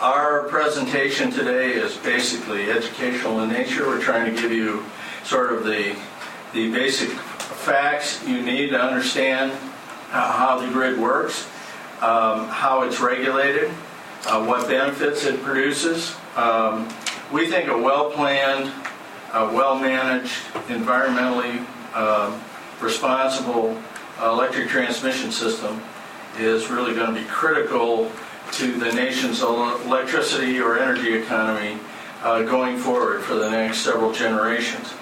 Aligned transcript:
Our 0.00 0.44
presentation 0.44 1.30
today 1.30 1.72
is 1.72 1.94
basically 1.98 2.70
educational 2.70 3.42
in 3.42 3.50
nature. 3.50 3.86
We're 3.86 4.00
trying 4.00 4.34
to 4.34 4.40
give 4.40 4.50
you 4.50 4.82
sort 5.24 5.52
of 5.52 5.64
the, 5.64 5.94
the 6.54 6.72
basic 6.72 7.10
facts 7.10 8.26
you 8.26 8.40
need 8.40 8.70
to 8.70 8.80
understand 8.80 9.52
how 10.08 10.58
the 10.58 10.72
grid 10.72 10.98
works, 10.98 11.46
um, 12.00 12.48
how 12.48 12.80
it's 12.84 12.98
regulated, 12.98 13.70
uh, 14.24 14.42
what 14.42 14.66
benefits 14.66 15.26
it 15.26 15.42
produces. 15.42 16.16
Um, 16.34 16.88
we 17.30 17.48
think 17.48 17.68
a 17.68 17.76
well-planned, 17.76 18.72
uh, 19.32 19.52
well-managed, 19.52 20.32
environmentally 20.68 21.62
um, 21.94 22.40
responsible 22.80 23.78
electric 24.22 24.68
transmission 24.68 25.30
system 25.30 25.82
is 26.38 26.70
really 26.70 26.94
going 26.94 27.14
to 27.14 27.20
be 27.20 27.26
critical 27.26 28.10
to 28.52 28.72
the 28.78 28.92
nation's 28.92 29.42
electricity 29.42 30.60
or 30.60 30.78
energy 30.78 31.14
economy 31.14 31.78
uh, 32.22 32.42
going 32.42 32.76
forward 32.78 33.22
for 33.22 33.34
the 33.34 33.50
next 33.50 33.78
several 33.78 34.12
generations. 34.12 34.92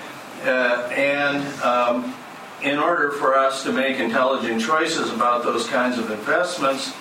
Uh, 0.44 0.88
and 0.92 1.44
um, 1.62 2.14
in 2.62 2.78
order 2.78 3.10
for 3.10 3.34
us 3.36 3.62
to 3.64 3.72
make 3.72 3.98
intelligent 3.98 4.60
choices 4.60 5.12
about 5.12 5.42
those 5.42 5.66
kinds 5.66 5.98
of 5.98 6.10
investments, 6.10 6.92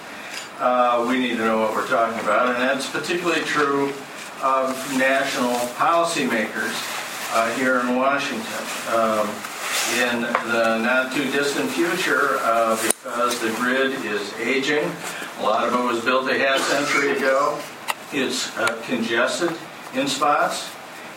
uh, 0.59 1.05
we 1.08 1.20
need 1.20 1.38
to 1.38 1.45
know 1.45 1.59
what 1.59 1.73
we're 1.73 1.88
talking 1.88 2.20
about. 2.22 2.48
And 2.48 2.58
that's 2.58 2.89
particularly 2.89 3.41
true 3.41 3.94
of 4.41 4.98
national 4.98 5.53
policymakers 5.75 6.73
uh, 7.34 7.53
here 7.55 7.80
in 7.80 7.95
Washington. 7.95 8.66
Um, 8.95 9.30
in 9.95 10.22
the 10.22 10.80
not 10.80 11.14
too 11.14 11.23
distant 11.31 11.70
future, 11.70 12.39
uh, 12.41 12.75
because 12.81 13.39
the 13.39 13.52
grid 13.52 13.94
is 14.05 14.34
aging, 14.34 14.84
a 15.40 15.44
lot 15.44 15.68
of 15.68 15.73
it 15.73 15.84
was 15.84 16.04
built 16.04 16.30
a 16.30 16.38
half 16.38 16.59
century 16.62 17.16
ago. 17.16 17.59
It's 18.12 18.55
uh, 18.58 18.82
congested 18.86 19.55
in 19.94 20.08
spots. 20.08 20.72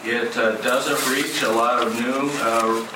It 0.05 0.37
uh, 0.37 0.57
doesn't 0.63 1.15
reach 1.15 1.43
a 1.43 1.51
lot 1.51 1.87
of 1.87 1.95
new 1.95 2.31
uh, 2.41 2.87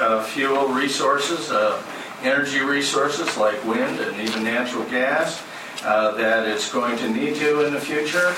uh, 0.00 0.22
fuel 0.24 0.68
resources, 0.68 1.50
uh, 1.50 1.80
energy 2.22 2.60
resources 2.60 3.36
like 3.36 3.62
wind 3.64 4.00
and 4.00 4.20
even 4.20 4.42
natural 4.42 4.84
gas 4.84 5.42
uh, 5.84 6.12
that 6.12 6.48
it's 6.48 6.72
going 6.72 6.96
to 6.98 7.08
need 7.10 7.36
to 7.36 7.64
in 7.66 7.72
the 7.72 7.80
future. 7.80 8.34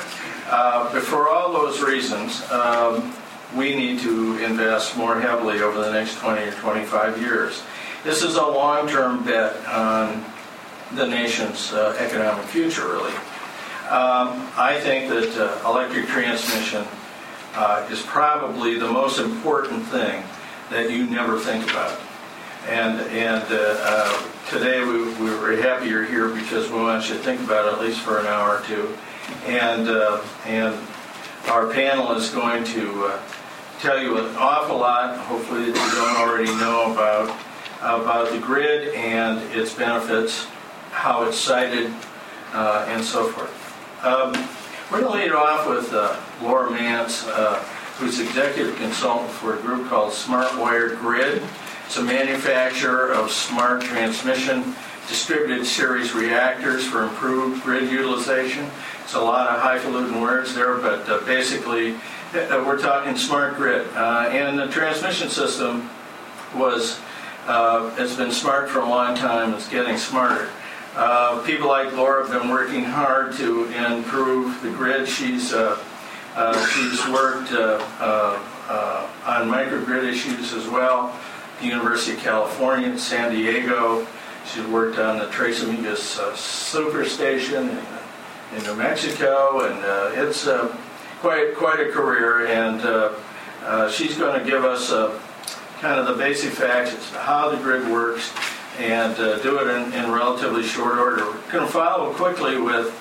But 0.51 1.01
for 1.01 1.29
all 1.29 1.53
those 1.53 1.81
reasons, 1.81 2.43
um, 2.51 3.15
we 3.57 3.75
need 3.75 4.01
to 4.01 4.39
invest 4.45 4.97
more 4.97 5.21
heavily 5.21 5.63
over 5.63 5.81
the 5.81 5.93
next 5.93 6.19
20 6.19 6.43
or 6.43 6.53
25 6.53 7.21
years. 7.21 7.63
This 8.03 8.23
is 8.23 8.37
a 8.37 8.47
long-term 8.47 9.25
bet 9.25 9.57
on 9.67 10.25
the 10.93 11.07
nation's 11.07 11.73
uh, 11.73 11.97
economic 11.99 12.45
future, 12.47 12.87
really. 12.87 13.15
Um, 13.91 14.49
I 14.57 14.79
think 14.81 15.11
that 15.11 15.37
uh, 15.37 15.69
electric 15.69 16.07
transmission 16.07 16.85
uh, 17.55 17.87
is 17.91 18.03
probably 18.03 18.79
the 18.79 18.91
most 18.91 19.19
important 19.19 19.85
thing 19.87 20.23
that 20.71 20.91
you 20.91 21.07
never 21.07 21.39
think 21.39 21.71
about. 21.71 22.01
And, 22.67 23.01
and 23.13 23.45
uh, 23.51 23.77
uh, 23.81 24.23
today 24.49 24.83
we, 24.83 25.05
we 25.23 25.31
were 25.39 25.55
happy 25.57 25.89
you're 25.89 26.05
here 26.05 26.29
because 26.29 26.71
we 26.71 26.79
want 26.79 27.09
you 27.09 27.15
to 27.15 27.21
think 27.21 27.41
about 27.43 27.67
it 27.67 27.75
at 27.75 27.81
least 27.81 28.01
for 28.01 28.19
an 28.19 28.27
hour 28.27 28.59
or 28.59 28.63
two. 28.63 28.97
And, 29.47 29.89
uh, 29.89 30.23
and 30.47 30.75
our 31.49 31.71
panel 31.71 32.13
is 32.13 32.31
going 32.31 32.65
to 32.65 33.13
tell 33.81 34.03
you 34.03 34.17
an 34.17 34.35
awful 34.37 34.79
lot, 34.79 35.19
hopefully 35.19 35.71
that 35.71 35.77
you 35.77 36.01
don't 36.01 36.17
already 36.17 36.51
know 36.59 36.91
about, 36.91 37.37
about 37.81 38.33
the 38.33 38.39
grid 38.39 38.95
and 38.95 39.43
its 39.55 39.75
benefits, 39.75 40.47
how 40.95 41.25
it's 41.25 41.39
sited, 41.39 41.93
uh, 42.53 42.87
and 42.89 43.03
so 43.05 43.29
forth. 43.29 44.05
Um, 44.05 44.33
we're 44.91 45.01
going 45.01 45.13
to 45.13 45.25
lead 45.25 45.33
off 45.33 45.69
with 45.69 45.93
uh, 45.93 46.21
Laura 46.43 46.71
Manz 46.71 47.25
who's 47.99 48.19
executive 48.19 48.75
consultant 48.77 49.31
for 49.31 49.57
a 49.57 49.61
group 49.61 49.89
called 49.89 50.13
Smart 50.13 50.59
Wire 50.59 50.97
Grid. 50.97 51.43
It's 51.87 51.97
a 51.97 52.03
manufacturer 52.03 53.13
of 53.13 53.31
smart 53.31 53.83
transmission 53.83 54.75
distributed 55.07 55.65
series 55.67 56.13
reactors 56.15 56.85
for 56.85 57.05
improved 57.05 57.63
grid 57.63 57.91
utilization. 57.91 58.69
It's 59.05 59.15
a 59.15 59.21
lot 59.21 59.49
of 59.49 59.61
highfalutin 59.61 60.21
words 60.21 60.55
there, 60.55 60.77
but 60.79 61.09
uh, 61.09 61.21
basically 61.25 61.95
uh, 62.35 62.65
we're 62.67 62.81
talking 62.81 63.17
smart 63.17 63.57
grid. 63.57 63.87
Uh, 63.95 64.29
and 64.31 64.59
the 64.59 64.67
transmission 64.69 65.29
system 65.29 65.89
was 66.57 66.99
uh, 67.47 67.91
has 67.91 68.17
been 68.17 68.33
smart 68.33 68.71
for 68.71 68.81
a 68.81 68.89
long 68.89 69.15
time. 69.15 69.53
It's 69.55 69.69
getting 69.69 69.99
smarter. 69.99 70.49
Uh, 70.97 71.43
people 71.45 71.67
like 71.67 71.93
Laura 71.95 72.27
have 72.27 72.41
been 72.41 72.51
working 72.51 72.85
hard 72.85 73.33
to 73.33 73.65
improve 73.65 74.63
the 74.63 74.71
grid. 74.71 75.09
She's 75.09 75.53
uh, 75.53 75.83
uh, 76.37 76.67
she's 76.69 77.05
worked 77.09 77.53
uh, 77.53 77.85
uh, 78.01 78.43
uh, 78.69 79.09
on 79.25 79.49
microgrid 79.49 80.05
issues 80.05 80.53
as 80.53 80.69
well. 80.69 81.19
The 81.61 81.67
University 81.67 82.17
of 82.17 82.23
California 82.23 82.89
in 82.89 82.99
San 82.99 83.33
Diego. 83.33 84.07
She's 84.45 84.67
worked 84.67 84.99
on 84.99 85.19
the 85.19 85.27
Tres 85.29 85.65
Amigas 85.65 86.19
superstation 86.35 87.71
in, 87.71 88.57
in, 88.59 88.65
New 88.65 88.75
Mexico, 88.77 89.61
and 89.65 90.19
it's 90.19 90.45
quite 91.21 91.57
quite 91.57 91.81
a 91.81 91.91
career. 91.91 92.47
And 92.47 93.91
she's 93.93 94.17
going 94.17 94.39
to 94.39 94.45
give 94.45 94.65
us 94.65 94.91
kind 95.81 95.99
of 95.99 96.07
the 96.07 96.15
basic 96.15 96.53
facts 96.53 96.95
as 96.95 97.11
to 97.11 97.19
how 97.19 97.51
the 97.51 97.57
grid 97.57 97.89
works 97.89 98.33
and 98.79 99.15
uh, 99.19 99.39
do 99.39 99.59
it 99.59 99.69
in, 99.69 99.93
in, 99.93 100.11
relatively 100.11 100.63
short 100.63 100.99
order. 100.99 101.25
We're 101.25 101.53
going 101.53 101.67
to 101.67 101.73
follow 101.73 102.13
quickly 102.13 102.61
with 102.61 102.93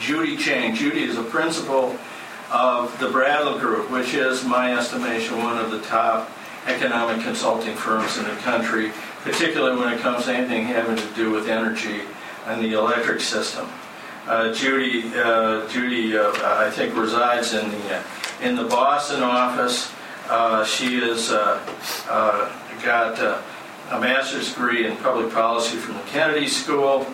Judy 0.00 0.36
Chang. 0.36 0.74
Judy 0.74 1.04
is 1.04 1.16
a 1.16 1.22
principal 1.22 1.96
of 2.50 2.98
the 2.98 3.08
Brattle 3.08 3.58
Group, 3.58 3.90
which 3.90 4.14
is 4.14 4.44
my 4.44 4.76
estimation 4.76 5.38
one 5.38 5.58
of 5.58 5.70
the 5.70 5.80
top 5.82 6.30
economic 6.66 7.24
consulting 7.24 7.74
firms 7.74 8.18
in 8.18 8.24
the 8.24 8.36
country, 8.36 8.92
particularly 9.22 9.78
when 9.78 9.92
it 9.92 10.00
comes 10.00 10.24
to 10.24 10.34
anything 10.34 10.64
having 10.64 10.96
to 10.96 11.14
do 11.14 11.30
with 11.30 11.48
energy 11.48 12.00
and 12.46 12.62
the 12.62 12.72
electric 12.72 13.20
system. 13.20 13.68
Uh, 14.26 14.52
Judy, 14.52 15.10
uh, 15.16 15.66
Judy, 15.68 16.16
uh, 16.16 16.32
I 16.42 16.70
think 16.70 16.96
resides 16.96 17.54
in 17.54 17.70
the 17.70 18.02
in 18.40 18.56
the 18.56 18.64
Boston 18.64 19.22
office. 19.22 19.92
Uh, 20.28 20.64
she 20.64 21.00
has 21.00 21.30
uh, 21.32 21.58
got 22.84 23.18
a 23.92 24.00
master's 24.00 24.48
degree 24.48 24.86
in 24.86 24.96
public 24.96 25.32
policy 25.32 25.76
from 25.76 25.94
the 25.94 26.02
Kennedy 26.04 26.48
School. 26.48 27.06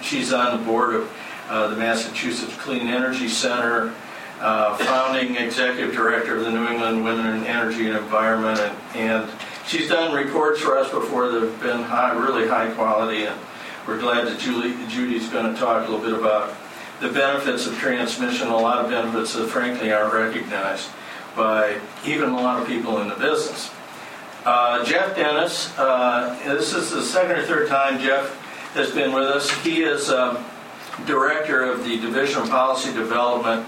She's 0.00 0.32
on 0.32 0.58
the 0.58 0.64
board 0.64 0.94
of 0.94 1.70
the 1.70 1.76
Massachusetts 1.76 2.56
Clean 2.58 2.86
Energy 2.86 3.28
Center 3.28 3.92
uh, 4.42 4.76
founding 4.76 5.36
executive 5.36 5.94
director 5.94 6.36
of 6.36 6.44
the 6.44 6.50
New 6.50 6.66
England 6.66 7.04
Women 7.04 7.26
in 7.36 7.44
Energy 7.44 7.86
and 7.86 7.96
Environment, 7.96 8.58
and, 8.58 8.76
and 8.94 9.30
she's 9.66 9.88
done 9.88 10.12
reports 10.14 10.60
for 10.60 10.76
us 10.76 10.90
before 10.90 11.30
that 11.30 11.42
have 11.42 11.62
been 11.62 11.82
high, 11.82 12.12
really 12.12 12.48
high 12.48 12.70
quality, 12.72 13.24
and 13.24 13.38
we're 13.86 14.00
glad 14.00 14.26
that 14.26 14.38
Julie, 14.40 14.74
Judy's 14.88 15.28
going 15.28 15.52
to 15.52 15.58
talk 15.58 15.86
a 15.86 15.90
little 15.90 16.04
bit 16.04 16.18
about 16.18 16.54
the 17.00 17.08
benefits 17.08 17.66
of 17.66 17.76
transmission, 17.78 18.48
a 18.48 18.56
lot 18.56 18.84
of 18.84 18.90
benefits 18.90 19.34
that 19.34 19.48
frankly 19.48 19.92
aren't 19.92 20.12
recognized 20.12 20.88
by 21.36 21.80
even 22.04 22.30
a 22.30 22.36
lot 22.36 22.60
of 22.60 22.66
people 22.66 23.00
in 23.00 23.08
the 23.08 23.16
business. 23.16 23.70
Uh, 24.44 24.84
Jeff 24.84 25.14
Dennis, 25.14 25.72
uh, 25.78 26.36
this 26.44 26.74
is 26.74 26.90
the 26.90 27.02
second 27.02 27.36
or 27.36 27.44
third 27.44 27.68
time 27.68 28.00
Jeff 28.00 28.36
has 28.74 28.90
been 28.90 29.12
with 29.12 29.22
us. 29.22 29.48
He 29.62 29.82
is 29.82 30.10
um, 30.10 30.44
director 31.06 31.62
of 31.62 31.84
the 31.84 32.00
Division 32.00 32.42
of 32.42 32.50
Policy 32.50 32.92
Development 32.92 33.64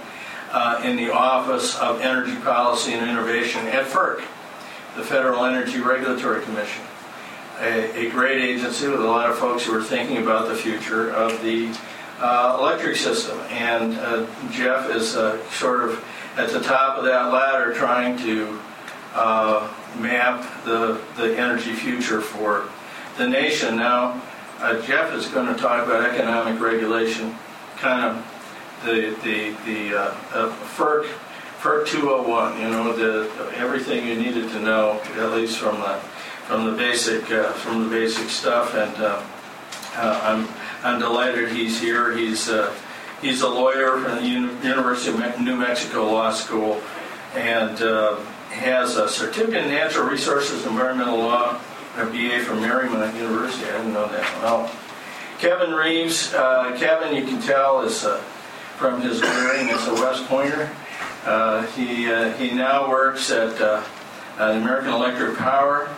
uh, 0.50 0.82
in 0.82 0.96
the 0.96 1.12
Office 1.12 1.78
of 1.78 2.00
Energy 2.00 2.34
Policy 2.40 2.92
and 2.92 3.08
Innovation 3.08 3.64
at 3.68 3.86
FERC, 3.86 4.24
the 4.96 5.04
Federal 5.04 5.44
Energy 5.44 5.78
Regulatory 5.78 6.42
Commission. 6.42 6.82
A, 7.60 8.06
a, 8.06 8.10
great 8.10 8.42
agency 8.42 8.88
with 8.88 8.98
a 8.98 9.06
lot 9.06 9.30
of 9.30 9.38
folks 9.38 9.64
who 9.64 9.78
are 9.78 9.82
thinking 9.82 10.18
about 10.18 10.48
the 10.48 10.56
future 10.56 11.10
of 11.12 11.40
the 11.40 11.72
uh, 12.18 12.56
electric 12.58 12.96
system. 12.96 13.38
And 13.50 13.94
uh, 13.94 14.26
Jeff 14.50 14.90
is 14.90 15.14
uh, 15.14 15.40
sort 15.50 15.84
of 15.84 16.04
at 16.36 16.50
the 16.50 16.60
top 16.60 16.98
of 16.98 17.04
that 17.04 17.32
ladder 17.32 17.72
trying 17.74 18.18
to 18.18 18.58
map 19.98 20.64
the, 20.64 21.00
the 21.16 21.36
energy 21.38 21.72
future 21.72 22.20
for 22.20 22.68
the 23.16 23.28
nation. 23.28 23.76
Now, 23.76 24.22
uh, 24.60 24.80
Jeff 24.82 25.12
is 25.12 25.26
going 25.26 25.52
to 25.52 25.60
talk 25.60 25.86
about 25.86 26.08
economic 26.08 26.60
regulation 26.60 27.34
kind 27.76 28.04
of 28.04 28.34
the 28.84 29.16
the 29.22 29.54
the 29.64 29.96
uh, 29.96 30.14
uh, 30.32 30.52
FERC 30.76 31.06
FERC 31.60 31.86
201. 31.86 32.60
You 32.60 32.68
know 32.68 32.92
the 32.92 33.30
everything 33.56 34.06
you 34.06 34.14
needed 34.14 34.50
to 34.50 34.60
know, 34.60 35.00
at 35.16 35.32
least 35.32 35.58
from 35.58 35.80
the 35.80 35.98
from 36.46 36.66
the 36.66 36.76
basic 36.76 37.30
uh, 37.30 37.52
from 37.52 37.84
the 37.84 37.90
basic 37.90 38.28
stuff. 38.28 38.74
And 38.74 38.94
uh, 38.96 39.22
uh, 39.96 40.20
I'm 40.22 40.48
I'm 40.82 41.00
delighted 41.00 41.50
he's 41.50 41.80
here. 41.80 42.16
He's 42.16 42.48
uh, 42.48 42.72
he's 43.20 43.42
a 43.42 43.48
lawyer 43.48 43.98
from 43.98 44.16
the 44.16 44.26
University 44.68 45.10
of 45.10 45.40
New 45.40 45.56
Mexico 45.56 46.10
Law 46.10 46.30
School, 46.30 46.80
and 47.34 47.80
has 48.54 48.96
a 48.96 49.08
certificate 49.08 49.64
in 49.64 49.68
natural 49.68 50.08
resources 50.08 50.64
environmental 50.66 51.18
law, 51.18 51.60
a 51.96 52.06
BA 52.06 52.40
from 52.40 52.58
Marymount 52.58 53.14
University. 53.16 53.68
I 53.68 53.78
didn't 53.78 53.92
know 53.92 54.08
that. 54.08 54.42
Well, 54.42 54.70
Kevin 55.38 55.72
Reeves, 55.72 56.30
Kevin, 56.32 57.14
you 57.14 57.24
can 57.26 57.40
tell 57.42 57.82
is 57.82 58.06
from 58.76 59.00
his 59.00 59.20
bearing 59.20 59.70
as 59.70 59.86
a 59.86 59.94
West 59.94 60.24
Pointer. 60.26 60.70
Uh, 61.24 61.64
he, 61.68 62.10
uh, 62.10 62.32
he 62.34 62.50
now 62.50 62.88
works 62.88 63.30
at 63.30 63.58
uh, 63.60 63.82
uh, 64.38 64.44
American 64.50 64.92
Electric 64.92 65.38
Power. 65.38 65.88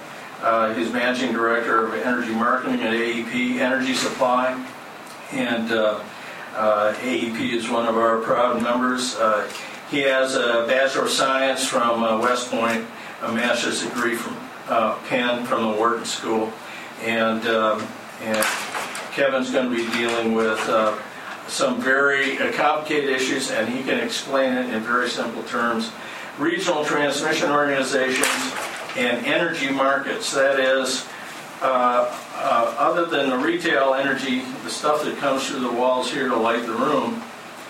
Uh, 0.40 0.72
he's 0.74 0.92
managing 0.92 1.32
director 1.32 1.86
of 1.86 1.94
energy 1.94 2.32
marketing 2.32 2.80
at 2.82 2.92
AEP 2.92 3.58
Energy 3.58 3.94
Supply. 3.94 4.52
And 5.32 5.72
uh, 5.72 6.00
uh, 6.54 6.94
AEP 6.94 7.54
is 7.54 7.68
one 7.68 7.86
of 7.86 7.96
our 7.96 8.18
proud 8.18 8.62
members. 8.62 9.16
He 9.90 10.00
has 10.00 10.34
a 10.34 10.64
Bachelor 10.66 11.04
of 11.04 11.10
Science 11.10 11.64
from 11.64 12.02
uh, 12.02 12.18
West 12.18 12.50
Point, 12.50 12.84
a 13.22 13.30
master's 13.30 13.84
degree 13.84 14.16
from 14.16 14.36
uh, 14.68 14.96
Penn 15.08 15.46
from 15.46 15.62
the 15.62 15.78
Wharton 15.78 16.04
School. 16.04 16.52
And, 17.04 17.46
um, 17.46 17.86
and 18.20 18.44
Kevin's 19.12 19.52
going 19.52 19.70
to 19.70 19.76
be 19.76 19.88
dealing 19.96 20.34
with 20.34 20.58
uh, 20.68 20.98
some 21.46 21.80
very 21.80 22.36
complicated 22.54 23.10
issues, 23.10 23.52
and 23.52 23.68
he 23.68 23.84
can 23.84 24.00
explain 24.00 24.54
it 24.54 24.74
in 24.74 24.82
very 24.82 25.08
simple 25.08 25.44
terms. 25.44 25.92
Regional 26.36 26.84
transmission 26.84 27.50
organizations 27.50 28.52
and 28.96 29.24
energy 29.24 29.70
markets, 29.70 30.34
that 30.34 30.58
is, 30.58 31.06
uh, 31.62 32.12
uh, 32.34 32.74
other 32.76 33.04
than 33.06 33.30
the 33.30 33.38
retail 33.38 33.94
energy, 33.94 34.40
the 34.64 34.70
stuff 34.70 35.04
that 35.04 35.16
comes 35.18 35.46
through 35.48 35.60
the 35.60 35.70
walls 35.70 36.10
here 36.10 36.28
to 36.28 36.36
light 36.36 36.66
the 36.66 36.72
room, 36.72 37.22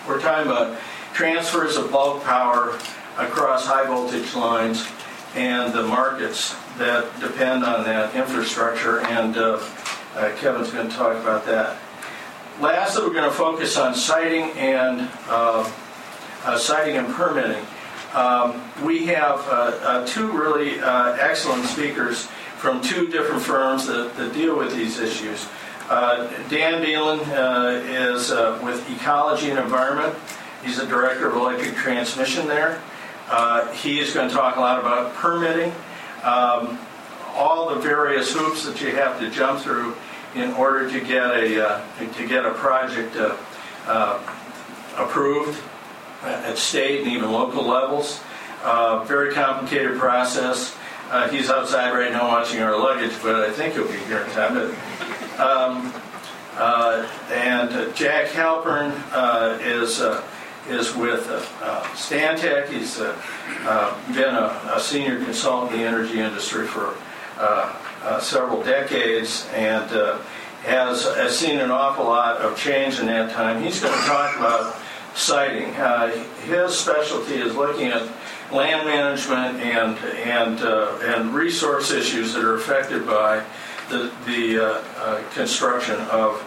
we're 0.07 0.19
talking 0.19 0.51
about 0.51 0.79
transfers 1.17 1.77
of 1.77 1.91
bulk 1.91 2.23
power 2.23 2.77
across 3.17 3.65
high 3.65 3.87
voltage 3.87 4.35
lines 4.35 4.87
and 5.33 5.73
the 5.73 5.81
markets 5.81 6.55
that 6.77 7.11
depend 7.19 7.63
on 7.63 7.83
that 7.83 8.13
infrastructure, 8.15 8.99
and 8.99 9.35
uh, 9.35 9.59
uh, 10.15 10.31
Kevin's 10.37 10.69
going 10.69 10.87
to 10.87 10.95
talk 10.95 11.17
about 11.17 11.43
that. 11.47 11.79
Lastly, 12.61 13.01
we're 13.01 13.13
going 13.13 13.27
to 13.27 13.35
focus 13.35 13.77
on 13.77 13.95
siting 13.95 14.51
and 14.59 15.09
uh, 15.27 15.67
uh, 16.45 16.55
siting 16.55 16.97
and 16.97 17.07
permitting. 17.15 17.65
Um, 18.13 18.61
we 18.85 19.07
have 19.07 19.39
uh, 19.47 19.79
uh, 19.81 20.05
two 20.05 20.31
really 20.31 20.79
excellent 20.79 21.65
speakers 21.65 22.27
from 22.57 22.79
two 22.79 23.07
different 23.07 23.41
firms 23.41 23.87
that, 23.87 24.15
that 24.17 24.33
deal 24.35 24.55
with 24.55 24.75
these 24.75 24.99
issues. 24.99 25.47
Dan 25.89 26.83
Beelan 26.83 27.21
is 28.13 28.29
with 28.63 28.87
Ecology 28.91 29.49
and 29.49 29.57
Environment. 29.57 30.15
He's 30.67 30.77
the 30.77 30.85
director 30.85 31.29
of 31.29 31.35
electric 31.35 31.75
transmission 31.75 32.45
there. 32.45 32.81
Uh, 33.29 33.71
he 33.71 34.01
is 34.01 34.13
going 34.13 34.27
to 34.27 34.35
talk 34.35 34.57
a 34.57 34.59
lot 34.59 34.79
about 34.79 35.13
permitting, 35.13 35.71
um, 36.23 36.77
all 37.33 37.73
the 37.73 37.79
various 37.79 38.33
hoops 38.33 38.65
that 38.65 38.81
you 38.81 38.91
have 38.91 39.17
to 39.21 39.31
jump 39.31 39.61
through 39.61 39.95
in 40.35 40.51
order 40.55 40.89
to 40.91 40.99
get 40.99 41.23
a 41.23 41.65
uh, 41.65 41.81
to 42.13 42.27
get 42.27 42.45
a 42.45 42.51
project 42.51 43.15
uh, 43.15 43.37
uh, 43.85 44.19
approved 44.97 45.57
at 46.23 46.57
state 46.57 47.03
and 47.03 47.11
even 47.11 47.31
local 47.31 47.65
levels. 47.65 48.19
Uh, 48.61 49.05
very 49.05 49.33
complicated 49.33 49.97
process. 49.97 50.75
He's 51.31 51.49
outside 51.49 51.93
right 51.93 52.11
now 52.11 52.27
watching 52.27 52.61
our 52.61 52.77
luggage, 52.77 53.13
but 53.23 53.35
I 53.35 53.53
think 53.53 53.75
he'll 53.75 53.87
be 53.87 53.97
here 53.99 54.19
in 54.19 54.31
time. 54.31 54.53
But, 54.55 55.39
um, 55.39 55.93
uh, 56.57 57.07
and 57.31 57.69
uh, 57.69 57.91
Jack 57.93 58.29
Halpern 58.29 58.91
uh, 59.13 59.59
is 59.61 60.01
is 60.69 60.95
with 60.95 61.27
uh, 61.29 61.43
uh, 61.63 61.83
Stantec. 61.93 62.69
He's 62.69 62.99
uh, 62.99 63.15
uh, 63.61 64.13
been 64.13 64.35
a, 64.35 64.75
a 64.75 64.79
senior 64.79 65.23
consultant 65.23 65.73
in 65.73 65.79
the 65.79 65.87
energy 65.87 66.19
industry 66.19 66.67
for 66.67 66.95
several 68.21 68.63
decades 68.63 69.47
and 69.53 69.89
has, 70.63 71.03
has 71.15 71.37
seen 71.37 71.59
an 71.59 71.71
awful 71.71 72.05
lot 72.05 72.37
of 72.37 72.57
change 72.57 72.99
in 72.99 73.05
that 73.05 73.31
time. 73.31 73.61
He's 73.61 73.79
going 73.79 73.93
to 73.93 74.05
talk 74.07 74.35
about 74.37 74.75
siting. 75.13 75.73
His 76.45 76.77
specialty 76.77 77.35
is 77.35 77.55
looking 77.55 77.87
at 77.87 78.07
land 78.51 78.85
management 78.85 79.61
and 79.61 79.97
and 80.25 80.59
uh, 80.61 80.97
and 81.03 81.33
resource 81.33 81.91
issues 81.91 82.33
that 82.33 82.43
are 82.43 82.55
affected 82.55 83.05
by 83.05 83.43
the 83.89 84.11
the 84.25 84.59
uh, 84.59 84.83
uh, 84.97 85.23
construction 85.31 85.95
of 86.11 86.41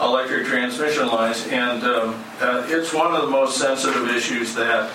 electric 0.00 0.46
transmission 0.46 1.06
lines, 1.08 1.46
and 1.48 1.82
um, 1.84 2.24
uh, 2.40 2.66
it's 2.68 2.92
one 2.92 3.14
of 3.14 3.22
the 3.22 3.28
most 3.28 3.58
sensitive 3.58 4.08
issues 4.10 4.54
that 4.54 4.90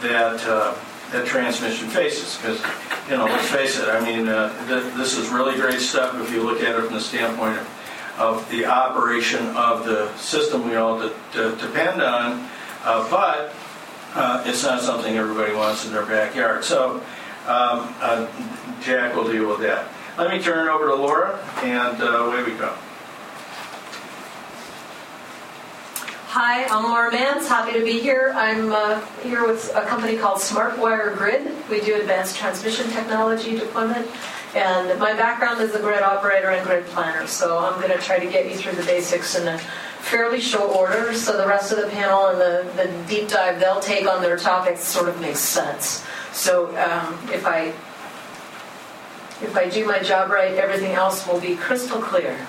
that 0.00 0.44
uh, 0.46 0.74
that 1.12 1.26
transmission 1.26 1.88
faces. 1.88 2.36
Because 2.36 2.60
you 3.08 3.16
know, 3.16 3.24
let's 3.24 3.48
face 3.48 3.78
it. 3.78 3.88
I 3.88 4.00
mean, 4.00 4.28
uh, 4.28 4.50
th- 4.68 4.94
this 4.94 5.16
is 5.16 5.28
really 5.28 5.56
great 5.56 5.80
stuff 5.80 6.14
if 6.20 6.32
you 6.32 6.42
look 6.42 6.60
at 6.62 6.76
it 6.76 6.84
from 6.84 6.94
the 6.94 7.00
standpoint 7.00 7.58
of, 7.58 8.18
of 8.18 8.50
the 8.50 8.66
operation 8.66 9.46
of 9.56 9.84
the 9.84 10.14
system 10.16 10.68
we 10.68 10.76
all 10.76 10.98
de- 10.98 11.14
de- 11.32 11.56
depend 11.56 12.02
on, 12.02 12.48
uh, 12.84 13.08
but 13.10 13.54
uh, 14.14 14.42
it's 14.46 14.62
not 14.62 14.80
something 14.80 15.16
everybody 15.16 15.54
wants 15.54 15.86
in 15.86 15.92
their 15.92 16.06
backyard. 16.06 16.64
So 16.64 16.96
um, 17.46 17.94
uh, 18.00 18.26
Jack 18.80 19.14
will 19.14 19.30
deal 19.30 19.48
with 19.48 19.60
that. 19.60 19.88
Let 20.16 20.30
me 20.30 20.40
turn 20.42 20.66
it 20.66 20.70
over 20.70 20.86
to 20.86 20.94
Laura, 20.94 21.38
and 21.62 22.00
away 22.02 22.42
we 22.42 22.52
go. 22.52 22.74
Hi, 26.38 26.66
I'm 26.66 26.84
Laura 26.84 27.10
Manz. 27.10 27.48
Happy 27.48 27.72
to 27.78 27.82
be 27.82 27.98
here. 27.98 28.34
I'm 28.36 28.70
uh, 28.70 29.00
here 29.22 29.46
with 29.46 29.74
a 29.74 29.80
company 29.86 30.18
called 30.18 30.36
SmartWire 30.36 31.16
Grid. 31.16 31.50
We 31.70 31.80
do 31.80 31.94
advanced 31.94 32.36
transmission 32.36 32.90
technology 32.90 33.58
deployment. 33.58 34.06
And 34.54 35.00
my 35.00 35.14
background 35.14 35.62
is 35.62 35.74
a 35.74 35.80
grid 35.80 36.02
operator 36.02 36.50
and 36.50 36.62
grid 36.66 36.84
planner, 36.88 37.26
so 37.26 37.56
I'm 37.56 37.80
going 37.80 37.90
to 37.90 38.04
try 38.04 38.18
to 38.18 38.30
get 38.30 38.50
you 38.50 38.58
through 38.58 38.74
the 38.74 38.82
basics 38.82 39.34
in 39.34 39.48
a 39.48 39.56
fairly 39.56 40.38
short 40.38 40.76
order 40.76 41.14
so 41.14 41.38
the 41.38 41.48
rest 41.48 41.72
of 41.72 41.78
the 41.78 41.88
panel 41.88 42.26
and 42.26 42.38
the, 42.38 42.70
the 42.82 43.08
deep 43.08 43.30
dive 43.30 43.58
they'll 43.58 43.80
take 43.80 44.06
on 44.06 44.20
their 44.20 44.36
topics 44.36 44.84
sort 44.84 45.08
of 45.08 45.18
makes 45.22 45.38
sense. 45.38 46.04
So 46.34 46.66
um, 46.76 47.18
if 47.32 47.46
I 47.46 47.72
if 49.40 49.56
I 49.56 49.70
do 49.70 49.86
my 49.86 50.00
job 50.00 50.30
right, 50.30 50.52
everything 50.52 50.92
else 50.92 51.26
will 51.26 51.40
be 51.40 51.56
crystal 51.56 52.02
clear. 52.02 52.46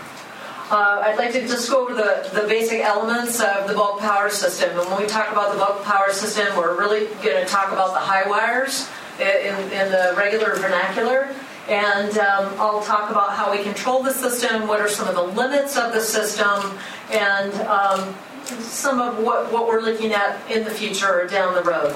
Uh, 0.69 1.01
I'd 1.01 1.17
like 1.17 1.31
to 1.31 1.41
just 1.47 1.69
go 1.69 1.83
over 1.83 1.93
the, 1.93 2.29
the 2.33 2.45
basic 2.45 2.81
elements 2.81 3.39
of 3.39 3.69
the 3.69 3.73
bulk 3.73 4.01
power 4.01 4.29
system. 4.29 4.77
And 4.77 4.89
when 4.89 5.01
we 5.01 5.07
talk 5.07 5.31
about 5.31 5.53
the 5.53 5.57
bulk 5.57 5.81
power 5.85 6.11
system, 6.11 6.57
we're 6.57 6.77
really 6.77 7.05
going 7.23 7.41
to 7.41 7.45
talk 7.45 7.71
about 7.71 7.93
the 7.93 7.99
high 7.99 8.27
wires 8.29 8.89
in, 9.17 9.55
in 9.71 9.91
the 9.91 10.13
regular 10.17 10.55
vernacular. 10.55 11.33
And 11.69 12.17
um, 12.17 12.53
I'll 12.59 12.81
talk 12.81 13.09
about 13.09 13.31
how 13.31 13.49
we 13.49 13.63
control 13.63 14.03
the 14.03 14.11
system, 14.11 14.67
what 14.67 14.81
are 14.81 14.89
some 14.89 15.07
of 15.07 15.15
the 15.15 15.23
limits 15.23 15.77
of 15.77 15.93
the 15.93 16.01
system, 16.01 16.77
and 17.11 17.53
um, 17.61 18.13
some 18.59 18.99
of 18.99 19.23
what, 19.23 19.51
what 19.53 19.67
we're 19.67 19.81
looking 19.81 20.11
at 20.11 20.39
in 20.51 20.65
the 20.65 20.71
future 20.71 21.21
or 21.21 21.27
down 21.27 21.53
the 21.53 21.63
road. 21.63 21.95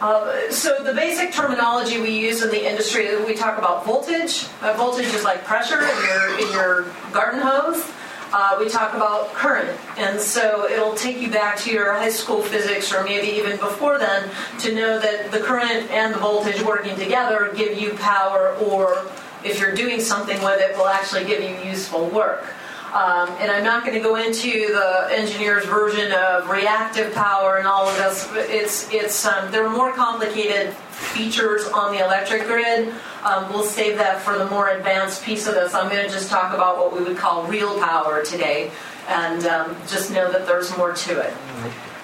Uh, 0.00 0.50
so 0.50 0.82
the 0.82 0.92
basic 0.92 1.32
terminology 1.32 2.00
we 2.00 2.10
use 2.10 2.42
in 2.42 2.50
the 2.50 2.68
industry, 2.68 3.16
we 3.24 3.34
talk 3.34 3.56
about 3.56 3.84
voltage. 3.84 4.46
Uh, 4.60 4.74
voltage 4.74 5.06
is 5.14 5.24
like 5.24 5.42
pressure 5.44 5.80
in 5.80 6.04
your 6.04 6.38
in 6.38 6.52
your 6.52 6.86
garden 7.12 7.40
hose. 7.40 7.90
Uh, 8.32 8.56
we 8.58 8.68
talk 8.68 8.92
about 8.92 9.32
current, 9.32 9.70
and 9.96 10.20
so 10.20 10.68
it'll 10.68 10.96
take 10.96 11.18
you 11.20 11.30
back 11.30 11.56
to 11.56 11.70
your 11.70 11.92
high 11.94 12.10
school 12.10 12.42
physics, 12.42 12.92
or 12.92 13.04
maybe 13.04 13.28
even 13.28 13.56
before 13.56 13.98
then, 13.98 14.28
to 14.58 14.74
know 14.74 14.98
that 14.98 15.30
the 15.30 15.38
current 15.38 15.88
and 15.90 16.12
the 16.12 16.18
voltage 16.18 16.60
working 16.62 16.96
together 16.96 17.52
give 17.56 17.78
you 17.78 17.94
power, 17.94 18.54
or 18.56 19.06
if 19.44 19.60
you're 19.60 19.74
doing 19.74 20.00
something 20.00 20.42
with 20.42 20.60
it, 20.60 20.76
will 20.76 20.88
actually 20.88 21.24
give 21.24 21.40
you 21.40 21.56
useful 21.70 22.06
work. 22.10 22.44
Um, 22.96 23.28
and 23.40 23.50
I'm 23.50 23.62
not 23.62 23.84
going 23.84 23.92
to 23.94 24.00
go 24.00 24.16
into 24.16 24.68
the 24.68 25.08
engineer's 25.10 25.66
version 25.66 26.12
of 26.12 26.48
reactive 26.48 27.12
power 27.12 27.58
and 27.58 27.66
all 27.66 27.86
of 27.86 27.94
this. 27.98 28.26
It's 28.48 28.90
it's 28.90 29.26
um, 29.26 29.52
there 29.52 29.66
are 29.66 29.70
more 29.70 29.92
complicated 29.92 30.72
features 30.72 31.66
on 31.66 31.92
the 31.92 32.02
electric 32.02 32.46
grid. 32.46 32.94
Um, 33.22 33.52
we'll 33.52 33.64
save 33.64 33.98
that 33.98 34.22
for 34.22 34.38
the 34.38 34.46
more 34.46 34.70
advanced 34.70 35.22
piece 35.24 35.46
of 35.46 35.52
this. 35.52 35.74
I'm 35.74 35.90
going 35.90 36.06
to 36.06 36.10
just 36.10 36.30
talk 36.30 36.54
about 36.54 36.78
what 36.78 36.96
we 36.96 37.04
would 37.04 37.18
call 37.18 37.44
real 37.44 37.78
power 37.80 38.24
today, 38.24 38.70
and 39.08 39.44
um, 39.44 39.76
just 39.86 40.10
know 40.10 40.32
that 40.32 40.46
there's 40.46 40.74
more 40.78 40.94
to 40.94 41.20
it. 41.20 41.34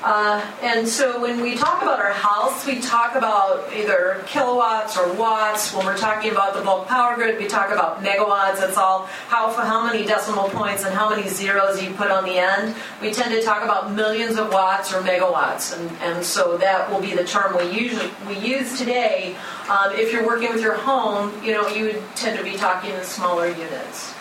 Uh, 0.02 0.44
and 0.62 0.88
so 0.88 1.20
when 1.20 1.40
we 1.40 1.54
talk 1.54 1.80
about 1.80 2.00
our 2.00 2.12
house, 2.12 2.66
we 2.66 2.80
talk 2.80 3.14
about 3.14 3.72
either 3.72 4.22
kilowatts 4.26 4.98
or 4.98 5.12
watts. 5.12 5.72
When 5.72 5.86
we're 5.86 5.96
talking 5.96 6.32
about 6.32 6.54
the 6.54 6.60
bulk 6.62 6.88
power 6.88 7.14
grid, 7.14 7.38
we 7.38 7.46
talk 7.46 7.70
about 7.70 8.02
megawatts. 8.02 8.66
It's 8.66 8.76
all 8.76 9.06
how, 9.28 9.52
how 9.52 9.86
many 9.86 10.04
decimal 10.04 10.48
points 10.48 10.84
and 10.84 10.92
how 10.92 11.08
many 11.08 11.28
zeros 11.28 11.80
you 11.80 11.92
put 11.94 12.10
on 12.10 12.24
the 12.24 12.36
end. 12.36 12.74
We 13.00 13.12
tend 13.12 13.32
to 13.32 13.42
talk 13.42 13.62
about 13.62 13.92
millions 13.92 14.38
of 14.38 14.52
watts 14.52 14.92
or 14.92 15.00
megawatts. 15.02 15.78
And, 15.78 15.90
and 16.02 16.24
so 16.24 16.56
that 16.58 16.90
will 16.90 17.00
be 17.00 17.14
the 17.14 17.24
term 17.24 17.56
we 17.56 17.70
usually 17.70 18.10
we 18.26 18.38
use 18.38 18.76
today. 18.76 19.36
Um, 19.68 19.92
if 19.94 20.12
you're 20.12 20.26
working 20.26 20.50
with 20.50 20.62
your 20.62 20.74
home, 20.74 21.32
you 21.44 21.52
know, 21.52 21.68
you 21.68 21.84
would 21.84 22.02
tend 22.16 22.36
to 22.38 22.44
be 22.44 22.56
talking 22.56 22.90
in 22.90 23.04
smaller 23.04 23.48
units. 23.48 24.14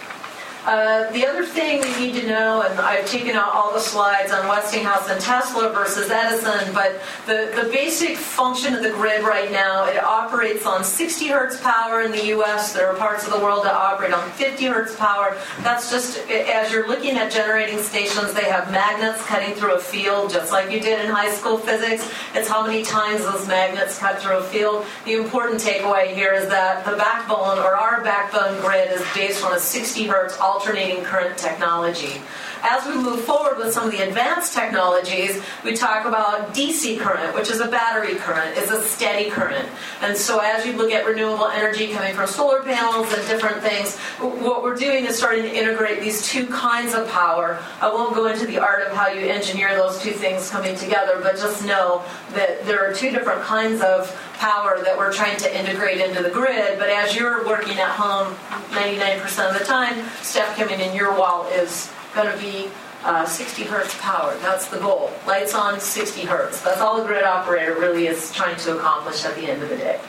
Uh, 0.65 1.11
the 1.11 1.25
other 1.25 1.43
thing 1.43 1.81
you 1.81 1.99
need 1.99 2.21
to 2.21 2.27
know, 2.27 2.61
and 2.61 2.79
I've 2.79 3.07
taken 3.07 3.35
out 3.35 3.51
all 3.51 3.73
the 3.73 3.79
slides 3.79 4.31
on 4.31 4.47
Westinghouse 4.47 5.09
and 5.09 5.19
Tesla 5.19 5.69
versus 5.69 6.11
Edison, 6.11 6.71
but 6.71 7.01
the, 7.25 7.51
the 7.55 7.67
basic 7.71 8.15
function 8.15 8.75
of 8.75 8.83
the 8.83 8.91
grid 8.91 9.23
right 9.23 9.51
now, 9.51 9.85
it 9.85 10.01
operates 10.03 10.67
on 10.67 10.83
60 10.83 11.27
hertz 11.29 11.59
power 11.61 12.01
in 12.01 12.11
the 12.11 12.27
US. 12.37 12.73
There 12.73 12.87
are 12.87 12.95
parts 12.95 13.25
of 13.25 13.33
the 13.33 13.39
world 13.39 13.65
that 13.65 13.73
operate 13.73 14.13
on 14.13 14.29
50 14.31 14.65
hertz 14.65 14.95
power. 14.95 15.35
That's 15.61 15.89
just, 15.89 16.29
as 16.29 16.71
you're 16.71 16.87
looking 16.87 17.17
at 17.17 17.31
generating 17.31 17.79
stations, 17.79 18.33
they 18.33 18.45
have 18.45 18.71
magnets 18.71 19.25
cutting 19.25 19.55
through 19.55 19.75
a 19.75 19.79
field, 19.79 20.29
just 20.29 20.51
like 20.51 20.69
you 20.69 20.79
did 20.79 21.03
in 21.03 21.09
high 21.09 21.31
school 21.31 21.57
physics. 21.57 22.07
It's 22.35 22.47
how 22.47 22.63
many 22.67 22.83
times 22.83 23.23
those 23.23 23.47
magnets 23.47 23.97
cut 23.97 24.19
through 24.21 24.37
a 24.37 24.43
field. 24.43 24.85
The 25.05 25.13
important 25.13 25.59
takeaway 25.59 26.13
here 26.13 26.33
is 26.33 26.47
that 26.49 26.85
the 26.85 26.97
backbone, 26.97 27.57
or 27.57 27.75
our 27.75 28.03
backbone 28.03 28.61
grid, 28.61 28.91
is 28.91 29.03
based 29.15 29.43
on 29.43 29.55
a 29.55 29.59
60 29.59 30.05
hertz 30.05 30.37
alternating 30.51 31.03
current 31.03 31.37
technology. 31.37 32.21
As 32.63 32.85
we 32.85 32.95
move 32.95 33.21
forward 33.21 33.57
with 33.57 33.73
some 33.73 33.85
of 33.85 33.91
the 33.91 34.07
advanced 34.07 34.53
technologies, 34.53 35.41
we 35.63 35.73
talk 35.73 36.05
about 36.05 36.53
DC 36.53 36.99
current, 36.99 37.33
which 37.33 37.49
is 37.49 37.59
a 37.59 37.67
battery 37.67 38.15
current, 38.15 38.55
is 38.57 38.69
a 38.69 38.83
steady 38.83 39.31
current. 39.31 39.67
And 40.01 40.15
so 40.15 40.39
as 40.39 40.65
you 40.65 40.73
look 40.73 40.91
at 40.91 41.05
renewable 41.05 41.47
energy 41.47 41.91
coming 41.91 42.13
from 42.13 42.27
solar 42.27 42.61
panels 42.61 43.11
and 43.13 43.27
different 43.27 43.63
things, 43.63 43.97
what 44.19 44.61
we're 44.61 44.75
doing 44.75 45.05
is 45.05 45.17
starting 45.17 45.43
to 45.43 45.51
integrate 45.51 46.01
these 46.01 46.27
two 46.27 46.45
kinds 46.47 46.93
of 46.93 47.09
power. 47.09 47.57
I 47.81 47.89
won't 47.91 48.13
go 48.13 48.27
into 48.27 48.45
the 48.45 48.59
art 48.59 48.85
of 48.85 48.95
how 48.95 49.07
you 49.07 49.25
engineer 49.27 49.75
those 49.75 49.99
two 49.99 50.11
things 50.11 50.49
coming 50.49 50.75
together, 50.75 51.19
but 51.23 51.37
just 51.37 51.65
know 51.65 52.03
that 52.33 52.63
there 52.65 52.87
are 52.87 52.93
two 52.93 53.09
different 53.09 53.41
kinds 53.41 53.81
of 53.81 54.11
power 54.41 54.81
that 54.83 54.97
we're 54.97 55.13
trying 55.13 55.37
to 55.37 55.59
integrate 55.59 56.01
into 56.01 56.23
the 56.23 56.29
grid. 56.31 56.79
But 56.79 56.89
as 56.89 57.15
you're 57.15 57.45
working 57.45 57.77
at 57.77 57.91
home 57.91 58.33
99% 58.71 59.21
of 59.47 59.59
the 59.59 59.63
time, 59.63 60.03
stuff 60.23 60.57
coming 60.57 60.79
in 60.79 60.95
your 60.95 61.15
wall 61.15 61.47
is 61.49 61.91
going 62.15 62.31
to 62.31 62.37
be 62.43 62.67
uh, 63.03 63.23
60 63.23 63.63
hertz 63.65 63.95
power. 63.99 64.35
That's 64.41 64.67
the 64.67 64.79
goal. 64.79 65.11
Lights 65.27 65.53
on, 65.53 65.79
60 65.79 66.21
hertz. 66.21 66.59
That's 66.61 66.81
all 66.81 66.97
the 66.97 67.05
grid 67.05 67.23
operator 67.23 67.75
really 67.75 68.07
is 68.07 68.31
trying 68.33 68.57
to 68.57 68.77
accomplish 68.77 69.23
at 69.25 69.35
the 69.35 69.43
end 69.43 69.61
of 69.61 69.69
the 69.69 69.77
day. 69.77 69.99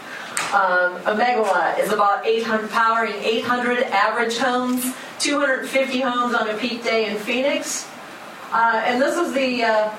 Um, 0.54 0.96
a 1.04 1.14
megawatt 1.14 1.78
is 1.78 1.92
about 1.92 2.26
800 2.26 2.70
powering 2.70 3.14
800 3.14 3.82
average 3.84 4.38
homes, 4.38 4.94
250 5.18 6.00
homes 6.00 6.34
on 6.34 6.48
a 6.48 6.56
peak 6.56 6.82
day 6.82 7.10
in 7.10 7.18
Phoenix. 7.18 7.86
Uh, 8.52 8.82
and 8.85 9.00
this 9.00 9.16
is 9.16 9.32
the 9.32 9.62
uh, 9.62 9.90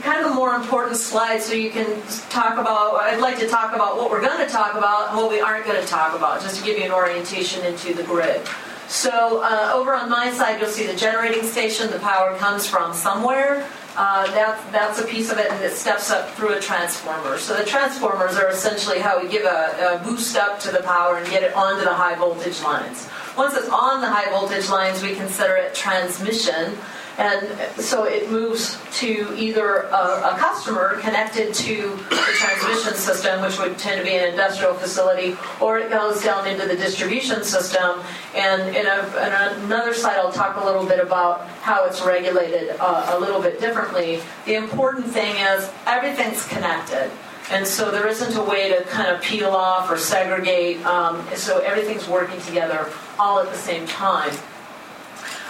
kind 0.00 0.24
of 0.24 0.30
the 0.30 0.34
more 0.34 0.54
important 0.54 0.96
slide 0.96 1.42
so 1.42 1.52
you 1.52 1.70
can 1.70 2.00
talk 2.30 2.58
about, 2.58 2.94
I'd 2.94 3.20
like 3.20 3.38
to 3.40 3.48
talk 3.48 3.74
about 3.74 3.98
what 3.98 4.10
we're 4.10 4.22
going 4.22 4.44
to 4.44 4.50
talk 4.50 4.74
about 4.74 5.10
and 5.10 5.18
what 5.18 5.30
we 5.30 5.40
aren't 5.40 5.66
going 5.66 5.80
to 5.80 5.86
talk 5.86 6.16
about, 6.16 6.40
just 6.40 6.58
to 6.58 6.64
give 6.64 6.78
you 6.78 6.84
an 6.84 6.92
orientation 6.92 7.64
into 7.66 7.92
the 7.92 8.02
grid. 8.02 8.40
So 8.88 9.42
uh, 9.44 9.70
over 9.74 9.94
on 9.94 10.08
my 10.08 10.32
side, 10.32 10.60
you'll 10.60 10.70
see 10.70 10.86
the 10.86 10.96
generating 10.96 11.44
station. 11.44 11.90
The 11.90 11.98
power 12.00 12.34
comes 12.38 12.66
from 12.66 12.94
somewhere. 12.94 13.68
Uh, 13.96 14.26
that, 14.32 14.72
that's 14.72 14.98
a 14.98 15.06
piece 15.06 15.30
of 15.30 15.38
it, 15.38 15.50
and 15.50 15.62
it 15.62 15.72
steps 15.72 16.10
up 16.10 16.30
through 16.30 16.54
a 16.54 16.60
transformer. 16.60 17.38
So 17.38 17.54
the 17.56 17.64
transformers 17.64 18.36
are 18.36 18.48
essentially 18.48 18.98
how 18.98 19.20
we 19.20 19.28
give 19.28 19.44
a, 19.44 20.00
a 20.00 20.04
boost 20.04 20.36
up 20.36 20.58
to 20.60 20.72
the 20.72 20.82
power 20.82 21.18
and 21.18 21.28
get 21.28 21.42
it 21.42 21.54
onto 21.54 21.84
the 21.84 21.92
high 21.92 22.14
voltage 22.14 22.62
lines. 22.62 23.08
Once 23.36 23.54
it's 23.54 23.68
on 23.68 24.00
the 24.00 24.08
high 24.08 24.30
voltage 24.30 24.70
lines, 24.70 25.02
we 25.02 25.14
consider 25.14 25.54
it 25.56 25.74
transmission. 25.74 26.78
And 27.20 27.46
so 27.76 28.04
it 28.04 28.30
moves 28.30 28.78
to 29.00 29.34
either 29.36 29.82
a, 29.82 30.32
a, 30.32 30.36
customer 30.38 30.96
connected 31.02 31.52
to 31.52 31.90
the 32.08 32.16
transmission 32.16 32.94
system, 32.94 33.42
which 33.42 33.58
would 33.58 33.76
tend 33.76 33.98
to 33.98 34.10
be 34.10 34.16
an 34.16 34.30
industrial 34.30 34.72
facility, 34.72 35.36
or 35.60 35.78
it 35.78 35.90
goes 35.90 36.24
down 36.24 36.48
into 36.48 36.66
the 36.66 36.76
distribution 36.76 37.44
system. 37.44 38.00
And 38.34 38.74
in, 38.74 38.86
a, 38.86 39.58
in 39.58 39.64
another 39.64 39.92
slide, 39.92 40.16
I'll 40.16 40.32
talk 40.32 40.56
a 40.56 40.64
little 40.64 40.86
bit 40.86 40.98
about 40.98 41.46
how 41.60 41.84
it's 41.84 42.00
regulated 42.00 42.74
uh, 42.80 43.14
a 43.14 43.20
little 43.20 43.42
bit 43.42 43.60
differently. 43.60 44.22
The 44.46 44.54
important 44.54 45.04
thing 45.04 45.36
is 45.36 45.70
everything's 45.86 46.46
connected. 46.46 47.10
And 47.50 47.66
so 47.66 47.90
there 47.90 48.06
isn't 48.06 48.34
a 48.34 48.42
way 48.42 48.70
to 48.70 48.82
kind 48.84 49.14
of 49.14 49.20
peel 49.20 49.50
off 49.50 49.90
or 49.90 49.98
segregate. 49.98 50.82
Um, 50.86 51.22
so 51.34 51.58
everything's 51.58 52.08
working 52.08 52.40
together 52.40 52.90
all 53.18 53.40
at 53.40 53.50
the 53.52 53.58
same 53.58 53.86
time. 53.86 54.32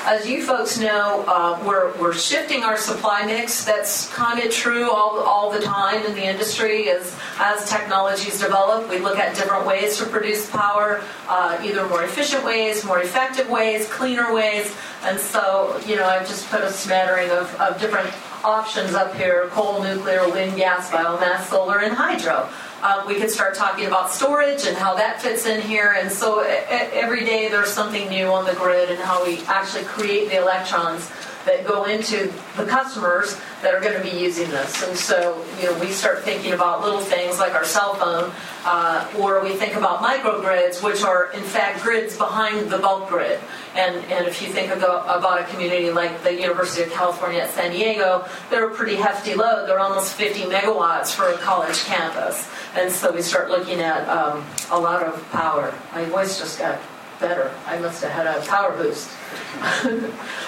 As 0.04 0.26
you 0.26 0.42
folks 0.42 0.78
know, 0.78 1.24
uh, 1.28 1.62
we're, 1.66 1.94
we're 2.00 2.14
shifting 2.14 2.62
our 2.62 2.78
supply 2.78 3.26
mix. 3.26 3.64
That's 3.64 4.08
kind 4.14 4.42
of 4.42 4.50
true 4.50 4.90
all, 4.90 5.20
all 5.20 5.50
the 5.50 5.60
time 5.60 6.04
in 6.06 6.14
the 6.14 6.24
industry. 6.24 6.88
As, 6.88 7.14
as 7.38 7.68
technologies 7.68 8.40
develop, 8.40 8.88
we 8.88 8.98
look 8.98 9.18
at 9.18 9.36
different 9.36 9.66
ways 9.66 9.98
to 9.98 10.06
produce 10.06 10.48
power, 10.50 11.02
uh, 11.28 11.60
either 11.62 11.86
more 11.88 12.02
efficient 12.02 12.44
ways, 12.44 12.82
more 12.82 13.00
effective 13.00 13.50
ways, 13.50 13.90
cleaner 13.90 14.32
ways. 14.32 14.74
And 15.02 15.20
so, 15.20 15.78
you 15.86 15.96
know, 15.96 16.06
I've 16.06 16.26
just 16.26 16.48
put 16.48 16.62
a 16.62 16.72
smattering 16.72 17.30
of, 17.30 17.54
of 17.56 17.78
different 17.78 18.10
options 18.42 18.94
up 18.94 19.14
here 19.14 19.48
coal, 19.50 19.82
nuclear, 19.82 20.28
wind, 20.30 20.56
gas, 20.56 20.90
biomass, 20.90 21.44
solar, 21.50 21.80
and 21.80 21.94
hydro. 21.94 22.48
Um, 22.82 23.06
we 23.06 23.16
could 23.16 23.30
start 23.30 23.54
talking 23.54 23.86
about 23.86 24.10
storage 24.10 24.64
and 24.66 24.74
how 24.74 24.94
that 24.94 25.20
fits 25.20 25.44
in 25.44 25.60
here. 25.60 25.96
And 25.98 26.10
so 26.10 26.40
every 26.40 27.24
day 27.24 27.48
there's 27.48 27.70
something 27.70 28.08
new 28.08 28.26
on 28.28 28.46
the 28.46 28.54
grid 28.54 28.90
and 28.90 28.98
how 28.98 29.22
we 29.24 29.42
actually 29.44 29.84
create 29.84 30.30
the 30.30 30.38
electrons 30.38 31.10
that 31.46 31.66
go 31.66 31.84
into 31.84 32.32
the 32.56 32.64
customers 32.64 33.40
that 33.62 33.74
are 33.74 33.80
going 33.80 33.96
to 33.96 34.02
be 34.02 34.16
using 34.16 34.48
this. 34.50 34.86
And 34.86 34.96
so, 34.96 35.44
you 35.58 35.66
know, 35.66 35.78
we 35.78 35.88
start 35.88 36.22
thinking 36.22 36.52
about 36.52 36.82
little 36.82 37.00
things 37.00 37.38
like 37.38 37.54
our 37.54 37.64
cell 37.64 37.94
phone, 37.94 38.32
uh, 38.64 39.10
or 39.18 39.42
we 39.42 39.50
think 39.50 39.74
about 39.74 40.00
microgrids, 40.00 40.82
which 40.82 41.02
are 41.02 41.32
in 41.32 41.42
fact 41.42 41.82
grids 41.82 42.16
behind 42.16 42.70
the 42.70 42.78
bulk 42.78 43.08
grid. 43.08 43.40
And, 43.74 43.96
and 44.06 44.26
if 44.26 44.42
you 44.42 44.48
think 44.48 44.72
about 44.72 45.40
a 45.40 45.44
community 45.44 45.90
like 45.90 46.22
the 46.22 46.34
University 46.34 46.82
of 46.82 46.92
California 46.92 47.40
at 47.40 47.50
San 47.50 47.70
Diego, 47.70 48.26
they're 48.50 48.68
a 48.68 48.74
pretty 48.74 48.96
hefty 48.96 49.34
load. 49.34 49.66
They're 49.66 49.80
almost 49.80 50.14
50 50.14 50.42
megawatts 50.42 51.14
for 51.14 51.28
a 51.28 51.38
college 51.38 51.78
campus. 51.84 52.50
And 52.74 52.90
so 52.90 53.12
we 53.12 53.22
start 53.22 53.50
looking 53.50 53.80
at 53.80 54.08
um, 54.08 54.44
a 54.70 54.78
lot 54.78 55.02
of 55.02 55.28
power. 55.30 55.74
My 55.94 56.04
voice 56.04 56.38
just 56.38 56.58
got 56.58 56.80
better. 57.20 57.52
I 57.66 57.78
must 57.78 58.02
have 58.02 58.12
had 58.12 58.26
a 58.26 58.40
power 58.46 58.76
boost. 58.76 59.10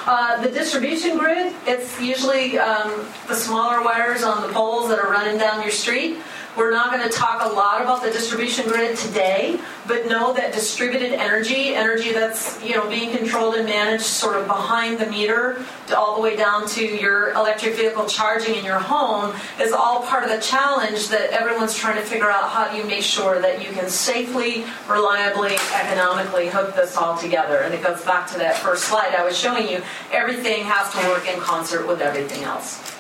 Uh, 0.07 0.43
the 0.43 0.51
distribution 0.51 1.19
grid, 1.19 1.55
it's 1.67 2.01
usually 2.01 2.59
um, 2.59 3.07
the 3.29 3.35
smaller 3.35 3.83
wires 3.83 4.23
on 4.23 4.47
the 4.47 4.53
poles 4.53 4.89
that 4.89 4.99
are 4.99 5.11
running 5.11 5.39
down 5.39 5.63
your 5.63 5.71
street. 5.71 6.19
We're 6.55 6.71
not 6.71 6.93
going 6.93 7.03
to 7.03 7.09
talk 7.09 7.51
a 7.51 7.55
lot 7.55 7.81
about 7.81 8.03
the 8.03 8.11
distribution 8.11 8.69
grid 8.69 8.95
today, 8.99 9.59
but 9.87 10.07
know 10.07 10.35
that 10.35 10.53
distributed 10.53 11.13
energy, 11.13 11.75
energy 11.75 12.13
that's 12.13 12.63
you 12.63 12.75
know 12.75 12.87
being 12.91 13.17
controlled 13.17 13.55
and 13.55 13.65
managed 13.65 14.05
sort 14.05 14.37
of 14.37 14.47
behind 14.47 14.99
the 14.99 15.07
meter, 15.07 15.65
all 15.97 16.15
the 16.17 16.21
way 16.21 16.37
down 16.37 16.69
to 16.69 16.85
your 16.85 17.31
electric 17.33 17.75
vehicle 17.77 18.05
charging 18.05 18.55
in 18.55 18.67
your 18.67 18.79
home, 18.79 19.35
is 19.59 19.73
all 19.73 20.03
part 20.03 20.25
of 20.25 20.29
the 20.29 20.41
challenge 20.41 21.09
that 21.09 21.31
everyone's 21.31 21.75
trying 21.75 21.97
to 21.97 22.03
figure 22.03 22.31
out. 22.31 22.51
How 22.51 22.71
do 22.71 22.77
you 22.77 22.85
make 22.85 23.03
sure 23.03 23.41
that 23.41 23.67
you 23.67 23.73
can 23.73 23.89
safely, 23.89 24.67
reliably, 24.91 25.55
economically 25.75 26.49
hook 26.49 26.77
this 26.77 26.99
all 26.99 27.17
together? 27.17 27.61
And 27.61 27.73
it 27.73 27.83
goes 27.83 28.05
back 28.05 28.31
to 28.33 28.39
that 28.39 28.59
first 28.59 28.85
slide 28.85 29.15
I 29.15 29.25
was 29.25 29.39
showing 29.39 29.69
you. 29.71 29.81
Everything 30.13 30.65
has 30.65 30.93
to 30.93 30.99
work 31.09 31.27
in 31.27 31.41
concert 31.41 31.89
with 31.89 32.03
everything 32.03 32.45
else. 32.45 32.92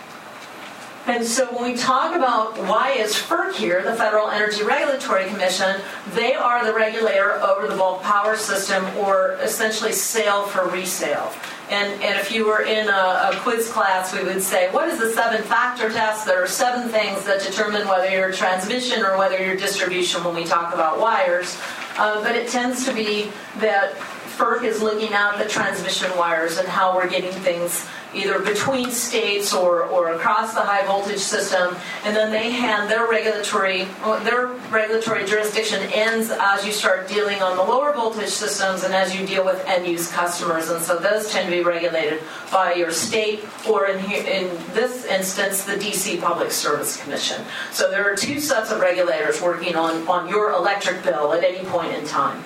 And 1.06 1.25
so 1.26 1.47
when 1.47 1.73
we 1.73 1.76
talk 1.76 2.14
about 2.14 2.56
why 2.59 2.92
is 2.92 3.12
FERC 3.12 3.54
here, 3.54 3.82
the 3.82 3.94
Federal 3.94 4.30
Energy 4.30 4.62
Regulatory 4.62 5.28
Commission, 5.28 5.80
they 6.14 6.35
are 6.35 6.64
the 6.64 6.73
regulator 6.73 7.40
over 7.42 7.66
the 7.66 7.75
bulk 7.75 8.02
power 8.02 8.37
system 8.37 8.85
or 8.99 9.32
essentially 9.40 9.92
sale 9.92 10.44
for 10.44 10.68
resale. 10.68 11.32
And, 11.71 12.00
and 12.02 12.21
if 12.21 12.30
you 12.30 12.47
were 12.47 12.62
in 12.62 12.88
a, 12.88 13.32
a 13.32 13.38
quiz 13.40 13.68
class, 13.68 14.14
we 14.14 14.23
would 14.23 14.42
say, 14.42 14.71
what 14.71 14.88
is 14.88 15.00
the 15.00 15.11
seven 15.11 15.42
factor 15.42 15.90
test? 15.90 16.25
There 16.25 16.40
are 16.40 16.47
seven 16.47 16.88
things 16.88 17.25
that 17.25 17.42
determine 17.42 17.88
whether 17.88 18.09
you're 18.09 18.32
transmission 18.32 19.02
or 19.04 19.18
whether 19.18 19.44
you're 19.44 19.56
distribution 19.56 20.23
when 20.23 20.37
we 20.37 20.44
talk 20.44 20.73
about 20.73 21.00
wires. 21.00 21.59
Uh, 21.97 22.23
but 22.23 22.37
it 22.37 22.49
tends 22.49 22.85
to 22.87 22.94
be 22.94 23.32
that 23.59 23.94
FERC 24.36 24.64
is 24.64 24.82
looking 24.82 25.12
at 25.12 25.36
the 25.38 25.48
transmission 25.48 26.10
wires 26.16 26.58
and 26.58 26.66
how 26.66 26.94
we're 26.94 27.08
getting 27.08 27.32
things 27.32 27.86
either 28.14 28.38
between 28.40 28.90
states 28.90 29.54
or, 29.54 29.84
or 29.84 30.12
across 30.12 30.54
the 30.54 30.60
high 30.60 30.84
voltage 30.86 31.18
system, 31.18 31.74
and 32.04 32.14
then 32.14 32.30
they 32.30 32.50
hand 32.50 32.90
their 32.90 33.08
regulatory 33.08 33.86
their 34.24 34.48
regulatory 34.70 35.24
jurisdiction 35.24 35.80
ends 35.92 36.30
as 36.30 36.64
you 36.66 36.72
start 36.72 37.08
dealing 37.08 37.40
on 37.42 37.56
the 37.56 37.62
lower 37.62 37.92
voltage 37.92 38.28
systems 38.28 38.84
and 38.84 38.94
as 38.94 39.14
you 39.18 39.26
deal 39.26 39.44
with 39.44 39.62
end 39.66 39.86
use 39.86 40.10
customers, 40.10 40.70
and 40.70 40.82
so 40.82 40.98
those 40.98 41.30
tend 41.30 41.46
to 41.46 41.56
be 41.56 41.62
regulated 41.62 42.20
by 42.50 42.74
your 42.74 42.90
state 42.90 43.44
or 43.68 43.86
in 43.86 43.98
in 44.12 44.48
this 44.74 45.04
instance 45.06 45.64
the 45.64 45.74
DC 45.74 46.20
Public 46.20 46.50
Service 46.50 47.02
Commission. 47.02 47.42
So 47.70 47.90
there 47.90 48.10
are 48.10 48.16
two 48.16 48.40
sets 48.40 48.70
of 48.70 48.80
regulators 48.80 49.40
working 49.40 49.76
on 49.76 50.06
on 50.08 50.28
your 50.28 50.52
electric 50.52 51.02
bill 51.02 51.32
at 51.32 51.44
any 51.44 51.64
point 51.66 51.92
in 51.92 52.06
time. 52.06 52.44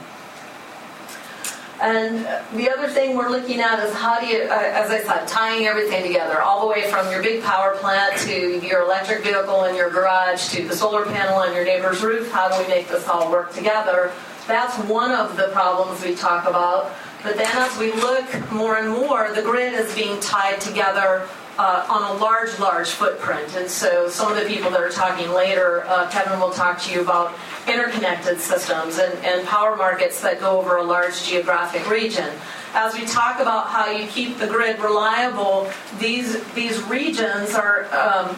And 1.81 2.27
the 2.55 2.71
other 2.71 2.89
thing 2.89 3.17
we're 3.17 3.29
looking 3.29 3.61
at 3.61 3.79
is 3.85 3.93
how 3.93 4.19
do 4.19 4.27
you, 4.27 4.45
uh, 4.45 4.55
as 4.55 4.91
I 4.91 5.01
said, 5.01 5.29
tying 5.29 5.67
everything 5.67 6.03
together, 6.03 6.41
all 6.41 6.61
the 6.61 6.67
way 6.67 6.91
from 6.91 7.11
your 7.11 7.23
big 7.23 7.43
power 7.43 7.77
plant 7.77 8.17
to 8.23 8.67
your 8.67 8.83
electric 8.83 9.23
vehicle 9.23 9.65
in 9.65 9.75
your 9.75 9.91
garage 9.91 10.49
to 10.53 10.67
the 10.67 10.75
solar 10.75 11.05
panel 11.05 11.35
on 11.35 11.55
your 11.55 11.65
neighbor's 11.65 12.03
roof. 12.03 12.31
How 12.31 12.49
do 12.49 12.63
we 12.63 12.69
make 12.69 12.89
this 12.89 13.07
all 13.09 13.31
work 13.31 13.53
together? 13.53 14.11
That's 14.47 14.79
one 14.89 15.13
of 15.13 15.37
the 15.37 15.49
problems 15.49 16.03
we 16.03 16.15
talk 16.15 16.49
about. 16.49 16.93
But 17.23 17.37
then 17.37 17.49
as 17.57 17.77
we 17.79 17.93
look 17.93 18.53
more 18.53 18.77
and 18.77 18.89
more, 18.89 19.33
the 19.35 19.43
grid 19.43 19.75
is 19.75 19.95
being 19.95 20.19
tied 20.21 20.61
together 20.61 21.29
uh, 21.59 21.87
on 21.89 22.17
a 22.17 22.21
large, 22.21 22.59
large 22.59 22.91
footprint. 22.91 23.57
And 23.57 23.69
so 23.69 24.09
some 24.09 24.31
of 24.31 24.39
the 24.39 24.49
people 24.49 24.71
that 24.71 24.81
are 24.81 24.91
talking 24.91 25.31
later, 25.31 25.85
uh, 25.87 26.11
Kevin 26.11 26.39
will 26.41 26.51
talk 26.51 26.81
to 26.83 26.93
you 26.93 27.01
about 27.01 27.35
interconnected 27.69 28.41
systems 28.41 28.99
and, 28.99 29.13
and 29.25 29.47
power 29.47 29.77
markets 29.77 30.21
that 30.21 30.41
go 30.41 30.59
over 30.59 30.77
a 30.77 30.83
large 30.83 31.23
geographic 31.25 31.89
region 31.89 32.31
as 32.77 32.95
we 32.95 33.07
talk 33.07 33.41
about 33.41 33.69
how 33.69 33.91
you 33.91 34.07
keep 34.09 34.37
the 34.37 34.47
grid 34.47 34.79
reliable, 34.81 35.69
these 35.99 36.45
these 36.53 36.81
regions 36.85 37.55
are 37.55 37.87
um, 37.93 38.37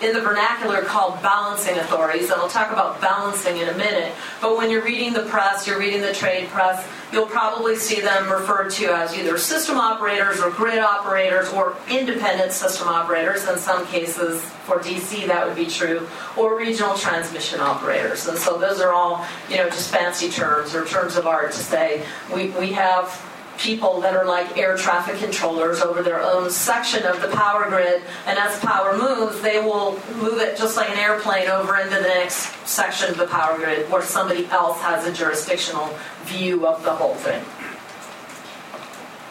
in 0.00 0.12
the 0.14 0.20
vernacular 0.20 0.82
called 0.82 1.20
balancing 1.20 1.76
authorities, 1.78 2.30
and 2.30 2.40
I'll 2.40 2.48
talk 2.48 2.70
about 2.70 3.00
balancing 3.00 3.56
in 3.56 3.68
a 3.68 3.76
minute. 3.76 4.14
But 4.40 4.56
when 4.56 4.70
you're 4.70 4.84
reading 4.84 5.12
the 5.12 5.22
press, 5.22 5.66
you're 5.66 5.80
reading 5.80 6.00
the 6.00 6.12
trade 6.12 6.48
press, 6.48 6.86
you'll 7.12 7.26
probably 7.26 7.74
see 7.74 8.00
them 8.00 8.30
referred 8.30 8.70
to 8.72 8.94
as 8.94 9.18
either 9.18 9.36
system 9.36 9.78
operators 9.78 10.40
or 10.40 10.50
grid 10.50 10.78
operators 10.78 11.48
or 11.48 11.76
independent 11.90 12.52
system 12.52 12.86
operators. 12.86 13.48
In 13.48 13.58
some 13.58 13.84
cases, 13.86 14.44
for 14.64 14.78
DC, 14.78 15.26
that 15.26 15.44
would 15.44 15.56
be 15.56 15.66
true, 15.66 16.06
or 16.36 16.56
regional 16.56 16.96
transmission 16.96 17.58
operators. 17.58 18.28
And 18.28 18.38
so 18.38 18.58
those 18.58 18.80
are 18.80 18.92
all, 18.92 19.26
you 19.50 19.56
know, 19.56 19.68
just 19.68 19.90
fancy 19.90 20.28
terms 20.28 20.72
or 20.72 20.84
terms 20.84 21.16
of 21.16 21.26
art 21.26 21.50
to 21.50 21.58
say 21.58 22.04
we, 22.32 22.50
we 22.50 22.70
have 22.72 23.10
people 23.58 24.00
that 24.00 24.14
are 24.14 24.24
like 24.24 24.56
air 24.58 24.76
traffic 24.76 25.18
controllers 25.18 25.80
over 25.80 26.02
their 26.02 26.20
own 26.20 26.50
section 26.50 27.04
of 27.04 27.20
the 27.20 27.28
power 27.28 27.68
grid, 27.68 28.02
and 28.26 28.38
as 28.38 28.58
power 28.60 28.96
moves, 28.96 29.40
they 29.40 29.60
will 29.60 29.92
move 30.16 30.38
it 30.40 30.56
just 30.56 30.76
like 30.76 30.90
an 30.90 30.98
airplane 30.98 31.48
over 31.48 31.76
into 31.76 31.94
the 31.94 32.02
next 32.02 32.66
section 32.66 33.10
of 33.10 33.16
the 33.16 33.26
power 33.26 33.56
grid 33.56 33.90
where 33.90 34.02
somebody 34.02 34.46
else 34.46 34.80
has 34.80 35.06
a 35.06 35.12
jurisdictional 35.12 35.88
view 36.24 36.66
of 36.66 36.82
the 36.82 36.92
whole 36.92 37.14
thing. 37.14 37.42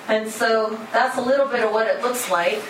And 0.08 0.30
so 0.30 0.78
that's 0.94 1.18
a 1.18 1.22
little 1.22 1.48
bit 1.48 1.64
of 1.64 1.72
what 1.72 1.88
it 1.88 2.02
looks 2.02 2.30
like. 2.30 2.62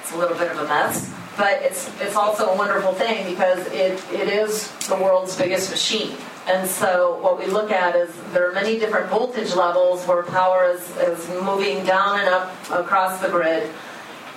It's 0.00 0.12
a 0.12 0.18
little 0.18 0.36
bit 0.36 0.50
of 0.50 0.58
a 0.58 0.64
mess, 0.64 1.12
but 1.36 1.62
it's 1.62 1.88
it's 2.00 2.16
also 2.16 2.46
a 2.46 2.56
wonderful 2.56 2.92
thing 2.92 3.30
because 3.30 3.64
it, 3.68 4.02
it 4.12 4.28
is 4.28 4.70
the 4.88 4.96
world's 4.96 5.36
biggest 5.36 5.70
machine. 5.70 6.16
And 6.50 6.68
so 6.68 7.16
what 7.20 7.38
we 7.38 7.46
look 7.46 7.70
at 7.70 7.94
is 7.94 8.10
there 8.32 8.50
are 8.50 8.52
many 8.52 8.76
different 8.76 9.08
voltage 9.08 9.54
levels 9.54 10.04
where 10.04 10.24
power 10.24 10.68
is, 10.68 10.96
is 10.96 11.28
moving 11.28 11.84
down 11.84 12.18
and 12.18 12.28
up 12.28 12.52
across 12.72 13.20
the 13.20 13.28
grid. 13.28 13.70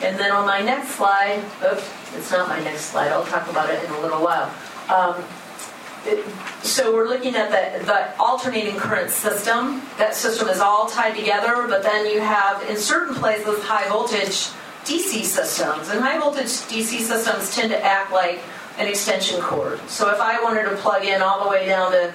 And 0.04 0.20
then 0.20 0.32
on 0.32 0.46
my 0.46 0.62
next 0.62 0.90
slide, 0.90 1.44
oops, 1.66 1.90
it's 2.16 2.30
not 2.30 2.48
my 2.48 2.60
next 2.64 2.86
slide, 2.92 3.12
I'll 3.12 3.26
talk 3.26 3.50
about 3.50 3.72
it 3.72 3.84
in 3.84 3.90
a 3.90 4.00
little 4.02 4.24
while. 4.24 4.54
Um, 4.90 5.24
it, 6.06 6.24
so 6.64 6.94
we're 6.94 7.10
looking 7.10 7.36
at 7.36 7.50
the, 7.50 7.84
the 7.84 8.22
alternating 8.22 8.76
current 8.76 9.10
system. 9.10 9.82
That 9.98 10.14
system 10.14 10.50
is 10.50 10.60
all 10.60 10.88
tied 10.88 11.16
together, 11.16 11.66
but 11.68 11.82
then 11.82 12.06
you 12.06 12.20
have 12.20 12.62
in 12.70 12.78
certain 12.78 13.16
places 13.16 13.64
high 13.64 13.90
voltage 13.90 14.50
DC 14.86 15.24
systems. 15.24 15.90
And 15.90 16.00
high 16.00 16.20
voltage 16.20 16.62
DC 16.70 17.00
systems 17.00 17.56
tend 17.56 17.72
to 17.72 17.84
act 17.84 18.12
like 18.12 18.40
an 18.78 18.88
extension 18.88 19.42
cord. 19.42 19.80
So 19.90 20.10
if 20.12 20.20
I 20.20 20.42
wanted 20.44 20.64
to 20.64 20.76
plug 20.78 21.04
in 21.04 21.22
all 21.22 21.44
the 21.44 21.50
way 21.50 21.66
down 21.66 21.92
to 21.92 22.14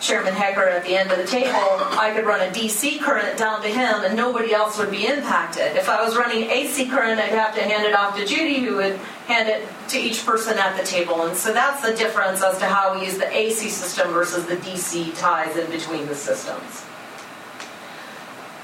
Chairman 0.00 0.34
Hoecker 0.34 0.68
at 0.68 0.84
the 0.84 0.96
end 0.96 1.12
of 1.12 1.18
the 1.18 1.26
table, 1.26 1.52
I 1.52 2.12
could 2.14 2.26
run 2.26 2.40
a 2.40 2.52
DC 2.52 3.00
current 3.00 3.38
down 3.38 3.62
to 3.62 3.68
him 3.68 4.04
and 4.04 4.16
nobody 4.16 4.52
else 4.52 4.76
would 4.78 4.90
be 4.90 5.06
impacted. 5.06 5.76
If 5.76 5.88
I 5.88 6.04
was 6.04 6.16
running 6.16 6.50
AC 6.50 6.88
current, 6.88 7.20
I'd 7.20 7.30
have 7.30 7.54
to 7.54 7.62
hand 7.62 7.84
it 7.84 7.94
off 7.94 8.16
to 8.16 8.26
Judy, 8.26 8.58
who 8.60 8.76
would 8.76 8.96
hand 9.28 9.48
it 9.48 9.66
to 9.90 9.98
each 9.98 10.26
person 10.26 10.58
at 10.58 10.76
the 10.76 10.84
table. 10.84 11.22
And 11.22 11.36
so 11.36 11.52
that's 11.52 11.86
the 11.86 11.94
difference 11.94 12.42
as 12.42 12.58
to 12.58 12.66
how 12.66 12.98
we 12.98 13.06
use 13.06 13.16
the 13.16 13.30
AC 13.34 13.68
system 13.68 14.12
versus 14.12 14.44
the 14.46 14.56
DC 14.56 15.16
ties 15.16 15.56
in 15.56 15.70
between 15.70 16.06
the 16.06 16.16
systems. 16.16 16.84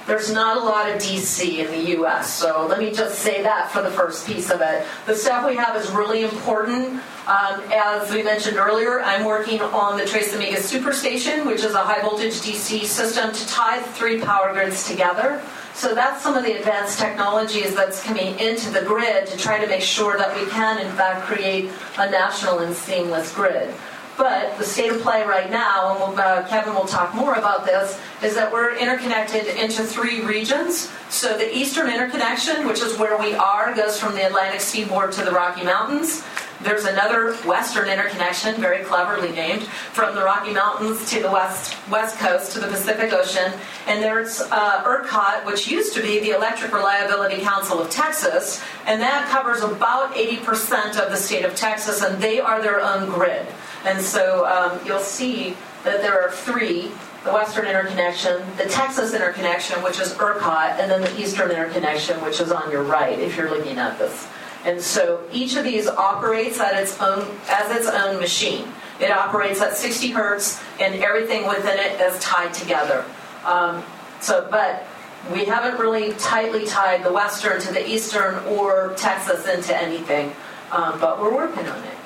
There's 0.08 0.32
not 0.32 0.56
a 0.56 0.60
lot 0.60 0.90
of 0.90 0.96
DC 0.96 1.58
in 1.58 1.70
the 1.70 1.98
US, 1.98 2.32
so 2.32 2.66
let 2.66 2.78
me 2.78 2.90
just 2.90 3.18
say 3.18 3.42
that 3.42 3.70
for 3.70 3.82
the 3.82 3.90
first 3.90 4.26
piece 4.26 4.50
of 4.50 4.62
it. 4.62 4.86
The 5.04 5.14
stuff 5.14 5.46
we 5.46 5.54
have 5.56 5.76
is 5.76 5.90
really 5.90 6.22
important. 6.22 7.02
Um, 7.26 7.60
as 7.70 8.10
we 8.10 8.22
mentioned 8.22 8.56
earlier, 8.56 9.02
I'm 9.02 9.26
working 9.26 9.60
on 9.60 9.98
the 9.98 10.06
Tres 10.06 10.32
Amigas 10.32 10.64
Superstation, 10.72 11.44
which 11.44 11.62
is 11.62 11.74
a 11.74 11.84
high 11.84 12.00
voltage 12.00 12.40
DC 12.40 12.86
system 12.86 13.34
to 13.34 13.46
tie 13.48 13.80
the 13.80 13.88
three 13.90 14.18
power 14.18 14.54
grids 14.54 14.88
together. 14.88 15.42
So 15.74 15.94
that's 15.94 16.22
some 16.22 16.38
of 16.38 16.42
the 16.42 16.54
advanced 16.58 16.98
technologies 16.98 17.74
that's 17.74 18.02
coming 18.02 18.38
into 18.38 18.70
the 18.70 18.80
grid 18.80 19.26
to 19.26 19.36
try 19.36 19.60
to 19.60 19.66
make 19.66 19.82
sure 19.82 20.16
that 20.16 20.34
we 20.34 20.50
can, 20.50 20.78
in 20.78 20.90
fact, 20.92 21.26
create 21.26 21.70
a 21.98 22.10
national 22.10 22.60
and 22.60 22.74
seamless 22.74 23.34
grid. 23.34 23.74
But 24.18 24.58
the 24.58 24.64
state 24.64 24.90
of 24.90 25.00
play 25.00 25.24
right 25.24 25.48
now, 25.48 25.92
and 25.92 26.00
we'll, 26.00 26.20
uh, 26.20 26.46
Kevin 26.48 26.74
will 26.74 26.86
talk 26.86 27.14
more 27.14 27.34
about 27.34 27.64
this, 27.64 28.00
is 28.20 28.34
that 28.34 28.52
we're 28.52 28.76
interconnected 28.76 29.46
into 29.46 29.84
three 29.84 30.22
regions. 30.22 30.90
So 31.08 31.38
the 31.38 31.56
eastern 31.56 31.88
interconnection, 31.88 32.66
which 32.66 32.82
is 32.82 32.98
where 32.98 33.16
we 33.16 33.34
are, 33.34 33.72
goes 33.76 33.98
from 34.00 34.16
the 34.16 34.26
Atlantic 34.26 34.60
seaboard 34.60 35.12
to 35.12 35.24
the 35.24 35.30
Rocky 35.30 35.62
Mountains. 35.62 36.24
There's 36.60 36.86
another 36.86 37.34
western 37.46 37.88
interconnection, 37.88 38.60
very 38.60 38.82
cleverly 38.82 39.30
named, 39.30 39.62
from 39.62 40.16
the 40.16 40.24
Rocky 40.24 40.52
Mountains 40.52 41.08
to 41.10 41.22
the 41.22 41.30
west 41.30 41.76
west 41.88 42.18
coast 42.18 42.50
to 42.54 42.58
the 42.58 42.66
Pacific 42.66 43.12
Ocean. 43.12 43.52
And 43.86 44.02
there's 44.02 44.40
uh, 44.40 44.82
ERCOT, 44.84 45.46
which 45.46 45.68
used 45.68 45.94
to 45.94 46.02
be 46.02 46.18
the 46.18 46.30
Electric 46.30 46.72
Reliability 46.72 47.42
Council 47.42 47.78
of 47.80 47.88
Texas, 47.90 48.60
and 48.86 49.00
that 49.00 49.28
covers 49.28 49.62
about 49.62 50.16
80% 50.16 50.98
of 51.00 51.12
the 51.12 51.16
state 51.16 51.44
of 51.44 51.54
Texas, 51.54 52.02
and 52.02 52.20
they 52.20 52.40
are 52.40 52.60
their 52.60 52.80
own 52.80 53.08
grid. 53.08 53.46
And 53.88 54.04
so 54.04 54.44
um, 54.44 54.78
you'll 54.84 54.98
see 54.98 55.56
that 55.84 56.02
there 56.02 56.20
are 56.20 56.30
three 56.30 56.90
the 57.24 57.32
Western 57.32 57.66
Interconnection, 57.66 58.42
the 58.56 58.64
Texas 58.66 59.12
Interconnection, 59.12 59.82
which 59.82 59.98
is 59.98 60.14
ERCOT, 60.14 60.78
and 60.78 60.90
then 60.90 61.00
the 61.00 61.20
Eastern 61.20 61.50
Interconnection, 61.50 62.22
which 62.22 62.40
is 62.40 62.52
on 62.52 62.70
your 62.70 62.84
right 62.84 63.18
if 63.18 63.36
you're 63.36 63.50
looking 63.50 63.76
at 63.76 63.98
this. 63.98 64.28
And 64.64 64.80
so 64.80 65.24
each 65.32 65.56
of 65.56 65.64
these 65.64 65.88
operates 65.88 66.60
at 66.60 66.80
its 66.80 67.00
own 67.00 67.26
as 67.50 67.74
its 67.74 67.88
own 67.88 68.20
machine. 68.20 68.68
It 69.00 69.10
operates 69.10 69.60
at 69.60 69.76
60 69.76 70.10
hertz, 70.10 70.62
and 70.80 70.94
everything 71.02 71.46
within 71.48 71.78
it 71.78 72.00
is 72.00 72.18
tied 72.20 72.54
together. 72.54 73.04
Um, 73.44 73.82
so, 74.20 74.46
but 74.50 74.86
we 75.32 75.44
haven't 75.44 75.78
really 75.78 76.12
tightly 76.14 76.66
tied 76.66 77.04
the 77.04 77.12
Western 77.12 77.60
to 77.60 77.72
the 77.72 77.88
Eastern 77.88 78.36
or 78.46 78.94
Texas 78.96 79.46
into 79.48 79.76
anything, 79.76 80.32
um, 80.72 81.00
but 81.00 81.20
we're 81.20 81.34
working 81.34 81.66
on 81.66 81.82
it. 81.84 81.97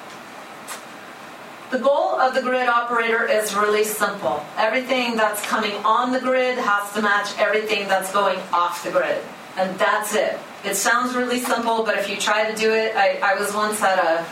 The 1.72 1.78
goal 1.78 2.20
of 2.20 2.34
the 2.34 2.42
grid 2.42 2.68
operator 2.68 3.26
is 3.26 3.54
really 3.54 3.82
simple. 3.82 4.44
Everything 4.58 5.16
that's 5.16 5.40
coming 5.46 5.72
on 5.86 6.12
the 6.12 6.20
grid 6.20 6.58
has 6.58 6.92
to 6.92 7.00
match 7.00 7.30
everything 7.38 7.88
that's 7.88 8.12
going 8.12 8.38
off 8.52 8.84
the 8.84 8.90
grid. 8.90 9.24
And 9.56 9.78
that's 9.78 10.14
it. 10.14 10.38
It 10.66 10.74
sounds 10.74 11.16
really 11.16 11.38
simple, 11.38 11.82
but 11.82 11.96
if 11.96 12.10
you 12.10 12.18
try 12.18 12.50
to 12.50 12.54
do 12.54 12.74
it, 12.74 12.94
I, 12.94 13.18
I 13.22 13.40
was 13.40 13.54
once 13.54 13.80
at 13.80 13.98
a, 13.98 14.22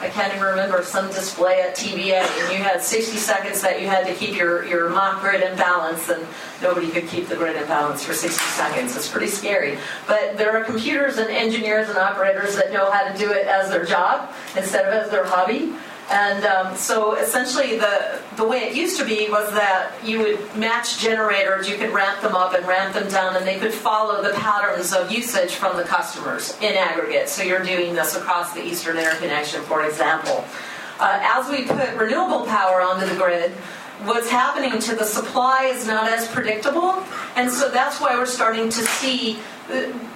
I 0.00 0.08
can't 0.08 0.32
even 0.32 0.46
remember, 0.46 0.82
some 0.82 1.08
display 1.08 1.60
at 1.60 1.76
TVA, 1.76 2.22
and 2.22 2.52
you 2.56 2.64
had 2.64 2.82
60 2.82 3.18
seconds 3.18 3.60
that 3.60 3.82
you 3.82 3.88
had 3.88 4.06
to 4.06 4.14
keep 4.14 4.34
your, 4.34 4.64
your 4.64 4.88
mock 4.88 5.20
grid 5.20 5.42
in 5.42 5.54
balance, 5.54 6.08
and 6.08 6.26
nobody 6.62 6.88
could 6.88 7.08
keep 7.08 7.28
the 7.28 7.36
grid 7.36 7.56
in 7.56 7.68
balance 7.68 8.06
for 8.06 8.14
60 8.14 8.40
seconds. 8.40 8.96
It's 8.96 9.10
pretty 9.10 9.28
scary. 9.28 9.76
But 10.06 10.38
there 10.38 10.56
are 10.56 10.64
computers 10.64 11.18
and 11.18 11.28
engineers 11.28 11.90
and 11.90 11.98
operators 11.98 12.56
that 12.56 12.72
know 12.72 12.90
how 12.90 13.06
to 13.06 13.18
do 13.18 13.32
it 13.32 13.46
as 13.46 13.68
their 13.68 13.84
job 13.84 14.32
instead 14.56 14.86
of 14.86 14.94
as 14.94 15.10
their 15.10 15.26
hobby. 15.26 15.74
And 16.08 16.44
um, 16.44 16.76
so 16.76 17.14
essentially, 17.14 17.78
the, 17.78 18.20
the 18.36 18.46
way 18.46 18.58
it 18.58 18.76
used 18.76 18.96
to 18.98 19.04
be 19.04 19.28
was 19.28 19.52
that 19.54 19.92
you 20.04 20.20
would 20.20 20.56
match 20.56 21.00
generators, 21.00 21.68
you 21.68 21.76
could 21.76 21.90
ramp 21.90 22.20
them 22.22 22.36
up 22.36 22.54
and 22.54 22.64
ramp 22.66 22.94
them 22.94 23.08
down, 23.08 23.34
and 23.34 23.44
they 23.44 23.58
could 23.58 23.74
follow 23.74 24.22
the 24.22 24.32
patterns 24.34 24.92
of 24.92 25.10
usage 25.10 25.56
from 25.56 25.76
the 25.76 25.82
customers 25.82 26.56
in 26.60 26.76
aggregate. 26.76 27.28
So 27.28 27.42
you're 27.42 27.64
doing 27.64 27.94
this 27.94 28.14
across 28.14 28.54
the 28.54 28.64
Eastern 28.64 28.98
Interconnection, 28.98 29.62
for 29.62 29.84
example. 29.84 30.44
Uh, 31.00 31.18
as 31.22 31.50
we 31.50 31.64
put 31.64 31.94
renewable 31.96 32.46
power 32.46 32.80
onto 32.80 33.06
the 33.06 33.16
grid, 33.16 33.50
what's 34.04 34.30
happening 34.30 34.78
to 34.78 34.94
the 34.94 35.04
supply 35.04 35.64
is 35.64 35.86
not 35.86 36.08
as 36.08 36.28
predictable. 36.28 37.02
And 37.34 37.50
so 37.50 37.68
that's 37.68 38.00
why 38.00 38.16
we're 38.16 38.26
starting 38.26 38.68
to 38.70 38.82
see 38.82 39.38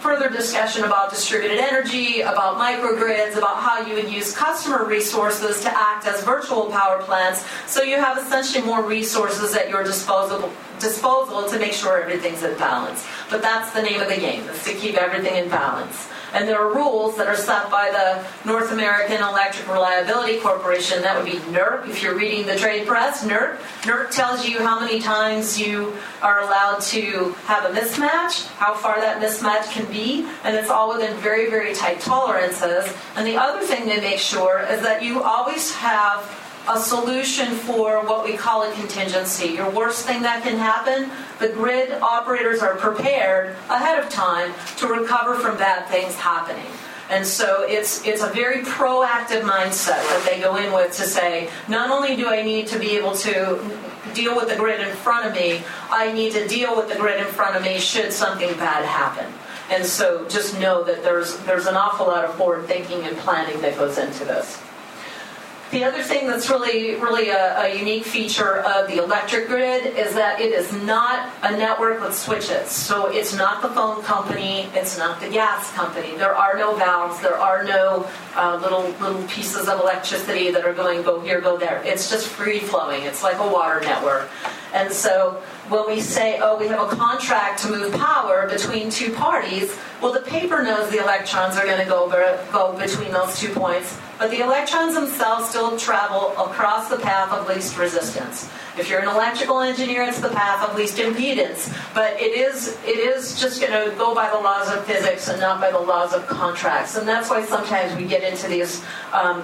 further 0.00 0.30
discussion 0.30 0.84
about 0.84 1.10
distributed 1.10 1.58
energy, 1.58 2.22
about 2.22 2.56
microgrids, 2.56 3.36
about 3.36 3.58
how 3.58 3.86
you 3.86 3.94
would 3.94 4.10
use 4.10 4.34
customer 4.34 4.84
resources 4.84 5.60
to 5.60 5.68
act 5.78 6.06
as 6.06 6.24
virtual 6.24 6.70
power 6.70 7.02
plants. 7.02 7.44
So 7.66 7.82
you 7.82 7.96
have 7.96 8.18
essentially 8.18 8.64
more 8.64 8.82
resources 8.82 9.54
at 9.54 9.68
your 9.68 9.84
disposal, 9.84 10.50
disposal 10.78 11.48
to 11.48 11.58
make 11.58 11.72
sure 11.72 12.02
everything's 12.02 12.42
in 12.42 12.56
balance. 12.56 13.06
But 13.28 13.42
that's 13.42 13.72
the 13.72 13.82
name 13.82 14.00
of 14.00 14.08
the 14.08 14.16
game, 14.16 14.48
is 14.48 14.64
to 14.64 14.72
keep 14.74 14.94
everything 14.96 15.36
in 15.36 15.50
balance. 15.50 16.08
And 16.32 16.48
there 16.48 16.60
are 16.60 16.72
rules 16.72 17.16
that 17.16 17.26
are 17.26 17.36
set 17.36 17.70
by 17.70 17.90
the 17.90 18.48
North 18.48 18.72
American 18.72 19.20
Electric 19.20 19.66
Reliability 19.68 20.38
Corporation. 20.40 21.02
That 21.02 21.16
would 21.16 21.30
be 21.30 21.38
NERC. 21.38 21.88
If 21.88 22.02
you're 22.02 22.14
reading 22.14 22.46
the 22.46 22.56
trade 22.56 22.86
press, 22.86 23.24
NERC. 23.24 23.58
NERC 23.82 24.10
tells 24.10 24.46
you 24.46 24.58
how 24.60 24.78
many 24.78 25.00
times 25.00 25.58
you 25.58 25.96
are 26.22 26.42
allowed 26.42 26.80
to 26.82 27.34
have 27.46 27.64
a 27.64 27.74
mismatch, 27.74 28.46
how 28.56 28.74
far 28.74 29.00
that 29.00 29.20
mismatch 29.20 29.72
can 29.72 29.90
be, 29.90 30.26
and 30.44 30.56
it's 30.56 30.70
all 30.70 30.92
within 30.92 31.16
very, 31.18 31.50
very 31.50 31.74
tight 31.74 32.00
tolerances. 32.00 32.94
And 33.16 33.26
the 33.26 33.36
other 33.36 33.64
thing 33.66 33.86
they 33.86 34.00
make 34.00 34.18
sure 34.18 34.60
is 34.70 34.82
that 34.82 35.02
you 35.02 35.22
always 35.22 35.74
have 35.74 36.24
a 36.68 36.78
solution 36.78 37.54
for 37.54 38.04
what 38.04 38.24
we 38.24 38.36
call 38.36 38.62
a 38.62 38.72
contingency. 38.74 39.48
Your 39.48 39.70
worst 39.70 40.06
thing 40.06 40.22
that 40.22 40.42
can 40.42 40.58
happen, 40.58 41.10
the 41.38 41.48
grid 41.48 41.92
operators 42.02 42.60
are 42.60 42.76
prepared 42.76 43.56
ahead 43.68 43.98
of 43.98 44.10
time 44.10 44.52
to 44.76 44.86
recover 44.86 45.34
from 45.36 45.56
bad 45.56 45.88
things 45.88 46.14
happening. 46.16 46.66
And 47.08 47.26
so 47.26 47.64
it's 47.68 48.06
it's 48.06 48.22
a 48.22 48.28
very 48.28 48.62
proactive 48.62 49.42
mindset 49.42 49.98
that 49.98 50.28
they 50.30 50.38
go 50.40 50.54
in 50.56 50.72
with 50.72 50.92
to 50.96 51.02
say, 51.02 51.50
not 51.66 51.90
only 51.90 52.14
do 52.14 52.28
I 52.28 52.42
need 52.42 52.68
to 52.68 52.78
be 52.78 52.96
able 52.96 53.16
to 53.16 53.58
deal 54.14 54.36
with 54.36 54.48
the 54.48 54.56
grid 54.56 54.80
in 54.80 54.94
front 54.94 55.26
of 55.26 55.34
me, 55.34 55.62
I 55.90 56.12
need 56.12 56.32
to 56.34 56.46
deal 56.46 56.76
with 56.76 56.88
the 56.88 56.96
grid 56.96 57.18
in 57.18 57.26
front 57.26 57.56
of 57.56 57.62
me 57.62 57.80
should 57.80 58.12
something 58.12 58.52
bad 58.54 58.84
happen. 58.84 59.26
And 59.70 59.84
so 59.84 60.28
just 60.28 60.58
know 60.60 60.84
that 60.84 61.02
there's 61.02 61.36
there's 61.38 61.66
an 61.66 61.74
awful 61.74 62.06
lot 62.06 62.24
of 62.24 62.34
forward 62.36 62.66
thinking 62.66 63.02
and 63.02 63.16
planning 63.18 63.60
that 63.60 63.76
goes 63.76 63.98
into 63.98 64.24
this. 64.24 64.62
The 65.70 65.84
other 65.84 66.02
thing 66.02 66.26
that's 66.26 66.50
really, 66.50 66.96
really 66.96 67.28
a, 67.28 67.60
a, 67.60 67.78
unique 67.78 68.04
feature 68.04 68.58
of 68.62 68.88
the 68.88 69.00
electric 69.00 69.46
grid 69.46 69.86
is 69.96 70.14
that 70.14 70.40
it 70.40 70.50
is 70.50 70.72
not 70.82 71.32
a 71.44 71.56
network 71.56 72.00
with 72.00 72.12
switches. 72.12 72.68
So 72.68 73.06
it's 73.06 73.36
not 73.36 73.62
the 73.62 73.68
phone 73.68 74.02
company, 74.02 74.68
it's 74.74 74.98
not 74.98 75.20
the 75.20 75.28
gas 75.28 75.70
company. 75.72 76.16
There 76.16 76.34
are 76.34 76.58
no 76.58 76.74
valves, 76.74 77.20
there 77.20 77.38
are 77.38 77.62
no 77.62 78.10
uh, 78.34 78.58
little 78.60 78.88
little 79.00 79.22
pieces 79.28 79.68
of 79.68 79.78
electricity 79.78 80.50
that 80.50 80.64
are 80.64 80.74
going 80.74 81.02
go 81.02 81.20
here, 81.20 81.40
go 81.40 81.56
there. 81.56 81.80
It's 81.84 82.10
just 82.10 82.26
free 82.26 82.58
flowing. 82.58 83.04
It's 83.04 83.22
like 83.22 83.38
a 83.38 83.46
water 83.46 83.80
network. 83.80 84.28
And 84.74 84.92
so 84.92 85.40
when 85.70 85.86
we 85.86 86.00
say, 86.00 86.40
oh, 86.42 86.58
we 86.58 86.66
have 86.66 86.80
a 86.80 86.96
contract 86.96 87.62
to 87.62 87.68
move 87.68 87.92
power 87.94 88.48
between 88.48 88.90
two 88.90 89.12
parties, 89.12 89.76
well, 90.02 90.12
the 90.12 90.20
paper 90.20 90.62
knows 90.62 90.90
the 90.90 91.00
electrons 91.00 91.56
are 91.56 91.64
going 91.64 91.78
to 91.78 91.84
go, 91.84 92.08
between 92.76 93.12
those 93.12 93.38
two 93.38 93.50
points, 93.50 93.96
but 94.18 94.30
the 94.30 94.40
electrons 94.40 94.94
themselves 94.94 95.48
still 95.48 95.78
travel 95.78 96.32
across 96.32 96.88
the 96.88 96.98
path 96.98 97.32
of 97.32 97.46
least 97.46 97.78
resistance. 97.78 98.50
If 98.78 98.88
you're 98.88 99.00
an 99.00 99.08
electrical 99.08 99.60
engineer, 99.60 100.02
it's 100.02 100.20
the 100.20 100.30
path 100.30 100.68
of 100.68 100.76
least 100.76 100.96
impedance, 100.98 101.72
but 101.94 102.20
it 102.20 102.32
is 102.32 102.78
it 102.84 102.98
is 102.98 103.38
just 103.38 103.60
going 103.60 103.72
to 103.72 103.94
go 103.96 104.14
by 104.14 104.30
the 104.30 104.38
laws 104.38 104.70
of 104.70 104.84
physics 104.86 105.28
and 105.28 105.40
not 105.40 105.60
by 105.60 105.70
the 105.70 105.78
laws 105.78 106.14
of 106.14 106.26
contracts, 106.26 106.96
and 106.96 107.06
that's 107.06 107.30
why 107.30 107.44
sometimes 107.44 107.94
we 107.96 108.06
get 108.06 108.22
into 108.22 108.48
these. 108.48 108.82
Um, 109.12 109.42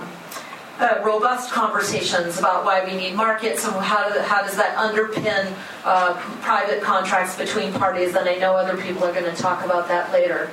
uh, 0.78 1.00
robust 1.04 1.50
conversations 1.50 2.38
about 2.38 2.64
why 2.64 2.84
we 2.84 2.94
need 2.94 3.14
markets 3.14 3.64
and 3.64 3.74
how, 3.76 4.08
do, 4.12 4.20
how 4.20 4.42
does 4.42 4.56
that 4.56 4.76
underpin 4.76 5.52
uh, 5.84 6.14
private 6.42 6.82
contracts 6.82 7.36
between 7.36 7.72
parties, 7.72 8.14
and 8.14 8.28
I 8.28 8.36
know 8.36 8.54
other 8.54 8.76
people 8.80 9.04
are 9.04 9.12
going 9.12 9.24
to 9.24 9.40
talk 9.40 9.64
about 9.64 9.88
that 9.88 10.12
later. 10.12 10.50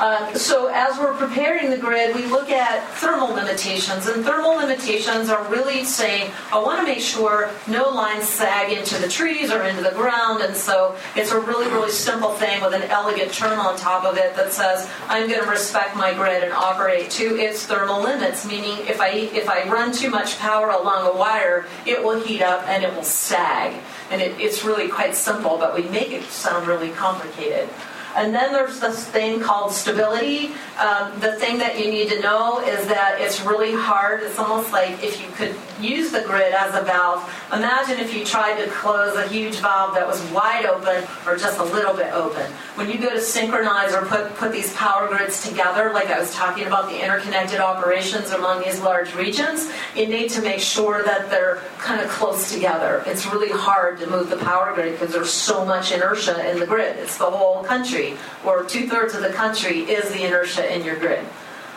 Uh, 0.00 0.32
so 0.32 0.68
as 0.68 0.98
we're 0.98 1.12
preparing 1.12 1.68
the 1.68 1.76
grid, 1.76 2.16
we 2.16 2.24
look 2.24 2.48
at 2.48 2.88
thermal 2.94 3.28
limitations, 3.34 4.06
and 4.06 4.24
thermal 4.24 4.56
limitations 4.56 5.28
are 5.28 5.44
really 5.52 5.84
saying, 5.84 6.30
I 6.50 6.58
want 6.58 6.80
to 6.80 6.86
make 6.86 7.00
sure 7.00 7.50
no 7.68 7.90
lines 7.90 8.26
sag 8.26 8.72
into 8.72 8.96
the 8.98 9.08
trees 9.08 9.50
or 9.50 9.62
into 9.62 9.82
the 9.82 9.90
ground, 9.90 10.42
and 10.42 10.56
so 10.56 10.96
it's 11.16 11.32
a 11.32 11.38
really, 11.38 11.66
really 11.66 11.90
simple 11.90 12.30
thing 12.30 12.62
with 12.62 12.72
an 12.72 12.84
elegant 12.84 13.30
term 13.34 13.60
on 13.60 13.76
top 13.76 14.06
of 14.06 14.16
it 14.16 14.34
that 14.36 14.54
says, 14.54 14.88
I'm 15.06 15.28
going 15.28 15.44
to 15.44 15.50
respect 15.50 15.94
my 15.94 16.14
grid 16.14 16.44
and 16.44 16.52
operate 16.54 17.10
to 17.10 17.36
its 17.36 17.66
thermal 17.66 18.02
limits, 18.02 18.46
meaning 18.46 18.78
if 18.86 19.02
I, 19.02 19.08
if 19.10 19.50
I 19.50 19.68
run 19.68 19.92
too 19.92 20.08
much 20.08 20.38
power 20.38 20.70
along 20.70 21.14
a 21.14 21.14
wire, 21.14 21.66
it 21.84 22.02
will 22.02 22.18
heat 22.18 22.40
up 22.40 22.66
and 22.66 22.82
it 22.82 22.94
will 22.94 23.02
sag. 23.02 23.78
And 24.10 24.22
it, 24.22 24.40
it's 24.40 24.64
really 24.64 24.88
quite 24.88 25.14
simple, 25.14 25.58
but 25.58 25.74
we 25.74 25.82
make 25.90 26.10
it 26.10 26.22
sound 26.24 26.66
really 26.66 26.88
complicated. 26.88 27.68
And 28.16 28.34
then 28.34 28.52
there's 28.52 28.80
this 28.80 29.04
thing 29.06 29.40
called 29.40 29.72
stability. 29.72 30.52
Um, 30.78 31.18
the 31.20 31.36
thing 31.36 31.58
that 31.58 31.78
you 31.78 31.90
need 31.90 32.08
to 32.10 32.20
know 32.20 32.60
is 32.60 32.86
that 32.88 33.20
it's 33.20 33.40
really 33.42 33.72
hard. 33.74 34.22
It's 34.22 34.38
almost 34.38 34.72
like 34.72 35.02
if 35.02 35.20
you 35.20 35.28
could 35.32 35.54
use 35.80 36.10
the 36.10 36.20
grid 36.22 36.52
as 36.52 36.74
a 36.74 36.82
valve. 36.82 37.22
Imagine 37.52 37.98
if 37.98 38.14
you 38.14 38.24
tried 38.24 38.62
to 38.62 38.70
close 38.70 39.16
a 39.16 39.26
huge 39.28 39.56
valve 39.56 39.94
that 39.94 40.06
was 40.06 40.22
wide 40.30 40.66
open 40.66 41.04
or 41.26 41.36
just 41.36 41.58
a 41.58 41.64
little 41.64 41.94
bit 41.94 42.12
open. 42.12 42.50
When 42.74 42.90
you 42.90 42.98
go 42.98 43.10
to 43.10 43.20
synchronize 43.20 43.94
or 43.94 44.02
put, 44.06 44.34
put 44.34 44.52
these 44.52 44.72
power 44.74 45.08
grids 45.08 45.46
together, 45.46 45.90
like 45.92 46.08
I 46.08 46.18
was 46.18 46.34
talking 46.34 46.66
about 46.66 46.88
the 46.88 47.02
interconnected 47.02 47.60
operations 47.60 48.30
among 48.30 48.62
these 48.62 48.80
large 48.80 49.14
regions, 49.14 49.70
you 49.96 50.06
need 50.06 50.30
to 50.30 50.42
make 50.42 50.60
sure 50.60 51.02
that 51.04 51.30
they're 51.30 51.62
kind 51.78 52.00
of 52.00 52.08
close 52.08 52.52
together. 52.52 53.02
It's 53.06 53.26
really 53.26 53.50
hard 53.50 53.98
to 54.00 54.06
move 54.06 54.30
the 54.30 54.36
power 54.36 54.72
grid 54.74 54.92
because 54.92 55.12
there's 55.12 55.32
so 55.32 55.64
much 55.64 55.92
inertia 55.92 56.50
in 56.50 56.58
the 56.58 56.66
grid. 56.66 56.96
It's 56.96 57.16
the 57.16 57.30
whole 57.30 57.64
country, 57.64 57.99
or 58.44 58.64
two 58.64 58.88
thirds 58.88 59.14
of 59.14 59.22
the 59.22 59.34
country 59.42 59.80
is 59.80 60.10
the 60.10 60.24
inertia 60.26 60.64
in 60.74 60.84
your 60.84 60.96
grid. 60.96 61.24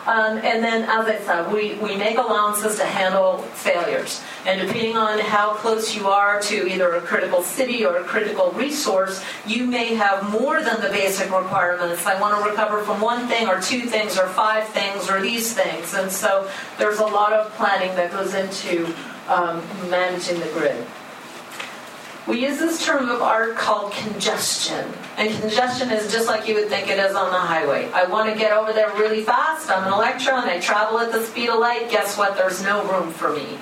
Um, 0.06 0.38
and 0.40 0.62
then, 0.62 0.84
as 0.84 1.08
I 1.08 1.18
said, 1.20 1.52
we, 1.54 1.76
we 1.76 1.96
make 1.96 2.18
allowances 2.18 2.76
to 2.76 2.86
handle 2.86 3.38
failures. 3.38 4.22
And 4.46 4.60
depending 4.60 4.98
on 4.98 5.20
how 5.20 5.54
close 5.54 5.96
you 5.96 6.10
are 6.10 6.42
to 6.42 6.68
either 6.68 6.96
a 6.96 7.02
critical 7.02 7.42
city 7.42 7.86
or 7.86 7.96
a 7.96 8.04
critical 8.04 8.52
resource, 8.52 9.24
you 9.48 9.66
may 9.66 9.96
have 9.96 10.30
more 10.30 10.62
than 10.62 10.82
the 10.82 10.90
basic 10.90 11.32
requirements. 11.32 12.06
I 12.06 12.20
want 12.20 12.44
to 12.44 12.50
recover 12.50 12.84
from 12.84 13.00
one 13.00 13.28
thing 13.28 13.48
or 13.48 13.62
two 13.62 13.82
things 13.82 14.18
or 14.18 14.28
five 14.28 14.68
things 14.70 15.10
or 15.10 15.22
these 15.22 15.54
things. 15.54 15.94
And 15.94 16.12
so 16.12 16.50
there's 16.78 17.00
a 17.00 17.06
lot 17.06 17.32
of 17.32 17.54
planning 17.54 17.96
that 17.96 18.12
goes 18.12 18.34
into 18.34 18.94
um, 19.30 19.64
managing 19.90 20.40
the 20.42 20.48
grid. 20.48 20.86
We 22.26 22.46
use 22.46 22.58
this 22.58 22.86
term 22.86 23.10
of 23.10 23.22
art 23.22 23.58
called 23.58 23.92
congestion. 23.92 24.90
And 25.18 25.30
congestion 25.42 25.92
is 25.92 26.10
just 26.10 26.28
like 26.28 26.48
you 26.48 26.56
would 26.56 26.70
think 26.70 26.88
it 26.88 26.98
is 26.98 27.16
on 27.16 27.32
the 27.32 27.38
highway. 27.38 27.92
I 27.94 28.06
want 28.06 28.32
to 28.32 28.40
get 28.40 28.54
over 28.54 28.72
there 28.72 28.90
really 28.92 29.24
fast. 29.24 29.70
I'm 29.70 29.86
an 29.86 29.94
electron. 29.94 30.46
I 30.46 30.60
travel 30.60 31.00
at 31.00 31.12
the 31.12 31.22
speed 31.26 31.50
of 31.50 31.60
light. 31.60 31.92
Guess 31.92 32.18
what? 32.18 32.38
There's 32.38 32.64
no 32.64 32.86
room 32.90 33.12
for 33.12 33.34
me. 33.34 33.58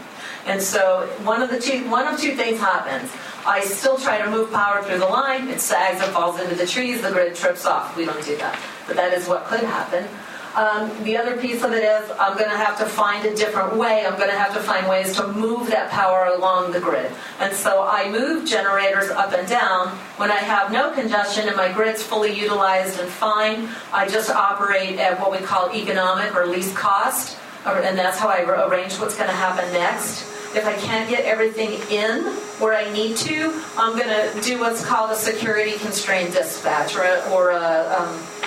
And 0.45 0.61
so 0.61 1.07
one 1.23 1.41
of 1.41 1.49
the 1.49 1.59
two, 1.59 1.89
one 1.89 2.07
of 2.07 2.19
two 2.19 2.35
things 2.35 2.59
happens. 2.59 3.11
I 3.47 3.61
still 3.61 3.97
try 3.97 4.21
to 4.21 4.29
move 4.29 4.51
power 4.51 4.83
through 4.83 4.99
the 4.99 5.07
line. 5.07 5.47
It 5.47 5.59
sags 5.59 5.99
and 5.99 6.11
falls 6.13 6.39
into 6.39 6.53
the 6.53 6.67
trees. 6.67 7.01
The 7.01 7.11
grid 7.11 7.35
trips 7.35 7.65
off. 7.65 7.97
We 7.97 8.05
don't 8.05 8.23
do 8.23 8.37
that. 8.37 8.59
But 8.85 8.95
that 8.95 9.11
is 9.13 9.27
what 9.27 9.45
could 9.45 9.61
happen. 9.61 10.07
Um, 10.55 10.91
the 11.03 11.15
other 11.15 11.37
piece 11.37 11.63
of 11.63 11.71
it 11.71 11.83
is 11.83 12.11
I'm 12.19 12.37
going 12.37 12.49
to 12.49 12.57
have 12.57 12.77
to 12.79 12.85
find 12.85 13.25
a 13.25 13.33
different 13.33 13.77
way. 13.77 14.05
I'm 14.05 14.17
going 14.17 14.29
to 14.29 14.37
have 14.37 14.53
to 14.53 14.59
find 14.59 14.87
ways 14.87 15.15
to 15.15 15.27
move 15.27 15.67
that 15.67 15.89
power 15.91 16.25
along 16.25 16.73
the 16.73 16.81
grid. 16.81 17.09
And 17.39 17.55
so 17.55 17.87
I 17.87 18.09
move 18.09 18.45
generators 18.45 19.09
up 19.09 19.31
and 19.33 19.47
down. 19.47 19.89
When 20.17 20.29
I 20.29 20.37
have 20.37 20.71
no 20.71 20.91
congestion 20.91 21.47
and 21.47 21.55
my 21.55 21.71
grid's 21.71 22.03
fully 22.03 22.37
utilized 22.37 22.99
and 22.99 23.09
fine, 23.09 23.69
I 23.93 24.09
just 24.09 24.29
operate 24.29 24.99
at 24.99 25.19
what 25.19 25.31
we 25.31 25.37
call 25.37 25.73
economic 25.73 26.35
or 26.35 26.45
least 26.45 26.75
cost. 26.75 27.37
And 27.65 27.97
that's 27.97 28.19
how 28.19 28.27
I 28.27 28.41
arrange 28.41 28.99
what's 28.99 29.15
going 29.15 29.29
to 29.29 29.35
happen 29.35 29.71
next. 29.71 30.23
If 30.53 30.65
I 30.65 30.73
can't 30.73 31.09
get 31.09 31.23
everything 31.23 31.79
in 31.89 32.23
where 32.59 32.73
I 32.73 32.91
need 32.91 33.15
to, 33.17 33.63
I'm 33.77 33.97
going 33.97 34.09
to 34.09 34.41
do 34.41 34.59
what's 34.59 34.85
called 34.85 35.11
a 35.11 35.15
security 35.15 35.77
constrained 35.77 36.33
dispatch 36.33 36.97
or 36.97 37.03
a, 37.03 37.29
or 37.31 37.51
a 37.51 37.95
um, 37.97 38.40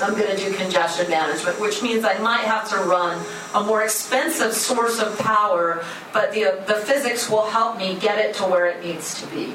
I'm 0.00 0.14
going 0.14 0.30
to 0.30 0.36
do 0.36 0.54
congestion 0.54 1.10
management, 1.10 1.60
which 1.60 1.82
means 1.82 2.04
I 2.04 2.18
might 2.18 2.44
have 2.44 2.68
to 2.70 2.76
run 2.76 3.24
a 3.54 3.62
more 3.62 3.82
expensive 3.82 4.52
source 4.52 5.00
of 5.00 5.18
power, 5.18 5.84
but 6.12 6.32
the, 6.32 6.62
the 6.66 6.74
physics 6.74 7.28
will 7.28 7.46
help 7.46 7.78
me 7.78 7.96
get 7.98 8.18
it 8.18 8.34
to 8.36 8.44
where 8.44 8.66
it 8.66 8.84
needs 8.84 9.20
to 9.20 9.26
be. 9.28 9.54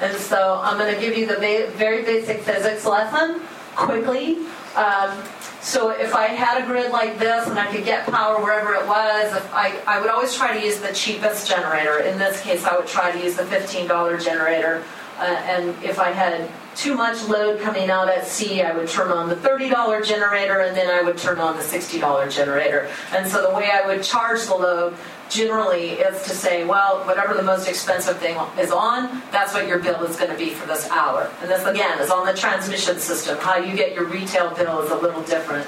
And 0.00 0.16
so 0.16 0.60
I'm 0.62 0.78
going 0.78 0.94
to 0.94 1.00
give 1.00 1.16
you 1.16 1.26
the 1.26 1.36
ba- 1.36 1.70
very 1.76 2.02
basic 2.02 2.40
physics 2.40 2.84
lesson 2.84 3.40
quickly. 3.74 4.38
Um, 4.76 5.22
so 5.60 5.90
if 5.90 6.14
I 6.14 6.26
had 6.26 6.62
a 6.62 6.66
grid 6.66 6.90
like 6.90 7.18
this 7.18 7.46
and 7.46 7.58
I 7.58 7.70
could 7.70 7.84
get 7.84 8.06
power 8.06 8.42
wherever 8.42 8.74
it 8.74 8.86
was, 8.86 9.32
I, 9.52 9.80
I 9.86 10.00
would 10.00 10.10
always 10.10 10.34
try 10.34 10.58
to 10.58 10.64
use 10.64 10.80
the 10.80 10.92
cheapest 10.92 11.48
generator. 11.48 12.00
In 12.00 12.18
this 12.18 12.42
case, 12.42 12.64
I 12.64 12.76
would 12.76 12.88
try 12.88 13.12
to 13.12 13.18
use 13.22 13.36
the 13.36 13.44
$15 13.44 14.24
generator. 14.24 14.82
Uh, 15.18 15.22
and 15.22 15.68
if 15.84 16.00
I 16.00 16.10
had 16.10 16.50
too 16.74 16.94
much 16.94 17.22
load 17.28 17.60
coming 17.60 17.90
out 17.90 18.08
at 18.08 18.26
sea, 18.26 18.62
I 18.62 18.72
would 18.72 18.88
turn 18.88 19.10
on 19.10 19.28
the 19.28 19.36
$30 19.36 20.06
generator 20.06 20.60
and 20.60 20.76
then 20.76 20.90
I 20.90 21.02
would 21.02 21.18
turn 21.18 21.38
on 21.38 21.56
the 21.56 21.62
$60 21.62 22.30
generator. 22.30 22.90
And 23.12 23.26
so 23.26 23.46
the 23.46 23.54
way 23.54 23.70
I 23.72 23.86
would 23.86 24.02
charge 24.02 24.46
the 24.46 24.54
load 24.54 24.96
generally 25.28 25.90
is 25.92 26.22
to 26.22 26.30
say, 26.30 26.64
well, 26.64 27.04
whatever 27.06 27.34
the 27.34 27.42
most 27.42 27.68
expensive 27.68 28.18
thing 28.18 28.36
is 28.58 28.70
on, 28.70 29.22
that's 29.30 29.54
what 29.54 29.66
your 29.66 29.78
bill 29.78 30.02
is 30.04 30.16
going 30.16 30.30
to 30.30 30.36
be 30.36 30.50
for 30.50 30.66
this 30.66 30.88
hour. 30.90 31.30
And 31.40 31.50
this, 31.50 31.64
again, 31.64 31.98
is 32.00 32.10
on 32.10 32.26
the 32.26 32.34
transmission 32.34 32.98
system. 32.98 33.38
How 33.38 33.56
you 33.56 33.76
get 33.76 33.94
your 33.94 34.04
retail 34.04 34.54
bill 34.54 34.80
is 34.80 34.90
a 34.90 34.96
little 34.96 35.22
different. 35.22 35.66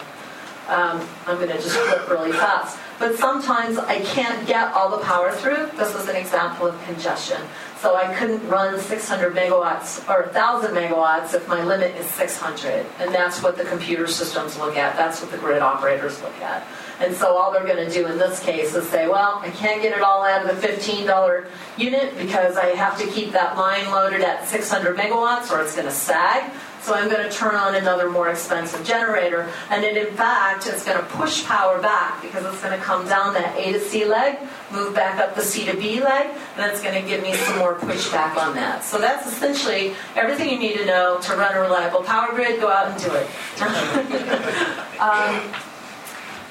Um, 0.69 1.07
I'm 1.27 1.37
going 1.37 1.49
to 1.49 1.55
just 1.55 1.77
flip 1.77 2.09
really 2.09 2.33
fast. 2.33 2.79
But 2.99 3.17
sometimes 3.17 3.77
I 3.77 4.01
can't 4.01 4.47
get 4.47 4.73
all 4.73 4.91
the 4.91 5.03
power 5.05 5.33
through. 5.33 5.71
This 5.77 5.95
is 5.95 6.09
an 6.09 6.17
example 6.17 6.69
of 6.69 6.85
congestion. 6.85 7.41
So 7.85 7.97
I 7.97 8.15
couldn't 8.15 8.49
run 8.49 8.81
600 8.81 9.35
megawatts 9.35 10.09
or 10.09 10.23
1,000 10.23 10.71
megawatts 10.71 11.35
if 11.35 11.47
my 11.47 11.63
limit 11.63 11.95
is 11.97 12.07
600. 12.07 12.87
And 12.99 13.15
that's 13.15 13.43
what 13.43 13.59
the 13.59 13.65
computer 13.65 14.07
systems 14.07 14.57
look 14.57 14.79
at. 14.79 14.97
That's 14.97 15.21
what 15.21 15.31
the 15.31 15.37
grid 15.37 15.61
operators 15.61 16.23
look 16.23 16.41
at. 16.41 16.67
And 16.99 17.15
so 17.15 17.37
all 17.37 17.53
they're 17.53 17.67
going 17.67 17.87
to 17.87 17.93
do 17.93 18.07
in 18.07 18.17
this 18.17 18.43
case 18.43 18.75
is 18.75 18.89
say, 18.89 19.07
well, 19.07 19.39
I 19.43 19.51
can't 19.51 19.83
get 19.83 19.95
it 19.95 20.01
all 20.01 20.25
out 20.25 20.49
of 20.49 20.59
the 20.59 20.67
$15 20.67 21.47
unit 21.77 22.17
because 22.17 22.57
I 22.57 22.69
have 22.69 22.99
to 23.01 23.07
keep 23.07 23.33
that 23.33 23.59
line 23.59 23.85
loaded 23.91 24.23
at 24.23 24.49
600 24.49 24.97
megawatts 24.97 25.51
or 25.51 25.61
it's 25.61 25.75
going 25.75 25.87
to 25.87 25.93
sag. 25.93 26.51
So 26.85 26.93
I'm 26.93 27.09
going 27.09 27.27
to 27.27 27.35
turn 27.35 27.55
on 27.55 27.75
another 27.75 28.11
more 28.11 28.29
expensive 28.29 28.85
generator. 28.85 29.51
And 29.71 29.83
then 29.83 29.97
in 29.97 30.15
fact, 30.15 30.67
it's 30.67 30.85
going 30.85 30.99
to 30.99 31.05
push 31.05 31.43
power 31.47 31.81
back 31.81 32.21
because 32.21 32.45
it's 32.45 32.63
going 32.63 32.79
to 32.79 32.85
come 32.85 33.09
down 33.09 33.33
that 33.33 33.57
A 33.57 33.73
to 33.73 33.81
C 33.81 34.05
leg, 34.05 34.37
move 34.71 34.95
back 34.95 35.19
up 35.19 35.35
the 35.35 35.41
C 35.41 35.65
to 35.65 35.75
B 35.75 36.03
leg, 36.03 36.29
and 36.59 36.71
it's 36.71 36.83
going 36.83 37.01
to 37.01 37.09
give 37.09 37.23
me 37.23 37.33
some 37.33 37.59
more 37.59 37.75
pushback 37.75 38.37
on 38.37 38.55
that. 38.57 38.85
So 38.85 38.99
that's 38.99 39.27
essentially 39.27 39.95
everything 40.15 40.51
you 40.51 40.59
need 40.59 40.77
to 40.77 40.85
know 40.85 41.19
to 41.23 41.37
run 41.37 41.55
a 41.55 41.61
reliable 41.61 42.03
power 42.03 42.35
grid. 42.35 42.61
Go 42.61 42.69
out 42.69 42.89
and 42.89 43.03
do 43.03 43.15
it. 43.15 43.27
um, 45.01 45.41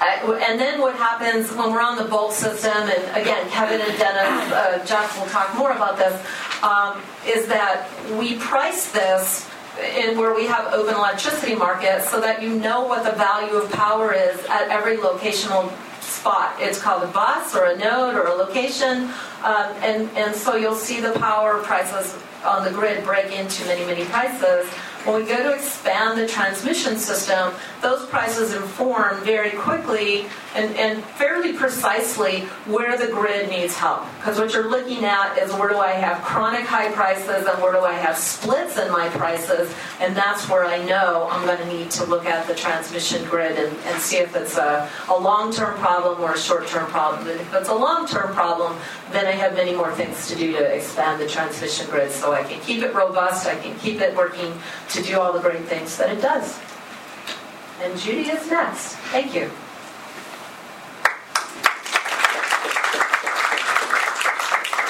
and 0.01 0.59
then 0.59 0.81
what 0.81 0.95
happens 0.95 1.51
when 1.51 1.71
we're 1.71 1.81
on 1.81 1.95
the 1.95 2.05
bulk 2.05 2.31
system, 2.31 2.71
and 2.73 3.21
again, 3.21 3.47
Kevin 3.51 3.79
and 3.79 3.99
Dennis, 3.99 4.51
uh, 4.51 4.83
Jeff 4.83 5.15
will 5.19 5.27
talk 5.27 5.55
more 5.55 5.73
about 5.73 5.97
this, 5.97 6.13
um, 6.63 6.99
is 7.27 7.47
that 7.47 7.87
we 8.17 8.35
price 8.37 8.91
this 8.91 9.47
in 9.79 10.17
where 10.17 10.33
we 10.35 10.45
have 10.45 10.73
open 10.73 10.95
electricity 10.95 11.55
markets 11.55 12.09
so 12.09 12.21
that 12.21 12.41
you 12.41 12.49
know 12.59 12.85
what 12.85 13.03
the 13.03 13.11
value 13.11 13.55
of 13.55 13.71
power 13.71 14.13
is 14.13 14.39
at 14.45 14.69
every 14.69 14.97
locational 14.97 15.71
spot. 16.01 16.55
It's 16.59 16.79
called 16.79 17.03
a 17.03 17.07
bus 17.07 17.55
or 17.55 17.65
a 17.65 17.77
node 17.77 18.15
or 18.15 18.27
a 18.27 18.33
location, 18.33 19.09
um, 19.43 19.73
and, 19.81 20.09
and 20.15 20.35
so 20.35 20.55
you'll 20.55 20.75
see 20.75 20.99
the 20.99 21.13
power 21.13 21.59
prices 21.63 22.17
on 22.45 22.63
the 22.63 22.71
grid 22.71 23.03
break 23.03 23.31
into 23.31 23.65
many, 23.65 23.85
many 23.85 24.05
prices. 24.05 24.71
When 25.05 25.21
we 25.21 25.27
go 25.27 25.35
to 25.43 25.53
expand 25.53 26.17
the 26.17 26.25
transmission 26.25 26.97
system, 26.97 27.53
those 27.81 28.05
prices 28.05 28.53
inform 28.53 29.21
very 29.25 29.49
quickly 29.49 30.27
and, 30.55 30.73
and 30.77 31.03
fairly 31.03 31.51
precisely 31.51 32.41
where 32.65 32.97
the 32.97 33.07
grid 33.07 33.49
needs 33.49 33.75
help. 33.75 34.05
Because 34.17 34.39
what 34.39 34.53
you're 34.53 34.69
looking 34.69 35.03
at 35.03 35.37
is 35.37 35.51
where 35.53 35.67
do 35.67 35.77
I 35.77 35.91
have 35.91 36.23
chronic 36.23 36.65
high 36.65 36.89
prices 36.91 37.45
and 37.45 37.61
where 37.61 37.73
do 37.73 37.79
I 37.79 37.93
have 37.93 38.17
splits 38.17 38.77
in 38.77 38.89
my 38.91 39.09
prices, 39.09 39.73
and 39.99 40.15
that's 40.15 40.47
where 40.47 40.63
I 40.63 40.81
know 40.85 41.27
I'm 41.29 41.45
going 41.45 41.57
to 41.57 41.67
need 41.67 41.91
to 41.91 42.05
look 42.05 42.25
at 42.25 42.47
the 42.47 42.55
transmission 42.55 43.25
grid 43.25 43.57
and, 43.57 43.77
and 43.85 44.01
see 44.01 44.17
if 44.17 44.33
it's 44.35 44.57
a, 44.57 44.89
a 45.09 45.19
long 45.19 45.51
term 45.51 45.77
problem 45.79 46.21
or 46.21 46.33
a 46.33 46.37
short 46.37 46.67
term 46.67 46.89
problem. 46.89 47.27
And 47.27 47.41
if 47.41 47.53
it's 47.53 47.69
a 47.69 47.75
long 47.75 48.07
term 48.07 48.33
problem, 48.33 48.77
then 49.11 49.25
I 49.25 49.31
have 49.31 49.53
many 49.53 49.73
more 49.75 49.91
things 49.93 50.27
to 50.29 50.35
do 50.35 50.53
to 50.53 50.75
expand 50.75 51.19
the 51.19 51.27
transmission 51.27 51.89
grid 51.89 52.11
so 52.11 52.31
I 52.31 52.43
can 52.43 52.61
keep 52.61 52.83
it 52.83 52.93
robust, 52.93 53.47
I 53.47 53.55
can 53.55 53.77
keep 53.79 53.99
it 53.99 54.15
working 54.15 54.53
to 54.93 55.01
do 55.01 55.19
all 55.19 55.33
the 55.33 55.39
great 55.39 55.65
things 55.65 55.97
that 55.97 56.15
it 56.15 56.21
does. 56.21 56.59
And 57.81 57.99
Judy 57.99 58.29
is 58.29 58.49
next. 58.49 58.95
Thank 59.11 59.33
you. 59.33 59.49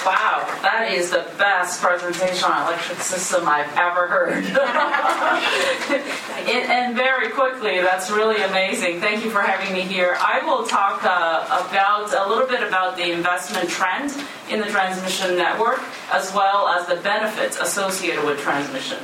Wow, 0.05 0.45
that 0.61 0.91
is 0.91 1.11
the 1.11 1.25
best 1.37 1.81
presentation 1.81 2.43
on 2.43 2.67
electric 2.67 2.99
system 2.99 3.47
I've 3.47 3.73
ever 3.77 4.07
heard. 4.07 4.43
and, 6.49 6.71
and, 6.71 6.95
very 6.95 7.29
quickly, 7.29 7.79
that's 7.79 8.11
really 8.11 8.43
amazing. 8.43 8.99
Thank 8.99 9.23
you 9.23 9.31
for 9.31 9.41
having 9.41 9.73
me 9.73 9.81
here. 9.81 10.17
I 10.19 10.45
will 10.45 10.67
talk 10.67 11.05
uh, 11.05 11.65
about 11.65 12.13
a 12.13 12.27
little 12.27 12.47
bit 12.47 12.67
about 12.67 12.97
the 12.97 13.13
investment 13.13 13.69
trend 13.69 14.13
in 14.49 14.59
the 14.59 14.67
transmission 14.67 15.37
network, 15.37 15.79
as 16.11 16.33
well 16.33 16.67
as 16.67 16.85
the 16.87 16.97
benefits 16.97 17.57
associated 17.57 18.25
with 18.25 18.41
transmission. 18.41 18.99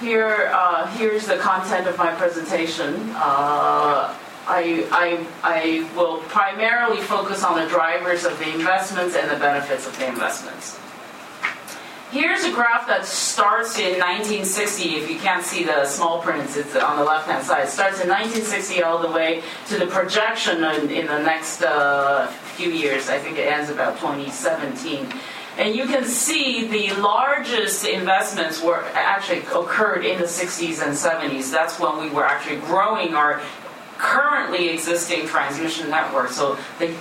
Here, 0.00 0.50
uh, 0.52 0.86
here's 0.98 1.26
the 1.26 1.38
content 1.38 1.86
of 1.86 1.96
my 1.96 2.14
presentation. 2.14 3.10
Uh, 3.14 4.14
I, 4.46 4.86
I, 4.92 5.26
I 5.42 5.90
will 5.96 6.18
primarily 6.28 7.00
focus 7.00 7.42
on 7.42 7.58
the 7.58 7.66
drivers 7.66 8.26
of 8.26 8.38
the 8.38 8.52
investments 8.52 9.16
and 9.16 9.30
the 9.30 9.36
benefits 9.36 9.86
of 9.86 9.98
the 9.98 10.06
investments. 10.06 10.78
Here's 12.10 12.44
a 12.44 12.52
graph 12.52 12.86
that 12.86 13.06
starts 13.06 13.78
in 13.78 13.98
1960. 13.98 14.96
If 14.96 15.10
you 15.10 15.18
can't 15.18 15.44
see 15.44 15.64
the 15.64 15.86
small 15.86 16.20
prints, 16.20 16.56
it's 16.56 16.76
on 16.76 16.98
the 16.98 17.04
left-hand 17.04 17.44
side. 17.44 17.64
It 17.64 17.70
starts 17.70 18.00
in 18.00 18.08
1960 18.08 18.82
all 18.82 19.00
the 19.00 19.10
way 19.10 19.42
to 19.68 19.78
the 19.78 19.86
projection 19.86 20.62
in, 20.62 20.90
in 20.90 21.06
the 21.06 21.18
next 21.18 21.62
uh, 21.62 22.28
few 22.54 22.70
years. 22.70 23.08
I 23.08 23.18
think 23.18 23.38
it 23.38 23.48
ends 23.48 23.70
about 23.70 23.98
2017. 23.98 25.12
And 25.58 25.74
you 25.74 25.86
can 25.86 26.04
see 26.04 26.66
the 26.66 26.94
largest 27.00 27.86
investments 27.86 28.62
were 28.62 28.84
actually 28.92 29.40
occurred 29.40 30.04
in 30.04 30.18
the 30.18 30.26
60s 30.26 30.82
and 30.82 30.94
70s. 30.94 31.50
That's 31.50 31.80
when 31.80 31.98
we 31.98 32.10
were 32.10 32.26
actually 32.26 32.56
growing 32.56 33.14
our 33.14 33.40
currently 33.96 34.68
existing 34.68 35.26
transmission 35.26 35.88
network. 35.88 36.30
So 36.30 36.58
the 36.78 36.94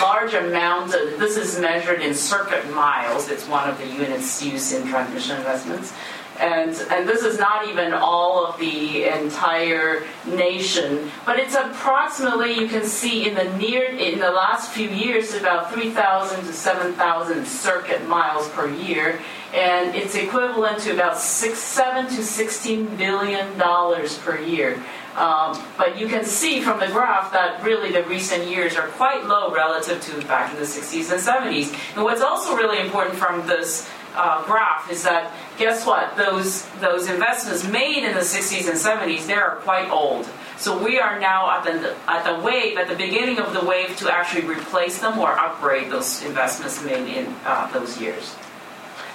large 0.00 0.34
amount 0.34 0.94
of, 0.94 1.20
this 1.20 1.36
is 1.36 1.60
measured 1.60 2.00
in 2.00 2.14
circuit 2.14 2.68
miles. 2.72 3.28
It's 3.28 3.46
one 3.46 3.68
of 3.68 3.78
the 3.78 3.86
units 3.86 4.42
used 4.42 4.74
in 4.74 4.86
transmission 4.88 5.36
investments. 5.36 5.92
And, 6.42 6.70
and 6.90 7.08
this 7.08 7.22
is 7.22 7.38
not 7.38 7.68
even 7.68 7.92
all 7.92 8.44
of 8.44 8.58
the 8.58 9.04
entire 9.04 10.02
nation, 10.26 11.08
but 11.24 11.38
it's 11.38 11.54
approximately, 11.54 12.58
you 12.58 12.66
can 12.66 12.84
see 12.84 13.28
in 13.28 13.36
the 13.36 13.44
near, 13.56 13.84
in 13.84 14.18
the 14.18 14.32
last 14.32 14.72
few 14.72 14.88
years, 14.88 15.34
about 15.34 15.72
3,000 15.72 16.44
to 16.44 16.52
7,000 16.52 17.46
circuit 17.46 18.08
miles 18.08 18.48
per 18.48 18.68
year. 18.68 19.20
And 19.54 19.94
it's 19.94 20.16
equivalent 20.16 20.80
to 20.80 20.92
about 20.92 21.16
six, 21.16 21.58
seven 21.58 22.06
to 22.06 22.24
16 22.24 22.96
billion 22.96 23.56
dollars 23.56 24.18
per 24.18 24.40
year. 24.40 24.82
Um, 25.14 25.62
but 25.76 25.96
you 25.96 26.08
can 26.08 26.24
see 26.24 26.60
from 26.60 26.80
the 26.80 26.86
graph 26.88 27.32
that 27.32 27.62
really 27.62 27.92
the 27.92 28.02
recent 28.04 28.48
years 28.48 28.76
are 28.76 28.88
quite 28.88 29.26
low 29.26 29.54
relative 29.54 30.00
to 30.00 30.26
back 30.26 30.52
in 30.52 30.58
the 30.58 30.64
60s 30.64 31.12
and 31.12 31.20
70s. 31.20 31.94
And 31.94 32.02
what's 32.02 32.22
also 32.22 32.56
really 32.56 32.80
important 32.80 33.16
from 33.16 33.46
this 33.46 33.88
uh, 34.14 34.44
graph 34.44 34.90
is 34.90 35.02
that 35.04 35.32
guess 35.58 35.86
what? 35.86 36.16
Those 36.16 36.66
those 36.80 37.08
investments 37.08 37.66
made 37.66 38.04
in 38.04 38.14
the 38.14 38.20
60s 38.20 38.68
and 38.68 38.78
70s 38.78 39.26
they 39.26 39.34
are 39.34 39.56
quite 39.56 39.90
old. 39.90 40.28
So 40.58 40.78
we 40.82 41.00
are 41.00 41.18
now 41.18 41.50
at 41.50 41.64
the 41.64 41.96
at 42.06 42.24
the 42.24 42.42
wave 42.42 42.78
at 42.78 42.88
the 42.88 42.94
beginning 42.94 43.38
of 43.38 43.52
the 43.52 43.64
wave 43.64 43.96
to 43.98 44.12
actually 44.12 44.46
replace 44.46 44.98
them 44.98 45.18
or 45.18 45.32
upgrade 45.38 45.90
those 45.90 46.22
investments 46.22 46.84
made 46.84 47.08
in 47.08 47.34
uh, 47.44 47.70
those 47.72 48.00
years. 48.00 48.36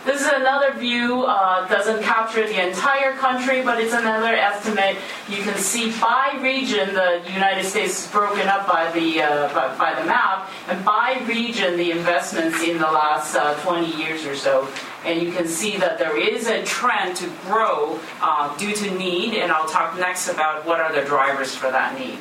This 0.08 0.22
is 0.22 0.32
another 0.32 0.72
view, 0.72 1.26
uh, 1.26 1.68
doesn't 1.68 2.02
capture 2.02 2.48
the 2.48 2.66
entire 2.66 3.12
country, 3.18 3.62
but 3.62 3.78
it's 3.78 3.92
another 3.92 4.34
estimate. 4.34 4.96
You 5.28 5.44
can 5.44 5.58
see 5.58 5.92
by 6.00 6.40
region, 6.42 6.94
the 6.94 7.22
United 7.30 7.66
States 7.66 8.06
is 8.06 8.12
broken 8.14 8.48
up 8.48 8.66
by 8.70 8.90
the, 8.94 9.22
uh, 9.22 9.54
by, 9.54 9.76
by, 9.76 10.00
the 10.00 10.08
map, 10.08 10.50
and 10.70 10.86
by 10.86 11.22
region, 11.28 11.76
the 11.76 11.92
investments 11.92 12.64
in 12.64 12.78
the 12.78 12.90
last 12.90 13.36
uh, 13.36 13.54
20 13.56 14.02
years 14.02 14.26
or 14.26 14.34
so. 14.34 14.70
And 15.04 15.22
you 15.22 15.34
can 15.34 15.46
see 15.46 15.76
that 15.76 16.00
there 16.00 16.18
is 16.18 16.48
a 16.48 16.64
trend 16.64 17.18
to 17.18 17.30
grow 17.42 18.00
uh, 18.22 18.56
due 18.56 18.72
to 18.72 18.92
need, 18.98 19.34
and 19.34 19.52
I'll 19.52 19.68
talk 19.68 20.00
next 20.00 20.30
about 20.30 20.66
what 20.66 20.80
are 20.80 20.94
the 20.94 21.06
drivers 21.06 21.54
for 21.54 21.70
that 21.70 22.00
need. 22.00 22.18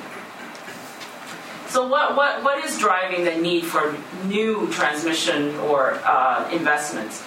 So 1.68 1.86
what, 1.86 2.16
what, 2.16 2.42
what 2.42 2.64
is 2.64 2.80
driving 2.80 3.22
the 3.22 3.36
need 3.36 3.64
for 3.64 3.96
new 4.24 4.68
transmission 4.72 5.54
or 5.60 6.00
uh, 6.04 6.50
investments? 6.52 7.22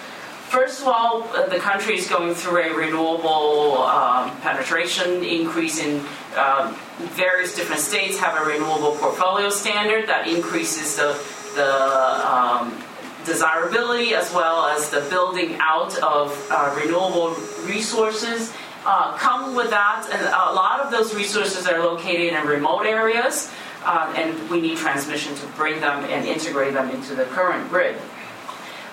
First 0.50 0.82
of 0.82 0.88
all, 0.88 1.22
uh, 1.32 1.46
the 1.46 1.60
country 1.60 1.94
is 1.96 2.08
going 2.08 2.34
through 2.34 2.58
a 2.58 2.74
renewable 2.74 3.84
um, 3.84 4.36
penetration 4.40 5.22
increase 5.22 5.78
in 5.78 6.04
um, 6.36 6.74
various 7.14 7.54
different 7.54 7.80
states 7.80 8.18
have 8.18 8.36
a 8.36 8.44
renewable 8.44 8.96
portfolio 8.96 9.48
standard 9.48 10.08
that 10.08 10.26
increases 10.26 10.96
the, 10.96 11.16
the 11.54 12.28
um, 12.28 12.76
desirability 13.24 14.12
as 14.12 14.34
well 14.34 14.66
as 14.66 14.90
the 14.90 15.02
building 15.02 15.56
out 15.60 15.96
of 16.02 16.34
uh, 16.50 16.76
renewable 16.76 17.30
resources. 17.64 18.52
Uh, 18.84 19.16
come 19.18 19.54
with 19.54 19.70
that, 19.70 20.08
and 20.12 20.20
a 20.20 20.52
lot 20.52 20.80
of 20.80 20.90
those 20.90 21.14
resources 21.14 21.68
are 21.68 21.78
located 21.78 22.32
in 22.32 22.44
remote 22.44 22.86
areas, 22.86 23.52
uh, 23.84 24.12
and 24.16 24.50
we 24.50 24.60
need 24.60 24.76
transmission 24.76 25.32
to 25.36 25.46
bring 25.48 25.80
them 25.80 26.02
and 26.06 26.26
integrate 26.26 26.74
them 26.74 26.90
into 26.90 27.14
the 27.14 27.26
current 27.26 27.68
grid. 27.68 27.94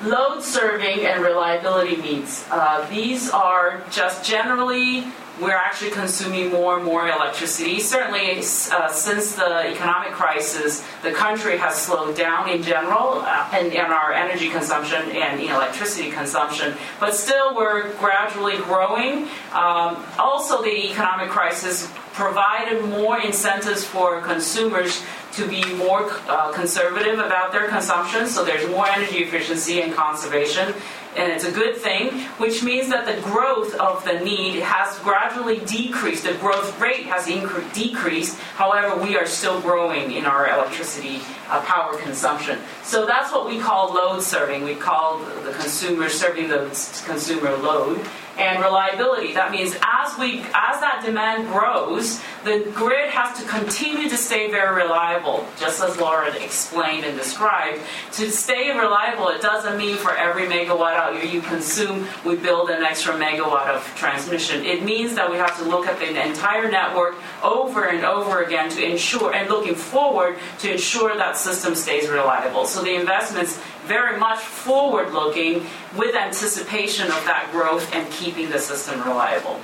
Load 0.03 0.43
serving 0.43 1.07
and 1.07 1.23
reliability 1.23 1.95
needs. 1.95 2.45
Uh, 2.51 2.87
these 2.87 3.31
are 3.31 3.81
just 3.89 4.23
generally, 4.23 5.05
we're 5.41 5.55
actually 5.55 5.89
consuming 5.89 6.51
more 6.51 6.75
and 6.75 6.85
more 6.85 7.07
electricity. 7.07 7.79
Certainly, 7.79 8.37
uh, 8.37 8.89
since 8.89 9.33
the 9.33 9.67
economic 9.67 10.11
crisis, 10.11 10.85
the 11.01 11.11
country 11.11 11.57
has 11.57 11.81
slowed 11.81 12.15
down 12.15 12.47
in 12.47 12.61
general 12.61 13.23
uh, 13.25 13.49
in, 13.59 13.71
in, 13.71 13.85
our 13.85 14.13
energy 14.13 14.49
consumption 14.49 15.01
and 15.13 15.41
electricity 15.41 16.11
consumption, 16.11 16.75
but 16.99 17.15
still, 17.15 17.55
we're 17.55 17.91
gradually 17.97 18.57
growing. 18.57 19.23
Um, 19.51 20.05
also, 20.19 20.61
the 20.61 20.91
economic 20.91 21.29
crisis 21.29 21.91
provided 22.17 22.83
more 22.83 23.19
incentives 23.21 23.85
for 23.85 24.19
consumers 24.21 25.03
to 25.33 25.47
be 25.47 25.63
more 25.75 26.09
uh, 26.27 26.51
conservative 26.51 27.19
about 27.19 27.51
their 27.51 27.67
consumption, 27.67 28.25
so 28.25 28.43
there's 28.43 28.67
more 28.71 28.87
energy 28.87 29.19
efficiency 29.19 29.81
and 29.81 29.93
conservation, 29.93 30.73
and 31.15 31.31
it's 31.31 31.45
a 31.45 31.51
good 31.51 31.75
thing, 31.77 32.21
which 32.41 32.63
means 32.63 32.89
that 32.89 33.05
the 33.05 33.21
growth 33.21 33.75
of 33.75 34.03
the 34.03 34.19
need 34.21 34.61
has 34.61 34.97
gradually 34.99 35.59
decreased. 35.59 36.23
The 36.23 36.33
growth 36.33 36.79
rate 36.81 37.05
has 37.05 37.27
incre- 37.27 37.71
decreased, 37.71 38.35
however, 38.55 38.99
we 38.99 39.15
are 39.15 39.27
still 39.27 39.61
growing 39.61 40.11
in 40.11 40.25
our 40.25 40.49
electricity 40.49 41.21
uh, 41.49 41.61
power 41.61 41.97
consumption. 41.97 42.57
So 42.81 43.05
that's 43.05 43.31
what 43.31 43.45
we 43.45 43.59
call 43.59 43.93
load 43.93 44.23
serving. 44.23 44.63
We 44.63 44.75
call 44.75 45.19
the 45.19 45.53
consumer 45.53 46.09
serving 46.09 46.49
the 46.49 46.65
consumer 47.05 47.55
load. 47.57 48.03
And 48.37 48.61
reliability. 48.63 49.33
That 49.33 49.51
means 49.51 49.75
as 49.83 50.17
we 50.17 50.39
as 50.53 50.79
that 50.81 51.01
demand 51.03 51.47
grows, 51.47 52.21
the 52.43 52.69
grid 52.73 53.09
has 53.09 53.37
to 53.39 53.47
continue 53.47 54.09
to 54.09 54.17
stay 54.17 54.49
very 54.49 54.83
reliable, 54.83 55.47
just 55.59 55.81
as 55.81 55.97
Laura 55.97 56.33
explained 56.35 57.03
and 57.05 57.17
described. 57.17 57.81
To 58.13 58.31
stay 58.31 58.71
reliable, 58.77 59.27
it 59.29 59.41
doesn't 59.41 59.77
mean 59.77 59.97
for 59.97 60.15
every 60.15 60.43
megawatt 60.43 60.93
hour 60.93 61.21
you 61.21 61.41
consume, 61.41 62.07
we 62.25 62.35
build 62.35 62.69
an 62.69 62.83
extra 62.83 63.13
megawatt 63.13 63.67
of 63.67 63.83
transmission. 63.95 64.63
It 64.65 64.83
means 64.83 65.15
that 65.15 65.29
we 65.29 65.37
have 65.37 65.57
to 65.57 65.65
look 65.65 65.87
at 65.87 65.99
the 65.99 66.07
entire 66.07 66.69
network 66.69 67.15
over 67.43 67.85
and 67.85 68.05
over 68.05 68.43
again 68.43 68.69
to 68.71 68.83
ensure, 68.83 69.33
and 69.33 69.49
looking 69.49 69.75
forward 69.75 70.37
to 70.59 70.71
ensure 70.71 71.15
that 71.17 71.37
system 71.37 71.75
stays 71.75 72.07
reliable. 72.09 72.65
So 72.65 72.83
the 72.83 72.95
investments 72.95 73.59
very 73.87 74.19
much 74.19 74.39
forward 74.39 75.13
looking 75.13 75.65
with 75.95 76.15
anticipation 76.15 77.07
of 77.07 77.23
that 77.25 77.49
growth 77.51 77.93
and 77.95 78.09
keeping 78.11 78.49
the 78.49 78.59
system 78.59 79.01
reliable. 79.01 79.59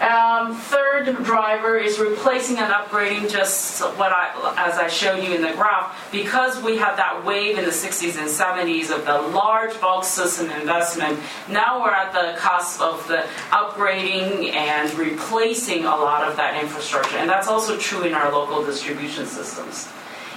Um, 0.00 0.56
third 0.56 1.22
driver 1.24 1.78
is 1.78 2.00
replacing 2.00 2.58
and 2.58 2.72
upgrading 2.72 3.30
just 3.30 3.80
what 3.96 4.10
I, 4.10 4.54
as 4.58 4.76
I 4.76 4.88
showed 4.88 5.22
you 5.22 5.32
in 5.32 5.40
the 5.40 5.52
graph, 5.52 6.10
because 6.10 6.60
we 6.60 6.76
had 6.76 6.96
that 6.96 7.24
wave 7.24 7.58
in 7.58 7.64
the 7.64 7.70
60s 7.70 8.18
and 8.18 8.28
70s 8.28 8.90
of 8.94 9.06
the 9.06 9.34
large 9.34 9.80
bulk 9.80 10.02
system 10.02 10.50
investment, 10.50 11.20
now 11.48 11.80
we're 11.80 11.92
at 11.92 12.12
the 12.12 12.36
cusp 12.38 12.80
of 12.80 13.06
the 13.06 13.24
upgrading 13.50 14.52
and 14.52 14.92
replacing 14.94 15.84
a 15.84 15.96
lot 15.96 16.28
of 16.28 16.36
that 16.36 16.60
infrastructure. 16.60 17.16
And 17.16 17.30
that's 17.30 17.46
also 17.46 17.78
true 17.78 18.02
in 18.02 18.14
our 18.14 18.32
local 18.32 18.64
distribution 18.64 19.26
systems. 19.26 19.88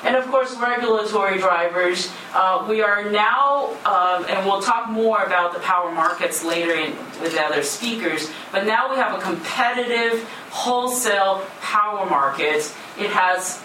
And 0.03 0.15
of 0.15 0.27
course, 0.27 0.55
regulatory 0.57 1.39
drivers. 1.39 2.11
Uh, 2.33 2.65
we 2.69 2.81
are 2.81 3.09
now, 3.09 3.73
um, 3.85 4.25
and 4.29 4.45
we'll 4.45 4.61
talk 4.61 4.89
more 4.89 5.23
about 5.23 5.53
the 5.53 5.59
power 5.59 5.91
markets 5.91 6.43
later 6.43 6.73
in, 6.73 6.91
with 7.21 7.33
the 7.33 7.41
other 7.41 7.63
speakers, 7.63 8.29
but 8.51 8.65
now 8.65 8.89
we 8.89 8.95
have 8.97 9.17
a 9.17 9.21
competitive 9.21 10.23
wholesale 10.51 11.43
power 11.61 12.07
market. 12.09 12.73
It 12.97 13.09
has 13.09 13.61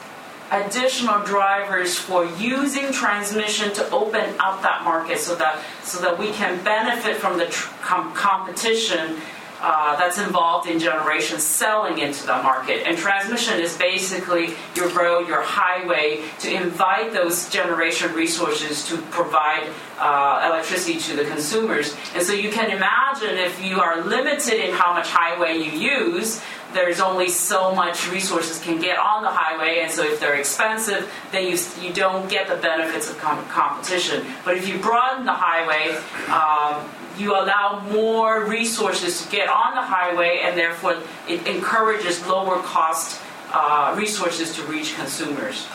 additional 0.51 1.23
drivers 1.25 1.99
for 1.99 2.27
using 2.37 2.93
transmission 2.93 3.73
to 3.73 3.91
open 3.91 4.35
up 4.39 4.61
that 4.63 4.85
market 4.85 5.19
so 5.19 5.35
that 5.37 5.63
so 5.83 5.99
that 6.03 6.19
we 6.19 6.31
can 6.33 6.63
benefit 6.63 7.17
from 7.17 7.39
the 7.39 7.47
tr- 7.47 7.73
com- 7.81 8.13
competition 8.13 9.19
uh, 9.63 9.97
that's 9.97 10.19
involved 10.19 10.69
in 10.69 10.79
generation 10.81 11.39
selling 11.39 11.99
into 11.99 12.27
the 12.27 12.35
market. 12.43 12.87
And 12.87 12.99
transmission 12.99 13.61
is 13.61 13.77
basically 13.79 14.55
your 14.75 14.89
road, 14.89 15.29
your 15.29 15.43
highway 15.43 16.25
to 16.41 16.53
invite 16.53 17.13
those 17.13 17.49
generation 17.49 18.13
resources 18.13 18.87
to 18.89 18.99
provide 19.03 19.69
uh, 19.99 20.51
electricity 20.51 20.99
to 20.99 21.17
the 21.17 21.25
consumers. 21.25 21.95
And 22.15 22.25
so 22.27 22.33
you 22.33 22.51
can 22.51 22.71
imagine 22.71 23.39
if 23.39 23.63
you 23.65 23.81
are 23.81 24.03
limited 24.03 24.55
in 24.55 24.75
how 24.75 24.93
much 24.93 25.09
highway 25.09 25.57
you 25.59 25.71
use, 25.71 26.43
there's 26.75 27.01
only 27.01 27.29
so 27.29 27.75
much 27.75 28.11
resources 28.11 28.59
can 28.59 28.81
get 28.81 28.99
on 28.99 29.23
the 29.23 29.31
highway, 29.31 29.81
and 29.81 29.91
so 29.91 30.05
if 30.05 30.21
they're 30.21 30.35
expensive, 30.35 31.11
then 31.31 31.51
you, 31.51 31.59
you 31.81 31.93
don't 31.93 32.29
get 32.29 32.49
the 32.49 32.57
benefits 32.57 33.11
of 33.11 33.19
com- 33.19 33.45
competition. 33.47 34.25
But 34.45 34.57
if 34.57 34.69
you 34.69 34.79
broaden 34.79 35.25
the 35.25 35.35
highway, 35.35 35.97
um, 36.29 36.89
you 37.19 37.33
allow 37.33 37.81
more 37.91 38.45
resources 38.45 39.23
to 39.23 39.31
get 39.31 39.49
on 39.49 39.75
the 39.75 39.83
highway, 39.83 40.41
and 40.43 40.57
therefore 40.57 40.97
it 41.29 41.47
encourages 41.47 42.25
lower 42.27 42.57
cost 42.63 43.21
uh, 43.53 43.95
resources 43.97 44.55
to 44.57 44.63
reach 44.65 44.95
consumers. 44.95 45.67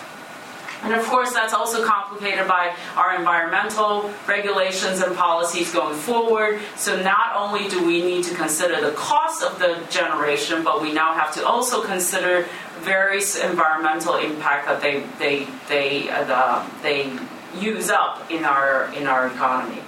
And 0.84 0.94
of 0.94 1.04
course, 1.06 1.34
that's 1.34 1.54
also 1.54 1.84
complicated 1.84 2.48
by 2.48 2.76
our 2.96 3.16
environmental 3.16 4.12
regulations 4.28 5.02
and 5.02 5.16
policies 5.16 5.74
going 5.74 5.98
forward. 5.98 6.60
So, 6.76 7.02
not 7.02 7.36
only 7.36 7.68
do 7.68 7.86
we 7.86 8.02
need 8.02 8.24
to 8.26 8.36
consider 8.36 8.80
the 8.80 8.92
cost 8.92 9.44
of 9.44 9.58
the 9.60 9.82
generation, 9.90 10.64
but 10.64 10.82
we 10.82 10.94
now 10.94 11.14
have 11.14 11.34
to 11.34 11.46
also 11.46 11.84
consider 11.84 12.46
various 12.82 13.38
environmental 13.38 14.16
impact 14.16 14.68
that 14.68 14.82
they, 14.82 15.04
they, 15.18 15.48
they, 15.68 16.10
uh, 16.10 16.66
they 16.84 17.12
use 17.60 17.90
up 17.90 18.30
in 18.30 18.46
our, 18.46 18.94
in 18.94 19.08
our 19.08 19.28
economy. 19.28 19.82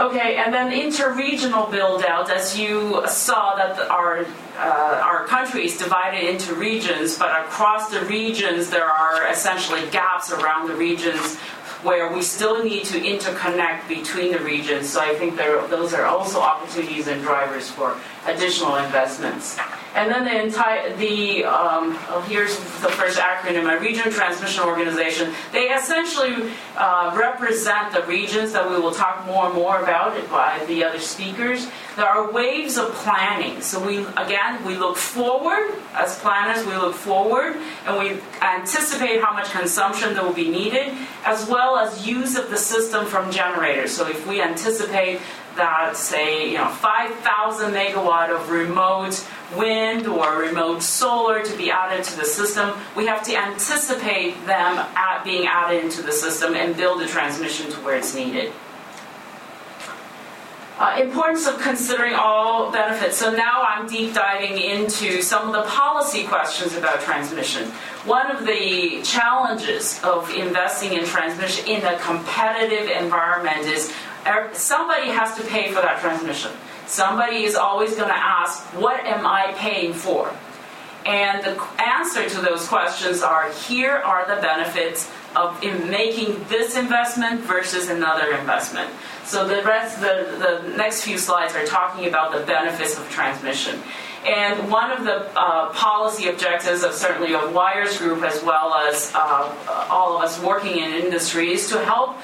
Okay, 0.00 0.36
and 0.36 0.54
then 0.54 0.72
interregional 0.72 1.70
build 1.70 2.02
out, 2.04 2.30
as 2.30 2.58
you 2.58 3.06
saw 3.06 3.54
that 3.56 3.78
our 3.90 4.24
uh, 4.56 5.00
our 5.04 5.26
country 5.26 5.66
is 5.66 5.76
divided 5.76 6.26
into 6.26 6.54
regions, 6.54 7.18
but 7.18 7.30
across 7.44 7.90
the 7.90 8.00
regions 8.06 8.70
there 8.70 8.86
are 8.86 9.28
essentially 9.28 9.82
gaps 9.90 10.32
around 10.32 10.68
the 10.68 10.74
regions 10.74 11.36
where 11.82 12.10
we 12.10 12.22
still 12.22 12.64
need 12.64 12.84
to 12.84 12.98
interconnect 12.98 13.88
between 13.88 14.32
the 14.32 14.38
regions. 14.38 14.88
So 14.88 15.00
I 15.00 15.14
think 15.14 15.36
there, 15.36 15.66
those 15.68 15.92
are 15.92 16.06
also 16.06 16.40
opportunities 16.40 17.06
and 17.06 17.22
drivers 17.22 17.70
for 17.70 17.96
additional 18.26 18.76
investments. 18.76 19.58
And 19.94 20.08
then 20.10 20.24
the 20.24 20.40
entire, 20.40 20.94
the, 20.96 21.44
um, 21.44 21.98
oh, 22.10 22.24
here's 22.28 22.56
the 22.80 22.90
first 22.90 23.18
acronym, 23.18 23.76
a 23.76 23.80
region 23.80 24.12
transmission 24.12 24.62
organization. 24.62 25.32
They 25.52 25.70
essentially 25.70 26.52
uh, 26.76 27.12
represent 27.18 27.92
the 27.92 28.02
regions 28.04 28.52
that 28.52 28.70
we 28.70 28.76
will 28.76 28.92
talk 28.92 29.26
more 29.26 29.46
and 29.46 29.54
more 29.54 29.82
about 29.82 30.14
by 30.30 30.64
the 30.66 30.84
other 30.84 31.00
speakers. 31.00 31.66
There 31.96 32.06
are 32.06 32.30
waves 32.30 32.78
of 32.78 32.92
planning. 32.92 33.60
So 33.62 33.84
we, 33.84 33.98
again, 34.16 34.64
we 34.64 34.76
look 34.76 34.96
forward, 34.96 35.74
as 35.94 36.16
planners, 36.20 36.64
we 36.64 36.76
look 36.76 36.94
forward 36.94 37.56
and 37.84 37.98
we 37.98 38.20
anticipate 38.42 39.20
how 39.20 39.32
much 39.32 39.50
consumption 39.50 40.14
that 40.14 40.24
will 40.24 40.32
be 40.32 40.48
needed, 40.48 40.94
as 41.24 41.48
well 41.48 41.76
as 41.76 42.06
use 42.06 42.36
of 42.36 42.48
the 42.48 42.56
system 42.56 43.06
from 43.06 43.32
generators. 43.32 43.90
So 43.90 44.06
if 44.06 44.24
we 44.26 44.40
anticipate 44.40 45.20
that 45.56 45.96
say 45.96 46.50
you 46.50 46.58
know 46.58 46.68
5,000 46.68 47.72
megawatt 47.72 48.34
of 48.34 48.50
remote 48.50 49.26
wind 49.56 50.06
or 50.06 50.38
remote 50.38 50.82
solar 50.82 51.42
to 51.42 51.56
be 51.56 51.70
added 51.70 52.04
to 52.04 52.16
the 52.16 52.24
system, 52.24 52.72
we 52.96 53.06
have 53.06 53.22
to 53.24 53.36
anticipate 53.36 54.34
them 54.46 54.78
at 54.94 55.24
being 55.24 55.46
added 55.46 55.84
into 55.84 56.02
the 56.02 56.12
system 56.12 56.54
and 56.54 56.76
build 56.76 57.00
the 57.00 57.06
transmission 57.06 57.70
to 57.70 57.76
where 57.80 57.96
it's 57.96 58.14
needed. 58.14 58.52
Uh, 60.80 60.98
importance 60.98 61.46
of 61.46 61.60
considering 61.60 62.14
all 62.14 62.72
benefits. 62.72 63.18
So 63.18 63.30
now 63.30 63.62
I'm 63.68 63.86
deep 63.86 64.14
diving 64.14 64.56
into 64.56 65.20
some 65.20 65.46
of 65.46 65.52
the 65.52 65.70
policy 65.70 66.24
questions 66.24 66.74
about 66.74 67.02
transmission. 67.02 67.66
One 68.06 68.30
of 68.30 68.46
the 68.46 69.02
challenges 69.02 70.02
of 70.02 70.30
investing 70.30 70.94
in 70.94 71.04
transmission 71.04 71.66
in 71.66 71.84
a 71.84 71.98
competitive 71.98 72.88
environment 72.88 73.66
is 73.66 73.92
somebody 74.52 75.08
has 75.08 75.36
to 75.36 75.42
pay 75.44 75.68
for 75.68 75.80
that 75.80 76.00
transmission. 76.00 76.52
Somebody 76.86 77.44
is 77.44 77.54
always 77.54 77.94
going 77.94 78.08
to 78.08 78.16
ask, 78.16 78.62
What 78.74 79.00
am 79.00 79.26
I 79.26 79.54
paying 79.56 79.92
for? 79.92 80.32
And 81.06 81.42
the 81.42 81.62
answer 81.80 82.28
to 82.28 82.40
those 82.42 82.68
questions 82.68 83.22
are 83.22 83.50
here 83.52 83.92
are 83.92 84.26
the 84.34 84.40
benefits 84.42 85.10
of 85.34 85.62
in 85.62 85.88
making 85.88 86.44
this 86.48 86.76
investment 86.76 87.40
versus 87.40 87.88
another 87.88 88.34
investment. 88.34 88.90
So 89.24 89.46
the 89.46 89.62
rest, 89.62 90.00
the, 90.00 90.62
the 90.62 90.76
next 90.76 91.04
few 91.04 91.16
slides 91.16 91.54
are 91.54 91.64
talking 91.64 92.06
about 92.06 92.32
the 92.32 92.40
benefits 92.40 92.98
of 92.98 93.08
transmission. 93.10 93.80
And 94.26 94.70
one 94.70 94.90
of 94.90 95.04
the 95.04 95.30
uh, 95.38 95.72
policy 95.72 96.28
objectives 96.28 96.82
of 96.82 96.92
certainly 96.92 97.34
of 97.34 97.54
Wires 97.54 97.96
Group 97.96 98.22
as 98.22 98.42
well 98.42 98.74
as 98.74 99.12
uh, 99.14 99.86
all 99.88 100.16
of 100.16 100.22
us 100.22 100.42
working 100.42 100.78
in 100.78 100.92
industry 100.92 101.52
is 101.52 101.70
to 101.70 101.82
help 101.84 102.18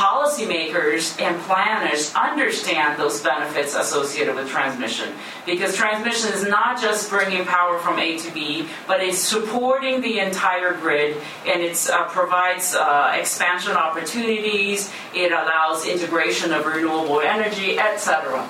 policymakers 0.00 1.20
and 1.20 1.38
planners 1.42 2.14
understand 2.14 2.98
those 2.98 3.20
benefits 3.20 3.74
associated 3.74 4.34
with 4.34 4.48
transmission. 4.48 5.12
Because 5.44 5.76
transmission 5.76 6.32
is 6.32 6.42
not 6.48 6.80
just 6.80 7.10
bringing 7.10 7.44
power 7.44 7.78
from 7.78 7.98
A 7.98 8.16
to 8.16 8.32
B, 8.32 8.66
but 8.86 9.02
it's 9.02 9.18
supporting 9.18 10.00
the 10.00 10.18
entire 10.18 10.72
grid 10.72 11.18
and 11.46 11.60
it 11.60 11.76
uh, 11.90 12.08
provides 12.08 12.74
uh, 12.74 13.14
expansion 13.14 13.72
opportunities, 13.72 14.90
it 15.14 15.32
allows 15.32 15.86
integration 15.86 16.50
of 16.50 16.64
renewable 16.64 17.20
energy, 17.20 17.78
etc. 17.78 18.48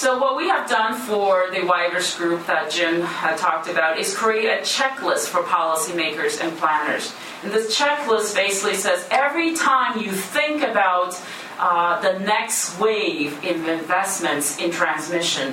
So 0.00 0.16
what 0.16 0.34
we 0.34 0.48
have 0.48 0.66
done 0.66 0.98
for 0.98 1.48
the 1.52 1.62
Wires 1.62 2.16
group 2.16 2.46
that 2.46 2.70
Jim 2.70 3.02
had 3.02 3.36
talked 3.36 3.68
about 3.68 3.98
is 3.98 4.16
create 4.16 4.46
a 4.46 4.62
checklist 4.62 5.28
for 5.28 5.42
policymakers 5.42 6.42
and 6.42 6.56
planners. 6.56 7.12
And 7.42 7.52
this 7.52 7.78
checklist 7.78 8.34
basically 8.34 8.76
says 8.76 9.06
every 9.10 9.54
time 9.54 10.00
you 10.00 10.10
think 10.10 10.62
about 10.62 11.22
uh, 11.58 12.00
the 12.00 12.18
next 12.20 12.80
wave 12.80 13.44
in 13.44 13.68
investments 13.68 14.58
in 14.58 14.70
transmission, 14.70 15.52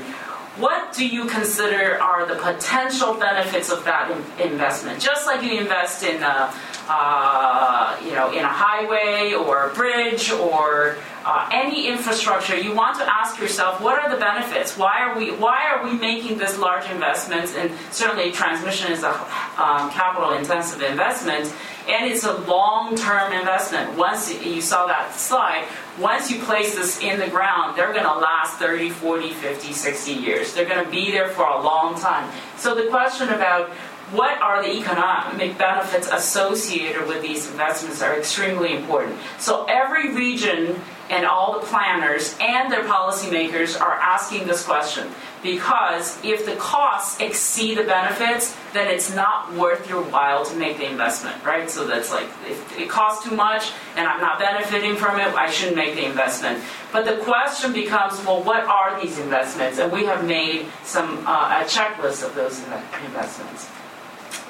what 0.56 0.94
do 0.94 1.06
you 1.06 1.26
consider 1.26 2.02
are 2.02 2.26
the 2.26 2.36
potential 2.36 3.16
benefits 3.16 3.70
of 3.70 3.84
that 3.84 4.10
in- 4.10 4.52
investment? 4.52 5.02
Just 5.02 5.28
like 5.28 5.44
you 5.44 5.60
invest 5.60 6.04
in 6.04 6.24
a, 6.24 6.54
uh, 6.89 7.97
you 8.04 8.12
know, 8.12 8.32
in 8.32 8.43
a 8.43 8.47
highway 8.47 9.34
or 9.34 9.69
a 9.69 9.73
bridge 9.73 10.32
or 10.32 10.97
uh, 11.26 11.50
any 11.52 11.88
infrastructure, 11.88 12.56
you 12.56 12.73
want 12.73 12.98
to 12.98 13.06
ask 13.06 13.40
yourself, 13.40 13.81
what 13.81 14.02
are 14.02 14.10
the 14.10 14.19
benefits? 14.19 14.77
Why 14.77 15.02
are 15.02 15.17
we 15.17 15.31
why 15.31 15.69
are 15.69 15.83
we 15.83 15.94
making 15.98 16.38
this 16.38 16.58
large 16.58 16.90
investments? 16.90 17.56
And 17.56 17.71
certainly, 17.92 18.31
transmission 18.31 18.92
is 18.92 19.04
a 19.04 19.12
um, 19.58 19.90
capital 19.92 20.31
intensive 20.31 20.81
investment 20.81 21.54
and 21.88 22.12
it's 22.12 22.25
a 22.25 22.33
long-term 22.33 23.31
investment. 23.31 23.98
Once 23.98 24.33
you 24.44 24.62
saw 24.62 24.88
that 24.88 25.13
slide, 25.13 25.65
once 26.00 26.29
you 26.29 26.40
place 26.40 26.75
this 26.75 27.02
in 27.02 27.19
the 27.19 27.27
ground, 27.27 27.77
they're 27.77 27.94
going 27.94 28.04
to 28.04 28.13
last 28.13 28.58
30, 28.58 28.90
40, 28.90 29.31
50, 29.31 29.71
60 29.71 30.12
years. 30.12 30.54
They're 30.54 30.67
going 30.67 30.83
to 30.83 30.92
be 30.92 31.12
there 31.12 31.29
for 31.29 31.46
a 31.46 31.62
long 31.62 32.00
time. 32.00 32.29
So 32.58 32.75
the 32.75 32.90
question 32.90 33.29
about 33.29 33.71
what 34.12 34.42
are 34.42 34.64
the 34.64 34.72
economic 34.72 35.58
benefits 35.58 36.08
associated 36.10 37.08
with 37.08 37.22
these 37.22 37.50
investments 37.52 38.02
are 38.02 38.18
extremely 38.18 38.76
important. 38.76 39.18
So 39.38 39.66
every 39.66 40.14
region 40.16 40.80
and 41.10 41.26
all 41.26 41.60
the 41.60 41.66
planners 41.66 42.36
and 42.40 42.72
their 42.72 42.84
policymakers 42.84 43.80
are 43.80 43.94
asking 43.94 44.48
this 44.48 44.66
question 44.66 45.10
because 45.44 46.24
if 46.24 46.46
the 46.46 46.56
costs 46.56 47.20
exceed 47.22 47.78
the 47.78 47.84
benefits, 47.84 48.56
then 48.74 48.88
it's 48.88 49.14
not 49.14 49.54
worth 49.54 49.88
your 49.90 50.04
while 50.04 50.44
to 50.46 50.56
make 50.56 50.78
the 50.78 50.90
investment, 50.90 51.42
right? 51.44 51.70
So 51.70 51.86
that's 51.86 52.12
like 52.12 52.28
if 52.50 52.80
it 52.80 52.90
costs 52.90 53.28
too 53.28 53.36
much 53.36 53.72
and 53.96 54.08
I'm 54.08 54.20
not 54.20 54.40
benefiting 54.40 54.96
from 54.96 55.20
it, 55.20 55.28
I 55.36 55.50
shouldn't 55.50 55.78
make 55.78 55.96
the 55.96 56.06
investment. 56.06 56.64
But 56.92 57.06
the 57.06 57.18
question 57.18 57.74
becomes, 57.74 58.24
well, 58.26 58.42
what 58.42 58.64
are 58.66 59.00
these 59.02 59.20
investments? 59.20 59.80
And 59.80 59.92
we 59.92 60.06
have 60.06 60.26
made 60.26 60.66
some 60.84 61.26
uh, 61.28 61.62
a 61.62 61.66
checklist 61.66 62.26
of 62.26 62.36
those 62.36 62.60
investments. 63.06 63.70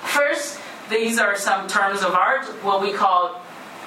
First, 0.03 0.59
these 0.89 1.19
are 1.19 1.35
some 1.37 1.67
terms 1.67 2.01
of 2.01 2.13
art, 2.13 2.45
what 2.63 2.81
we 2.81 2.93
call 2.93 3.41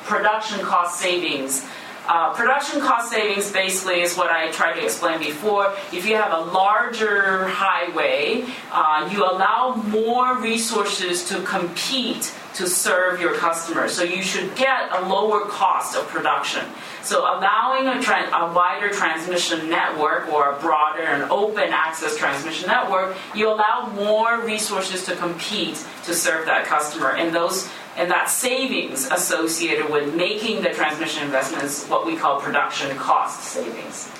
production 0.05 0.61
cost 0.61 0.99
savings. 1.01 1.67
Uh, 2.11 2.35
production 2.35 2.81
cost 2.81 3.09
savings 3.09 3.53
basically 3.53 4.01
is 4.01 4.17
what 4.17 4.33
I 4.33 4.51
tried 4.51 4.73
to 4.73 4.83
explain 4.83 5.21
before. 5.21 5.73
If 5.93 6.09
you 6.09 6.17
have 6.17 6.33
a 6.33 6.51
larger 6.51 7.47
highway, 7.47 8.47
uh, 8.73 9.09
you 9.13 9.23
allow 9.23 9.77
more 9.77 10.37
resources 10.41 11.29
to 11.29 11.41
compete 11.43 12.35
to 12.55 12.67
serve 12.67 13.21
your 13.21 13.35
customers. 13.35 13.93
So 13.93 14.03
you 14.03 14.25
should 14.25 14.57
get 14.57 14.91
a 14.91 15.09
lower 15.09 15.43
cost 15.43 15.97
of 15.97 16.09
production. 16.09 16.67
So 17.05 17.21
allowing 17.21 17.87
a, 17.87 18.01
a, 18.01 18.53
wider 18.53 18.91
transmission 18.91 19.71
network 19.71 20.29
or 20.33 20.51
a 20.51 20.59
broader 20.59 21.03
and 21.03 21.31
open 21.31 21.69
access 21.71 22.17
transmission 22.17 22.67
network, 22.67 23.17
you 23.37 23.49
allow 23.49 23.89
more 23.95 24.41
resources 24.41 25.05
to 25.05 25.15
compete 25.15 25.77
to 26.07 26.13
serve 26.13 26.47
that 26.47 26.67
customer. 26.67 27.13
And 27.13 27.33
those 27.33 27.71
and 28.01 28.11
that 28.11 28.31
savings 28.31 29.07
associated 29.11 29.91
with 29.91 30.15
making 30.15 30.63
the 30.63 30.71
transmission 30.71 31.23
investments 31.23 31.87
what 31.87 32.07
we 32.07 32.17
call 32.17 32.41
production 32.41 32.97
cost 32.97 33.43
savings. 33.43 34.11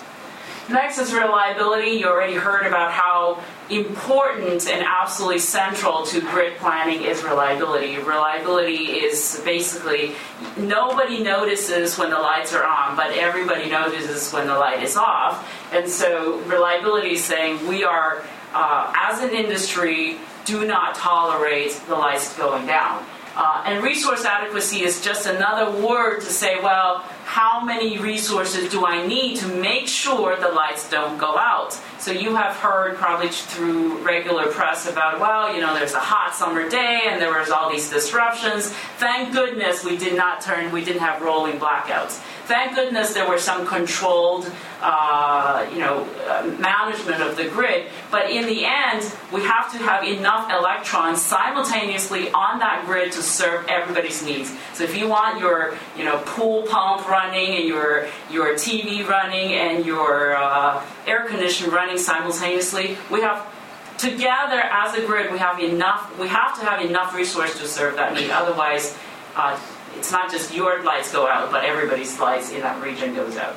Next 0.69 0.99
is 0.99 1.15
reliability. 1.15 1.93
You 1.93 2.09
already 2.09 2.35
heard 2.35 2.67
about 2.67 2.93
how 2.93 3.43
important 3.71 4.69
and 4.69 4.85
absolutely 4.87 5.39
central 5.39 6.05
to 6.07 6.21
grid 6.21 6.59
planning 6.59 7.05
is 7.05 7.25
reliability. 7.25 7.97
Reliability 7.97 9.01
is 9.01 9.41
basically 9.47 10.13
nobody 10.59 11.23
notices 11.23 11.97
when 11.97 12.11
the 12.11 12.19
lights 12.19 12.53
are 12.53 12.65
on, 12.65 12.97
but 12.97 13.13
everybody 13.13 13.71
notices 13.71 14.31
when 14.31 14.47
the 14.47 14.59
light 14.59 14.83
is 14.83 14.95
off. 14.95 15.51
And 15.73 15.89
so 15.89 16.39
reliability 16.41 17.13
is 17.15 17.25
saying 17.25 17.67
we 17.67 17.83
are, 17.83 18.23
uh, 18.53 18.93
as 18.95 19.23
an 19.23 19.31
industry, 19.31 20.19
do 20.45 20.67
not 20.67 20.95
tolerate 20.97 21.73
the 21.89 21.95
lights 21.95 22.37
going 22.37 22.67
down. 22.67 23.05
Uh, 23.41 23.63
and 23.65 23.83
resource 23.83 24.27
adequacy 24.27 24.83
is 24.83 25.01
just 25.01 25.27
another 25.27 25.71
word 25.81 26.21
to 26.21 26.27
say, 26.27 26.61
well, 26.61 26.99
how 27.25 27.65
many 27.65 27.97
resources 27.97 28.71
do 28.71 28.85
I 28.85 29.07
need 29.07 29.39
to 29.39 29.49
make 29.49 29.89
sure 29.89 30.37
the 30.37 30.51
lights 30.51 30.91
don't 30.91 31.17
go 31.17 31.39
out? 31.39 31.73
So 31.99 32.13
you 32.13 32.35
have 32.35 32.55
heard 32.57 32.97
probably 32.97 33.29
through 33.29 33.97
regular 34.05 34.53
press 34.53 34.87
about, 34.87 35.21
well, 35.21 35.55
you 35.55 35.63
know, 35.63 35.73
there's 35.73 35.95
a 35.95 36.01
hot 36.01 36.35
summer 36.35 36.69
day 36.69 37.05
and 37.07 37.19
there 37.19 37.33
was 37.33 37.49
all 37.49 37.71
these 37.71 37.89
disruptions. 37.89 38.69
Thank 38.99 39.33
goodness 39.33 39.85
we 39.85 39.97
did 39.97 40.19
not 40.19 40.43
turn, 40.43 40.71
we 40.71 40.85
didn't 40.85 41.01
have 41.01 41.23
rolling 41.23 41.59
blackouts. 41.59 42.23
Thank 42.51 42.75
goodness 42.75 43.15
there 43.15 43.29
were 43.29 43.39
some 43.39 43.65
controlled, 43.65 44.51
uh, 44.83 45.69
you 45.73 45.79
know, 45.79 46.03
uh, 46.27 46.53
management 46.59 47.23
of 47.23 47.37
the 47.37 47.45
grid. 47.45 47.87
But 48.11 48.29
in 48.29 48.45
the 48.45 48.65
end, 48.65 49.09
we 49.33 49.43
have 49.43 49.71
to 49.71 49.79
have 49.79 50.03
enough 50.03 50.51
electrons 50.51 51.23
simultaneously 51.23 52.29
on 52.33 52.59
that 52.59 52.87
grid 52.87 53.13
to 53.13 53.23
serve 53.23 53.69
everybody's 53.69 54.25
needs. 54.25 54.53
So 54.75 54.83
if 54.83 54.97
you 54.97 55.07
want 55.07 55.39
your, 55.39 55.79
you 55.97 56.03
know, 56.03 56.21
pool 56.27 56.65
pump 56.65 57.09
running 57.09 57.55
and 57.55 57.69
your 57.69 58.09
your 58.29 58.55
TV 58.55 59.07
running 59.07 59.53
and 59.53 59.87
your 59.87 60.35
uh, 60.35 60.85
air 61.07 61.29
conditioner 61.29 61.71
running 61.71 61.99
simultaneously, 61.99 62.99
we 63.13 63.21
have 63.21 63.47
together 63.97 64.59
as 64.59 64.97
a 64.97 65.07
grid 65.07 65.31
we 65.31 65.39
have 65.39 65.61
enough. 65.61 66.19
We 66.19 66.27
have 66.27 66.59
to 66.59 66.67
have 66.67 66.85
enough 66.85 67.15
resource 67.15 67.57
to 67.61 67.69
serve 67.69 67.95
that 67.95 68.13
need. 68.13 68.31
Otherwise. 68.31 68.99
Uh, 69.37 69.57
it's 69.97 70.13
not 70.13 70.31
just 70.31 70.55
your 70.55 70.83
lights 70.83 71.13
go 71.13 71.27
out, 71.27 71.51
but 71.51 71.65
everybody's 71.65 72.19
lights 72.19 72.51
in 72.53 72.61
that 72.61 72.83
region 72.83 73.15
goes 73.15 73.37
out. 73.37 73.57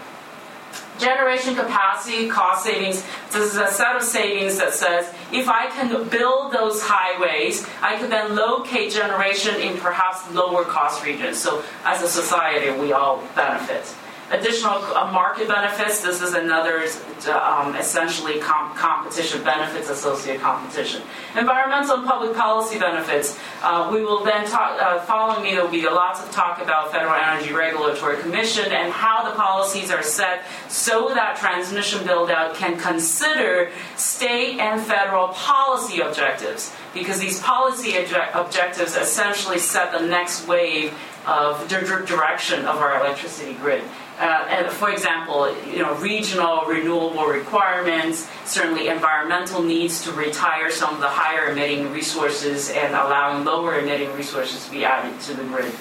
Generation 0.99 1.55
capacity, 1.55 2.29
cost 2.29 2.63
savings. 2.63 3.03
This 3.31 3.53
is 3.53 3.57
a 3.57 3.67
set 3.67 3.95
of 3.95 4.03
savings 4.03 4.57
that 4.57 4.73
says 4.73 5.11
if 5.31 5.49
I 5.49 5.67
can 5.67 6.07
build 6.09 6.53
those 6.53 6.81
highways, 6.83 7.67
I 7.81 7.97
can 7.97 8.09
then 8.09 8.35
locate 8.35 8.91
generation 8.91 9.55
in 9.55 9.77
perhaps 9.77 10.29
lower 10.31 10.63
cost 10.63 11.03
regions. 11.03 11.39
So 11.39 11.63
as 11.83 12.01
a 12.03 12.07
society, 12.07 12.79
we 12.79 12.93
all 12.93 13.23
benefit. 13.35 13.93
Additional 14.33 14.73
uh, 14.73 15.11
market 15.11 15.47
benefits, 15.47 16.01
this 16.01 16.19
is 16.19 16.33
another 16.33 16.87
um, 17.31 17.75
essentially 17.75 18.39
com- 18.39 18.75
competition 18.75 19.43
benefits, 19.43 19.91
associated 19.91 20.41
competition. 20.41 21.03
Environmental 21.37 21.97
and 21.97 22.07
public 22.07 22.35
policy 22.35 22.79
benefits, 22.79 23.37
uh, 23.61 23.87
we 23.93 24.03
will 24.03 24.23
then 24.23 24.43
talk, 24.47 24.81
uh, 24.81 24.99
following 25.01 25.43
me, 25.43 25.51
there 25.51 25.63
will 25.63 25.69
be 25.69 25.83
lots 25.87 26.19
of 26.19 26.31
talk 26.31 26.59
about 26.59 26.91
Federal 26.91 27.13
Energy 27.13 27.53
Regulatory 27.53 28.17
Commission 28.23 28.71
and 28.71 28.91
how 28.91 29.23
the 29.29 29.35
policies 29.35 29.91
are 29.91 30.01
set 30.01 30.45
so 30.67 31.09
that 31.13 31.37
transmission 31.37 32.03
build 32.03 32.31
out 32.31 32.55
can 32.55 32.75
consider 32.79 33.69
state 33.97 34.57
and 34.57 34.81
federal 34.81 35.27
policy 35.27 36.01
objectives 36.01 36.73
because 36.95 37.19
these 37.19 37.39
policy 37.39 37.91
obje- 37.91 38.33
objectives 38.33 38.95
essentially 38.95 39.59
set 39.59 39.91
the 39.91 40.03
next 40.07 40.47
wave 40.47 40.91
of 41.25 41.67
direction 41.67 42.65
of 42.65 42.77
our 42.77 42.99
electricity 42.99 43.53
grid. 43.53 43.83
Uh, 44.23 44.69
for 44.69 44.89
example, 44.89 45.53
you 45.67 45.79
know, 45.79 45.93
regional 45.95 46.63
renewable 46.65 47.25
requirements, 47.25 48.25
certainly 48.45 48.87
environmental 48.87 49.61
needs 49.61 50.01
to 50.05 50.13
retire 50.13 50.71
some 50.71 50.93
of 50.95 51.01
the 51.01 51.09
higher 51.09 51.51
emitting 51.51 51.91
resources 51.91 52.69
and 52.69 52.95
allowing 52.95 53.43
lower 53.43 53.77
emitting 53.79 54.13
resources 54.13 54.63
to 54.65 54.71
be 54.71 54.85
added 54.85 55.19
to 55.19 55.33
the 55.33 55.43
grid. 55.43 55.73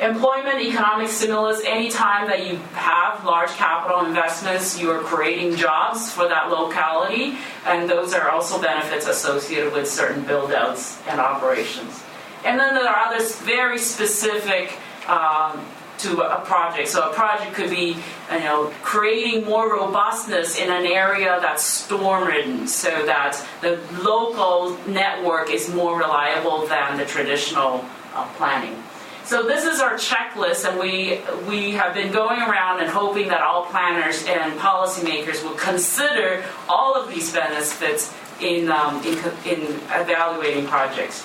Employment, 0.00 0.62
economic 0.62 1.08
stimulus, 1.08 1.60
anytime 1.66 2.26
that 2.26 2.46
you 2.46 2.56
have 2.72 3.22
large 3.22 3.50
capital 3.50 4.06
investments, 4.06 4.80
you 4.80 4.90
are 4.90 5.00
creating 5.00 5.54
jobs 5.54 6.10
for 6.10 6.26
that 6.28 6.48
locality, 6.48 7.36
and 7.66 7.88
those 7.88 8.14
are 8.14 8.30
also 8.30 8.62
benefits 8.62 9.06
associated 9.06 9.74
with 9.74 9.86
certain 9.86 10.24
build 10.24 10.52
outs 10.52 10.98
and 11.06 11.20
operations. 11.20 12.02
And 12.46 12.58
then 12.58 12.74
there 12.74 12.88
are 12.88 13.12
other 13.12 13.22
very 13.44 13.78
specific 13.78 14.78
um, 15.06 15.60
to 16.02 16.20
a 16.20 16.40
project. 16.44 16.88
So 16.88 17.10
a 17.10 17.12
project 17.12 17.54
could 17.54 17.70
be, 17.70 17.96
you 18.32 18.40
know, 18.40 18.72
creating 18.82 19.44
more 19.44 19.72
robustness 19.72 20.58
in 20.58 20.70
an 20.70 20.86
area 20.86 21.38
that's 21.40 21.64
storm-ridden, 21.64 22.66
so 22.68 22.90
that 23.06 23.32
the 23.60 23.80
local 24.02 24.76
network 24.86 25.50
is 25.50 25.72
more 25.72 25.98
reliable 25.98 26.66
than 26.66 26.96
the 26.96 27.04
traditional 27.04 27.84
uh, 28.14 28.26
planning. 28.36 28.76
So 29.24 29.46
this 29.46 29.64
is 29.64 29.80
our 29.80 29.94
checklist, 29.94 30.68
and 30.68 30.78
we 30.80 31.22
we 31.48 31.72
have 31.72 31.94
been 31.94 32.10
going 32.12 32.40
around 32.40 32.80
and 32.82 32.90
hoping 32.90 33.28
that 33.28 33.40
all 33.40 33.64
planners 33.66 34.26
and 34.26 34.58
policymakers 34.58 35.44
will 35.44 35.54
consider 35.54 36.44
all 36.68 36.96
of 37.00 37.08
these 37.08 37.32
benefits 37.32 38.12
in 38.40 38.68
um, 38.68 38.98
in, 39.06 39.16
in 39.46 39.60
evaluating 39.94 40.66
projects. 40.66 41.24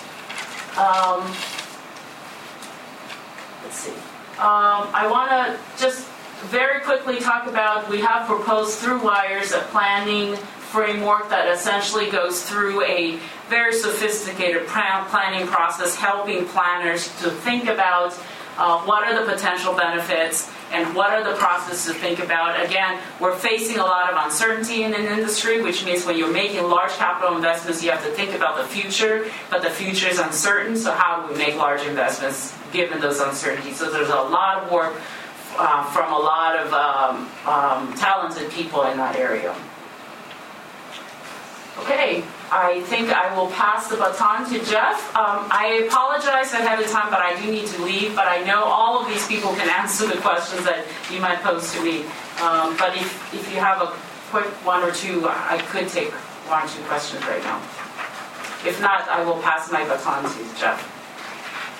Um, 0.77 1.25
let's 3.63 3.79
see. 3.81 3.97
Um, 4.37 4.87
I 4.93 5.07
want 5.09 5.31
to 5.31 5.81
just 5.81 6.07
very 6.45 6.81
quickly 6.81 7.19
talk 7.19 7.47
about 7.47 7.89
we 7.89 8.01
have 8.01 8.27
proposed 8.27 8.77
through 8.77 9.01
wires 9.01 9.51
a 9.51 9.61
planning 9.71 10.35
framework 10.35 11.27
that 11.29 11.47
essentially 11.51 12.11
goes 12.11 12.43
through 12.43 12.83
a 12.83 13.17
very 13.49 13.73
sophisticated 13.73 14.67
planning 14.67 15.47
process, 15.47 15.95
helping 15.95 16.45
planners 16.45 17.07
to 17.21 17.31
think 17.31 17.67
about 17.67 18.13
uh, 18.59 18.79
what 18.81 19.07
are 19.07 19.25
the 19.25 19.31
potential 19.31 19.73
benefits 19.73 20.51
and 20.71 20.95
what 20.95 21.11
are 21.11 21.23
the 21.23 21.35
processes 21.39 21.91
to 21.91 21.99
think 21.99 22.19
about. 22.19 22.63
Again, 22.63 22.99
we're 23.19 23.35
facing 23.35 23.77
a 23.77 23.83
lot 23.83 24.13
of 24.13 24.23
uncertainty 24.23 24.83
in 24.83 24.93
an 24.93 25.05
industry, 25.05 25.63
which 25.63 25.83
means 25.83 26.05
when 26.05 26.15
you're 26.15 26.31
making 26.31 26.61
large 26.63 26.91
capital 26.91 27.35
investments, 27.35 27.83
you 27.83 27.89
have 27.89 28.03
to 28.03 28.11
think 28.11 28.35
about 28.35 28.57
the 28.57 28.65
future, 28.65 29.25
but 29.49 29.63
the 29.63 29.69
future 29.69 30.07
is 30.07 30.19
uncertain, 30.19 30.75
so 30.75 30.91
how 30.91 31.25
do 31.25 31.33
we 31.33 31.39
make 31.39 31.55
large 31.55 31.81
investments 31.81 32.56
given 32.77 33.01
those 33.01 33.19
uncertainties? 33.19 33.75
So 33.77 33.91
there's 33.91 34.09
a 34.09 34.23
lot 34.37 34.63
of 34.63 34.71
work 34.71 34.93
uh, 35.57 35.83
from 35.91 36.13
a 36.13 36.17
lot 36.17 36.55
of 36.55 36.71
um, 36.71 37.27
um, 37.45 37.93
talented 37.97 38.51
people 38.51 38.83
in 38.83 38.97
that 38.97 39.17
area. 39.17 39.55
Okay, 41.79 42.23
I 42.49 42.81
think 42.89 43.09
I 43.09 43.35
will 43.35 43.51
pass 43.51 43.87
the 43.87 43.97
baton 43.97 44.49
to 44.49 44.57
Jeff. 44.65 44.97
Um, 45.15 45.45
I 45.51 45.85
apologize 45.87 46.53
ahead 46.53 46.79
of 46.79 46.89
time, 46.89 47.09
but 47.11 47.21
I 47.21 47.39
do 47.39 47.51
need 47.51 47.67
to 47.67 47.83
leave. 47.83 48.15
But 48.15 48.27
I 48.27 48.43
know 48.43 48.63
all 48.63 48.99
of 49.01 49.07
these 49.07 49.27
people 49.27 49.53
can 49.53 49.69
answer 49.81 50.07
the 50.07 50.17
questions 50.21 50.63
that 50.65 50.85
you 51.11 51.19
might 51.19 51.41
pose 51.41 51.71
to 51.73 51.83
me. 51.83 52.01
Um, 52.41 52.77
but 52.77 52.95
if, 52.95 53.33
if 53.33 53.53
you 53.53 53.59
have 53.59 53.81
a 53.81 53.93
quick 54.29 54.49
one 54.65 54.83
or 54.83 54.91
two, 54.91 55.27
I 55.27 55.57
could 55.69 55.87
take 55.87 56.11
one 56.49 56.63
or 56.65 56.67
two 56.67 56.81
questions 56.83 57.21
right 57.25 57.43
now. 57.43 57.57
If 58.65 58.81
not, 58.81 59.07
I 59.07 59.23
will 59.23 59.39
pass 59.41 59.71
my 59.71 59.83
baton 59.85 60.23
to 60.23 60.59
Jeff. 60.59 60.81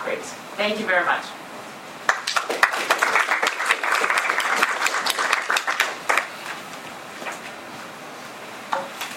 Great. 0.03 0.46
Thank 0.57 0.79
you 0.79 0.87
very 0.87 1.05
much. 1.05 1.23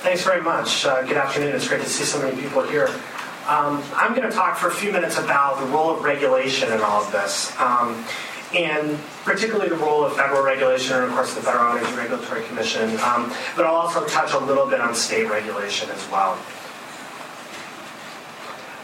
Thanks 0.02 0.22
very 0.22 0.42
much. 0.42 0.84
Uh, 0.84 1.00
good 1.00 1.16
afternoon. 1.16 1.56
It's 1.56 1.66
great 1.66 1.80
to 1.80 1.88
see 1.88 2.04
so 2.04 2.20
many 2.20 2.38
people 2.38 2.62
here. 2.64 2.88
Um, 3.48 3.82
I'm 3.94 4.14
going 4.14 4.28
to 4.28 4.36
talk 4.36 4.58
for 4.58 4.68
a 4.68 4.70
few 4.70 4.92
minutes 4.92 5.16
about 5.16 5.58
the 5.60 5.66
role 5.68 5.88
of 5.88 6.02
regulation 6.02 6.70
in 6.74 6.82
all 6.82 7.02
of 7.02 7.10
this, 7.10 7.58
um, 7.58 8.04
and 8.54 8.98
particularly 9.24 9.70
the 9.70 9.76
role 9.76 10.04
of 10.04 10.14
federal 10.14 10.42
regulation 10.42 10.94
and, 10.94 11.06
of 11.06 11.12
course, 11.12 11.32
the 11.32 11.40
Federal 11.40 11.74
Energy 11.74 11.94
Regulatory 11.94 12.44
Commission. 12.44 12.90
Um, 13.00 13.32
but 13.56 13.64
I'll 13.64 13.76
also 13.76 14.04
touch 14.06 14.34
a 14.34 14.38
little 14.38 14.66
bit 14.66 14.80
on 14.80 14.94
state 14.94 15.30
regulation 15.30 15.88
as 15.88 16.06
well. 16.10 16.38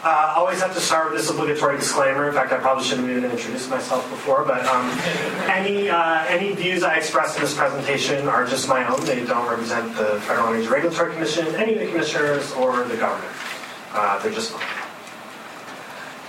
Uh, 0.03 0.33
always 0.35 0.61
have 0.61 0.73
to 0.73 0.79
start 0.79 1.11
with 1.11 1.19
this 1.19 1.29
obligatory 1.29 1.77
disclaimer. 1.77 2.27
In 2.27 2.33
fact, 2.33 2.51
I 2.53 2.57
probably 2.57 2.83
shouldn't 2.83 3.07
have 3.07 3.17
even 3.17 3.31
introduced 3.31 3.69
myself 3.69 4.07
before, 4.11 4.45
but 4.45 4.63
um, 4.65 4.87
any 5.49 5.89
uh, 5.89 6.23
any 6.27 6.53
views 6.53 6.83
I 6.83 6.97
express 6.97 7.35
in 7.35 7.41
this 7.41 7.55
presentation 7.55 8.27
are 8.27 8.45
just 8.45 8.69
my 8.69 8.87
own. 8.87 9.03
They 9.05 9.25
don't 9.25 9.49
represent 9.49 9.95
the 9.97 10.21
Federal 10.21 10.49
Energy 10.49 10.67
Regulatory 10.67 11.13
Commission, 11.13 11.47
any 11.55 11.73
of 11.73 11.79
the 11.79 11.87
commissioners, 11.87 12.51
or 12.53 12.83
the 12.83 12.95
government. 12.95 13.33
Uh, 13.91 14.21
they're 14.21 14.31
just 14.31 14.53
mine. 14.53 14.63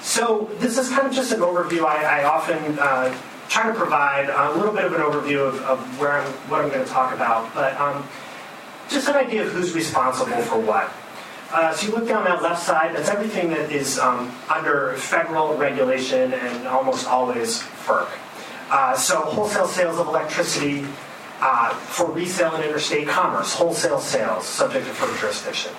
So 0.01 0.51
this 0.59 0.79
is 0.79 0.89
kind 0.89 1.07
of 1.07 1.13
just 1.13 1.33
an 1.33 1.41
overview. 1.41 1.85
I, 1.85 2.23
I 2.23 2.25
often 2.25 2.79
uh, 2.79 3.15
try 3.51 3.67
to 3.67 3.75
provide 3.75 4.31
a 4.31 4.57
little 4.57 4.73
bit 4.73 4.87
of 4.87 4.93
an 4.95 5.03
overview 5.03 5.47
of, 5.47 5.61
of 5.63 6.01
where 6.01 6.13
I'm, 6.13 6.33
what 6.49 6.63
I'm 6.63 6.71
going 6.71 6.85
to 6.85 6.91
talk 6.91 7.15
about, 7.15 7.55
but 7.55 7.79
um, 7.79 8.09
just 8.89 9.09
an 9.09 9.17
idea 9.17 9.43
of 9.43 9.53
who's 9.53 9.75
responsible 9.75 10.41
for 10.43 10.59
what. 10.59 10.91
Uh, 11.51 11.73
so 11.75 11.87
you 11.87 11.95
look 11.95 12.07
down 12.07 12.25
that 12.25 12.43
left 12.43 12.63
side, 12.63 12.95
that's 12.95 13.09
everything 13.09 13.49
that 13.49 13.73
is 13.73 13.99
um, 13.99 14.31
under 14.55 14.93
federal 14.97 15.57
regulation 15.57 16.35
and 16.35 16.67
almost 16.69 17.07
always 17.07 17.63
FERC. 17.63 18.09
Uh, 18.71 18.95
so 18.95 19.21
wholesale 19.23 19.67
sales 19.67 19.99
of 19.99 20.09
electricity 20.09 20.85
uh, 21.41 21.71
for 21.71 22.11
resale 22.11 22.55
and 22.55 22.65
interstate 22.65 23.09
commerce, 23.09 23.55
wholesale 23.55 23.99
sales 23.99 24.45
subject 24.45 24.87
to 24.87 24.93
FERC 24.93 25.21
jurisdiction. 25.21 25.73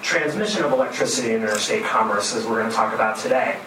Transmission 0.00 0.64
of 0.64 0.72
electricity 0.72 1.34
in 1.34 1.42
interstate 1.42 1.84
commerce, 1.84 2.34
as 2.34 2.46
we're 2.46 2.60
going 2.60 2.70
to 2.70 2.74
talk 2.74 2.94
about 2.94 3.18
today. 3.18 3.58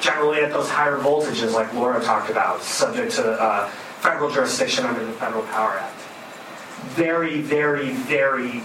Generally 0.00 0.40
at 0.40 0.52
those 0.52 0.70
higher 0.70 0.96
voltages, 0.96 1.52
like 1.52 1.72
Laura 1.74 2.02
talked 2.02 2.30
about, 2.30 2.62
subject 2.62 3.12
to 3.12 3.32
uh, 3.32 3.68
federal 4.00 4.30
jurisdiction 4.30 4.86
under 4.86 5.04
the 5.04 5.12
Federal 5.12 5.42
Power 5.44 5.78
Act. 5.78 6.00
Very, 6.96 7.42
very, 7.42 7.90
very 7.90 8.62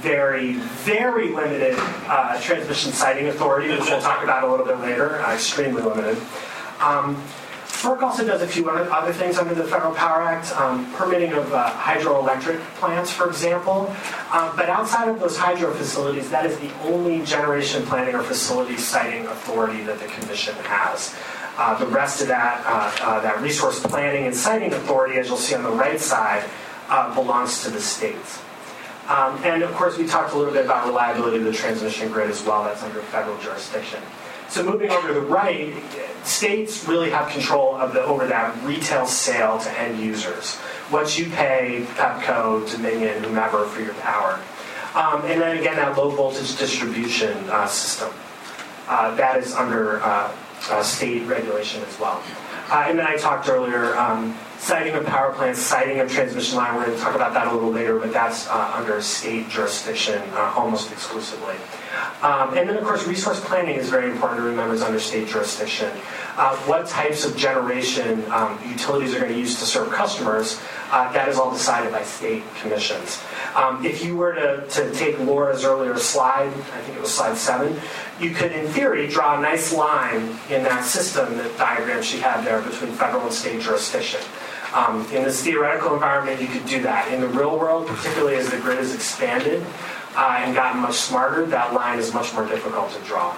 very, 0.00 0.54
very 0.84 1.28
limited 1.28 1.74
uh, 1.78 2.40
transmission 2.40 2.92
siting 2.92 3.28
authority, 3.28 3.68
which 3.70 3.88
we'll 3.88 4.00
talk 4.00 4.22
about 4.22 4.44
a 4.44 4.50
little 4.50 4.66
bit 4.66 4.78
later, 4.80 5.20
uh, 5.20 5.34
extremely 5.34 5.82
limited. 5.82 6.16
Um, 6.80 7.16
FERC 7.82 8.00
also 8.00 8.24
does 8.24 8.42
a 8.42 8.46
few 8.46 8.70
other 8.70 9.12
things 9.12 9.38
under 9.38 9.54
the 9.54 9.64
Federal 9.64 9.92
Power 9.92 10.22
Act, 10.22 10.52
um, 10.52 10.92
permitting 10.92 11.32
of 11.32 11.52
uh, 11.52 11.68
hydroelectric 11.70 12.60
plants, 12.76 13.10
for 13.10 13.26
example. 13.26 13.92
Um, 14.30 14.54
but 14.54 14.68
outside 14.68 15.08
of 15.08 15.18
those 15.18 15.36
hydro 15.36 15.74
facilities, 15.74 16.30
that 16.30 16.46
is 16.46 16.56
the 16.58 16.72
only 16.82 17.24
generation 17.24 17.84
planning 17.84 18.14
or 18.14 18.22
facility 18.22 18.76
siting 18.76 19.26
authority 19.26 19.82
that 19.82 19.98
the 19.98 20.06
Commission 20.06 20.54
has. 20.62 21.16
Uh, 21.58 21.76
the 21.76 21.86
rest 21.86 22.22
of 22.22 22.28
that, 22.28 22.64
uh, 22.64 23.04
uh, 23.04 23.20
that 23.20 23.40
resource 23.42 23.80
planning 23.80 24.26
and 24.26 24.34
siting 24.34 24.72
authority, 24.72 25.18
as 25.18 25.26
you'll 25.26 25.36
see 25.36 25.56
on 25.56 25.64
the 25.64 25.70
right 25.70 25.98
side, 25.98 26.44
uh, 26.88 27.12
belongs 27.16 27.64
to 27.64 27.70
the 27.70 27.80
states. 27.80 28.40
Um, 29.08 29.36
and 29.44 29.62
of 29.62 29.72
course, 29.74 29.98
we 29.98 30.06
talked 30.06 30.32
a 30.32 30.36
little 30.38 30.52
bit 30.52 30.64
about 30.64 30.86
reliability 30.86 31.38
of 31.38 31.44
the 31.44 31.52
transmission 31.52 32.10
grid 32.10 32.30
as 32.30 32.42
well. 32.44 32.64
That's 32.64 32.82
under 32.82 33.00
federal 33.00 33.36
jurisdiction. 33.38 34.00
So 34.48 34.62
moving 34.62 34.90
over 34.90 35.08
to 35.08 35.14
the 35.14 35.20
right, 35.20 35.74
states 36.24 36.86
really 36.86 37.10
have 37.10 37.28
control 37.30 37.74
of 37.74 37.94
the, 37.94 38.02
over 38.02 38.26
that 38.26 38.62
retail 38.64 39.06
sale 39.06 39.58
to 39.58 39.80
end 39.80 39.98
users. 39.98 40.56
What 40.90 41.18
you 41.18 41.30
pay 41.30 41.86
Pepco, 41.94 42.70
Dominion, 42.70 43.24
whomever 43.24 43.64
for 43.64 43.80
your 43.80 43.94
power. 43.94 44.38
Um, 44.94 45.24
and 45.24 45.40
then 45.40 45.56
again, 45.56 45.76
that 45.76 45.96
low 45.96 46.10
voltage 46.10 46.56
distribution 46.58 47.48
uh, 47.48 47.66
system. 47.66 48.12
Uh, 48.86 49.14
that 49.14 49.38
is 49.38 49.54
under 49.54 50.02
uh, 50.02 50.30
uh 50.68 50.82
state 50.82 51.26
regulation 51.26 51.82
as 51.84 51.98
well. 51.98 52.22
Uh, 52.72 52.86
and 52.88 52.98
then 52.98 53.06
I 53.06 53.16
talked 53.16 53.50
earlier 53.50 53.94
um, 53.98 54.34
siting 54.56 54.94
of 54.94 55.04
power 55.04 55.30
plants, 55.34 55.60
siting 55.60 56.00
of 56.00 56.10
transmission 56.10 56.56
line. 56.56 56.74
We're 56.74 56.86
going 56.86 56.96
to 56.96 57.02
talk 57.04 57.14
about 57.14 57.34
that 57.34 57.48
a 57.48 57.52
little 57.52 57.70
later, 57.70 57.98
but 57.98 58.14
that's 58.14 58.48
uh, 58.48 58.72
under 58.74 59.02
state 59.02 59.50
jurisdiction 59.50 60.22
uh, 60.32 60.54
almost 60.56 60.90
exclusively. 60.90 61.56
Um, 62.22 62.56
and 62.56 62.66
then, 62.66 62.78
of 62.78 62.84
course, 62.84 63.06
resource 63.06 63.40
planning 63.40 63.74
is 63.74 63.90
very 63.90 64.10
important 64.10 64.40
to 64.40 64.46
remember 64.46 64.72
is 64.72 64.80
under 64.80 64.98
state 64.98 65.28
jurisdiction. 65.28 65.90
Uh, 66.38 66.56
what 66.60 66.86
types 66.86 67.26
of 67.26 67.36
generation 67.36 68.24
um, 68.30 68.58
utilities 68.66 69.14
are 69.14 69.18
going 69.18 69.32
to 69.32 69.38
use 69.38 69.58
to 69.58 69.66
serve 69.66 69.92
customers, 69.92 70.58
uh, 70.92 71.12
that 71.12 71.28
is 71.28 71.36
all 71.36 71.50
decided 71.50 71.92
by 71.92 72.02
state 72.02 72.42
commissions. 72.54 73.22
Um, 73.54 73.84
if 73.84 74.02
you 74.04 74.16
were 74.16 74.32
to, 74.34 74.66
to 74.66 74.92
take 74.92 75.18
Laura's 75.18 75.64
earlier 75.64 75.96
slide, 75.98 76.48
I 76.48 76.80
think 76.82 76.96
it 76.96 77.00
was 77.00 77.12
slide 77.12 77.36
seven, 77.36 77.78
you 78.18 78.30
could, 78.30 78.52
in 78.52 78.66
theory, 78.68 79.06
draw 79.08 79.38
a 79.38 79.42
nice 79.42 79.72
line 79.72 80.22
in 80.48 80.62
that 80.64 80.84
system, 80.84 81.36
that 81.36 81.56
diagram 81.58 82.02
she 82.02 82.18
had 82.18 82.44
there, 82.44 82.62
between 82.62 82.92
federal 82.92 83.22
and 83.22 83.32
state 83.32 83.60
jurisdiction. 83.60 84.20
Um, 84.74 85.04
in 85.12 85.22
this 85.22 85.42
theoretical 85.44 85.92
environment, 85.92 86.40
you 86.40 86.46
could 86.46 86.64
do 86.64 86.82
that. 86.82 87.12
In 87.12 87.20
the 87.20 87.28
real 87.28 87.58
world, 87.58 87.86
particularly 87.88 88.36
as 88.36 88.48
the 88.48 88.58
grid 88.58 88.78
has 88.78 88.94
expanded 88.94 89.62
uh, 90.16 90.40
and 90.40 90.54
gotten 90.54 90.80
much 90.80 90.94
smarter, 90.94 91.44
that 91.46 91.74
line 91.74 91.98
is 91.98 92.14
much 92.14 92.32
more 92.32 92.46
difficult 92.46 92.90
to 92.92 93.00
draw. 93.00 93.36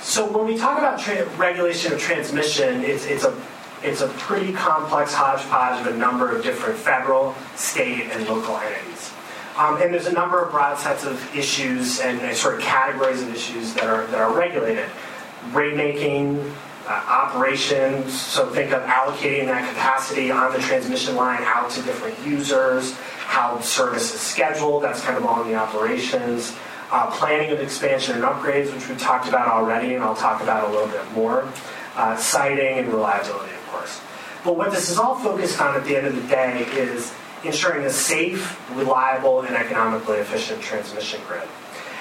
So 0.00 0.26
when 0.30 0.46
we 0.46 0.56
talk 0.56 0.78
about 0.78 0.98
tra- 0.98 1.26
regulation 1.36 1.92
of 1.92 2.00
transmission, 2.00 2.82
it's, 2.82 3.04
it's, 3.04 3.24
a, 3.24 3.38
it's 3.82 4.00
a 4.00 4.08
pretty 4.08 4.52
complex 4.52 5.14
hodgepodge 5.14 5.86
of 5.86 5.94
a 5.94 5.96
number 5.96 6.34
of 6.34 6.42
different 6.42 6.78
federal, 6.78 7.34
state, 7.56 8.10
and 8.12 8.26
local 8.28 8.56
entities. 8.56 9.12
Um, 9.56 9.80
and 9.82 9.92
there's 9.92 10.06
a 10.06 10.12
number 10.12 10.42
of 10.42 10.50
broad 10.50 10.78
sets 10.78 11.04
of 11.04 11.36
issues 11.36 12.00
and, 12.00 12.36
sort 12.36 12.54
of 12.54 12.60
categories 12.60 13.22
of 13.22 13.34
issues 13.34 13.74
that 13.74 13.84
are, 13.84 14.06
that 14.06 14.20
are 14.20 14.32
regulated. 14.32 14.88
Rate 15.52 15.76
making, 15.76 16.38
uh, 16.86 16.92
operations. 16.92 18.18
So 18.20 18.48
think 18.50 18.72
of 18.72 18.82
allocating 18.82 19.46
that 19.46 19.68
capacity 19.68 20.30
on 20.30 20.52
the 20.52 20.58
transmission 20.58 21.14
line 21.14 21.42
out 21.42 21.70
to 21.72 21.82
different 21.82 22.18
users, 22.26 22.94
how 23.18 23.60
service 23.60 24.14
is 24.14 24.20
scheduled, 24.20 24.82
that's 24.82 25.00
kind 25.02 25.16
of 25.16 25.24
all 25.24 25.42
in 25.42 25.48
the 25.48 25.54
operations. 25.54 26.56
Uh, 26.90 27.08
planning 27.12 27.52
of 27.52 27.60
expansion 27.60 28.16
and 28.16 28.24
upgrades, 28.24 28.74
which 28.74 28.88
we 28.88 28.96
talked 28.96 29.28
about 29.28 29.46
already, 29.46 29.94
and 29.94 30.02
I'll 30.02 30.16
talk 30.16 30.42
about 30.42 30.68
a 30.68 30.72
little 30.72 30.88
bit 30.88 31.12
more. 31.12 31.46
Uh, 31.94 32.16
siting 32.16 32.78
and 32.78 32.88
reliability, 32.88 33.49
course. 33.70 34.00
But 34.44 34.56
what 34.56 34.70
this 34.70 34.90
is 34.90 34.98
all 34.98 35.16
focused 35.16 35.60
on 35.60 35.76
at 35.76 35.84
the 35.84 35.96
end 35.96 36.06
of 36.06 36.16
the 36.16 36.28
day 36.28 36.64
is 36.72 37.12
ensuring 37.44 37.84
a 37.86 37.90
safe, 37.90 38.58
reliable, 38.76 39.42
and 39.42 39.54
economically 39.54 40.18
efficient 40.18 40.62
transmission 40.62 41.20
grid. 41.26 41.48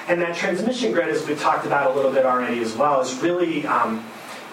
And 0.07 0.21
that 0.21 0.35
transmission 0.35 0.91
grid, 0.91 1.09
as 1.09 1.25
we 1.27 1.35
talked 1.35 1.65
about 1.65 1.91
a 1.91 1.93
little 1.93 2.11
bit 2.11 2.25
already 2.25 2.61
as 2.61 2.75
well, 2.75 3.01
is 3.01 3.13
really 3.21 3.65
um, 3.67 4.03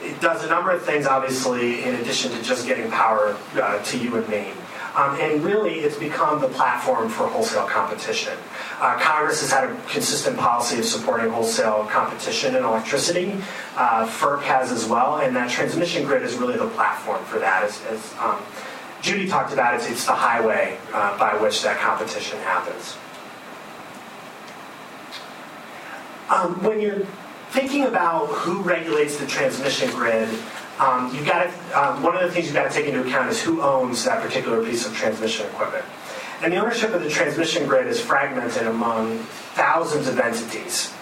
it 0.03 0.21
does 0.21 0.45
a 0.45 0.49
number 0.49 0.71
of 0.71 0.83
things, 0.83 1.07
obviously, 1.07 1.83
in 1.83 1.95
addition 1.97 2.31
to 2.33 2.43
just 2.43 2.67
getting 2.67 2.91
power 2.91 3.37
uh, 3.55 3.83
to 3.83 3.99
you 3.99 4.15
and 4.17 4.29
Maine. 4.29 4.55
Um, 4.97 5.15
and 5.21 5.45
really, 5.45 5.81
it's 5.81 5.99
become 5.99 6.41
the 6.41 6.49
platform 6.49 7.11
for 7.11 7.27
wholesale 7.27 7.67
competition. 7.67 8.33
Uh, 8.81 8.99
Congress 8.99 9.43
has 9.43 9.53
had 9.53 9.69
a 9.69 9.75
consistent 9.91 10.39
policy 10.39 10.79
of 10.79 10.87
supporting 10.87 11.29
wholesale 11.29 11.85
competition 11.85 12.57
in 12.57 12.65
electricity. 12.65 13.33
Uh, 13.77 14.07
FERC 14.07 14.43
has 14.45 14.73
as 14.73 14.87
well, 14.87 15.19
and 15.19 15.37
that 15.37 15.51
transmission 15.51 16.07
grid 16.07 16.23
is 16.23 16.37
really 16.37 16.57
the 16.57 16.69
platform 16.69 17.23
for 17.27 17.39
that. 17.39 17.63
As, 17.63 17.83
as 17.91 18.15
um, 18.19 18.41
Judy 19.03 19.29
talked 19.29 19.53
about, 19.53 19.75
it's, 19.75 19.87
it's 19.91 20.07
the 20.07 20.15
highway 20.15 20.79
uh, 20.95 21.19
by 21.19 21.37
which 21.37 21.63
that 21.63 21.79
competition 21.79 22.39
happens. 22.39 22.97
Um, 26.31 26.65
when 26.65 26.81
you're 26.81 27.07
thinking 27.51 27.85
about 27.85 28.29
who 28.29 28.63
regulates 28.63 29.19
the 29.19 29.27
transmission 29.27 29.91
grid, 29.91 30.29
um, 30.79 31.15
you've 31.15 31.27
got 31.27 31.45
to, 31.45 31.79
um, 31.79 32.03
one 32.03 32.15
of 32.17 32.23
the 32.23 32.31
things 32.31 32.47
you've 32.47 32.55
got 32.55 32.71
to 32.71 32.75
take 32.75 32.87
into 32.87 33.07
account 33.07 33.31
is 33.31 33.41
who 33.41 33.63
owns 33.63 34.05
that 34.05 34.23
particular 34.23 34.65
piece 34.65 34.87
of 34.87 34.95
transmission 34.95 35.47
equipment. 35.47 35.85
And 36.43 36.53
the 36.53 36.59
ownership 36.59 36.93
of 36.93 37.03
the 37.03 37.09
transmission 37.09 37.67
grid 37.67 37.87
is 37.87 37.99
fragmented 37.99 38.67
among 38.67 39.19
thousands 39.55 40.07
of 40.07 40.19
entities. 40.19 40.93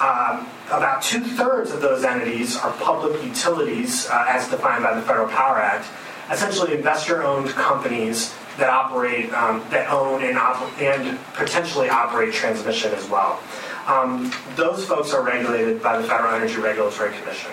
Um, 0.00 0.46
about 0.68 1.02
two 1.02 1.20
thirds 1.20 1.72
of 1.72 1.82
those 1.82 2.04
entities 2.04 2.56
are 2.56 2.72
public 2.74 3.22
utilities, 3.22 4.08
uh, 4.08 4.26
as 4.28 4.48
defined 4.48 4.84
by 4.84 4.94
the 4.94 5.02
Federal 5.02 5.28
Power 5.28 5.58
Act, 5.58 5.86
essentially 6.30 6.74
investor 6.74 7.22
owned 7.22 7.48
companies 7.50 8.34
that 8.58 8.70
operate, 8.70 9.32
um, 9.34 9.64
that 9.70 9.90
own 9.90 10.22
and, 10.22 10.38
op- 10.38 10.80
and 10.80 11.18
potentially 11.34 11.88
operate 11.88 12.32
transmission 12.32 12.92
as 12.94 13.08
well. 13.08 13.40
Um, 13.86 14.32
those 14.56 14.84
folks 14.84 15.12
are 15.12 15.22
regulated 15.22 15.82
by 15.82 16.00
the 16.00 16.06
Federal 16.06 16.34
Energy 16.34 16.56
Regulatory 16.56 17.12
Commission. 17.18 17.52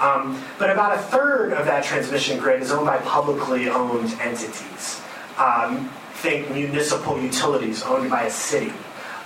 Um, 0.00 0.42
but 0.58 0.70
about 0.70 0.96
a 0.96 0.98
third 0.98 1.52
of 1.52 1.66
that 1.66 1.84
transmission 1.84 2.38
grid 2.38 2.62
is 2.62 2.72
owned 2.72 2.86
by 2.86 2.98
publicly 2.98 3.68
owned 3.68 4.10
entities. 4.20 5.02
Um, 5.36 5.90
think 6.14 6.50
municipal 6.50 7.20
utilities 7.20 7.82
owned 7.82 8.10
by 8.10 8.24
a 8.24 8.30
city, 8.30 8.72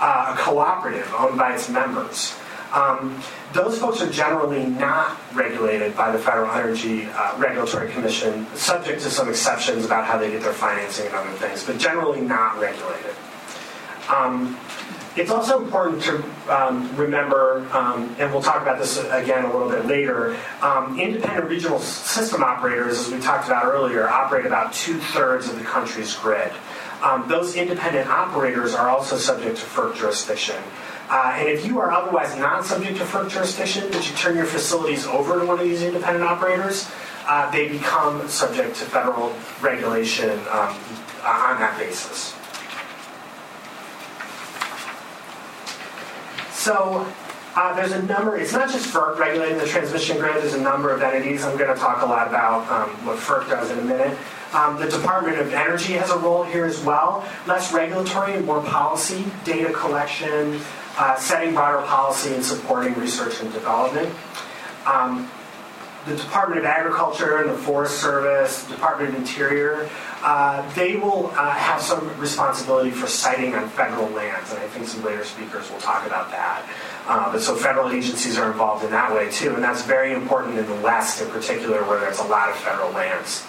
uh, 0.01 0.35
a 0.37 0.41
cooperative 0.41 1.13
owned 1.17 1.39
by 1.39 1.55
its 1.55 1.69
members. 1.69 2.35
Um, 2.73 3.23
those 3.53 3.79
folks 3.79 4.03
are 4.03 4.11
generally 4.11 4.65
not 4.65 5.17
regulated 5.33 5.97
by 5.97 6.11
the 6.11 6.19
Federal 6.19 6.51
Energy 6.51 7.07
uh, 7.07 7.37
Regulatory 7.39 7.91
Commission, 7.93 8.47
subject 8.57 9.01
to 9.03 9.11
some 9.11 9.29
exceptions 9.29 9.85
about 9.85 10.07
how 10.07 10.19
they 10.19 10.31
get 10.31 10.43
their 10.43 10.53
financing 10.53 11.07
and 11.07 11.15
other 11.15 11.31
things, 11.35 11.63
but 11.63 11.79
generally 11.79 12.21
not 12.21 12.59
regulated. 12.61 13.15
Um, 14.13 14.59
it's 15.17 15.31
also 15.31 15.63
important 15.63 16.03
to 16.03 16.25
um, 16.49 16.95
remember, 16.97 17.67
um, 17.73 18.15
and 18.19 18.33
we'll 18.33 18.43
talk 18.43 18.63
about 18.63 18.79
this 18.79 18.99
again 18.99 19.45
a 19.45 19.53
little 19.53 19.69
bit 19.69 19.87
later, 19.87 20.37
um, 20.61 20.99
independent 20.99 21.49
regional 21.49 21.79
system 21.79 22.43
operators, 22.43 22.99
as 22.99 23.13
we 23.13 23.21
talked 23.21 23.47
about 23.47 23.65
earlier, 23.65 24.09
operate 24.09 24.45
about 24.45 24.73
two 24.73 24.99
thirds 24.99 25.49
of 25.49 25.57
the 25.57 25.65
country's 25.65 26.15
grid. 26.17 26.53
Um, 27.03 27.29
those 27.29 27.55
independent 27.55 28.09
operators 28.09 28.75
are 28.75 28.89
also 28.89 29.17
subject 29.17 29.59
to 29.59 29.65
FERC 29.65 29.97
jurisdiction. 29.97 30.57
Uh, 31.09 31.35
and 31.37 31.49
if 31.49 31.67
you 31.67 31.79
are 31.79 31.93
otherwise 31.93 32.37
not 32.37 32.65
subject 32.65 32.97
to 32.97 33.05
FERC 33.05 33.31
jurisdiction, 33.31 33.89
but 33.93 34.09
you 34.09 34.17
turn 34.17 34.37
your 34.37 34.47
facilities 34.47 35.07
over 35.07 35.39
to 35.39 35.47
one 35.47 35.59
of 35.61 35.65
these 35.65 35.83
independent 35.83 36.25
operators, 36.25 36.91
uh, 37.27 37.49
they 37.51 37.69
become 37.69 38.27
subject 38.29 38.77
to 38.77 38.85
federal 38.85 39.35
regulation 39.61 40.31
um, 40.51 40.75
on 41.25 41.61
that 41.61 41.77
basis. 41.79 42.35
So 46.65 47.07
uh, 47.57 47.77
there's 47.77 47.93
a 47.93 48.01
number, 48.05 48.39
it's 48.39 48.55
not 48.55 48.71
just 48.71 48.89
FERC 48.89 49.19
regulating 49.19 49.59
the 49.59 49.67
transmission 49.67 50.17
grid, 50.17 50.37
there's 50.37 50.55
a 50.55 50.61
number 50.63 50.95
of 50.95 51.03
entities. 51.03 51.45
I'm 51.45 51.59
going 51.59 51.69
to 51.69 51.79
talk 51.79 52.01
a 52.01 52.07
lot 52.07 52.27
about 52.27 52.67
um, 52.73 52.89
what 53.05 53.19
FERC 53.19 53.51
does 53.51 53.71
in 53.71 53.81
a 53.81 53.83
minute. 53.83 54.17
Um, 54.55 54.81
the 54.81 54.89
Department 54.89 55.39
of 55.39 55.53
Energy 55.53 55.93
has 55.93 56.09
a 56.09 56.17
role 56.17 56.43
here 56.43 56.65
as 56.65 56.83
well. 56.83 57.23
Less 57.47 57.71
regulatory 57.75 58.33
and 58.33 58.47
more 58.47 58.63
policy, 58.63 59.27
data 59.45 59.75
collection, 59.75 60.59
uh, 60.97 61.17
setting 61.17 61.53
broader 61.53 61.87
policy 61.87 62.33
and 62.33 62.43
supporting 62.43 62.95
research 62.95 63.43
and 63.43 63.53
development. 63.53 64.09
Um, 64.87 65.31
the 66.07 66.17
Department 66.17 66.61
of 66.61 66.67
Agriculture 66.67 67.39
and 67.39 67.49
the 67.49 67.57
Forest 67.57 68.01
Service, 68.01 68.69
Department 68.69 69.15
of 69.15 69.17
Interior, 69.17 69.89
uh, 70.23 70.69
they 70.75 70.97
will 70.97 71.29
uh, 71.37 71.51
have 71.51 71.81
some 71.81 72.09
responsibility 72.21 72.91
for 72.91 73.07
siting 73.07 73.55
on 73.55 73.69
federal 73.71 74.09
lands, 74.11 74.51
and 74.51 74.61
I 74.61 74.69
think 74.69 74.87
some 74.87 75.03
later 75.03 75.25
speakers 75.25 75.71
will 75.71 75.79
talk 75.79 76.07
about 76.07 76.31
that. 76.31 76.69
Uh, 77.07 77.33
but 77.33 77.41
so 77.41 77.57
federal 77.57 77.91
agencies 77.91 78.39
are 78.39 78.51
involved 78.51 78.85
in 78.85 78.91
that 78.91 79.15
way 79.15 79.31
too, 79.31 79.55
and 79.55 79.63
that's 79.63 79.83
very 79.83 80.13
important 80.13 80.59
in 80.59 80.67
the 80.67 80.81
West 80.83 81.23
in 81.23 81.29
particular, 81.31 81.83
where 81.85 82.01
there's 82.01 82.19
a 82.19 82.25
lot 82.25 82.51
of 82.51 82.57
federal 82.57 82.91
lands. 82.91 83.47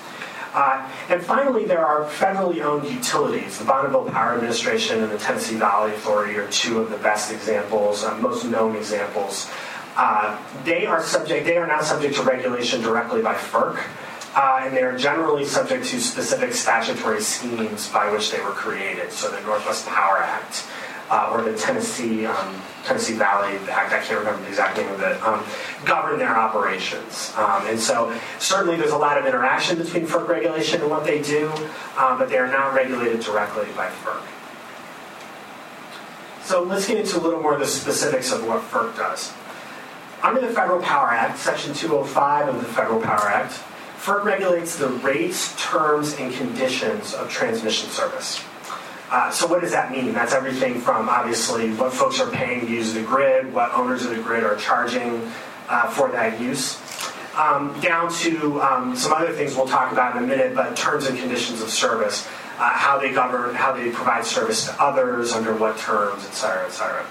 Uh, 0.54 0.90
and 1.10 1.22
finally, 1.22 1.66
there 1.66 1.86
are 1.86 2.06
federally 2.06 2.62
owned 2.62 2.88
utilities. 2.90 3.60
The 3.60 3.66
Bonneville 3.66 4.10
Power 4.10 4.36
Administration 4.36 5.04
and 5.04 5.12
the 5.12 5.18
Tennessee 5.18 5.58
Valley 5.58 5.92
Authority 5.92 6.38
are 6.38 6.48
two 6.48 6.80
of 6.80 6.90
the 6.90 6.98
best 6.98 7.30
examples, 7.30 8.06
uh, 8.06 8.18
most 8.20 8.46
known 8.46 8.78
examples. 8.78 9.52
Uh, 9.96 10.38
they 10.64 10.86
are 10.86 11.04
subject. 11.04 11.46
They 11.46 11.58
are 11.58 11.68
not 11.68 11.86
subject 11.86 12.16
to 12.16 12.24
regulation 12.24 12.82
directly 12.82 13.22
by 13.22 13.34
FERC 13.34 13.82
uh, 14.36 14.60
and 14.64 14.76
they 14.76 14.84
are 14.84 14.98
generally 14.98 15.46
subject 15.46 15.86
to 15.86 16.00
specific 16.00 16.54
statutory 16.54 17.22
schemes 17.22 17.90
by 17.90 18.12
which 18.12 18.32
they 18.32 18.42
were 18.42 18.52
created. 18.52 19.12
So 19.12 19.32
the 19.32 19.40
Northwest 19.42 19.88
Power 19.88 20.18
Act 20.18 20.68
uh, 21.10 21.30
or 21.32 21.42
the 21.42 21.58
Tennessee 21.58 22.26
um, 22.26 22.62
Tennessee 22.84 23.14
Valley 23.14 23.58
Act, 23.70 23.94
I 23.94 24.00
can't 24.00 24.20
remember 24.20 24.42
the 24.44 24.50
exact 24.50 24.78
name 24.78 24.90
of 24.90 25.02
it, 25.02 25.22
um, 25.24 25.44
govern 25.86 26.20
their 26.20 26.38
operations. 26.38 27.34
Um, 27.38 27.66
and 27.66 27.80
so 27.80 28.16
certainly 28.38 28.76
there's 28.76 28.92
a 28.92 28.98
lot 28.98 29.18
of 29.18 29.26
interaction 29.26 29.78
between 29.78 30.06
FERC 30.06 30.28
regulation 30.28 30.82
and 30.82 30.92
what 30.92 31.04
they 31.04 31.22
do, 31.22 31.50
um, 31.98 32.20
but 32.20 32.30
they 32.30 32.38
are 32.38 32.48
not 32.48 32.74
regulated 32.74 33.22
directly 33.22 33.66
by 33.76 33.88
FERC. 33.88 34.22
So 36.44 36.62
let's 36.62 36.88
get 36.88 36.98
into 36.98 37.18
a 37.18 37.22
little 37.22 37.42
more 37.42 37.54
of 37.54 37.60
the 37.60 37.66
specifics 37.66 38.32
of 38.32 38.46
what 38.46 38.62
FERC 38.62 38.96
does. 38.98 39.34
Under 40.24 40.42
the 40.42 40.54
Federal 40.54 40.82
Power 40.82 41.10
Act, 41.10 41.38
Section 41.38 41.74
205 41.74 42.48
of 42.48 42.58
the 42.58 42.66
Federal 42.66 43.02
Power 43.02 43.30
Act, 43.30 43.54
FERC 43.98 44.24
regulates 44.24 44.76
the 44.76 44.88
rates, 44.88 45.56
terms, 45.58 46.16
and 46.20 46.34
conditions 46.34 47.14
of 47.14 47.30
transmission 47.30 47.90
service. 47.90 48.44
Uh, 49.10 49.30
so 49.32 49.48
what 49.48 49.62
does 49.62 49.72
that 49.72 49.92
mean? 49.92 50.14
That's 50.14 50.34
everything 50.34 50.80
from 50.80 51.10
obviously 51.10 51.72
what 51.74 51.94
folks 51.94 52.20
are 52.20 52.30
paying 52.30 52.62
to 52.62 52.72
use 52.72 52.94
the 52.94 53.02
grid, 53.02 53.54
what 53.54 53.72
owners 53.74 54.04
of 54.04 54.16
the 54.16 54.22
grid 54.22 54.44
are 54.44 54.56
charging 54.56 55.32
uh, 55.70 55.90
for 55.90 56.12
that 56.12 56.40
use, 56.40 56.80
um, 57.36 57.80
down 57.82 58.12
to 58.14 58.62
um, 58.62 58.96
some 58.96 59.14
other 59.14 59.32
things 59.32 59.56
we'll 59.56 59.68
talk 59.68 59.92
about 59.92 60.16
in 60.16 60.24
a 60.24 60.28
minute, 60.28 60.56
but 60.56 60.76
terms 60.76 61.06
and 61.06 61.18
conditions 61.18 61.62
of 61.62 61.70
service, 61.70 62.28
uh, 62.58 62.70
how 62.70 62.98
they 62.98 63.12
govern, 63.12 63.54
how 63.54 63.74
they 63.74 63.92
provide 63.92 64.26
service 64.26 64.66
to 64.66 64.82
others, 64.82 65.34
under 65.34 65.56
what 65.56 65.78
terms, 65.78 66.26
et 66.26 66.34
cetera, 66.34 66.66
et 66.66 66.72
cetera. 66.72 67.06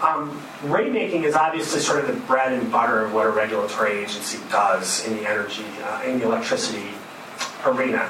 Um, 0.00 0.40
rate 0.62 0.92
making 0.92 1.24
is 1.24 1.34
obviously 1.34 1.80
sort 1.80 2.04
of 2.04 2.06
the 2.06 2.20
bread 2.26 2.52
and 2.52 2.70
butter 2.70 3.04
of 3.04 3.12
what 3.12 3.26
a 3.26 3.30
regulatory 3.30 3.98
agency 3.98 4.38
does 4.48 5.04
in 5.06 5.16
the 5.16 5.28
energy, 5.28 5.64
uh, 5.82 6.02
in 6.04 6.20
the 6.20 6.24
electricity 6.24 6.90
arena. 7.64 8.08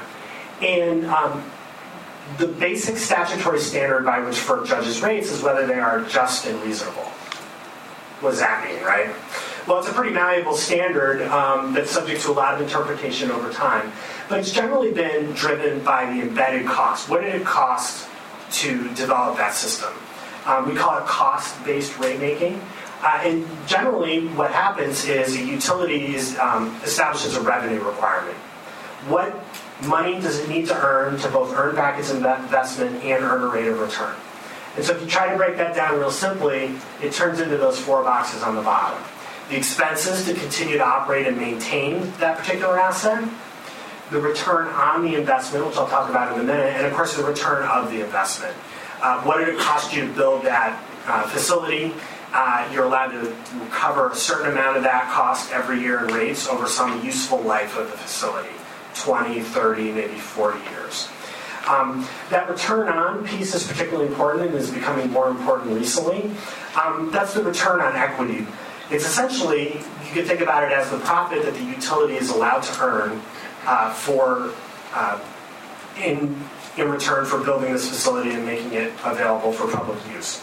And 0.61 1.05
um, 1.07 1.43
the 2.37 2.47
basic 2.47 2.97
statutory 2.97 3.59
standard 3.59 4.05
by 4.05 4.19
which 4.19 4.35
FERC 4.35 4.67
judges 4.67 5.01
rates 5.01 5.31
is 5.31 5.41
whether 5.41 5.65
they 5.65 5.79
are 5.79 6.01
just 6.03 6.45
and 6.45 6.61
reasonable. 6.61 7.05
What 8.21 8.31
does 8.31 8.39
that 8.39 8.65
mean, 8.65 8.83
right? 8.83 9.09
Well, 9.67 9.79
it's 9.79 9.87
a 9.87 9.93
pretty 9.93 10.13
malleable 10.13 10.55
standard 10.55 11.21
um, 11.23 11.73
that's 11.73 11.91
subject 11.91 12.21
to 12.21 12.31
a 12.31 12.33
lot 12.33 12.53
of 12.53 12.61
interpretation 12.61 13.31
over 13.31 13.51
time. 13.51 13.91
But 14.27 14.39
it's 14.39 14.51
generally 14.51 14.91
been 14.91 15.31
driven 15.33 15.83
by 15.83 16.05
the 16.05 16.21
embedded 16.21 16.67
cost. 16.67 17.09
What 17.09 17.21
did 17.21 17.33
it 17.33 17.45
cost 17.45 18.07
to 18.51 18.93
develop 18.93 19.37
that 19.37 19.53
system? 19.53 19.93
Um, 20.45 20.69
we 20.69 20.75
call 20.75 20.97
it 20.97 21.05
cost-based 21.05 21.97
rate 21.99 22.19
making. 22.19 22.61
Uh, 23.01 23.21
and 23.23 23.47
generally, 23.67 24.27
what 24.27 24.51
happens 24.51 25.05
is 25.05 25.35
a 25.35 25.41
utility 25.41 26.17
um, 26.37 26.75
establishes 26.83 27.35
a 27.35 27.41
revenue 27.41 27.81
requirement. 27.83 28.35
What 29.07 29.33
money 29.83 30.19
does 30.19 30.39
it 30.39 30.49
need 30.49 30.67
to 30.67 30.75
earn 30.75 31.17
to 31.19 31.29
both 31.29 31.55
earn 31.55 31.75
back 31.75 31.97
its 31.99 32.11
investment 32.11 33.03
and 33.03 33.23
earn 33.23 33.43
a 33.43 33.47
rate 33.47 33.67
of 33.67 33.79
return? 33.79 34.15
And 34.75 34.85
so 34.85 34.95
if 34.95 35.01
you 35.01 35.07
try 35.07 35.29
to 35.29 35.37
break 35.37 35.57
that 35.57 35.75
down 35.75 35.97
real 35.97 36.11
simply, 36.11 36.75
it 37.01 37.13
turns 37.13 37.39
into 37.39 37.57
those 37.57 37.79
four 37.79 38.03
boxes 38.03 38.43
on 38.43 38.55
the 38.55 38.61
bottom. 38.61 39.01
The 39.49 39.57
expenses 39.57 40.25
to 40.25 40.33
continue 40.33 40.77
to 40.77 40.85
operate 40.85 41.25
and 41.25 41.37
maintain 41.37 42.11
that 42.19 42.37
particular 42.37 42.79
asset, 42.79 43.27
the 44.11 44.19
return 44.19 44.67
on 44.67 45.03
the 45.03 45.15
investment, 45.15 45.65
which 45.65 45.75
I'll 45.77 45.87
talk 45.87 46.09
about 46.09 46.33
in 46.33 46.41
a 46.41 46.43
minute, 46.43 46.75
and 46.75 46.85
of 46.85 46.93
course 46.93 47.15
the 47.15 47.23
return 47.23 47.63
of 47.63 47.91
the 47.91 48.03
investment. 48.03 48.55
Uh, 49.01 49.21
what 49.23 49.37
did 49.37 49.49
it 49.49 49.59
cost 49.59 49.93
you 49.93 50.07
to 50.07 50.13
build 50.13 50.43
that 50.43 50.81
uh, 51.07 51.27
facility? 51.27 51.93
Uh, 52.31 52.69
you're 52.71 52.85
allowed 52.85 53.07
to 53.07 53.35
recover 53.59 54.09
a 54.11 54.15
certain 54.15 54.51
amount 54.51 54.77
of 54.77 54.83
that 54.83 55.11
cost 55.11 55.51
every 55.51 55.79
year 55.79 56.05
in 56.05 56.13
rates 56.13 56.47
over 56.47 56.67
some 56.67 57.03
useful 57.03 57.39
life 57.39 57.77
of 57.77 57.89
the 57.89 57.97
facility 57.97 58.49
20, 58.95 59.41
30, 59.41 59.91
maybe 59.93 60.15
40 60.15 60.59
years. 60.69 61.07
Um, 61.67 62.07
that 62.29 62.49
return 62.49 62.87
on 62.89 63.25
piece 63.25 63.53
is 63.53 63.65
particularly 63.65 64.07
important 64.07 64.47
and 64.47 64.55
is 64.55 64.71
becoming 64.71 65.11
more 65.11 65.29
important 65.29 65.75
recently. 65.75 66.31
Um, 66.75 67.09
that's 67.11 67.33
the 67.33 67.43
return 67.43 67.81
on 67.81 67.95
equity. 67.95 68.47
It's 68.91 69.05
essentially, 69.05 69.73
you 69.73 70.11
can 70.13 70.25
think 70.25 70.41
about 70.41 70.63
it 70.63 70.71
as 70.71 70.89
the 70.89 70.97
profit 70.99 71.43
that 71.43 71.53
the 71.53 71.63
utility 71.63 72.15
is 72.15 72.29
allowed 72.29 72.61
to 72.63 72.81
earn 72.81 73.21
uh, 73.65 73.93
for 73.93 74.51
uh, 74.93 75.19
in 75.97 76.35
in 76.79 76.89
return 76.89 77.25
for 77.25 77.43
building 77.43 77.73
this 77.73 77.87
facility 77.87 78.31
and 78.31 78.45
making 78.45 78.73
it 78.73 78.93
available 79.03 79.51
for 79.51 79.71
public 79.71 79.99
use. 80.13 80.41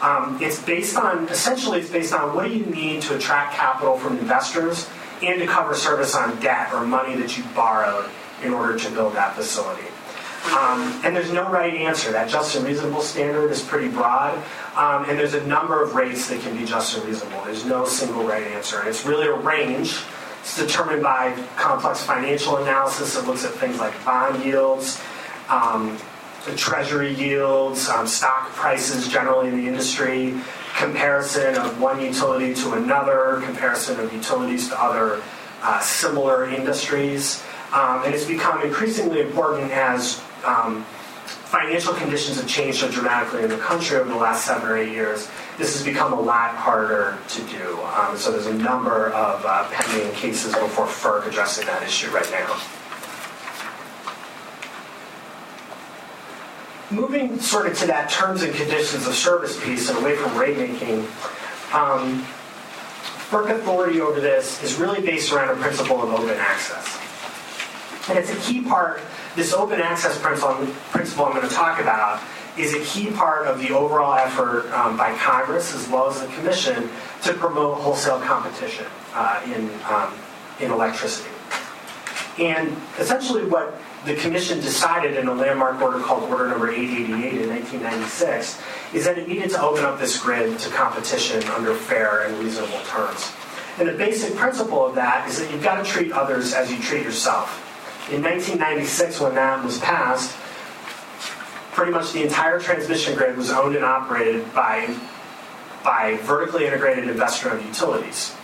Um, 0.00 0.38
it's 0.42 0.62
based 0.62 0.96
on, 0.96 1.28
essentially, 1.28 1.80
it's 1.80 1.90
based 1.90 2.12
on 2.12 2.34
what 2.34 2.48
do 2.48 2.54
you 2.56 2.66
need 2.66 3.02
to 3.02 3.16
attract 3.16 3.54
capital 3.54 3.96
from 3.96 4.18
investors 4.18 4.88
and 5.22 5.40
to 5.40 5.46
cover 5.46 5.74
service 5.74 6.14
on 6.14 6.38
debt 6.40 6.72
or 6.74 6.84
money 6.84 7.14
that 7.16 7.38
you 7.38 7.44
borrowed 7.54 8.10
in 8.42 8.52
order 8.52 8.78
to 8.78 8.90
build 8.90 9.14
that 9.14 9.34
facility. 9.34 9.86
Um, 10.52 11.00
and 11.04 11.16
there's 11.16 11.32
no 11.32 11.50
right 11.50 11.72
answer. 11.72 12.12
That 12.12 12.28
just 12.28 12.54
and 12.54 12.66
reasonable 12.66 13.00
standard 13.00 13.50
is 13.50 13.62
pretty 13.62 13.88
broad, 13.88 14.36
um, 14.76 15.08
and 15.08 15.18
there's 15.18 15.32
a 15.32 15.46
number 15.46 15.82
of 15.82 15.94
rates 15.94 16.28
that 16.28 16.42
can 16.42 16.54
be 16.54 16.66
just 16.66 16.94
and 16.98 17.06
reasonable. 17.06 17.42
There's 17.44 17.64
no 17.64 17.86
single 17.86 18.24
right 18.24 18.46
answer. 18.48 18.86
It's 18.86 19.06
really 19.06 19.26
a 19.26 19.32
range. 19.32 20.00
It's 20.40 20.58
determined 20.58 21.02
by 21.02 21.34
complex 21.56 22.04
financial 22.04 22.58
analysis 22.58 23.14
that 23.14 23.26
looks 23.26 23.46
at 23.46 23.52
things 23.52 23.78
like 23.78 23.94
bond 24.04 24.44
yields, 24.44 25.00
um, 25.48 25.98
treasury 26.56 27.14
yields, 27.14 27.88
um, 27.88 28.06
stock 28.06 28.50
prices 28.50 29.08
generally 29.08 29.48
in 29.48 29.56
the 29.56 29.66
industry, 29.66 30.34
comparison 30.76 31.56
of 31.56 31.80
one 31.80 32.00
utility 32.00 32.54
to 32.54 32.72
another, 32.74 33.40
comparison 33.44 33.98
of 34.00 34.12
utilities 34.12 34.68
to 34.68 34.82
other 34.82 35.22
uh, 35.62 35.80
similar 35.80 36.48
industries. 36.48 37.42
Um, 37.72 38.04
and 38.04 38.14
it's 38.14 38.26
become 38.26 38.62
increasingly 38.62 39.20
important 39.20 39.70
as 39.72 40.22
um, 40.44 40.84
financial 41.54 41.94
conditions 41.94 42.36
have 42.36 42.48
changed 42.48 42.78
so 42.78 42.90
dramatically 42.90 43.42
in 43.42 43.48
the 43.48 43.56
country 43.58 43.96
over 43.96 44.08
the 44.08 44.16
last 44.16 44.44
seven 44.44 44.68
or 44.68 44.76
eight 44.76 44.92
years, 44.92 45.28
this 45.56 45.72
has 45.76 45.84
become 45.84 46.12
a 46.12 46.20
lot 46.20 46.54
harder 46.56 47.16
to 47.28 47.42
do. 47.44 47.80
Um, 47.82 48.16
so 48.16 48.32
there's 48.32 48.46
a 48.46 48.54
number 48.54 49.10
of 49.10 49.44
uh, 49.46 49.68
pending 49.70 50.12
cases 50.14 50.52
before 50.54 50.86
FERC 50.86 51.28
addressing 51.28 51.66
that 51.66 51.82
issue 51.82 52.10
right 52.10 52.28
now. 52.30 52.60
Moving 56.90 57.40
sort 57.40 57.66
of 57.66 57.78
to 57.78 57.86
that 57.86 58.10
terms 58.10 58.42
and 58.42 58.54
conditions 58.54 59.06
of 59.06 59.14
service 59.14 59.62
piece 59.64 59.88
and 59.88 59.98
away 59.98 60.16
from 60.16 60.36
rate 60.36 60.58
making, 60.58 61.00
um, 61.72 62.24
FERC 63.30 63.50
authority 63.50 64.00
over 64.00 64.20
this 64.20 64.62
is 64.62 64.74
really 64.76 65.00
based 65.00 65.32
around 65.32 65.48
a 65.50 65.60
principle 65.60 66.02
of 66.02 66.10
open 66.10 66.36
access. 66.38 66.98
And 68.08 68.18
it's 68.18 68.30
a 68.30 68.36
key 68.36 68.62
part, 68.62 69.00
this 69.34 69.54
open 69.54 69.80
access 69.80 70.20
principle, 70.20 71.24
I'm 71.24 71.32
going 71.32 71.48
to 71.48 71.54
talk 71.54 71.80
about 71.80 72.22
is 72.58 72.74
a 72.74 72.80
key 72.84 73.10
part 73.10 73.46
of 73.46 73.58
the 73.58 73.70
overall 73.70 74.14
effort 74.14 74.70
um, 74.72 74.96
by 74.96 75.12
Congress 75.14 75.74
as 75.74 75.88
well 75.88 76.08
as 76.08 76.20
the 76.20 76.28
Commission 76.34 76.88
to 77.22 77.32
promote 77.32 77.78
wholesale 77.78 78.20
competition 78.20 78.86
uh, 79.14 79.42
in, 79.46 79.70
um, 79.88 80.14
in 80.60 80.70
electricity. 80.70 81.30
And 82.38 82.76
essentially 82.98 83.44
what 83.44 83.80
the 84.04 84.14
Commission 84.16 84.60
decided 84.60 85.16
in 85.16 85.28
a 85.28 85.34
landmark 85.34 85.80
order 85.80 85.98
called 85.98 86.30
Order 86.30 86.48
Number 86.48 86.70
888 86.70 87.42
in 87.42 87.48
1996 87.48 88.60
is 88.92 89.04
that 89.04 89.16
it 89.16 89.26
needed 89.26 89.50
to 89.50 89.62
open 89.62 89.84
up 89.84 89.98
this 89.98 90.18
grid 90.18 90.58
to 90.58 90.70
competition 90.70 91.42
under 91.44 91.74
fair 91.74 92.26
and 92.26 92.38
reasonable 92.38 92.80
terms. 92.86 93.32
And 93.78 93.88
the 93.88 93.92
basic 93.92 94.36
principle 94.36 94.86
of 94.86 94.94
that 94.96 95.28
is 95.28 95.38
that 95.38 95.50
you've 95.50 95.62
got 95.62 95.82
to 95.82 95.90
treat 95.90 96.12
others 96.12 96.52
as 96.52 96.70
you 96.70 96.78
treat 96.80 97.02
yourself. 97.02 97.60
In 98.12 98.22
1996, 98.22 99.20
when 99.20 99.34
that 99.36 99.64
was 99.64 99.78
passed, 99.78 100.36
pretty 101.72 101.90
much 101.90 102.12
the 102.12 102.22
entire 102.22 102.60
transmission 102.60 103.16
grid 103.16 103.36
was 103.36 103.50
owned 103.50 103.74
and 103.74 103.84
operated 103.84 104.52
by, 104.54 104.94
by 105.82 106.18
vertically 106.22 106.66
integrated 106.66 107.08
investor-owned 107.08 107.64
utilities. 107.64 108.36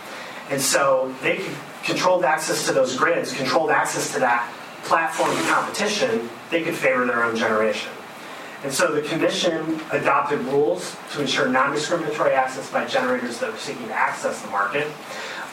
And 0.49 0.59
so 0.59 1.13
they 1.21 1.45
controlled 1.83 2.25
access 2.25 2.65
to 2.65 2.73
those 2.73 2.97
grids, 2.97 3.31
controlled 3.31 3.69
access 3.69 4.11
to 4.13 4.19
that 4.19 4.51
platform 4.83 5.35
competition, 5.47 6.29
they 6.49 6.63
could 6.63 6.75
favor 6.75 7.05
their 7.05 7.23
own 7.23 7.35
generation. 7.35 7.91
And 8.63 8.71
so 8.71 8.93
the 8.93 9.01
commission 9.01 9.81
adopted 9.91 10.39
rules 10.41 10.95
to 11.13 11.21
ensure 11.21 11.47
non-discriminatory 11.47 12.33
access 12.33 12.69
by 12.71 12.85
generators 12.85 13.39
that 13.39 13.51
were 13.51 13.57
seeking 13.57 13.87
to 13.87 13.93
access 13.93 14.41
the 14.41 14.49
market. 14.49 14.87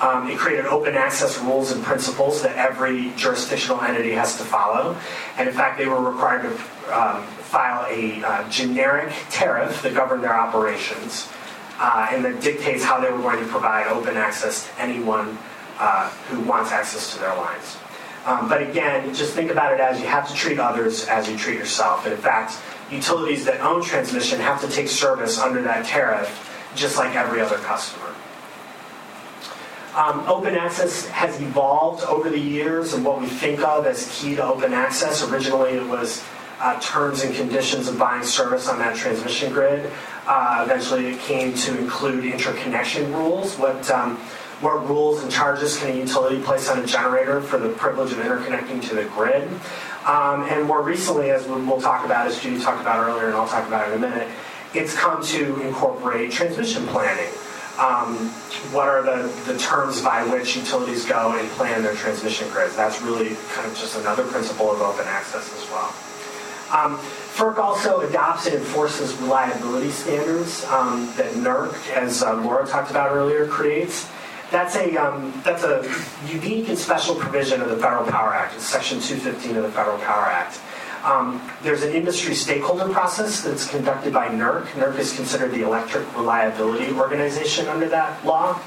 Um, 0.01 0.31
it 0.31 0.39
created 0.39 0.67
open 0.67 0.95
access 0.95 1.39
rules 1.39 1.73
and 1.73 1.83
principles 1.83 2.43
that 2.43 2.55
every 2.57 3.11
jurisdictional 3.17 3.81
entity 3.81 4.13
has 4.13 4.37
to 4.37 4.45
follow. 4.45 4.97
And 5.39 5.49
in 5.49 5.55
fact, 5.55 5.79
they 5.79 5.87
were 5.87 6.01
required 6.01 6.43
to 6.43 6.51
um, 6.95 7.25
file 7.25 7.87
a 7.89 8.23
uh, 8.23 8.49
generic 8.51 9.13
tariff 9.31 9.83
that 9.83 9.95
governed 9.95 10.23
their 10.23 10.39
operations 10.39 11.29
uh, 11.79 12.09
and 12.11 12.25
that 12.25 12.41
dictates 12.41 12.85
how 12.85 13.01
they 13.01 13.11
were 13.11 13.19
going 13.19 13.43
to 13.43 13.51
provide 13.51 13.87
open 13.87 14.17
access 14.17 14.67
to 14.67 14.81
anyone 14.81 15.39
uh, 15.79 16.11
who 16.29 16.41
wants 16.41 16.73
access 16.73 17.13
to 17.15 17.21
their 17.21 17.35
lines. 17.37 17.79
Um, 18.29 18.47
but 18.47 18.61
again, 18.61 19.15
just 19.15 19.33
think 19.33 19.51
about 19.51 19.73
it 19.73 19.81
as 19.81 19.99
you 19.99 20.07
have 20.07 20.29
to 20.29 20.35
treat 20.35 20.59
others 20.59 21.07
as 21.07 21.31
you 21.31 21.39
treat 21.39 21.57
yourself. 21.57 22.05
And 22.05 22.13
in 22.13 22.21
fact, 22.21 22.59
utilities 22.91 23.47
that 23.47 23.63
own 23.63 23.83
transmission 23.83 24.39
have 24.39 24.61
to 24.61 24.69
take 24.69 24.89
service 24.89 25.39
under 25.39 25.63
that 25.63 25.87
tariff 25.87 26.45
just 26.75 26.99
like 26.99 27.17
every 27.17 27.41
other 27.41 27.57
customer. 27.57 28.15
Um, 29.95 30.21
open 30.29 30.55
access 30.57 31.07
has 31.09 31.41
evolved 31.41 32.05
over 32.05 32.29
the 32.29 32.39
years 32.39 32.93
and 32.93 33.03
what 33.03 33.19
we 33.19 33.27
think 33.27 33.61
of 33.61 33.87
as 33.87 34.15
key 34.21 34.37
to 34.37 34.45
open 34.45 34.75
access. 34.75 35.23
Originally, 35.23 35.71
it 35.71 35.89
was 35.89 36.23
uh, 36.61 36.79
terms 36.81 37.23
and 37.23 37.35
conditions 37.35 37.89
of 37.89 37.99
buying 37.99 38.23
service 38.23 38.69
on 38.69 38.79
that 38.79 38.95
transmission 38.95 39.55
grid. 39.55 39.91
Uh, 40.27 40.63
eventually, 40.67 41.07
it 41.07 41.19
came 41.21 41.55
to 41.55 41.79
include 41.79 42.27
interconnection 42.27 43.11
rules. 43.15 43.57
What 43.57 43.91
um, 43.91 44.21
what 44.61 44.89
rules 44.89 45.23
and 45.23 45.31
charges 45.31 45.79
can 45.79 45.91
a 45.91 45.97
utility 45.97 46.43
place 46.43 46.69
on 46.69 46.81
a 46.81 46.87
generator 46.87 47.41
for 47.41 47.59
the 47.59 47.69
privilege 47.71 48.13
of 48.13 48.19
interconnecting 48.19 48.83
to 48.89 48.95
the 48.95 49.05
grid? 49.05 49.49
Um, 50.07 50.43
and 50.49 50.67
more 50.67 50.83
recently, 50.83 51.31
as 51.31 51.47
we'll 51.47 51.81
talk 51.81 52.05
about, 52.05 52.27
as 52.27 52.41
Judy 52.41 52.61
talked 52.61 52.81
about 52.81 53.07
earlier, 53.07 53.27
and 53.27 53.37
I'll 53.37 53.49
talk 53.49 53.67
about 53.67 53.89
in 53.89 53.95
a 53.95 53.99
minute, 53.99 54.29
it's 54.75 54.95
come 54.97 55.23
to 55.27 55.61
incorporate 55.61 56.33
transmission 56.33 56.87
planning. 56.87 57.33
Um, 57.79 58.17
what 58.73 58.89
are 58.89 59.03
the, 59.03 59.29
the 59.51 59.57
terms 59.59 60.03
by 60.03 60.25
which 60.25 60.57
utilities 60.57 61.05
go 61.05 61.39
and 61.39 61.49
plan 61.51 61.83
their 61.83 61.95
transmission 61.95 62.49
grids? 62.51 62.75
That's 62.75 63.01
really 63.01 63.37
kind 63.53 63.71
of 63.71 63.77
just 63.77 63.97
another 63.97 64.25
principle 64.25 64.73
of 64.73 64.81
open 64.81 65.07
access 65.07 65.55
as 65.55 65.71
well. 65.71 65.95
Um, 66.71 66.99
FERC 66.99 67.59
also 67.59 68.01
adopts 68.01 68.47
and 68.47 68.57
enforces 68.57 69.15
reliability 69.19 69.91
standards 69.91 70.65
um, 70.67 71.13
that 71.17 71.33
NERC, 71.35 71.91
as 71.93 72.23
uh, 72.23 72.35
Laura 72.43 72.67
talked 72.67 72.91
about 72.91 73.13
earlier, 73.13 73.47
creates. 73.47 74.09
That's 74.51 74.77
a, 74.77 74.97
um, 74.97 75.33
that's 75.45 75.63
a 75.63 75.85
unique 76.27 76.69
and 76.69 76.79
special 76.79 77.15
provision 77.15 77.61
of 77.61 77.69
the 77.69 77.77
Federal 77.77 78.11
Power 78.11 78.33
Act. 78.33 78.55
It's 78.55 78.65
Section 78.65 78.99
215 78.99 79.57
of 79.57 79.63
the 79.63 79.71
Federal 79.71 79.99
Power 79.99 80.25
Act. 80.25 80.61
Um, 81.05 81.41
there's 81.63 81.83
an 81.83 81.93
industry 81.93 82.35
stakeholder 82.35 82.89
process 82.89 83.43
that's 83.43 83.69
conducted 83.69 84.13
by 84.13 84.29
NERC. 84.29 84.67
NERC 84.69 84.99
is 84.99 85.13
considered 85.15 85.53
the 85.53 85.63
electric 85.63 86.17
reliability 86.17 86.93
organization 86.93 87.69
under 87.69 87.89
that 87.89 88.25
law. 88.25 88.61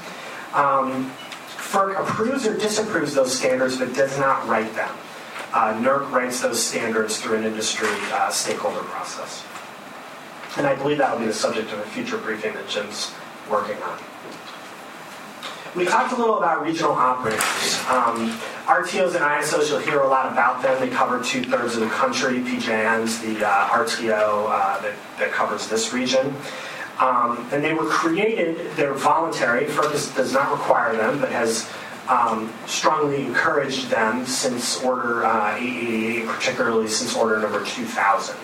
Um, 0.54 1.10
FERC 1.56 2.00
approves 2.00 2.46
or 2.46 2.56
disapproves 2.56 3.14
those 3.14 3.36
standards 3.36 3.76
but 3.76 3.94
does 3.94 4.18
not 4.18 4.46
write 4.46 4.72
them. 4.74 4.94
Uh, 5.52 5.74
NERC 5.74 6.10
writes 6.10 6.40
those 6.40 6.64
standards 6.64 7.20
through 7.20 7.38
an 7.38 7.44
industry 7.44 7.88
uh, 8.12 8.30
stakeholder 8.30 8.82
process. 8.84 9.44
And 10.56 10.66
I 10.66 10.74
believe 10.74 10.98
that 10.98 11.12
will 11.12 11.20
be 11.20 11.26
the 11.26 11.34
subject 11.34 11.72
of 11.72 11.80
a 11.80 11.86
future 11.86 12.18
briefing 12.18 12.54
that 12.54 12.68
Jim's 12.68 13.12
working 13.50 13.82
on. 13.82 13.98
We 15.74 15.86
talked 15.86 16.12
a 16.12 16.16
little 16.16 16.36
about 16.36 16.62
regional 16.62 16.92
operators. 16.92 17.40
Um, 17.88 18.30
RTOs 18.66 19.14
and 19.14 19.24
ISOs, 19.24 19.70
you'll 19.70 19.78
hear 19.78 20.00
a 20.00 20.06
lot 20.06 20.30
about 20.30 20.62
them. 20.62 20.78
They 20.78 20.94
cover 20.94 21.24
two 21.24 21.42
thirds 21.42 21.76
of 21.76 21.80
the 21.80 21.88
country. 21.88 22.40
PJM's 22.40 23.20
the 23.20 23.48
uh, 23.48 23.68
RTO 23.68 24.50
uh, 24.50 24.82
that, 24.82 24.94
that, 25.18 25.32
covers 25.32 25.68
this 25.68 25.94
region. 25.94 26.34
Um, 27.00 27.48
and 27.52 27.64
they 27.64 27.72
were 27.72 27.86
created, 27.86 28.76
they're 28.76 28.92
voluntary. 28.92 29.64
FERC 29.64 30.14
does 30.14 30.34
not 30.34 30.52
require 30.52 30.94
them, 30.94 31.18
but 31.18 31.32
has 31.32 31.70
um, 32.06 32.52
strongly 32.66 33.24
encouraged 33.24 33.88
them 33.88 34.26
since 34.26 34.84
Order 34.84 35.24
uh, 35.24 35.56
888, 35.56 36.26
particularly 36.26 36.88
since 36.88 37.16
Order 37.16 37.40
number 37.40 37.64
2000. 37.64 38.36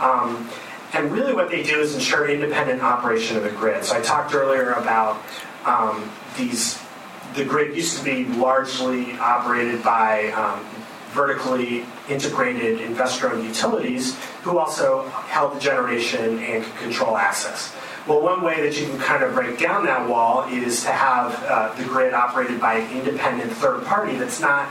Um, 0.00 0.48
and 0.94 1.12
really 1.12 1.34
what 1.34 1.50
they 1.50 1.62
do 1.62 1.80
is 1.80 1.94
ensure 1.94 2.26
independent 2.26 2.80
operation 2.82 3.36
of 3.36 3.42
the 3.42 3.50
grid. 3.50 3.84
So 3.84 3.96
I 3.96 4.00
talked 4.00 4.34
earlier 4.34 4.72
about 4.72 5.20
um, 5.66 6.10
these, 6.36 6.80
the 7.34 7.44
grid 7.44 7.76
used 7.76 7.98
to 7.98 8.04
be 8.04 8.24
largely 8.24 9.12
operated 9.18 9.82
by 9.82 10.28
um, 10.32 10.64
vertically 11.10 11.84
integrated 12.08 12.80
investor-owned 12.80 13.44
utilities 13.44 14.18
who 14.42 14.58
also 14.58 15.08
held 15.28 15.54
the 15.54 15.60
generation 15.60 16.38
and 16.40 16.64
could 16.64 16.76
control 16.76 17.16
access. 17.16 17.74
Well, 18.06 18.20
one 18.20 18.42
way 18.42 18.60
that 18.60 18.78
you 18.78 18.86
can 18.86 18.98
kind 18.98 19.22
of 19.22 19.32
break 19.32 19.58
down 19.58 19.86
that 19.86 20.06
wall 20.06 20.46
is 20.50 20.82
to 20.82 20.92
have 20.92 21.42
uh, 21.44 21.74
the 21.74 21.84
grid 21.84 22.12
operated 22.12 22.60
by 22.60 22.74
an 22.74 22.98
independent 22.98 23.50
third 23.52 23.84
party 23.84 24.16
that's 24.16 24.40
not 24.40 24.68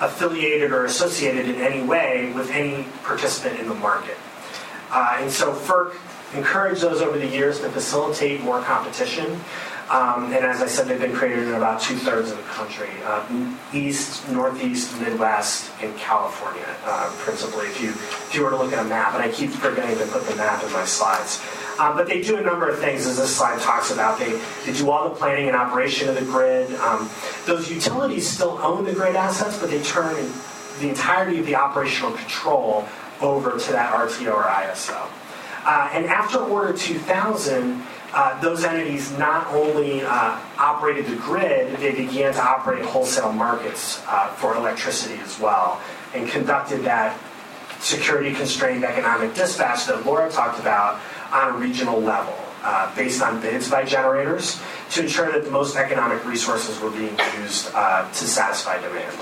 affiliated 0.00 0.72
or 0.72 0.86
associated 0.86 1.48
in 1.48 1.56
any 1.56 1.82
way 1.82 2.32
with 2.34 2.50
any 2.50 2.84
participant 3.02 3.60
in 3.60 3.68
the 3.68 3.74
market. 3.74 4.16
Uh, 4.90 5.18
and 5.20 5.30
so 5.30 5.52
FERC 5.52 5.94
encouraged 6.34 6.80
those 6.80 7.02
over 7.02 7.18
the 7.18 7.26
years 7.26 7.60
to 7.60 7.68
facilitate 7.68 8.40
more 8.40 8.62
competition. 8.62 9.38
Um, 9.92 10.32
and 10.32 10.42
as 10.46 10.62
I 10.62 10.68
said, 10.68 10.88
they've 10.88 10.98
been 10.98 11.12
created 11.12 11.48
in 11.48 11.54
about 11.54 11.82
two 11.82 11.96
thirds 11.96 12.30
of 12.30 12.38
the 12.38 12.42
country 12.44 12.88
uh, 13.04 13.56
East, 13.74 14.26
Northeast, 14.30 14.98
Midwest, 14.98 15.70
and 15.82 15.94
California, 15.98 16.64
uh, 16.86 17.14
principally, 17.18 17.66
if 17.66 17.78
you, 17.78 17.90
if 17.90 18.34
you 18.34 18.42
were 18.42 18.48
to 18.48 18.56
look 18.56 18.72
at 18.72 18.78
a 18.78 18.88
map. 18.88 19.12
And 19.12 19.22
I 19.22 19.30
keep 19.30 19.50
forgetting 19.50 19.98
to 19.98 20.06
put 20.06 20.24
the 20.24 20.34
map 20.36 20.64
in 20.64 20.72
my 20.72 20.86
slides. 20.86 21.44
Um, 21.78 21.94
but 21.94 22.06
they 22.06 22.22
do 22.22 22.38
a 22.38 22.40
number 22.40 22.70
of 22.70 22.78
things, 22.78 23.06
as 23.06 23.18
this 23.18 23.36
slide 23.36 23.60
talks 23.60 23.90
about. 23.90 24.18
They, 24.18 24.40
they 24.64 24.72
do 24.72 24.90
all 24.90 25.10
the 25.10 25.14
planning 25.14 25.48
and 25.48 25.56
operation 25.56 26.08
of 26.08 26.14
the 26.14 26.24
grid. 26.24 26.74
Um, 26.76 27.10
those 27.44 27.70
utilities 27.70 28.26
still 28.26 28.58
own 28.62 28.86
the 28.86 28.94
grid 28.94 29.14
assets, 29.14 29.58
but 29.58 29.68
they 29.68 29.82
turn 29.82 30.32
the 30.80 30.88
entirety 30.88 31.38
of 31.38 31.44
the 31.44 31.56
operational 31.56 32.12
control 32.12 32.88
over 33.20 33.58
to 33.58 33.72
that 33.72 33.92
RTO 33.92 34.32
or 34.32 34.44
ISO. 34.44 35.06
Uh, 35.64 35.90
and 35.92 36.06
after 36.06 36.38
Order 36.38 36.72
2000, 36.72 37.82
uh, 38.12 38.38
those 38.40 38.64
entities 38.64 39.16
not 39.18 39.46
only 39.48 40.02
uh, 40.02 40.38
operated 40.58 41.06
the 41.06 41.16
grid, 41.16 41.76
they 41.78 41.92
began 41.92 42.32
to 42.32 42.42
operate 42.42 42.84
wholesale 42.84 43.32
markets 43.32 44.02
uh, 44.06 44.28
for 44.34 44.54
electricity 44.54 45.18
as 45.22 45.38
well 45.40 45.80
and 46.14 46.28
conducted 46.28 46.82
that 46.84 47.18
security 47.80 48.32
constrained 48.32 48.84
economic 48.84 49.34
dispatch 49.34 49.86
that 49.86 50.04
Laura 50.06 50.30
talked 50.30 50.60
about 50.60 51.00
on 51.32 51.54
a 51.54 51.58
regional 51.58 52.00
level 52.00 52.36
uh, 52.62 52.94
based 52.94 53.22
on 53.22 53.40
bids 53.40 53.70
by 53.70 53.84
generators 53.84 54.60
to 54.90 55.02
ensure 55.02 55.32
that 55.32 55.44
the 55.44 55.50
most 55.50 55.76
economic 55.76 56.24
resources 56.24 56.78
were 56.80 56.90
being 56.90 57.18
used 57.40 57.70
uh, 57.74 58.06
to 58.10 58.24
satisfy 58.26 58.80
demand. 58.80 59.16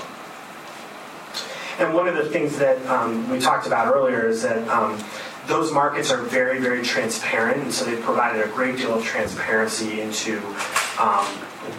And 1.79 1.95
one 1.95 2.07
of 2.07 2.15
the 2.15 2.25
things 2.25 2.57
that 2.59 2.85
um, 2.85 3.27
we 3.29 3.39
talked 3.39 3.65
about 3.65 3.87
earlier 3.91 4.27
is 4.27 4.43
that 4.43 4.67
um, 4.67 5.03
those 5.47 5.71
markets 5.71 6.11
are 6.11 6.21
very, 6.21 6.59
very 6.59 6.83
transparent, 6.83 7.63
and 7.63 7.73
so 7.73 7.85
they've 7.85 8.01
provided 8.01 8.43
a 8.43 8.47
great 8.49 8.77
deal 8.77 8.93
of 8.93 9.03
transparency 9.03 10.01
into 10.01 10.37
um, 10.99 11.25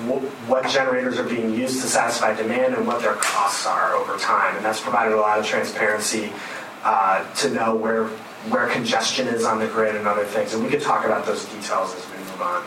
wh- 0.06 0.48
what 0.48 0.68
generators 0.68 1.18
are 1.18 1.28
being 1.28 1.54
used 1.54 1.80
to 1.82 1.88
satisfy 1.88 2.34
demand 2.34 2.74
and 2.74 2.86
what 2.86 3.00
their 3.00 3.14
costs 3.14 3.66
are 3.66 3.94
over 3.94 4.18
time. 4.18 4.56
And 4.56 4.64
that's 4.64 4.80
provided 4.80 5.14
a 5.14 5.20
lot 5.20 5.38
of 5.38 5.46
transparency 5.46 6.32
uh, 6.82 7.32
to 7.34 7.50
know 7.50 7.74
where 7.74 8.08
where 8.48 8.68
congestion 8.68 9.28
is 9.28 9.44
on 9.44 9.60
the 9.60 9.68
grid 9.68 9.94
and 9.94 10.04
other 10.06 10.24
things. 10.24 10.52
And 10.52 10.64
we 10.64 10.68
could 10.68 10.82
talk 10.82 11.04
about 11.04 11.24
those 11.24 11.44
details 11.44 11.94
as 11.94 12.04
we 12.10 12.18
move 12.18 12.42
on. 12.42 12.66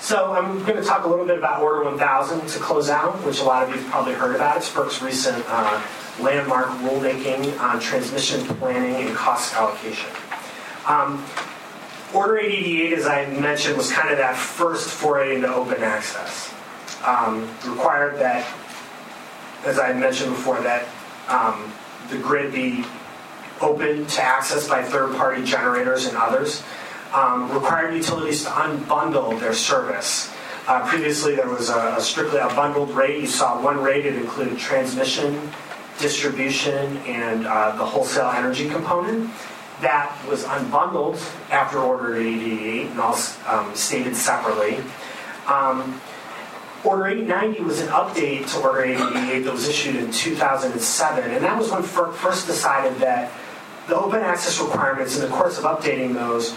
So 0.00 0.32
I'm 0.32 0.62
going 0.64 0.76
to 0.76 0.82
talk 0.82 1.04
a 1.04 1.08
little 1.08 1.24
bit 1.24 1.38
about 1.38 1.62
Order 1.62 1.84
1000 1.84 2.46
to 2.48 2.58
close 2.58 2.90
out, 2.90 3.14
which 3.24 3.40
a 3.40 3.44
lot 3.44 3.62
of 3.62 3.70
you 3.70 3.76
have 3.76 3.90
probably 3.90 4.12
heard 4.12 4.34
about. 4.34 4.58
It's 4.58 4.68
FERC's 4.68 5.00
recent 5.00 5.42
uh, 5.48 5.80
landmark 6.22 6.68
rulemaking 6.80 7.58
on 7.60 7.80
transmission 7.80 8.44
planning 8.56 9.06
and 9.06 9.16
cost 9.16 9.54
allocation. 9.54 10.10
Um, 10.86 11.24
Order 12.12 12.38
888, 12.38 12.92
as 12.92 13.06
I 13.06 13.26
mentioned, 13.26 13.76
was 13.76 13.92
kind 13.92 14.10
of 14.10 14.18
that 14.18 14.36
first 14.36 14.88
foray 14.90 15.36
into 15.36 15.52
open 15.52 15.80
access. 15.82 16.52
Um, 17.04 17.48
required 17.64 18.18
that, 18.18 18.44
as 19.64 19.78
I 19.78 19.92
mentioned 19.92 20.30
before, 20.30 20.60
that 20.60 20.88
um, 21.28 21.72
the 22.10 22.18
grid 22.18 22.52
be 22.52 22.84
open 23.60 24.06
to 24.06 24.22
access 24.22 24.68
by 24.68 24.82
third-party 24.82 25.44
generators 25.44 26.06
and 26.06 26.16
others. 26.16 26.64
Um, 27.14 27.52
required 27.52 27.94
utilities 27.94 28.42
to 28.44 28.50
unbundle 28.50 29.38
their 29.38 29.54
service. 29.54 30.32
Uh, 30.66 30.86
previously, 30.86 31.36
there 31.36 31.48
was 31.48 31.70
a, 31.70 31.94
a 31.96 32.00
strictly 32.00 32.38
a 32.38 32.48
bundled 32.48 32.90
rate. 32.90 33.20
You 33.20 33.26
saw 33.26 33.62
one 33.62 33.80
rate; 33.82 34.06
it 34.06 34.16
included 34.16 34.58
transmission, 34.58 35.50
distribution, 36.00 36.96
and 36.98 37.46
uh, 37.46 37.76
the 37.76 37.84
wholesale 37.84 38.30
energy 38.30 38.68
component. 38.68 39.30
That 39.80 40.14
was 40.28 40.44
unbundled 40.44 41.16
after 41.50 41.78
Order 41.78 42.16
88 42.16 42.88
and 42.88 43.00
all 43.00 43.16
um, 43.46 43.74
stated 43.74 44.14
separately. 44.14 44.78
Um, 45.46 46.00
Order 46.82 47.08
890 47.08 47.62
was 47.62 47.80
an 47.80 47.88
update 47.88 48.50
to 48.52 48.60
Order 48.60 48.84
888 48.84 49.40
that 49.40 49.52
was 49.52 49.68
issued 49.68 49.96
in 49.96 50.10
2007, 50.10 51.30
and 51.30 51.44
that 51.44 51.58
was 51.58 51.70
when 51.70 51.82
FERC 51.82 52.14
first 52.14 52.46
decided 52.46 52.98
that 53.00 53.30
the 53.86 53.96
open 53.96 54.20
access 54.20 54.60
requirements, 54.60 55.16
in 55.16 55.22
the 55.22 55.34
course 55.34 55.58
of 55.58 55.64
updating 55.64 56.14
those, 56.14 56.56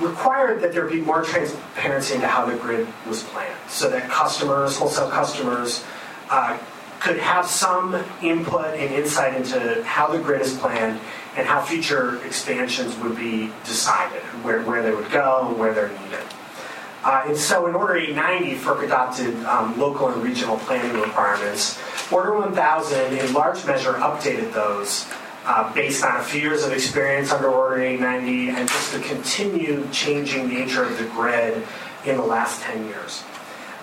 required 0.00 0.60
that 0.60 0.72
there 0.72 0.86
be 0.86 1.00
more 1.00 1.22
transparency 1.22 2.14
into 2.14 2.28
how 2.28 2.44
the 2.46 2.56
grid 2.56 2.86
was 3.08 3.22
planned, 3.24 3.56
so 3.68 3.90
that 3.90 4.08
customers, 4.08 4.76
wholesale 4.76 5.10
customers, 5.10 5.84
uh, 6.30 6.56
could 7.00 7.18
have 7.18 7.46
some 7.46 7.94
input 8.22 8.74
and 8.74 8.94
insight 8.94 9.34
into 9.34 9.82
how 9.84 10.08
the 10.08 10.18
grid 10.18 10.40
is 10.40 10.56
planned 10.58 11.00
and 11.36 11.46
how 11.46 11.60
future 11.60 12.24
expansions 12.24 12.96
would 12.98 13.16
be 13.16 13.50
decided, 13.64 14.22
where, 14.42 14.62
where 14.62 14.82
they 14.82 14.90
would 14.90 15.10
go, 15.10 15.48
and 15.48 15.58
where 15.58 15.72
they're 15.72 15.88
needed. 15.88 16.24
Uh, 17.04 17.22
and 17.26 17.36
so 17.36 17.66
in 17.68 17.74
Order 17.74 17.96
890, 17.96 18.56
FERC 18.56 18.84
adopted 18.84 19.34
um, 19.44 19.78
local 19.78 20.08
and 20.08 20.22
regional 20.22 20.56
planning 20.58 21.00
requirements. 21.00 21.80
Order 22.10 22.34
1000, 22.34 23.16
in 23.16 23.32
large 23.32 23.64
measure, 23.66 23.92
updated 23.94 24.52
those 24.52 25.08
uh, 25.46 25.72
based 25.72 26.04
on 26.04 26.16
a 26.16 26.22
few 26.22 26.40
years 26.40 26.64
of 26.64 26.72
experience 26.72 27.30
under 27.30 27.48
Order 27.48 27.80
890 27.82 28.50
and 28.50 28.68
just 28.68 28.92
the 28.92 29.00
continued 29.00 29.92
changing 29.92 30.48
nature 30.48 30.82
of 30.82 30.98
the 30.98 31.04
grid 31.04 31.64
in 32.04 32.16
the 32.16 32.22
last 32.22 32.62
10 32.62 32.86
years. 32.86 33.22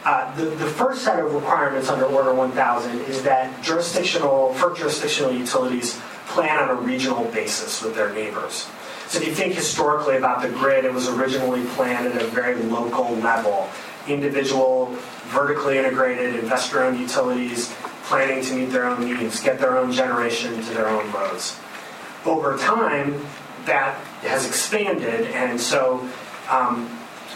Uh, 0.05 0.33
the, 0.35 0.45
the 0.45 0.67
first 0.67 1.03
set 1.03 1.19
of 1.19 1.33
requirements 1.33 1.89
under 1.89 2.05
Order 2.05 2.31
1000 2.31 2.99
is 3.01 3.23
that 3.23 3.63
jurisdictional, 3.63 4.53
FERC 4.53 4.77
jurisdictional 4.77 5.33
utilities 5.33 5.99
plan 6.27 6.59
on 6.59 6.69
a 6.69 6.75
regional 6.75 7.25
basis 7.31 7.81
with 7.81 7.95
their 7.95 8.13
neighbors. 8.13 8.67
So 9.07 9.19
if 9.19 9.27
you 9.27 9.33
think 9.33 9.53
historically 9.53 10.17
about 10.17 10.43
the 10.43 10.49
grid, 10.49 10.85
it 10.85 10.93
was 10.93 11.07
originally 11.09 11.65
planned 11.69 12.07
at 12.07 12.21
a 12.21 12.27
very 12.27 12.55
local 12.55 13.15
level. 13.15 13.67
Individual, 14.07 14.95
vertically 15.25 15.79
integrated, 15.79 16.35
investor-owned 16.35 16.99
utilities 16.99 17.73
planning 18.03 18.43
to 18.43 18.53
meet 18.53 18.65
their 18.65 18.85
own 18.85 19.03
needs, 19.03 19.41
get 19.41 19.57
their 19.57 19.77
own 19.77 19.91
generation 19.91 20.53
to 20.53 20.73
their 20.75 20.87
own 20.87 21.11
loads. 21.13 21.59
Over 22.25 22.57
time, 22.57 23.25
that 23.65 23.95
has 24.21 24.47
expanded, 24.47 25.27
and 25.31 25.59
so 25.59 26.07
um, 26.51 26.87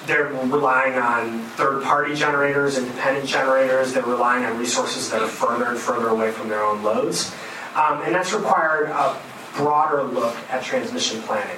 they're 0.09 0.25
relying 0.25 0.95
on 0.95 1.39
third-party 1.49 2.15
generators, 2.15 2.77
independent 2.77 3.27
generators. 3.27 3.93
They're 3.93 4.03
relying 4.03 4.43
on 4.43 4.57
resources 4.57 5.09
that 5.11 5.21
are 5.21 5.27
further 5.27 5.65
and 5.65 5.77
further 5.77 6.09
away 6.09 6.31
from 6.31 6.49
their 6.49 6.63
own 6.63 6.81
loads, 6.81 7.31
um, 7.75 8.01
and 8.01 8.15
that's 8.15 8.33
required 8.33 8.89
a 8.89 9.15
broader 9.55 10.03
look 10.03 10.35
at 10.49 10.63
transmission 10.63 11.21
planning. 11.21 11.57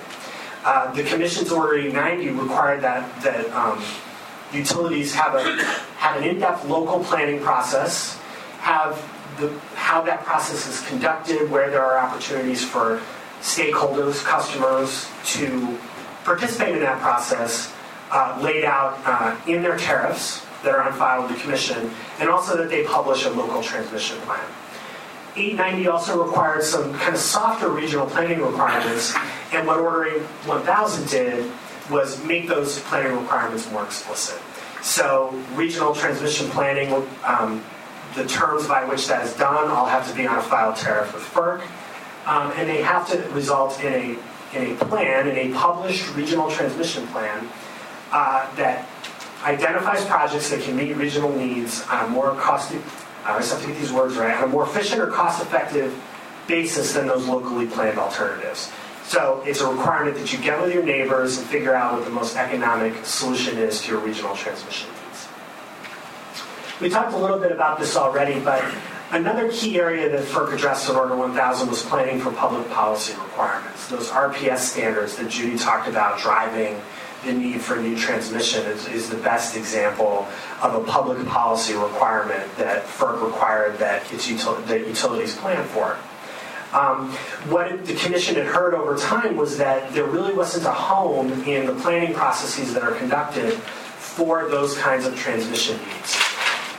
Uh, 0.66 0.93
the 0.93 1.04
Commission's 1.04 1.52
Order 1.52 1.78
890 1.78 2.39
required 2.39 2.82
that 2.82 3.22
that 3.24 3.49
um, 3.52 3.82
utilities 4.54 5.14
have 5.16 5.34
a 5.34 5.64
have 5.97 6.18
an 6.18 6.24
in-depth 6.24 6.66
local 6.66 7.04
planning 7.04 7.39
process, 7.39 8.18
have 8.60 8.93
the 9.39 9.49
how 9.76 10.02
that 10.02 10.24
process 10.24 10.68
is 10.68 10.86
conducted, 10.88 11.49
where 11.49 11.70
there 11.70 11.84
are 11.84 11.97
opportunities 11.97 12.64
for 12.64 13.02
stakeholders, 13.41 14.24
customers 14.24 15.08
to 15.26 15.80
participate 16.24 16.76
in 16.76 16.82
that 16.82 16.99
process, 16.99 17.74
uh, 18.12 18.39
laid 18.41 18.64
out 18.64 18.99
uh, 19.05 19.36
in 19.47 19.62
their 19.62 19.78
tariffs 19.78 20.45
that 20.64 20.74
are 20.76 20.84
on 20.84 20.93
file 20.93 21.24
with 21.24 21.36
the 21.36 21.41
Commission, 21.41 21.89
and 22.20 22.30
also 22.30 22.57
that 22.57 22.70
they 22.70 22.84
publish 22.84 23.26
a 23.26 23.30
local 23.30 23.64
transmission 23.64 24.18
plan. 24.22 24.45
890 25.36 25.88
also 25.88 26.24
required 26.24 26.64
some 26.64 26.93
kind 26.93 27.16
of 27.16 27.22
softer 27.22 27.70
regional 27.70 28.05
planning 28.05 28.41
requirements, 28.41 29.16
and 29.53 29.66
what 29.66 29.80
Order 29.80 30.20
1000 30.20 31.07
did 31.07 31.51
was 31.89 32.24
make 32.26 32.47
those 32.47 32.80
planning 32.82 33.18
requirements 33.18 33.70
more 33.72 33.84
explicit. 33.84 34.41
So 34.82 35.30
regional 35.53 35.95
transmission 35.95 36.49
planning, 36.49 36.93
um, 37.24 37.64
the 38.16 38.26
terms 38.26 38.68
by 38.68 38.84
which 38.84 39.07
that 39.07 39.26
is 39.26 39.34
done 39.36 39.70
all 39.70 39.86
have 39.86 40.07
to 40.09 40.16
be 40.16 40.28
on 40.28 40.38
a 40.38 40.41
filed 40.41 40.76
tariff 40.76 41.14
with 41.14 41.24
FERC, 41.24 41.62
um, 42.26 42.51
and 42.57 42.70
they 42.70 42.82
have 42.82 43.07
to 43.09 43.18
result 43.30 43.82
in 43.82 43.93
a, 43.93 44.57
in 44.57 44.74
a 44.74 44.76
plan, 44.86 45.28
in 45.28 45.38
a 45.38 45.53
published 45.57 46.14
regional 46.16 46.51
transmission 46.51 47.07
plan 47.07 47.47
uh, 48.12 48.53
that 48.55 48.88
identifies 49.43 50.05
projects 50.05 50.49
that 50.49 50.62
can 50.62 50.76
meet 50.76 50.95
regional 50.95 51.36
needs 51.36 51.84
on 51.89 52.05
a 52.05 52.09
more 52.09 52.36
cost 52.36 52.74
I 53.24 53.34
always 53.34 53.51
have 53.51 53.62
to 53.62 53.68
get 53.68 53.78
these 53.78 53.93
words 53.93 54.16
right, 54.16 54.36
on 54.36 54.45
a 54.45 54.47
more 54.47 54.64
efficient 54.64 54.99
or 54.99 55.07
cost-effective 55.07 55.93
basis 56.47 56.93
than 56.93 57.07
those 57.07 57.28
locally 57.28 57.68
planned 57.68 57.99
alternatives. 57.99 58.72
So 59.03 59.43
it's 59.45 59.62
a 59.62 59.72
requirement 59.72 60.18
that 60.18 60.34
you 60.34 60.39
get 60.39 60.59
with 60.62 60.74
your 60.74 60.84
neighbors 60.84 61.38
and 61.38 61.45
figure 61.47 61.76
out 61.76 61.93
what 61.93 62.05
the 62.05 62.12
most 62.12 62.36
economic 62.36 63.05
solution 63.05 63.57
is 63.57 63.82
to 63.84 63.91
your 63.91 63.99
regional 63.99 64.36
transmission 64.36 64.89
needs. 64.89 65.28
We 66.80 66.89
talked 66.89 67.14
a 67.14 67.18
little 67.18 67.38
bit 67.38 67.51
about 67.51 67.78
this 67.78 67.95
already, 67.95 68.39
but 68.39 68.64
another 69.12 69.51
key 69.51 69.80
area 69.80 70.09
that 70.09 70.24
FERC 70.24 70.53
addressed 70.53 70.89
in 70.89 70.95
Order 70.95 71.16
1000 71.16 71.70
was 71.70 71.84
planning 71.84 72.20
for 72.20 72.32
public 72.32 72.68
policy 72.72 73.14
requirements. 73.14 73.88
Those 73.88 74.09
RPS 74.09 74.59
standards 74.59 75.16
that 75.18 75.30
Judy 75.30 75.57
talked 75.57 75.88
about 75.88 76.20
driving 76.20 76.82
the 77.24 77.34
need 77.34 77.61
for 77.61 77.76
new 77.76 77.97
transmission 77.97 78.65
is, 78.65 78.88
is 78.88 79.09
the 79.09 79.17
best 79.17 79.55
example 79.55 80.28
of 80.61 80.76
a 80.76 80.84
public 80.84 81.26
policy 81.28 81.74
requirement 81.74 82.43
that 82.57 82.84
FERC 82.86 83.24
required 83.24 83.78
that 83.80 84.11
its 84.11 84.28
util- 84.28 84.65
that 84.65 84.88
utilities 84.88 85.36
plan 85.36 85.63
for. 85.67 85.97
Um, 86.74 87.11
what 87.49 87.86
the 87.86 87.93
commission 87.95 88.36
had 88.36 88.45
heard 88.45 88.74
over 88.74 88.97
time 88.97 89.36
was 89.36 89.57
that 89.57 89.93
there 89.93 90.05
really 90.05 90.34
wasn't 90.34 90.65
a 90.65 90.72
home 90.72 91.32
in 91.43 91.65
the 91.65 91.76
planning 91.76 92.13
processes 92.13 92.74
that 92.74 92.84
are 92.84 92.93
conducted 92.93 93.53
for 93.53 94.47
those 94.47 94.78
kinds 94.78 95.05
of 95.05 95.15
transmission 95.17 95.78
needs. 95.78 96.17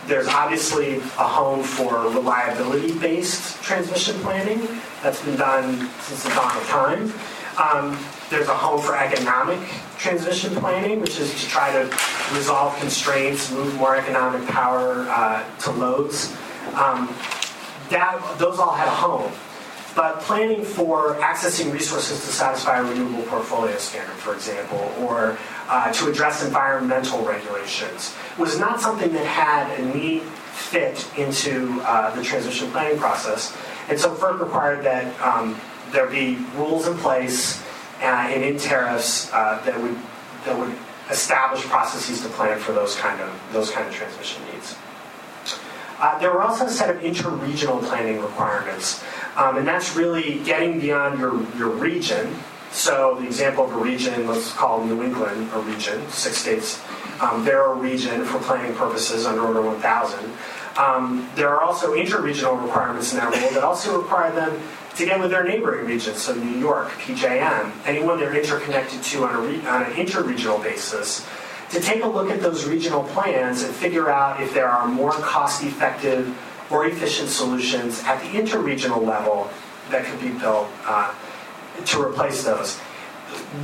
There's 0.06 0.28
obviously 0.28 0.96
a 0.96 1.28
home 1.28 1.62
for 1.62 2.08
reliability-based 2.08 3.62
transmission 3.62 4.18
planning 4.20 4.66
that's 5.02 5.22
been 5.22 5.36
done 5.36 5.88
since 6.00 6.24
the 6.24 6.30
dawn 6.30 6.56
of 6.56 6.66
time. 6.66 7.12
Um, 7.62 7.98
there's 8.32 8.48
a 8.48 8.56
home 8.56 8.80
for 8.80 8.96
economic 8.96 9.60
transition 9.98 10.54
planning, 10.56 11.00
which 11.00 11.20
is 11.20 11.30
to 11.42 11.48
try 11.48 11.70
to 11.70 11.84
resolve 12.34 12.76
constraints, 12.80 13.52
move 13.52 13.74
more 13.74 13.94
economic 13.94 14.48
power 14.48 15.06
uh, 15.10 15.44
to 15.58 15.70
loads. 15.72 16.34
Um, 16.74 17.14
that, 17.90 18.38
those 18.38 18.58
all 18.58 18.72
had 18.72 18.88
a 18.88 18.90
home. 18.90 19.30
But 19.94 20.20
planning 20.20 20.64
for 20.64 21.16
accessing 21.16 21.70
resources 21.70 22.20
to 22.20 22.32
satisfy 22.32 22.78
a 22.78 22.82
renewable 22.82 23.24
portfolio 23.24 23.76
standard, 23.76 24.16
for 24.16 24.34
example, 24.34 24.90
or 25.00 25.36
uh, 25.68 25.92
to 25.92 26.10
address 26.10 26.42
environmental 26.42 27.22
regulations, 27.26 28.14
was 28.38 28.58
not 28.58 28.80
something 28.80 29.12
that 29.12 29.26
had 29.26 29.78
a 29.78 29.94
neat 29.94 30.22
fit 30.22 31.06
into 31.18 31.82
uh, 31.82 32.14
the 32.16 32.22
transition 32.22 32.70
planning 32.70 32.98
process. 32.98 33.54
And 33.90 34.00
so 34.00 34.14
FERC 34.14 34.40
required 34.40 34.82
that 34.84 35.20
um, 35.20 35.60
there 35.90 36.06
be 36.06 36.36
rules 36.56 36.88
in 36.88 36.96
place 36.96 37.62
and 38.02 38.44
in 38.44 38.58
tariffs 38.58 39.32
uh, 39.32 39.62
that 39.64 39.80
would 39.80 39.96
that 40.44 40.58
would 40.58 40.74
establish 41.10 41.62
processes 41.64 42.22
to 42.22 42.28
plan 42.30 42.58
for 42.58 42.72
those 42.72 42.96
kind 42.96 43.20
of 43.20 43.30
those 43.52 43.70
kind 43.70 43.86
of 43.86 43.94
transmission 43.94 44.42
needs. 44.52 44.76
Uh, 45.98 46.18
there 46.18 46.32
were 46.32 46.42
also 46.42 46.66
a 46.66 46.70
set 46.70 46.90
of 46.90 47.00
interregional 47.02 47.80
planning 47.84 48.20
requirements, 48.20 49.04
um, 49.36 49.56
and 49.56 49.66
that's 49.66 49.94
really 49.94 50.42
getting 50.42 50.80
beyond 50.80 51.18
your, 51.18 51.40
your 51.56 51.68
region. 51.68 52.34
So 52.72 53.16
the 53.20 53.26
example 53.26 53.66
of 53.66 53.72
a 53.72 53.78
region, 53.78 54.26
let's 54.26 54.52
call 54.52 54.84
New 54.84 55.02
England 55.02 55.50
a 55.54 55.60
region, 55.60 56.08
six 56.10 56.38
states. 56.38 56.82
Um, 57.20 57.44
they're 57.44 57.70
a 57.70 57.74
region 57.74 58.24
for 58.24 58.40
planning 58.40 58.74
purposes 58.74 59.26
under 59.26 59.42
Order 59.42 59.62
1000. 59.62 60.32
Um, 60.76 61.30
there 61.36 61.50
are 61.50 61.60
also 61.60 61.94
interregional 61.94 62.60
requirements 62.60 63.12
in 63.12 63.18
that 63.18 63.30
rule 63.30 63.50
that 63.50 63.62
also 63.62 64.00
require 64.00 64.32
them 64.32 64.60
to 64.96 65.06
get 65.06 65.18
with 65.18 65.30
their 65.30 65.44
neighboring 65.44 65.86
regions, 65.86 66.18
so 66.18 66.34
New 66.34 66.58
York, 66.58 66.88
PJM, 66.90 67.72
anyone 67.86 68.18
they're 68.18 68.36
interconnected 68.36 69.02
to 69.02 69.24
on, 69.24 69.48
re- 69.48 69.66
on 69.66 69.84
an 69.84 69.92
interregional 69.92 70.62
basis, 70.62 71.26
to 71.70 71.80
take 71.80 72.04
a 72.04 72.06
look 72.06 72.30
at 72.30 72.42
those 72.42 72.66
regional 72.66 73.02
plans 73.04 73.62
and 73.62 73.74
figure 73.74 74.10
out 74.10 74.42
if 74.42 74.52
there 74.52 74.68
are 74.68 74.86
more 74.86 75.12
cost-effective 75.12 76.36
or 76.70 76.86
efficient 76.86 77.30
solutions 77.30 78.02
at 78.04 78.20
the 78.20 78.28
interregional 78.38 79.04
level 79.04 79.48
that 79.90 80.04
could 80.04 80.20
be 80.20 80.30
built 80.38 80.68
uh, 80.86 81.14
to 81.86 82.02
replace 82.02 82.44
those. 82.44 82.78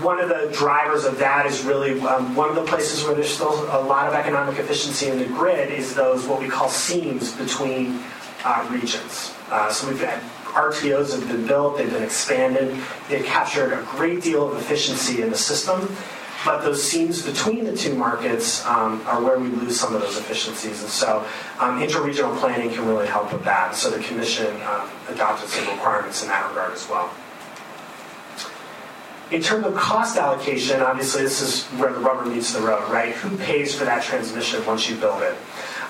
One 0.00 0.18
of 0.18 0.30
the 0.30 0.50
drivers 0.56 1.04
of 1.04 1.18
that 1.18 1.44
is 1.44 1.62
really 1.62 2.00
um, 2.00 2.34
one 2.34 2.48
of 2.48 2.54
the 2.54 2.64
places 2.64 3.04
where 3.04 3.14
there's 3.14 3.28
still 3.28 3.52
a 3.76 3.80
lot 3.80 4.08
of 4.08 4.14
economic 4.14 4.58
efficiency 4.58 5.08
in 5.08 5.18
the 5.18 5.26
grid 5.26 5.70
is 5.70 5.94
those 5.94 6.26
what 6.26 6.40
we 6.40 6.48
call 6.48 6.70
seams 6.70 7.32
between 7.32 8.00
uh, 8.44 8.66
regions. 8.70 9.34
Uh, 9.50 9.70
so 9.70 9.86
we've 9.88 10.00
had 10.00 10.22
RTOs 10.58 11.12
have 11.12 11.28
been 11.28 11.46
built, 11.46 11.78
they've 11.78 11.90
been 11.90 12.02
expanded, 12.02 12.76
they've 13.08 13.24
captured 13.24 13.72
a 13.72 13.82
great 13.92 14.22
deal 14.22 14.50
of 14.50 14.58
efficiency 14.58 15.22
in 15.22 15.30
the 15.30 15.36
system, 15.36 15.96
but 16.44 16.62
those 16.62 16.82
seams 16.82 17.22
between 17.22 17.64
the 17.64 17.76
two 17.76 17.94
markets 17.94 18.66
um, 18.66 19.00
are 19.06 19.22
where 19.22 19.38
we 19.38 19.48
lose 19.48 19.78
some 19.78 19.94
of 19.94 20.00
those 20.00 20.16
efficiencies. 20.18 20.82
And 20.82 20.90
so 20.90 21.24
um, 21.60 21.80
interregional 21.80 22.36
planning 22.38 22.70
can 22.70 22.86
really 22.86 23.06
help 23.06 23.32
with 23.32 23.44
that. 23.44 23.76
So 23.76 23.90
the 23.90 24.02
Commission 24.02 24.46
um, 24.62 24.90
adopted 25.08 25.48
some 25.48 25.68
requirements 25.68 26.22
in 26.22 26.28
that 26.28 26.48
regard 26.48 26.72
as 26.72 26.88
well. 26.88 27.10
In 29.30 29.42
terms 29.42 29.66
of 29.66 29.74
cost 29.74 30.16
allocation, 30.16 30.80
obviously 30.80 31.22
this 31.22 31.40
is 31.40 31.66
where 31.78 31.92
the 31.92 32.00
rubber 32.00 32.24
meets 32.28 32.52
the 32.52 32.60
road, 32.60 32.90
right? 32.90 33.14
Who 33.14 33.36
pays 33.36 33.74
for 33.74 33.84
that 33.84 34.02
transmission 34.02 34.64
once 34.66 34.88
you 34.88 34.96
build 34.96 35.22
it? 35.22 35.36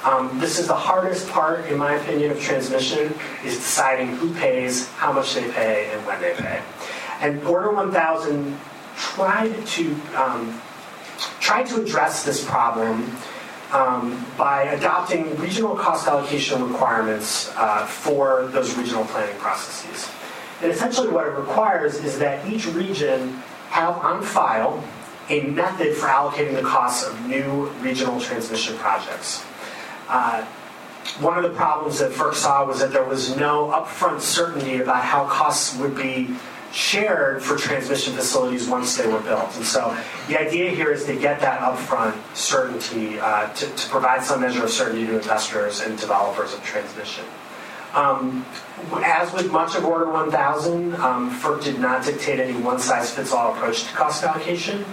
Um, 0.05 0.39
this 0.39 0.59
is 0.59 0.69
the 0.69 0.77
hardest 0.77 1.29
part, 1.29 1.67
in 1.67 1.77
my 1.77 1.95
opinion, 1.95 2.31
of 2.31 2.41
transmission, 2.41 3.13
is 3.45 3.57
deciding 3.57 4.09
who 4.17 4.33
pays, 4.35 4.89
how 4.93 5.13
much 5.13 5.35
they 5.35 5.51
pay, 5.51 5.91
and 5.93 6.07
when 6.07 6.21
they 6.21 6.35
pay. 6.35 6.63
And 7.21 7.43
Order 7.43 7.73
1000 7.73 8.57
tried 8.97 9.67
to 9.67 9.95
um, 10.17 10.61
tried 11.41 11.67
to 11.67 11.83
address 11.83 12.25
this 12.25 12.45
problem 12.45 13.17
um, 13.73 14.25
by 14.37 14.63
adopting 14.65 15.37
regional 15.37 15.75
cost 15.75 16.07
allocation 16.07 16.63
requirements 16.71 17.53
uh, 17.57 17.85
for 17.87 18.47
those 18.49 18.77
regional 18.77 19.05
planning 19.07 19.37
processes. 19.39 20.09
And 20.63 20.71
essentially, 20.71 21.09
what 21.09 21.27
it 21.27 21.31
requires 21.31 21.97
is 22.05 22.19
that 22.19 22.47
each 22.49 22.67
region 22.67 23.31
have 23.71 23.97
on 23.99 24.23
file 24.23 24.83
a 25.29 25.43
method 25.43 25.95
for 25.95 26.07
allocating 26.07 26.55
the 26.55 26.63
costs 26.63 27.07
of 27.07 27.27
new 27.27 27.67
regional 27.81 28.21
transmission 28.21 28.77
projects. 28.79 29.45
Uh, 30.09 30.45
one 31.21 31.37
of 31.37 31.43
the 31.43 31.57
problems 31.57 31.99
that 31.99 32.13
FERC 32.13 32.35
saw 32.35 32.67
was 32.67 32.81
that 32.81 32.93
there 32.93 33.05
was 33.05 33.37
no 33.37 33.69
upfront 33.69 34.21
certainty 34.21 34.81
about 34.81 35.05
how 35.05 35.27
costs 35.27 35.77
would 35.79 35.97
be 35.97 36.35
shared 36.73 37.43
for 37.43 37.57
transmission 37.57 38.13
facilities 38.13 38.69
once 38.69 38.97
they 38.97 39.07
were 39.07 39.21
built. 39.21 39.57
And 39.57 39.65
so 39.65 39.97
the 40.29 40.39
idea 40.39 40.71
here 40.71 40.93
is 40.93 41.07
to 41.07 41.17
get 41.17 41.41
that 41.41 41.61
upfront 41.61 42.15
certainty 42.37 43.19
uh, 43.19 43.53
to, 43.55 43.67
to, 43.67 43.89
provide 43.89 44.23
some 44.23 44.43
measure 44.43 44.65
of 44.65 44.71
certainty 44.71 45.07
to 45.07 45.17
investors 45.17 45.81
and 45.81 45.99
developers 45.99 46.53
of 46.53 46.63
transmission. 46.63 47.25
Um, 47.95 48.45
as 49.03 49.33
with 49.33 49.51
much 49.51 49.77
of 49.77 49.85
Order 49.87 50.11
1000, 50.11 50.95
um, 50.97 51.31
FERC 51.31 51.65
did 51.65 51.81
not 51.81 52.05
dictate 52.05 52.39
any 52.39 52.53
one-size-fits-all 52.61 53.55
approach 53.55 53.85
to 53.85 53.95
cost 53.95 54.23
allocation. 54.23 54.85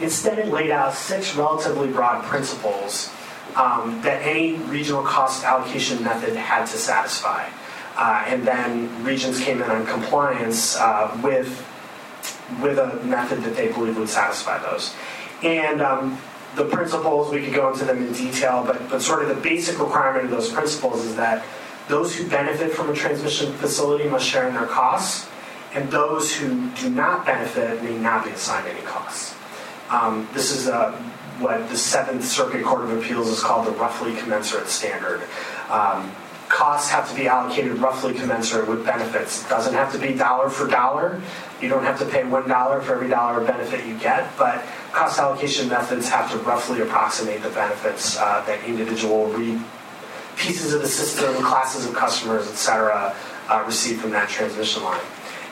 Instead, 0.00 0.38
it 0.38 0.48
laid 0.48 0.70
out 0.70 0.92
six 0.92 1.34
relatively 1.34 1.88
broad 1.88 2.22
principles 2.24 3.10
um, 3.56 4.00
that 4.02 4.22
any 4.22 4.54
regional 4.54 5.02
cost 5.02 5.44
allocation 5.44 6.02
method 6.02 6.34
had 6.36 6.66
to 6.66 6.78
satisfy. 6.78 7.48
Uh, 7.96 8.24
and 8.26 8.46
then 8.46 9.04
regions 9.04 9.40
came 9.40 9.60
in 9.60 9.70
on 9.70 9.84
compliance 9.86 10.76
uh, 10.76 11.18
with 11.22 11.68
with 12.60 12.78
a 12.78 12.96
method 13.04 13.42
that 13.42 13.56
they 13.56 13.72
believe 13.72 13.96
would 13.96 14.08
satisfy 14.08 14.58
those. 14.58 14.94
And 15.42 15.80
um, 15.80 16.18
the 16.54 16.64
principles, 16.64 17.32
we 17.32 17.42
could 17.42 17.54
go 17.54 17.72
into 17.72 17.84
them 17.84 18.06
in 18.06 18.12
detail, 18.12 18.62
but, 18.66 18.88
but 18.90 19.00
sort 19.00 19.22
of 19.22 19.28
the 19.28 19.40
basic 19.40 19.78
requirement 19.78 20.26
of 20.26 20.30
those 20.30 20.50
principles 20.50 21.04
is 21.04 21.16
that 21.16 21.44
those 21.88 22.14
who 22.14 22.28
benefit 22.28 22.72
from 22.72 22.90
a 22.90 22.94
transmission 22.94 23.52
facility 23.54 24.08
must 24.08 24.26
share 24.26 24.48
in 24.48 24.54
their 24.54 24.66
costs, 24.66 25.28
and 25.74 25.90
those 25.90 26.34
who 26.34 26.70
do 26.72 26.90
not 26.90 27.24
benefit 27.24 27.82
may 27.82 27.96
not 27.96 28.24
be 28.24 28.30
assigned 28.30 28.68
any 28.68 28.82
costs. 28.82 29.34
Um, 29.90 30.28
this 30.32 30.50
is 30.50 30.68
uh, 30.68 30.92
what 31.38 31.68
the 31.68 31.76
Seventh 31.76 32.24
Circuit 32.24 32.64
Court 32.64 32.82
of 32.84 32.98
Appeals 32.98 33.28
is 33.28 33.40
called 33.40 33.66
the 33.66 33.72
roughly 33.72 34.14
commensurate 34.16 34.68
standard. 34.68 35.22
Um, 35.70 36.12
costs 36.48 36.90
have 36.90 37.08
to 37.08 37.16
be 37.16 37.28
allocated 37.28 37.78
roughly 37.78 38.12
commensurate 38.12 38.68
with 38.68 38.84
benefits. 38.84 39.44
It 39.44 39.48
doesn't 39.48 39.74
have 39.74 39.90
to 39.92 39.98
be 39.98 40.12
dollar 40.12 40.50
for 40.50 40.66
dollar. 40.66 41.20
You 41.60 41.68
don't 41.68 41.84
have 41.84 41.98
to 42.00 42.06
pay 42.06 42.24
one 42.24 42.48
dollar 42.48 42.82
for 42.82 42.94
every 42.94 43.08
dollar 43.08 43.40
of 43.40 43.46
benefit 43.46 43.86
you 43.86 43.98
get, 43.98 44.36
but 44.36 44.62
cost 44.92 45.18
allocation 45.18 45.68
methods 45.68 46.08
have 46.08 46.30
to 46.32 46.38
roughly 46.38 46.80
approximate 46.82 47.42
the 47.42 47.50
benefits 47.50 48.18
uh, 48.18 48.44
that 48.46 48.62
individual 48.64 49.28
re- 49.28 49.60
pieces 50.36 50.74
of 50.74 50.82
the 50.82 50.88
system, 50.88 51.34
classes 51.42 51.86
of 51.86 51.94
customers, 51.94 52.48
et 52.48 52.54
cetera, 52.54 53.14
uh, 53.48 53.62
receive 53.66 54.00
from 54.00 54.10
that 54.10 54.28
transmission 54.28 54.82
line. 54.82 55.00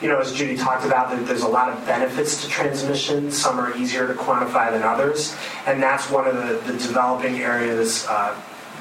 You 0.01 0.07
know, 0.07 0.19
as 0.19 0.33
Judy 0.33 0.57
talked 0.57 0.83
about, 0.83 1.11
there's 1.27 1.43
a 1.43 1.47
lot 1.47 1.69
of 1.69 1.85
benefits 1.85 2.41
to 2.43 2.49
transmission. 2.49 3.31
Some 3.31 3.59
are 3.59 3.75
easier 3.77 4.07
to 4.07 4.13
quantify 4.13 4.71
than 4.71 4.81
others, 4.81 5.35
and 5.67 5.81
that's 5.81 6.09
one 6.09 6.27
of 6.27 6.35
the, 6.35 6.71
the 6.71 6.77
developing 6.79 7.39
areas 7.39 8.07
uh, 8.09 8.35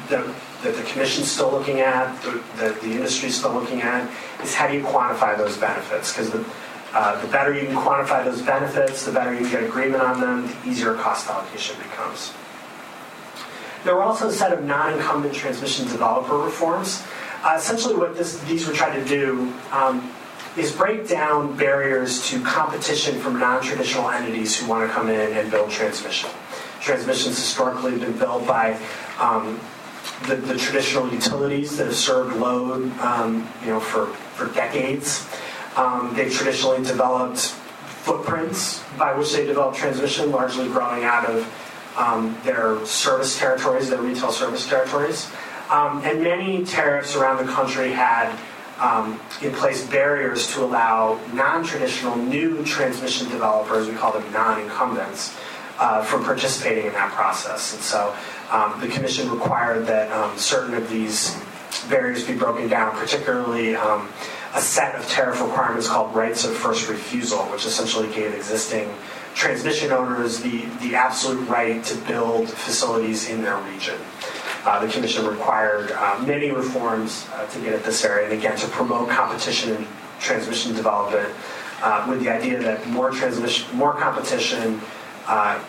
that 0.09 0.25
that 0.63 0.77
the 0.77 0.83
commission's 0.83 1.31
still 1.31 1.51
looking 1.51 1.81
at, 1.81 2.21
that 2.57 2.81
the, 2.83 2.91
industry's 2.91 3.37
still 3.37 3.53
looking 3.53 3.81
at, 3.81 4.11
is 4.43 4.55
how 4.55 4.69
do 4.69 4.77
you 4.77 4.83
quantify 4.83 5.37
those 5.37 5.57
benefits? 5.57 6.13
Because 6.13 6.31
the, 6.31 6.45
uh, 6.93 7.21
the 7.23 7.29
better 7.29 7.55
you 7.55 7.67
can 7.67 7.77
quantify 7.77 8.25
those 8.25 8.43
benefits, 8.43 9.07
the 9.07 9.13
better 9.13 9.33
you 9.33 9.49
get 9.51 9.65
agreement 9.65 10.03
on 10.03 10.21
them, 10.21 10.47
the 10.47 10.69
easier 10.69 10.95
cost 10.95 11.29
allocation 11.31 11.77
becomes. 11.79 12.35
There 13.85 13.95
were 13.95 14.03
also 14.03 14.29
a 14.29 14.33
set 14.33 14.53
of 14.53 14.65
non-incumbent 14.65 15.33
transmission 15.33 15.87
developer 15.87 16.37
reforms. 16.37 17.03
Uh, 17.43 17.55
essentially, 17.57 17.95
what 17.95 18.15
this, 18.15 18.39
these 18.41 18.67
were 18.67 18.75
trying 18.75 19.03
to 19.03 19.09
do 19.09 19.51
um, 19.73 20.13
is 20.57 20.73
break 20.73 21.09
down 21.09 21.57
barriers 21.57 22.29
to 22.29 22.43
competition 22.43 23.19
from 23.21 23.39
non-traditional 23.39 24.11
entities 24.11 24.59
who 24.59 24.69
want 24.69 24.89
to 24.89 24.93
come 24.93 25.09
in 25.09 25.33
and 25.37 25.51
build 25.51 25.71
transmission. 25.71 26.29
Transmission's 26.81 27.37
historically 27.37 27.99
been 27.99 28.17
built 28.19 28.47
by 28.47 28.79
um, 29.19 29.61
the, 30.27 30.37
the, 30.37 30.57
traditional 30.57 31.11
utilities 31.13 31.77
that 31.77 31.87
have 31.87 31.95
served 31.95 32.37
load, 32.37 32.91
um, 33.01 33.47
you 33.63 33.69
know, 33.69 33.81
for, 33.81 34.07
for 34.07 34.53
decades. 34.55 35.29
Um, 35.77 36.13
they've 36.15 36.33
traditionally 36.33 36.79
developed 36.79 37.39
footprints 37.39 38.83
by 38.99 39.15
which 39.15 39.33
they 39.33 39.47
develop 39.47 39.75
transmission, 39.75 40.31
largely 40.31 40.67
growing 40.69 41.05
out 41.05 41.27
of 41.27 41.95
um, 41.97 42.37
their 42.45 42.85
service 42.87 43.39
territories, 43.39 43.91
their 43.91 44.01
retail 44.01 44.33
service 44.33 44.69
territories. 44.69 45.31
Um, 45.69 46.03
and 46.05 46.23
many 46.23 46.65
tariffs 46.65 47.15
around 47.15 47.47
the 47.47 47.53
country 47.53 47.93
had 47.93 48.37
um, 48.81 49.21
in 49.43 49.53
place 49.53 49.87
barriers 49.87 50.53
to 50.55 50.65
allow 50.65 51.21
non-traditional 51.33 52.17
new 52.17 52.65
transmission 52.65 53.29
developers, 53.29 53.89
we 53.89 53.95
call 53.95 54.13
them 54.13 54.33
non-incumbents, 54.33 55.37
uh, 55.79 56.03
from 56.03 56.25
participating 56.25 56.87
in 56.87 56.93
that 56.93 57.13
process. 57.13 57.75
And 57.75 57.83
so 57.83 58.15
um, 58.51 58.81
the 58.81 58.89
commission 58.89 59.31
required 59.31 59.87
that 59.87 60.11
um, 60.13 60.37
certain 60.37 60.75
of 60.75 60.89
these 60.91 61.37
barriers 61.89 62.27
be 62.27 62.35
broken 62.35 62.69
down, 62.69 62.97
particularly 62.97 63.75
um, 63.77 64.09
a 64.55 64.61
set 64.61 64.95
of 64.95 65.09
tariff 65.09 65.41
requirements 65.41 65.89
called 65.89 66.15
rights 66.15 66.45
of 66.45 66.55
first 66.55 66.89
refusal, 66.89 67.39
which 67.45 67.65
essentially 67.65 68.09
gave 68.13 68.35
existing 68.35 68.91
transmission 69.35 69.93
owners 69.93 70.41
the, 70.41 70.65
the 70.81 70.95
absolute 70.95 71.49
right 71.49 71.85
to 71.85 71.97
build 72.07 72.49
facilities 72.49 73.31
in 73.31 73.43
their 73.43 73.59
region. 73.59 73.95
Uh, 74.65 74.85
the 74.85 74.93
commission 74.93 75.27
required 75.27 75.91
uh, 75.93 76.23
many 76.27 76.51
reforms 76.51 77.27
uh, 77.33 77.47
to 77.47 77.61
get 77.61 77.73
at 77.73 77.83
this 77.83 78.05
area, 78.05 78.29
and 78.29 78.39
again, 78.39 78.57
to 78.57 78.67
promote 78.69 79.09
competition 79.09 79.75
in 79.75 79.87
transmission 80.19 80.75
development 80.75 81.35
uh, 81.83 82.07
with 82.09 82.21
the 82.23 82.29
idea 82.29 82.59
that 82.59 82.87
more 82.89 83.11
transmission, 83.11 83.75
more 83.77 83.95
competition 83.95 84.81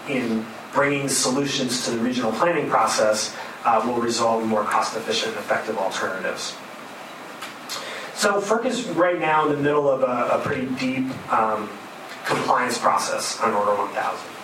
in 0.10 0.46
bringing 0.74 1.08
solutions 1.08 1.86
to 1.86 1.92
the 1.92 2.00
regional 2.00 2.32
planning 2.32 2.70
process 2.70 3.36
uh, 3.66 3.82
will 3.86 4.02
result 4.02 4.42
in 4.42 4.48
more 4.48 4.64
cost-efficient 4.64 5.36
and 5.36 5.40
effective 5.40 5.78
alternatives. 5.78 6.56
So 8.14 8.40
FERC 8.40 8.66
is 8.66 8.88
right 8.90 9.20
now 9.20 9.48
in 9.48 9.56
the 9.56 9.62
middle 9.62 9.90
of 9.90 10.02
a, 10.02 10.36
a 10.36 10.42
pretty 10.44 10.68
deep 10.76 11.10
um, 11.32 11.70
compliance 12.26 12.78
process 12.78 13.40
on 13.42 13.54
Order 13.54 13.76
1000. 13.76 14.41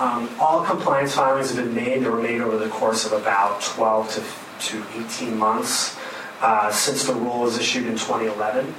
Um, 0.00 0.30
all 0.40 0.64
compliance 0.64 1.14
filings 1.14 1.54
have 1.54 1.62
been 1.62 1.74
made. 1.74 2.02
They 2.02 2.08
were 2.08 2.22
made 2.22 2.40
over 2.40 2.56
the 2.56 2.70
course 2.70 3.04
of 3.04 3.12
about 3.12 3.60
12 3.60 4.10
to, 4.14 4.68
to 4.68 4.84
18 4.98 5.36
months 5.36 5.98
uh, 6.40 6.72
since 6.72 7.04
the 7.04 7.12
rule 7.12 7.40
was 7.40 7.58
issued 7.58 7.86
in 7.86 7.92
2011. 7.92 8.74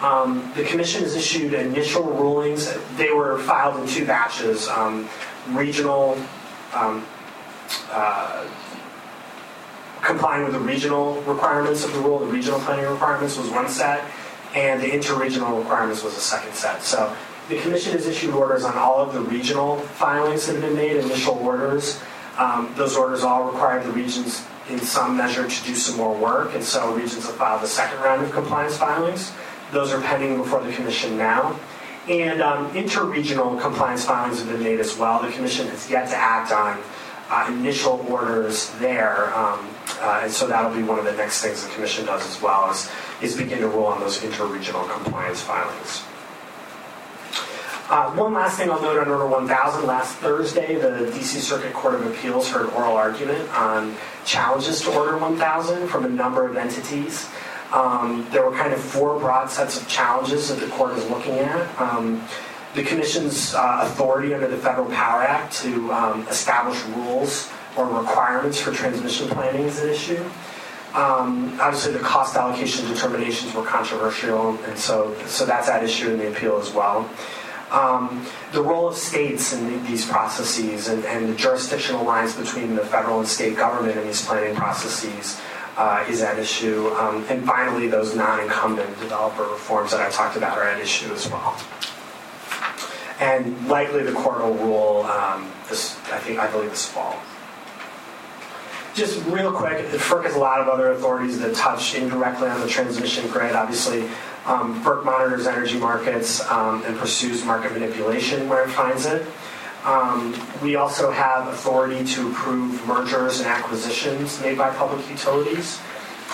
Um, 0.00 0.52
the 0.54 0.62
commission 0.62 1.02
has 1.02 1.16
issued 1.16 1.54
initial 1.54 2.04
rulings. 2.04 2.72
They 2.96 3.10
were 3.10 3.40
filed 3.40 3.80
in 3.80 3.88
two 3.88 4.06
batches. 4.06 4.68
Um, 4.68 5.08
regional 5.48 6.16
um, 6.72 7.04
uh, 7.90 8.48
complying 10.02 10.44
with 10.44 10.52
the 10.52 10.60
regional 10.60 11.20
requirements 11.22 11.84
of 11.84 11.92
the 11.94 12.00
rule, 12.00 12.20
the 12.20 12.26
regional 12.26 12.60
planning 12.60 12.88
requirements 12.88 13.36
was 13.36 13.50
one 13.50 13.68
set, 13.68 14.04
and 14.54 14.80
the 14.80 14.88
interregional 14.88 15.58
requirements 15.58 16.04
was 16.04 16.16
a 16.16 16.20
second 16.20 16.54
set. 16.54 16.82
So 16.82 17.14
the 17.50 17.60
commission 17.60 17.92
has 17.92 18.06
issued 18.06 18.32
orders 18.32 18.62
on 18.64 18.78
all 18.78 18.98
of 18.98 19.12
the 19.12 19.20
regional 19.20 19.76
filings 19.76 20.46
that 20.46 20.52
have 20.52 20.62
been 20.62 20.76
made, 20.76 20.96
initial 20.96 21.34
orders. 21.34 22.00
Um, 22.38 22.72
those 22.76 22.96
orders 22.96 23.24
all 23.24 23.42
require 23.42 23.82
the 23.82 23.90
regions 23.90 24.44
in 24.68 24.78
some 24.78 25.16
measure 25.16 25.48
to 25.48 25.64
do 25.64 25.74
some 25.74 25.96
more 25.96 26.16
work, 26.16 26.54
and 26.54 26.62
so 26.62 26.94
regions 26.94 27.26
have 27.26 27.34
filed 27.34 27.60
the 27.60 27.66
second 27.66 27.98
round 27.98 28.22
of 28.22 28.30
compliance 28.30 28.76
filings. 28.76 29.32
Those 29.72 29.92
are 29.92 30.00
pending 30.00 30.36
before 30.36 30.62
the 30.62 30.72
commission 30.72 31.18
now. 31.18 31.58
And 32.08 32.40
um, 32.40 32.70
interregional 32.70 33.60
compliance 33.60 34.04
filings 34.04 34.38
have 34.38 34.48
been 34.48 34.62
made 34.62 34.78
as 34.78 34.96
well. 34.96 35.20
The 35.20 35.32
commission 35.32 35.66
has 35.68 35.90
yet 35.90 36.08
to 36.10 36.16
act 36.16 36.52
on 36.52 36.80
uh, 37.30 37.52
initial 37.52 38.06
orders 38.08 38.70
there, 38.78 39.34
um, 39.36 39.68
uh, 39.98 40.20
and 40.22 40.32
so 40.32 40.46
that'll 40.46 40.74
be 40.74 40.84
one 40.84 41.00
of 41.00 41.04
the 41.04 41.12
next 41.14 41.42
things 41.42 41.64
the 41.64 41.70
commission 41.74 42.06
does 42.06 42.24
as 42.24 42.40
well 42.40 42.70
is, 42.70 42.88
is 43.20 43.36
begin 43.36 43.58
to 43.58 43.68
rule 43.68 43.86
on 43.86 43.98
those 44.00 44.20
interregional 44.20 44.88
compliance 44.88 45.40
filings. 45.40 46.04
Uh, 47.90 48.08
one 48.12 48.32
last 48.32 48.56
thing 48.56 48.70
I'll 48.70 48.80
note 48.80 49.00
on 49.00 49.08
Order 49.08 49.26
1000. 49.26 49.84
Last 49.84 50.18
Thursday, 50.18 50.76
the 50.76 51.10
DC 51.10 51.40
Circuit 51.40 51.72
Court 51.72 51.96
of 51.96 52.06
Appeals 52.06 52.48
heard 52.48 52.70
oral 52.70 52.96
argument 52.96 53.48
on 53.52 53.96
challenges 54.24 54.80
to 54.82 54.96
Order 54.96 55.18
1000 55.18 55.88
from 55.88 56.04
a 56.04 56.08
number 56.08 56.46
of 56.46 56.56
entities. 56.56 57.28
Um, 57.72 58.28
there 58.30 58.48
were 58.48 58.56
kind 58.56 58.72
of 58.72 58.80
four 58.80 59.18
broad 59.18 59.50
sets 59.50 59.80
of 59.80 59.88
challenges 59.88 60.50
that 60.50 60.60
the 60.60 60.68
court 60.68 60.96
is 60.98 61.10
looking 61.10 61.34
at. 61.40 61.80
Um, 61.80 62.24
the 62.76 62.84
Commission's 62.84 63.54
uh, 63.56 63.80
authority 63.82 64.34
under 64.34 64.46
the 64.46 64.58
Federal 64.58 64.88
Power 64.90 65.22
Act 65.22 65.52
to 65.62 65.92
um, 65.92 66.28
establish 66.28 66.80
rules 66.94 67.50
or 67.76 67.86
requirements 67.86 68.60
for 68.60 68.70
transmission 68.70 69.28
planning 69.30 69.62
is 69.62 69.80
an 69.80 69.88
issue. 69.88 70.22
Um, 70.94 71.58
obviously, 71.60 71.92
the 71.92 71.98
cost 71.98 72.36
allocation 72.36 72.86
determinations 72.86 73.52
were 73.52 73.64
controversial, 73.64 74.56
and 74.64 74.78
so 74.78 75.16
so 75.26 75.46
that's 75.46 75.68
at 75.68 75.84
issue 75.84 76.10
in 76.10 76.18
the 76.18 76.28
appeal 76.28 76.56
as 76.56 76.72
well. 76.72 77.08
Um, 77.70 78.26
the 78.52 78.62
role 78.62 78.88
of 78.88 78.96
states 78.96 79.52
in 79.52 79.84
these 79.84 80.04
processes 80.04 80.88
and, 80.88 81.04
and, 81.04 81.28
the 81.28 81.34
jurisdictional 81.36 82.04
lines 82.04 82.34
between 82.34 82.74
the 82.74 82.84
federal 82.84 83.20
and 83.20 83.28
state 83.28 83.56
government 83.56 83.96
in 83.96 84.04
these 84.04 84.24
planning 84.24 84.56
processes 84.56 85.40
uh, 85.76 86.04
is 86.08 86.20
at 86.20 86.38
issue. 86.38 86.88
Um, 86.94 87.24
and 87.28 87.46
finally, 87.46 87.86
those 87.86 88.16
non-incumbent 88.16 88.98
developer 88.98 89.44
reforms 89.44 89.92
that 89.92 90.00
I 90.00 90.10
talked 90.10 90.36
about 90.36 90.58
are 90.58 90.64
at 90.64 90.80
issue 90.80 91.12
as 91.14 91.30
well. 91.30 91.56
And 93.20 93.68
likely 93.68 94.02
the 94.02 94.12
court 94.12 94.38
will 94.38 94.54
rule 94.54 95.02
um, 95.04 95.52
this, 95.68 95.96
I 96.10 96.18
think, 96.18 96.40
I 96.40 96.50
believe 96.50 96.70
this 96.70 96.86
fall. 96.86 97.20
Just 98.94 99.24
real 99.26 99.52
quick, 99.52 99.86
FERC 99.86 100.24
has 100.24 100.34
a 100.34 100.38
lot 100.38 100.60
of 100.60 100.68
other 100.68 100.90
authorities 100.90 101.38
that 101.38 101.54
touch 101.54 101.94
indirectly 101.94 102.48
on 102.48 102.60
the 102.60 102.66
transmission 102.66 103.28
grid. 103.28 103.54
Obviously, 103.54 104.08
um, 104.46 104.82
FERC 104.82 105.04
monitors 105.04 105.46
energy 105.46 105.78
markets 105.78 106.40
um, 106.50 106.82
and 106.84 106.96
pursues 106.98 107.44
market 107.44 107.72
manipulation 107.72 108.48
where 108.48 108.64
it 108.64 108.70
finds 108.70 109.06
it. 109.06 109.26
Um, 109.84 110.34
we 110.62 110.76
also 110.76 111.10
have 111.10 111.48
authority 111.48 112.04
to 112.04 112.30
approve 112.30 112.86
mergers 112.86 113.40
and 113.40 113.48
acquisitions 113.48 114.40
made 114.40 114.58
by 114.58 114.70
public 114.74 115.08
utilities, 115.08 115.80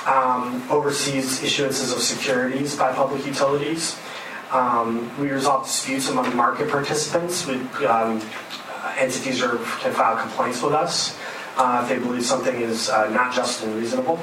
um, 0.06 0.64
oversees 0.70 1.40
issuances 1.40 1.94
of 1.94 2.02
securities 2.02 2.76
by 2.76 2.92
public 2.92 3.24
utilities. 3.24 3.98
Um, 4.50 5.10
we 5.18 5.30
resolve 5.30 5.64
disputes 5.64 6.08
among 6.08 6.34
market 6.34 6.70
participants. 6.70 7.48
Um, 7.48 8.20
entities 8.96 9.40
can 9.42 9.92
file 9.92 10.16
complaints 10.16 10.62
with 10.62 10.72
us 10.72 11.18
uh, 11.56 11.80
if 11.82 11.88
they 11.88 11.98
believe 11.98 12.24
something 12.24 12.54
is 12.54 12.88
uh, 12.88 13.10
not 13.10 13.34
just 13.34 13.62
and 13.64 13.74
reasonable. 13.74 14.20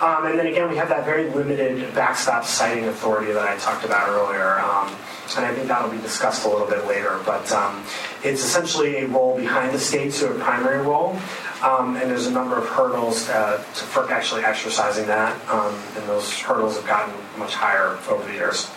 Um, 0.00 0.26
and 0.26 0.38
then 0.38 0.46
again, 0.46 0.70
we 0.70 0.76
have 0.76 0.88
that 0.88 1.04
very 1.04 1.28
limited 1.30 1.94
backstop 1.94 2.44
siting 2.44 2.86
authority 2.86 3.32
that 3.32 3.46
I 3.46 3.56
talked 3.58 3.84
about 3.84 4.08
earlier. 4.08 4.58
Um, 4.60 4.96
and 5.36 5.44
I 5.44 5.54
think 5.54 5.68
that'll 5.68 5.90
be 5.90 5.98
discussed 5.98 6.46
a 6.46 6.48
little 6.48 6.66
bit 6.66 6.86
later. 6.86 7.20
But 7.26 7.52
um, 7.52 7.84
it's 8.24 8.42
essentially 8.42 8.98
a 8.98 9.06
role 9.06 9.36
behind 9.36 9.74
the 9.74 9.78
state 9.78 10.12
to 10.14 10.32
a 10.32 10.38
primary 10.38 10.78
role. 10.78 11.18
Um, 11.62 11.96
and 11.96 12.10
there's 12.10 12.26
a 12.26 12.30
number 12.30 12.56
of 12.56 12.66
hurdles 12.66 13.28
uh, 13.28 13.58
to 13.58 13.84
FERC 13.84 14.10
actually 14.10 14.42
exercising 14.42 15.06
that. 15.06 15.36
Um, 15.48 15.74
and 15.96 16.08
those 16.08 16.32
hurdles 16.40 16.76
have 16.76 16.86
gotten 16.86 17.14
much 17.38 17.54
higher 17.54 17.98
over 18.08 18.26
the 18.26 18.32
years. 18.32 18.70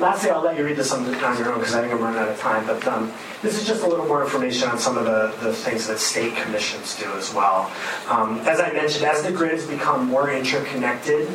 Lastly, 0.00 0.30
I'll 0.30 0.40
let 0.40 0.56
you 0.56 0.64
read 0.64 0.78
this 0.78 0.92
on, 0.92 1.04
on 1.04 1.36
your 1.36 1.52
own 1.52 1.58
because 1.58 1.74
I 1.74 1.82
think 1.82 1.92
I'm 1.92 2.00
running 2.00 2.18
out 2.18 2.30
of 2.30 2.40
time. 2.40 2.66
But 2.66 2.86
um, 2.88 3.12
this 3.42 3.60
is 3.60 3.66
just 3.66 3.82
a 3.82 3.86
little 3.86 4.06
more 4.06 4.24
information 4.24 4.66
on 4.70 4.78
some 4.78 4.96
of 4.96 5.04
the, 5.04 5.36
the 5.44 5.52
things 5.52 5.86
that 5.88 5.98
state 5.98 6.34
commissions 6.36 6.98
do 6.98 7.04
as 7.18 7.34
well. 7.34 7.70
Um, 8.08 8.38
as 8.48 8.60
I 8.60 8.72
mentioned, 8.72 9.04
as 9.04 9.22
the 9.22 9.30
grids 9.30 9.66
become 9.66 10.06
more 10.06 10.30
interconnected 10.30 11.28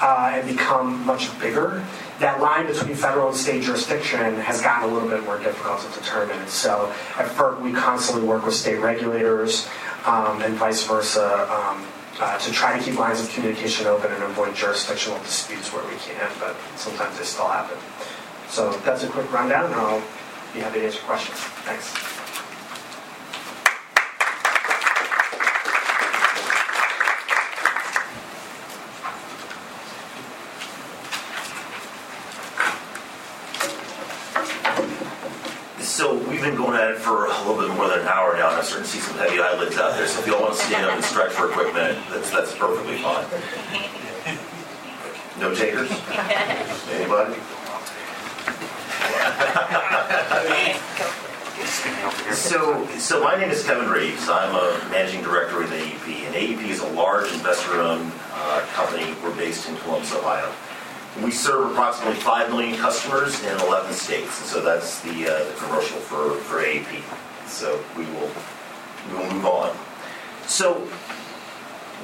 uh, 0.00 0.30
and 0.32 0.46
become 0.46 1.04
much 1.04 1.36
bigger, 1.40 1.84
that 2.20 2.40
line 2.40 2.68
between 2.68 2.94
federal 2.94 3.30
and 3.30 3.36
state 3.36 3.64
jurisdiction 3.64 4.36
has 4.36 4.62
gotten 4.62 4.88
a 4.88 4.92
little 4.92 5.08
bit 5.08 5.24
more 5.24 5.40
difficult 5.40 5.80
to 5.80 6.00
determine. 6.00 6.46
So 6.46 6.92
at 7.18 7.26
FERC, 7.26 7.60
we 7.62 7.72
constantly 7.72 8.24
work 8.24 8.46
with 8.46 8.54
state 8.54 8.78
regulators 8.78 9.68
um, 10.06 10.40
and 10.42 10.54
vice 10.54 10.86
versa. 10.86 11.50
Um, 11.50 11.84
uh, 12.20 12.38
to 12.38 12.52
try 12.52 12.78
to 12.78 12.84
keep 12.84 12.96
lines 12.96 13.20
of 13.20 13.28
communication 13.30 13.86
open 13.86 14.12
and 14.12 14.22
avoid 14.22 14.54
jurisdictional 14.54 15.18
disputes 15.18 15.72
where 15.72 15.84
we 15.86 15.96
can, 15.96 16.30
but 16.38 16.54
sometimes 16.76 17.18
they 17.18 17.24
still 17.24 17.48
happen. 17.48 17.76
So 18.54 18.70
that's 18.84 19.02
a 19.02 19.08
quick 19.08 19.32
rundown, 19.32 19.64
and 19.64 19.74
I'll 19.74 20.00
be 20.52 20.60
happy 20.60 20.78
to 20.78 20.86
answer 20.86 21.00
questions. 21.00 21.36
Thanks. 21.66 21.90
So 35.84 36.14
we've 36.14 36.40
been 36.40 36.54
going 36.54 36.76
at 36.76 36.92
it 36.92 36.98
for 36.98 37.26
a 37.26 37.30
little 37.30 37.56
bit 37.56 37.74
more 37.74 37.88
than 37.88 38.02
an 38.02 38.06
hour 38.06 38.36
now, 38.36 38.50
and 38.50 38.58
I'm 38.58 38.64
starting 38.64 38.84
to 38.84 38.88
see 38.88 39.00
some 39.00 39.18
heavy 39.18 39.40
eyelids 39.40 39.76
out 39.78 39.96
there. 39.96 40.06
So 40.06 40.20
if 40.20 40.28
you 40.28 40.36
all 40.36 40.42
want 40.42 40.54
to 40.54 40.60
stand 40.60 40.86
up 40.86 40.94
and 40.94 41.04
stretch 41.04 41.32
for 41.32 41.50
a 41.50 41.52
quick 41.52 41.74
minute, 41.74 41.98
that's 42.08 42.30
that's 42.30 42.54
perfectly 42.54 42.98
fine. 42.98 43.26
No 45.40 45.52
takers? 45.52 45.90
Anybody? 46.92 47.34
So, 52.54 52.86
so 52.98 53.20
my 53.20 53.36
name 53.36 53.50
is 53.50 53.64
Kevin 53.64 53.88
Reeves. 53.88 54.28
I'm 54.28 54.54
a 54.54 54.88
managing 54.88 55.24
director 55.24 55.58
with 55.58 55.72
AEP, 55.72 56.06
and 56.24 56.36
AEP 56.36 56.68
is 56.68 56.78
a 56.78 56.86
large 56.90 57.32
investor-owned 57.32 58.12
uh, 58.32 58.60
company. 58.74 59.12
We're 59.24 59.34
based 59.34 59.68
in 59.68 59.74
Columbus, 59.78 60.14
Ohio. 60.14 60.52
We 61.20 61.32
serve 61.32 61.72
approximately 61.72 62.14
5 62.20 62.50
million 62.50 62.78
customers 62.78 63.42
in 63.42 63.58
11 63.58 63.92
states, 63.92 64.38
and 64.38 64.48
so 64.48 64.60
that's 64.62 65.00
the, 65.00 65.26
uh, 65.26 65.42
the 65.42 65.54
commercial 65.64 65.98
for, 65.98 66.36
for 66.42 66.62
AEP. 66.62 67.02
So 67.48 67.82
we 67.98 68.04
will, 68.04 68.30
we 69.10 69.18
will 69.18 69.34
move 69.34 69.46
on. 69.46 69.76
So 70.46 70.86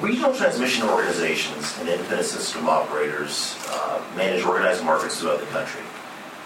regional 0.01 0.35
transmission 0.35 0.89
organizations 0.89 1.79
and 1.79 1.89
independent 1.89 2.27
system 2.27 2.69
operators 2.69 3.57
uh, 3.69 4.03
manage 4.17 4.45
organized 4.45 4.83
markets 4.83 5.21
throughout 5.21 5.39
the 5.39 5.47
country. 5.47 5.83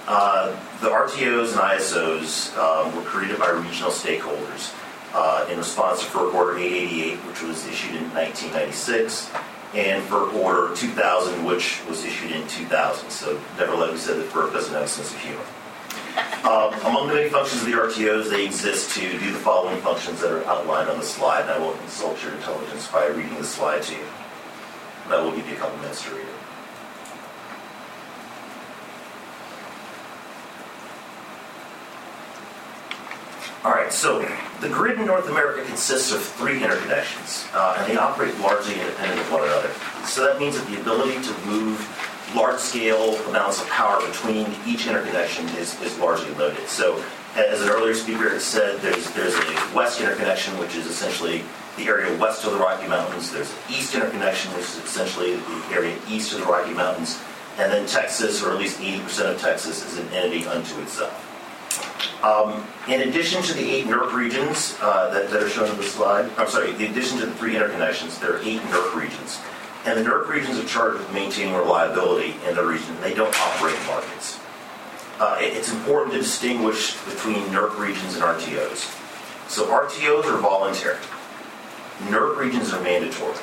Uh, 0.07 0.51
the 0.81 0.89
RTOs 0.91 1.53
and 1.53 1.61
ISOs 1.61 2.57
um, 2.59 2.95
were 2.95 3.03
created 3.03 3.39
by 3.39 3.49
regional 3.51 3.91
stakeholders 3.91 4.75
uh, 5.15 5.47
in 5.51 5.57
response 5.57 6.01
to 6.01 6.07
FERC 6.07 6.35
Order 6.35 6.59
888, 6.59 7.17
which 7.27 7.43
was 7.43 7.67
issued 7.67 7.97
in 7.97 8.05
1996, 8.13 9.31
and 9.75 10.03
FERC 10.05 10.35
Order 10.35 10.75
2000, 10.77 11.45
which 11.45 11.81
was 11.89 12.05
issued 12.05 12.33
in 12.33 12.47
2000. 12.49 13.09
So 13.11 13.41
never 13.57 13.75
let 13.77 13.93
me 13.93 13.99
say 13.99 14.19
that 14.19 14.29
FERC 14.29 14.53
doesn't 14.53 14.75
have 14.75 14.83
a 14.83 14.89
sense 14.89 15.13
of 15.13 15.21
humor. 15.21 15.41
Um, 16.45 16.75
among 16.85 17.09
the 17.09 17.15
many 17.15 17.31
functions 17.31 17.63
of 17.63 17.69
the 17.69 17.73
RTOs, 17.73 18.29
they 18.29 18.45
exist 18.45 18.95
to 18.97 19.01
do 19.01 19.33
the 19.33 19.39
following 19.39 19.81
functions 19.81 20.21
that 20.21 20.31
are 20.31 20.45
outlined 20.45 20.91
on 20.91 20.99
the 20.99 21.05
slide, 21.05 21.41
and 21.41 21.51
I 21.51 21.59
will 21.59 21.73
consult 21.73 22.23
your 22.23 22.35
intelligence 22.35 22.87
by 22.87 23.07
reading 23.07 23.35
the 23.37 23.45
slide 23.45 23.83
to 23.85 23.95
you. 23.95 24.05
But 25.09 25.21
I 25.21 25.23
will 25.23 25.35
give 25.35 25.49
you 25.49 25.55
a 25.55 25.59
couple 25.59 25.79
minutes 25.79 26.05
to 26.05 26.11
read 26.11 26.21
it. 26.21 26.34
All 33.65 33.73
right, 33.73 33.91
so 33.91 34.21
the 34.61 34.69
grid 34.69 34.99
in 34.99 35.07
North 35.07 35.27
America 35.27 35.65
consists 35.65 36.13
of 36.13 36.23
three 36.23 36.61
interconnections, 36.61 37.49
uh, 37.55 37.77
and 37.79 37.91
they 37.91 37.97
operate 37.97 38.39
largely 38.39 38.79
independent 38.79 39.19
of 39.19 39.33
one 39.33 39.43
another. 39.43 39.71
So 40.05 40.23
that 40.27 40.39
means 40.39 40.59
that 40.59 40.67
the 40.71 40.79
ability 40.79 41.15
to 41.23 41.47
move 41.47 41.81
large-scale 42.37 43.15
amounts 43.31 43.63
of 43.63 43.69
power 43.71 44.07
between 44.07 44.55
each 44.67 44.87
interconnection 44.87 45.49
is, 45.57 45.81
is 45.81 45.99
largely 45.99 46.29
limited. 46.35 46.69
So 46.69 47.03
As 47.37 47.63
an 47.63 47.71
earlier 47.71 47.95
speaker 47.95 48.29
had 48.29 48.43
said, 48.43 48.83
there's, 48.83 49.11
there's 49.13 49.35
a 49.35 49.75
west 49.75 49.99
interconnection, 49.99 50.59
which 50.59 50.77
is 50.77 50.87
essentially 50.87 51.43
the 51.79 51.87
area 51.89 52.15
west 52.19 52.45
of 52.45 52.53
the 52.53 52.59
Rocky 52.59 52.87
Mountains. 52.87 53.33
There's 53.33 53.51
an 53.51 53.59
east 53.71 53.95
interconnection, 53.95 54.53
which 54.53 54.65
is 54.65 54.77
essentially 54.85 55.37
the 55.37 55.65
area 55.73 55.97
east 56.07 56.35
of 56.35 56.41
the 56.41 56.47
Rocky 56.47 56.75
Mountains. 56.75 57.19
And 57.59 57.73
then 57.73 57.87
Texas, 57.87 58.43
or 58.43 58.53
at 58.53 58.59
least 58.59 58.79
80% 58.79 59.35
of 59.35 59.41
Texas, 59.41 59.85
is 59.85 59.99
an 59.99 60.07
entity 60.09 60.47
unto 60.47 60.81
itself. 60.83 61.24
Um, 62.23 62.67
In 62.89 63.01
addition 63.09 63.43
to 63.43 63.53
the 63.55 63.65
eight 63.71 63.87
NERC 63.87 64.13
regions 64.13 64.77
uh, 64.81 65.09
that 65.11 65.31
that 65.31 65.43
are 65.43 65.49
shown 65.49 65.69
on 65.71 65.77
the 65.77 65.83
slide, 65.83 66.31
I'm 66.37 66.49
sorry, 66.49 66.71
in 66.71 66.83
addition 66.91 67.19
to 67.19 67.27
the 67.27 67.35
three 67.35 67.55
interconnections, 67.55 68.21
there 68.21 68.35
are 68.37 68.43
eight 68.43 68.61
NERC 68.63 68.95
regions. 68.95 69.41
And 69.87 69.99
the 69.99 70.05
NERC 70.11 70.29
regions 70.29 70.59
are 70.59 70.65
charged 70.67 70.99
with 70.99 71.13
maintaining 71.13 71.55
reliability 71.55 72.35
in 72.49 72.55
the 72.57 72.65
region. 72.65 72.97
They 73.01 73.15
don't 73.15 73.35
operate 73.41 73.77
markets. 73.87 74.39
Uh, 75.21 75.37
it- 75.41 75.55
It's 75.57 75.71
important 75.73 76.13
to 76.15 76.19
distinguish 76.21 76.95
between 77.05 77.41
NERC 77.53 77.79
regions 77.79 78.15
and 78.15 78.23
RTOs. 78.25 78.89
So 79.49 79.67
RTOs 79.67 80.25
are 80.27 80.39
voluntary. 80.39 80.99
NERC 82.09 82.37
regions 82.37 82.73
are 82.73 82.81
mandatory. 82.81 83.37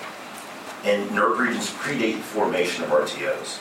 And 0.83 1.09
NERC 1.11 1.37
regions 1.37 1.69
predate 1.69 2.17
the 2.17 2.23
formation 2.23 2.83
of 2.83 2.89
RTOs. 2.91 3.59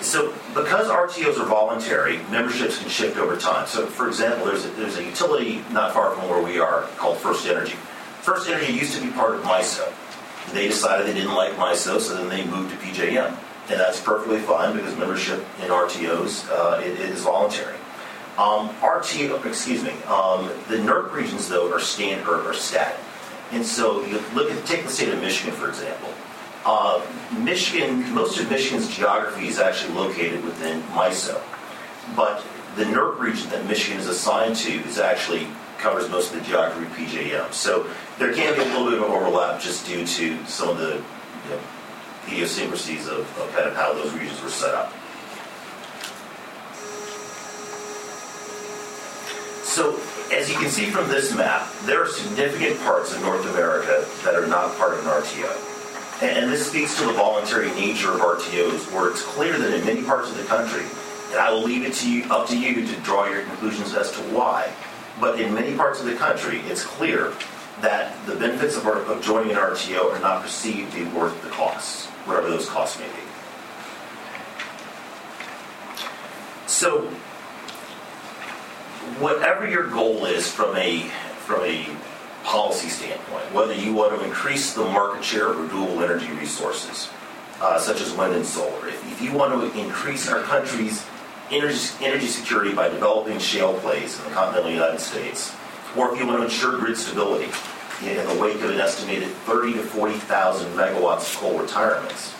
So 0.00 0.32
because 0.54 0.88
RTOs 0.88 1.38
are 1.38 1.46
voluntary, 1.46 2.18
memberships 2.30 2.78
can 2.78 2.88
shift 2.88 3.16
over 3.16 3.36
time. 3.36 3.66
So 3.66 3.86
for 3.86 4.06
example, 4.08 4.46
there's 4.46 4.64
a, 4.64 4.68
there's 4.70 4.96
a 4.96 5.04
utility 5.04 5.62
not 5.72 5.92
far 5.92 6.12
from 6.12 6.28
where 6.28 6.42
we 6.42 6.58
are 6.58 6.82
called 6.96 7.18
First 7.18 7.46
Energy. 7.46 7.74
First 8.20 8.48
Energy 8.48 8.72
used 8.72 8.94
to 8.96 9.02
be 9.02 9.10
part 9.10 9.34
of 9.34 9.42
MISO. 9.42 9.92
They 10.52 10.68
decided 10.68 11.06
they 11.06 11.14
didn't 11.14 11.34
like 11.34 11.52
MISO, 11.54 12.00
so 12.00 12.14
then 12.14 12.28
they 12.28 12.44
moved 12.46 12.70
to 12.70 12.76
PJM. 12.76 13.36
And 13.70 13.78
that's 13.78 14.00
perfectly 14.00 14.38
fine 14.38 14.74
because 14.74 14.96
membership 14.96 15.40
in 15.62 15.68
RTOs 15.68 16.48
uh, 16.48 16.80
it, 16.80 16.92
it 16.92 17.10
is 17.10 17.22
voluntary. 17.22 17.76
Um, 18.38 18.68
RTO, 18.80 19.44
excuse 19.44 19.82
me, 19.82 19.90
um, 20.04 20.46
the 20.68 20.76
NERC 20.76 21.12
regions 21.12 21.48
though 21.48 21.70
are 21.72 21.80
stand 21.80 22.26
or 22.28 22.54
static. 22.54 22.98
And 23.50 23.66
so 23.66 24.04
you 24.06 24.22
look 24.34 24.50
at 24.50 24.64
take 24.64 24.84
the 24.84 24.90
state 24.90 25.08
of 25.08 25.20
Michigan 25.20 25.54
for 25.54 25.68
example. 25.68 26.08
Uh, 26.64 27.00
Michigan, 27.38 28.12
most 28.12 28.38
of 28.38 28.50
Michigan's 28.50 28.94
geography 28.94 29.48
is 29.48 29.58
actually 29.58 29.94
located 29.94 30.44
within 30.44 30.82
MISO, 30.94 31.40
but 32.16 32.44
the 32.76 32.84
NERC 32.84 33.18
region 33.18 33.48
that 33.50 33.66
Michigan 33.66 33.98
is 33.98 34.06
assigned 34.06 34.56
to 34.56 34.72
is 34.84 34.98
actually 34.98 35.46
covers 35.78 36.08
most 36.10 36.32
of 36.32 36.40
the 36.40 36.44
geography 36.44 36.84
of 36.86 36.92
PJM. 36.92 37.52
So 37.52 37.86
there 38.18 38.32
can 38.32 38.54
be 38.54 38.60
a 38.60 38.64
little 38.64 38.90
bit 38.90 38.94
of 38.94 39.04
an 39.04 39.10
overlap 39.10 39.60
just 39.60 39.86
due 39.86 40.04
to 40.04 40.44
some 40.46 40.68
of 40.68 40.78
the 40.78 40.94
you 40.94 41.50
know, 41.50 41.60
idiosyncrasies 42.26 43.06
of, 43.06 43.20
of 43.38 43.52
kind 43.54 43.68
of 43.68 43.76
how 43.76 43.92
those 43.94 44.12
regions 44.12 44.42
were 44.42 44.50
set 44.50 44.74
up. 44.74 44.92
So 49.62 50.00
as 50.32 50.50
you 50.50 50.56
can 50.56 50.68
see 50.70 50.86
from 50.86 51.08
this 51.08 51.34
map, 51.34 51.70
there 51.84 52.02
are 52.02 52.08
significant 52.08 52.80
parts 52.80 53.14
of 53.14 53.22
North 53.22 53.48
America 53.50 54.04
that 54.24 54.34
are 54.34 54.46
not 54.46 54.76
part 54.76 54.94
of 54.94 55.00
an 55.00 55.06
RTO. 55.06 55.77
And 56.20 56.50
this 56.50 56.68
speaks 56.68 56.98
to 56.98 57.06
the 57.06 57.12
voluntary 57.12 57.70
nature 57.72 58.12
of 58.12 58.20
RTOs, 58.20 58.92
where 58.92 59.08
it's 59.08 59.22
clear 59.22 59.56
that 59.56 59.72
in 59.72 59.84
many 59.84 60.02
parts 60.02 60.30
of 60.30 60.36
the 60.36 60.44
country, 60.44 60.84
and 61.30 61.38
I 61.38 61.52
will 61.52 61.62
leave 61.62 61.84
it 61.84 61.92
to 61.94 62.10
you, 62.10 62.24
up 62.24 62.48
to 62.48 62.58
you 62.58 62.84
to 62.86 63.00
draw 63.02 63.26
your 63.28 63.42
conclusions 63.42 63.94
as 63.94 64.10
to 64.12 64.18
why, 64.34 64.72
but 65.20 65.40
in 65.40 65.54
many 65.54 65.76
parts 65.76 66.00
of 66.00 66.06
the 66.06 66.16
country, 66.16 66.60
it's 66.66 66.84
clear 66.84 67.32
that 67.82 68.14
the 68.26 68.34
benefits 68.34 68.76
of, 68.76 68.84
of 68.84 69.22
joining 69.22 69.52
an 69.52 69.58
RTO 69.58 70.12
are 70.12 70.20
not 70.20 70.42
perceived 70.42 70.92
to 70.92 71.04
be 71.04 71.10
worth 71.10 71.40
the 71.42 71.50
costs, 71.50 72.06
whatever 72.26 72.48
those 72.48 72.68
costs 72.68 72.98
may 72.98 73.06
be. 73.06 73.12
So, 76.66 77.02
whatever 79.20 79.68
your 79.68 79.86
goal 79.86 80.24
is 80.26 80.50
from 80.50 80.76
a 80.76 81.00
from 81.46 81.62
a 81.62 81.86
policy 82.48 82.88
standpoint, 82.88 83.44
whether 83.52 83.74
you 83.74 83.92
want 83.92 84.18
to 84.18 84.24
increase 84.24 84.72
the 84.72 84.82
market 84.82 85.22
share 85.22 85.48
of 85.50 85.58
renewable 85.58 86.02
energy 86.02 86.32
resources, 86.32 87.10
uh, 87.60 87.78
such 87.78 88.00
as 88.00 88.10
wind 88.14 88.34
and 88.34 88.46
solar, 88.46 88.88
if, 88.88 89.12
if 89.12 89.20
you 89.20 89.32
want 89.32 89.52
to 89.52 89.78
increase 89.78 90.30
our 90.30 90.40
country's 90.44 91.04
energy, 91.50 91.78
energy 92.00 92.26
security 92.26 92.74
by 92.74 92.88
developing 92.88 93.38
shale 93.38 93.74
plays 93.80 94.18
in 94.18 94.24
the 94.24 94.30
continental 94.30 94.70
United 94.70 94.98
States, 94.98 95.54
or 95.94 96.10
if 96.10 96.18
you 96.18 96.26
want 96.26 96.38
to 96.38 96.44
ensure 96.44 96.78
grid 96.78 96.96
stability 96.96 97.50
in 98.02 98.26
the 98.26 98.40
wake 98.40 98.56
of 98.62 98.70
an 98.70 98.80
estimated 98.80 99.28
30 99.44 99.74
to 99.74 99.82
40,000 99.82 100.72
megawatts 100.72 101.34
of 101.34 101.40
coal 101.40 101.58
retirements, 101.58 102.34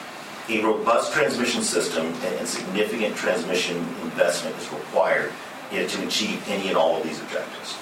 a 0.48 0.64
robust 0.64 1.12
transmission 1.12 1.60
system 1.60 2.06
and, 2.06 2.48
significant 2.48 3.14
transmission 3.14 3.76
investment 4.02 4.56
is 4.56 4.72
required 4.72 5.30
you 5.70 5.80
know, 5.80 5.86
to 5.86 6.06
achieve 6.06 6.42
any 6.48 6.68
and 6.68 6.78
all 6.78 6.96
of 6.96 7.02
these 7.02 7.20
objectives. 7.20 7.76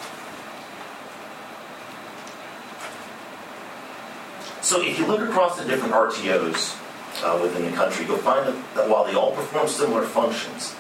So 4.67 4.83
if 4.83 4.99
you 4.99 5.07
look 5.07 5.21
across 5.21 5.57
the 5.57 5.65
different 5.65 5.95
RTOs 5.95 6.77
uh, 7.23 7.41
within 7.41 7.71
the 7.71 7.77
country, 7.77 8.05
you'll 8.05 8.17
find 8.17 8.49
that, 8.75 8.89
while 8.91 9.05
they 9.05 9.15
all 9.15 9.31
perform 9.31 9.69
similar 9.69 10.03
functions, 10.03 10.75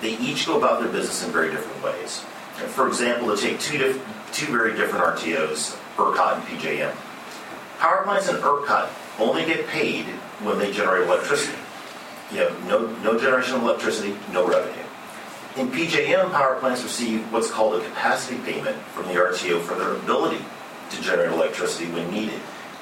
they 0.00 0.18
each 0.18 0.44
go 0.44 0.58
about 0.58 0.82
their 0.82 0.90
business 0.90 1.24
in 1.24 1.30
very 1.30 1.52
different 1.52 1.80
ways. 1.84 2.24
And 2.58 2.68
for 2.68 2.88
example, 2.88 3.32
to 3.32 3.40
take 3.40 3.60
two, 3.60 3.78
diff- 3.78 4.28
two 4.32 4.50
very 4.50 4.74
different 4.74 5.04
RTOs, 5.04 5.78
ERCOT 5.96 6.34
and 6.34 6.42
PJM. 6.48 6.92
Power 7.78 8.02
plants 8.02 8.28
in 8.28 8.34
ERCOT 8.34 8.88
only 9.20 9.44
get 9.44 9.68
paid 9.68 10.06
when 10.42 10.58
they 10.58 10.72
generate 10.72 11.06
electricity. 11.06 11.58
You 12.32 12.38
have 12.38 12.64
no, 12.66 12.88
no 13.04 13.16
generation 13.20 13.54
of 13.54 13.62
electricity, 13.62 14.16
no 14.32 14.48
revenue. 14.48 14.82
In 15.56 15.70
PJM, 15.70 16.32
power 16.32 16.56
plants 16.58 16.82
receive 16.82 17.32
what's 17.32 17.52
called 17.52 17.80
a 17.80 17.84
capacity 17.84 18.38
payment 18.38 18.76
from 18.96 19.06
the 19.06 19.14
RTO 19.14 19.62
for 19.62 19.76
their 19.76 19.92
ability 19.92 20.44
to 20.90 21.00
generate 21.00 21.30
electricity 21.30 21.88
when 21.92 22.10
needed, 22.10 22.40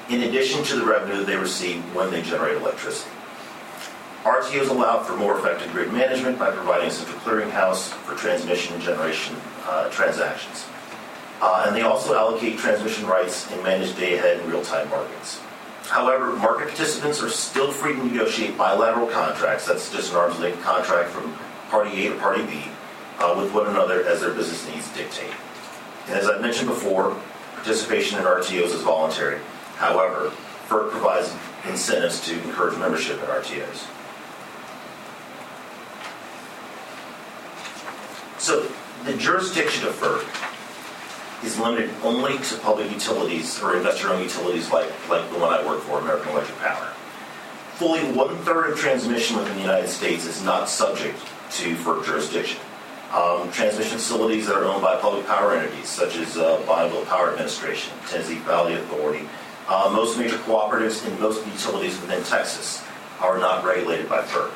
in 0.09 0.23
addition 0.23 0.63
to 0.63 0.75
the 0.77 0.85
revenue 0.85 1.23
they 1.23 1.35
receive 1.35 1.83
when 1.95 2.09
they 2.11 2.21
generate 2.21 2.57
electricity. 2.57 3.11
RTOs 4.23 4.69
allow 4.69 5.03
for 5.03 5.15
more 5.15 5.37
effective 5.37 5.71
grid 5.71 5.91
management 5.93 6.37
by 6.37 6.51
providing 6.51 6.87
a 6.87 6.91
central 6.91 7.17
clearinghouse 7.19 7.89
for 7.89 8.15
transmission 8.15 8.73
and 8.73 8.83
generation 8.83 9.35
uh, 9.65 9.89
transactions. 9.89 10.65
Uh, 11.41 11.65
and 11.67 11.75
they 11.75 11.81
also 11.81 12.15
allocate 12.15 12.57
transmission 12.57 13.05
rights 13.05 13.49
and 13.51 13.63
manage 13.63 13.95
day-ahead 13.95 14.39
and 14.39 14.51
real-time 14.51 14.89
markets. 14.89 15.39
However, 15.83 16.33
market 16.33 16.67
participants 16.67 17.21
are 17.21 17.29
still 17.29 17.71
free 17.71 17.93
to 17.93 18.03
negotiate 18.05 18.57
bilateral 18.57 19.07
contracts, 19.07 19.65
that's 19.65 19.91
just 19.91 20.11
an 20.11 20.17
arm's 20.17 20.39
length 20.39 20.61
contract 20.61 21.09
from 21.09 21.33
party 21.69 22.07
A 22.07 22.09
to 22.09 22.19
party 22.19 22.43
B, 22.45 22.63
uh, 23.19 23.35
with 23.37 23.53
one 23.53 23.67
another 23.67 24.05
as 24.05 24.21
their 24.21 24.31
business 24.31 24.67
needs 24.67 24.91
dictate. 24.93 25.33
And 26.07 26.15
as 26.15 26.27
I 26.27 26.39
mentioned 26.39 26.69
before, 26.69 27.15
participation 27.53 28.19
in 28.19 28.25
RTOs 28.25 28.73
is 28.73 28.81
voluntary. 28.81 29.39
However, 29.77 30.31
FERC 30.67 30.91
provides 30.91 31.33
incentives 31.67 32.19
to 32.21 32.33
encourage 32.43 32.77
membership 32.77 33.19
in 33.19 33.25
RTOs. 33.25 33.87
So 38.39 38.67
the 39.05 39.13
jurisdiction 39.17 39.87
of 39.87 39.93
FERC 39.93 40.25
is 41.45 41.59
limited 41.59 41.91
only 42.03 42.37
to 42.39 42.57
public 42.57 42.91
utilities 42.91 43.61
or 43.61 43.77
investor-owned 43.77 44.23
utilities 44.23 44.71
like, 44.71 44.89
like 45.09 45.29
the 45.31 45.37
one 45.37 45.53
I 45.53 45.65
work 45.65 45.81
for, 45.81 45.99
American 45.99 46.31
Electric 46.31 46.57
Power. 46.59 46.93
Fully 47.75 48.01
one-third 48.11 48.71
of 48.71 48.79
transmission 48.79 49.37
within 49.37 49.53
the 49.55 49.61
United 49.61 49.89
States 49.89 50.25
is 50.25 50.43
not 50.43 50.67
subject 50.67 51.19
to 51.51 51.75
FERC 51.75 52.05
jurisdiction. 52.05 52.59
Um, 53.13 53.51
transmission 53.51 53.99
facilities 53.99 54.47
that 54.47 54.55
are 54.55 54.65
owned 54.65 54.81
by 54.81 54.97
public 54.97 55.25
power 55.27 55.53
entities, 55.53 55.87
such 55.87 56.17
as 56.17 56.35
uh, 56.35 56.61
Bonneville 56.65 57.05
Power 57.05 57.31
Administration, 57.31 57.93
Tennessee 58.07 58.39
Valley 58.39 58.73
Authority, 58.73 59.29
uh, 59.67 59.89
most 59.93 60.17
major 60.17 60.37
cooperatives 60.37 61.05
and 61.05 61.19
most 61.19 61.45
utilities 61.45 61.99
within 62.01 62.23
Texas 62.23 62.83
are 63.19 63.37
not 63.37 63.63
regulated 63.65 64.07
by 64.07 64.21
FERC. 64.21 64.51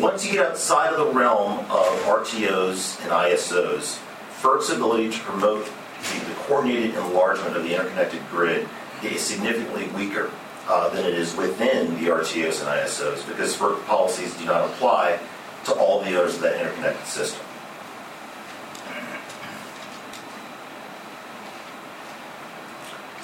Once 0.00 0.26
you 0.26 0.32
get 0.32 0.46
outside 0.46 0.92
of 0.92 1.06
the 1.06 1.12
realm 1.12 1.60
of 1.70 1.86
RTOs 2.04 3.00
and 3.02 3.12
ISOs, 3.12 3.98
FERC's 4.40 4.70
ability 4.70 5.10
to 5.10 5.18
promote 5.20 5.64
the, 5.64 6.24
the 6.26 6.34
coordinated 6.40 6.94
enlargement 6.94 7.56
of 7.56 7.62
the 7.62 7.74
interconnected 7.74 8.20
grid 8.30 8.68
is 9.02 9.20
significantly 9.20 9.86
weaker 9.88 10.30
uh, 10.68 10.88
than 10.88 11.04
it 11.04 11.14
is 11.14 11.36
within 11.36 11.94
the 12.02 12.10
RTOs 12.10 12.60
and 12.60 12.68
ISOs 12.68 13.26
because 13.28 13.56
FERC 13.56 13.84
policies 13.86 14.36
do 14.38 14.46
not 14.46 14.64
apply 14.64 15.20
to 15.64 15.72
all 15.74 16.02
the 16.02 16.18
owners 16.18 16.34
of 16.34 16.40
that 16.40 16.60
interconnected 16.60 17.06
system. 17.06 17.45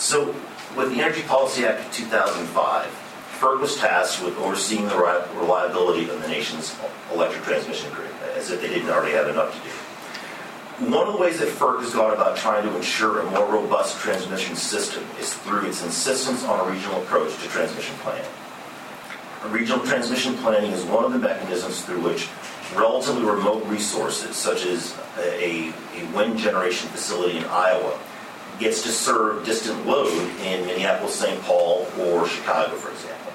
So, 0.03 0.35
with 0.77 0.93
the 0.93 1.01
Energy 1.01 1.23
Policy 1.23 1.65
Act 1.65 1.87
of 1.87 1.93
2005, 1.93 2.87
FERC 3.39 3.61
was 3.61 3.77
tasked 3.77 4.25
with 4.25 4.37
overseeing 4.39 4.89
the 4.89 4.97
reliability 4.97 6.11
of 6.11 6.21
the 6.21 6.27
nation's 6.27 6.77
electric 7.13 7.45
transmission 7.45 7.89
grid, 7.93 8.11
as 8.35 8.51
if 8.51 8.61
they 8.61 8.67
didn't 8.67 8.91
already 8.91 9.13
have 9.13 9.29
enough 9.29 9.55
to 9.55 10.85
do. 10.85 10.91
One 10.91 11.07
of 11.07 11.15
the 11.15 11.21
ways 11.21 11.39
that 11.39 11.51
FERC 11.51 11.83
has 11.83 11.95
gone 11.95 12.13
about 12.13 12.37
trying 12.37 12.69
to 12.69 12.77
ensure 12.77 13.21
a 13.21 13.31
more 13.31 13.47
robust 13.47 14.01
transmission 14.01 14.57
system 14.57 15.05
is 15.21 15.35
through 15.35 15.69
its 15.69 15.85
insistence 15.85 16.43
on 16.43 16.59
a 16.59 16.69
regional 16.69 17.01
approach 17.03 17.41
to 17.41 17.49
transmission 17.49 17.95
planning. 17.99 18.29
A 19.45 19.49
regional 19.51 19.87
transmission 19.87 20.35
planning 20.39 20.73
is 20.73 20.85
one 20.85 21.05
of 21.05 21.13
the 21.13 21.19
mechanisms 21.21 21.85
through 21.85 22.01
which 22.01 22.29
relatively 22.75 23.23
remote 23.23 23.65
resources, 23.67 24.35
such 24.35 24.67
as 24.67 24.99
a, 25.19 25.73
a 25.95 26.05
wind 26.13 26.39
generation 26.39 26.89
facility 26.89 27.39
in 27.39 27.45
Iowa, 27.45 27.97
gets 28.63 28.83
to 28.83 28.89
serve 28.89 29.45
distant 29.45 29.87
load 29.87 30.13
in 30.43 30.65
Minneapolis, 30.67 31.15
St. 31.15 31.41
Paul, 31.43 31.87
or 31.99 32.27
Chicago, 32.27 32.75
for 32.77 32.91
example. 32.91 33.33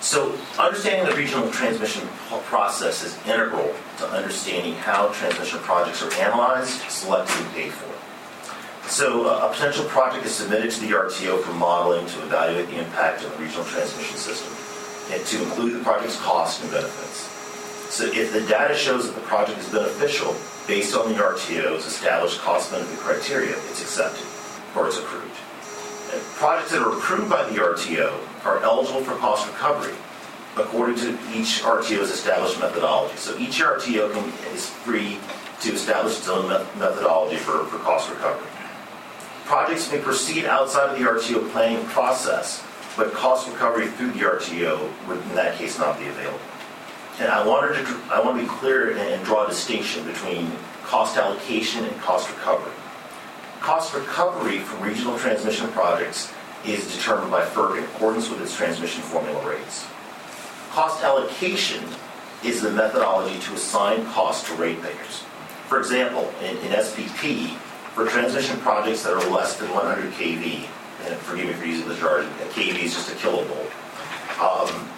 So 0.00 0.38
understanding 0.56 1.10
the 1.10 1.16
regional 1.16 1.50
transmission 1.50 2.06
process 2.44 3.02
is 3.02 3.18
integral 3.26 3.74
to 3.98 4.06
understanding 4.06 4.74
how 4.74 5.08
transmission 5.08 5.58
projects 5.60 6.00
are 6.00 6.12
analyzed, 6.14 6.80
selected, 6.88 7.36
and 7.36 7.54
paid 7.54 7.72
for. 7.72 7.92
So 8.88 9.26
a 9.28 9.52
potential 9.52 9.84
project 9.86 10.24
is 10.24 10.32
submitted 10.32 10.70
to 10.70 10.80
the 10.80 10.92
RTO 10.92 11.42
for 11.42 11.52
modeling 11.54 12.06
to 12.06 12.22
evaluate 12.22 12.68
the 12.68 12.78
impact 12.78 13.24
of 13.24 13.36
the 13.36 13.42
regional 13.42 13.64
transmission 13.64 14.16
system 14.16 14.54
and 15.12 15.26
to 15.26 15.42
include 15.42 15.74
the 15.74 15.82
project's 15.82 16.20
costs 16.20 16.62
and 16.62 16.70
benefits. 16.70 17.28
So 17.92 18.04
if 18.04 18.32
the 18.32 18.42
data 18.42 18.76
shows 18.76 19.06
that 19.06 19.16
the 19.16 19.26
project 19.26 19.58
is 19.58 19.68
beneficial 19.70 20.36
based 20.66 20.96
on 20.96 21.12
the 21.12 21.18
RTO's 21.18 21.86
established 21.86 22.40
cost-benefit 22.40 22.98
criteria, 22.98 23.56
it's 23.70 23.82
accepted 23.82 24.26
or 24.76 24.88
it's 24.88 24.98
approved. 24.98 25.36
And 26.12 26.22
projects 26.34 26.72
that 26.72 26.82
are 26.82 26.92
approved 26.92 27.30
by 27.30 27.48
the 27.48 27.58
RTO 27.58 28.12
are 28.44 28.62
eligible 28.62 29.02
for 29.02 29.16
cost 29.16 29.46
recovery 29.46 29.94
according 30.56 30.96
to 30.96 31.10
each 31.34 31.62
RTO's 31.62 32.10
established 32.10 32.58
methodology. 32.58 33.16
So 33.16 33.36
each 33.38 33.60
RTO 33.60 34.12
can, 34.12 34.54
is 34.54 34.68
free 34.68 35.18
to 35.60 35.72
establish 35.72 36.18
its 36.18 36.28
own 36.28 36.48
met- 36.48 36.78
methodology 36.78 37.36
for, 37.36 37.64
for 37.64 37.78
cost 37.78 38.10
recovery. 38.10 38.48
Projects 39.44 39.92
may 39.92 39.98
proceed 39.98 40.46
outside 40.46 40.90
of 40.90 40.98
the 40.98 41.04
RTO 41.04 41.50
planning 41.50 41.84
process, 41.86 42.64
but 42.96 43.12
cost 43.12 43.48
recovery 43.48 43.88
through 43.88 44.12
the 44.12 44.20
RTO 44.20 44.90
would 45.06 45.18
in 45.18 45.34
that 45.34 45.56
case 45.56 45.78
not 45.78 45.98
be 45.98 46.06
available. 46.06 46.40
And 47.18 47.28
I 47.28 47.46
wanted 47.46 47.86
to, 47.86 48.00
I 48.10 48.20
want 48.20 48.36
to 48.36 48.42
be 48.42 48.48
clear 48.48 48.96
and- 48.96 49.24
draw 49.24 49.44
a 49.44 49.48
distinction 49.48 50.04
between 50.04 50.52
cost 50.84 51.16
allocation 51.16 51.84
and 51.84 52.00
cost 52.00 52.28
recovery. 52.30 52.72
Cost 53.60 53.94
recovery 53.94 54.58
from 54.60 54.82
regional 54.82 55.18
transmission 55.18 55.68
projects 55.68 56.32
is 56.64 56.94
determined 56.94 57.30
by 57.30 57.44
FERC 57.44 57.78
in 57.78 57.84
accordance 57.84 58.30
with 58.30 58.40
its 58.40 58.54
transmission 58.54 59.02
formula 59.02 59.48
rates. 59.48 59.86
Cost 60.70 61.02
allocation 61.02 61.82
is 62.44 62.60
the 62.60 62.70
methodology 62.70 63.38
to 63.40 63.54
assign 63.54 64.04
costs 64.06 64.46
to 64.48 64.54
ratepayers. 64.54 65.24
For 65.68 65.78
example, 65.78 66.32
in, 66.42 66.56
in 66.58 66.72
SPP, 66.72 67.56
for 67.94 68.06
transmission 68.06 68.58
projects 68.58 69.02
that 69.04 69.14
are 69.14 69.30
less 69.30 69.56
than 69.56 69.72
100 69.72 70.12
kV, 70.12 70.68
and 71.06 71.16
forgive 71.20 71.46
me 71.46 71.52
for 71.54 71.64
using 71.64 71.88
the 71.88 71.94
jargon, 71.94 72.30
kV 72.50 72.78
is 72.84 72.94
just 72.94 73.10
a 73.10 73.14
kilovolt, 73.14 73.72
um, 74.38 74.88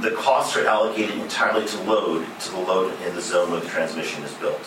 the 0.00 0.10
costs 0.12 0.56
are 0.56 0.66
allocated 0.66 1.18
entirely 1.18 1.66
to 1.66 1.82
load, 1.82 2.26
to 2.40 2.50
the 2.50 2.58
load 2.58 2.92
in 3.02 3.14
the 3.14 3.22
zone 3.22 3.50
where 3.50 3.60
the 3.60 3.68
transmission 3.68 4.22
is 4.24 4.32
built. 4.34 4.60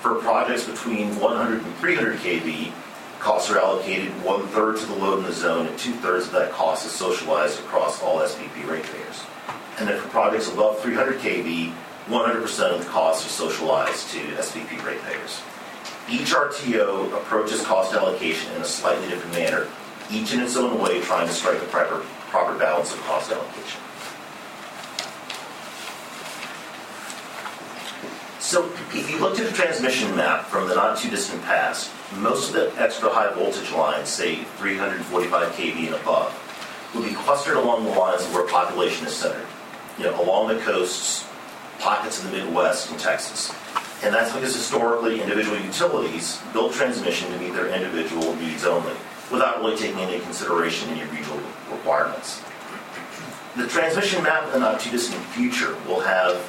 For 0.00 0.16
projects 0.16 0.64
between 0.64 1.18
100 1.20 1.62
and 1.62 1.76
300 1.76 2.18
kV, 2.18 2.72
costs 3.20 3.52
are 3.52 3.58
allocated 3.58 4.10
one-third 4.24 4.78
to 4.78 4.86
the 4.86 4.96
load 4.96 5.20
in 5.20 5.24
the 5.26 5.32
zone, 5.32 5.68
and 5.68 5.78
two-thirds 5.78 6.26
of 6.26 6.32
that 6.32 6.50
cost 6.50 6.84
is 6.84 6.90
socialized 6.90 7.60
across 7.60 8.02
all 8.02 8.18
SPP 8.18 8.68
ratepayers. 8.68 9.22
And 9.78 9.88
then 9.88 10.00
for 10.00 10.08
projects 10.08 10.52
above 10.52 10.80
300 10.80 11.20
kV, 11.20 11.72
100% 12.08 12.72
of 12.72 12.84
the 12.84 12.90
costs 12.90 13.24
are 13.24 13.28
socialized 13.28 14.10
to 14.10 14.18
SPP 14.18 14.84
ratepayers. 14.84 15.40
Each 16.10 16.34
RTO 16.34 17.12
approaches 17.12 17.62
cost 17.62 17.94
allocation 17.94 18.52
in 18.56 18.62
a 18.62 18.64
slightly 18.64 19.06
different 19.06 19.36
manner, 19.36 19.68
each 20.10 20.34
in 20.34 20.40
its 20.40 20.56
own 20.56 20.80
way 20.80 21.00
trying 21.00 21.28
to 21.28 21.32
strike 21.32 21.60
the 21.60 21.66
proper, 21.66 22.02
proper 22.28 22.58
balance 22.58 22.92
of 22.92 22.98
cost 23.02 23.30
allocation. 23.30 23.81
So 28.42 28.68
if 28.92 29.08
you 29.08 29.20
looked 29.20 29.38
at 29.38 29.48
a 29.48 29.54
transmission 29.54 30.16
map 30.16 30.46
from 30.46 30.66
the 30.68 30.74
not 30.74 30.98
too 30.98 31.08
distant 31.08 31.40
past, 31.42 31.92
most 32.16 32.48
of 32.48 32.54
the 32.54 32.82
extra 32.82 33.08
high 33.08 33.32
voltage 33.32 33.70
lines, 33.70 34.08
say 34.08 34.42
345 34.58 35.52
kV 35.52 35.86
and 35.86 35.94
above, 35.94 36.90
would 36.92 37.04
be 37.04 37.14
clustered 37.14 37.56
along 37.56 37.84
the 37.84 37.90
lines 37.90 38.24
of 38.24 38.34
where 38.34 38.44
population 38.48 39.06
is 39.06 39.14
centered. 39.14 39.46
You 39.96 40.06
know, 40.06 40.20
along 40.20 40.48
the 40.48 40.58
coasts, 40.58 41.24
pockets 41.78 42.22
in 42.22 42.32
the 42.32 42.38
Midwest 42.38 42.90
and 42.90 42.98
Texas. 42.98 43.54
And 44.02 44.12
that's 44.12 44.32
because 44.32 44.52
historically 44.52 45.22
individual 45.22 45.58
utilities 45.60 46.42
built 46.52 46.72
transmission 46.72 47.30
to 47.30 47.38
meet 47.38 47.54
their 47.54 47.68
individual 47.68 48.34
needs 48.34 48.64
only, 48.64 48.94
without 49.30 49.60
really 49.60 49.76
taking 49.76 50.00
into 50.00 50.18
consideration 50.18 50.90
any 50.90 51.08
regional 51.12 51.38
requirements. 51.70 52.42
The 53.56 53.68
transmission 53.68 54.24
map 54.24 54.46
in 54.46 54.50
the 54.50 54.58
not 54.58 54.80
too 54.80 54.90
distant 54.90 55.22
future 55.26 55.76
will 55.86 56.00
have 56.00 56.44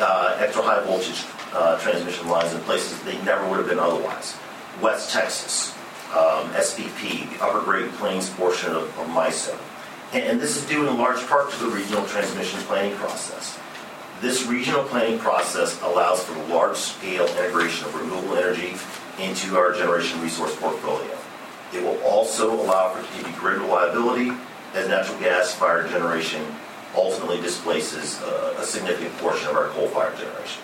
uh, 0.00 0.36
extra 0.38 0.62
high 0.62 0.82
voltage 0.84 1.24
uh, 1.52 1.78
transmission 1.78 2.28
lines 2.28 2.52
in 2.52 2.60
places 2.62 3.00
they 3.02 3.20
never 3.22 3.48
would 3.48 3.58
have 3.58 3.68
been 3.68 3.78
otherwise. 3.78 4.36
West 4.80 5.10
Texas, 5.10 5.74
um, 6.12 6.48
SPP, 6.52 7.30
the 7.30 7.44
Upper 7.44 7.60
Great 7.60 7.90
Plains 7.92 8.30
portion 8.30 8.70
of, 8.70 8.84
of 8.98 9.06
MISO. 9.08 9.56
And, 10.12 10.24
and 10.24 10.40
this 10.40 10.56
is 10.56 10.66
due 10.66 10.88
in 10.88 10.98
large 10.98 11.26
part 11.26 11.50
to 11.50 11.64
the 11.64 11.70
regional 11.70 12.04
transmission 12.06 12.60
planning 12.60 12.96
process. 12.96 13.58
This 14.20 14.46
regional 14.46 14.84
planning 14.84 15.18
process 15.18 15.80
allows 15.82 16.22
for 16.22 16.40
large-scale 16.44 17.26
integration 17.26 17.86
of 17.86 17.94
renewable 17.94 18.36
energy 18.36 18.76
into 19.18 19.56
our 19.56 19.72
generation 19.72 20.20
resource 20.20 20.54
portfolio. 20.56 21.18
It 21.74 21.82
will 21.82 22.00
also 22.02 22.52
allow 22.52 22.94
for 22.94 23.02
continued 23.02 23.40
grid 23.40 23.58
reliability 23.58 24.32
as 24.74 24.88
natural 24.88 25.18
gas-fired 25.18 25.90
generation 25.90 26.44
ultimately 26.94 27.40
displaces 27.40 28.20
uh, 28.22 28.56
a 28.58 28.64
significant 28.64 29.16
portion 29.18 29.48
of 29.48 29.56
our 29.56 29.68
coal-fired 29.68 30.16
generation. 30.16 30.62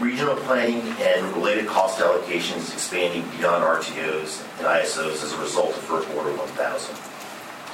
Regional 0.00 0.34
planning 0.36 0.80
and 0.98 1.26
related 1.36 1.66
cost 1.66 2.00
allocations 2.00 2.72
expanding 2.72 3.22
beyond 3.36 3.62
RTOs 3.62 4.42
and 4.58 4.66
ISOs 4.66 5.22
as 5.22 5.32
a 5.32 5.38
result 5.40 5.76
of 5.76 5.82
FERC 5.84 6.16
Order 6.16 6.34
1000. 6.36 6.96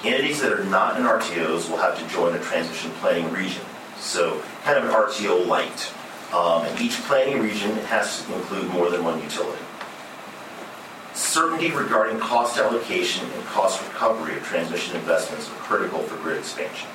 Entities 0.04 0.40
that 0.40 0.52
are 0.52 0.64
not 0.64 0.96
in 0.96 1.04
RTOs 1.04 1.70
will 1.70 1.78
have 1.78 1.98
to 1.98 2.06
join 2.14 2.34
a 2.34 2.40
transmission 2.40 2.90
planning 3.00 3.32
region, 3.32 3.62
so 3.98 4.42
kind 4.64 4.76
of 4.76 4.84
an 4.84 4.90
RTO 4.90 5.46
light. 5.46 5.92
Um, 6.34 6.64
and 6.66 6.80
each 6.80 7.00
planning 7.02 7.40
region 7.40 7.70
has 7.86 8.24
to 8.26 8.34
include 8.34 8.68
more 8.70 8.90
than 8.90 9.04
one 9.04 9.22
utility. 9.22 9.62
Certainty 11.16 11.70
regarding 11.70 12.18
cost 12.18 12.58
allocation 12.58 13.26
and 13.30 13.44
cost 13.46 13.82
recovery 13.88 14.36
of 14.36 14.42
transmission 14.42 14.96
investments 14.96 15.48
are 15.48 15.54
critical 15.54 16.00
for 16.00 16.16
grid 16.22 16.36
expansion. 16.36 16.90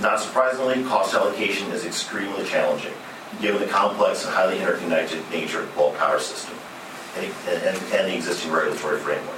Not 0.00 0.20
surprisingly, 0.20 0.82
cost 0.84 1.12
allocation 1.12 1.70
is 1.70 1.84
extremely 1.84 2.46
challenging, 2.46 2.94
given 3.42 3.60
the 3.60 3.68
complex 3.68 4.24
and 4.24 4.32
highly 4.32 4.58
interconnected 4.58 5.20
nature 5.30 5.60
of 5.60 5.68
the 5.68 5.76
bulk 5.76 5.98
power 5.98 6.18
system 6.18 6.56
and, 7.18 7.26
and, 7.46 7.76
and 7.92 8.08
the 8.08 8.14
existing 8.14 8.50
regulatory 8.50 8.98
framework. 8.98 9.36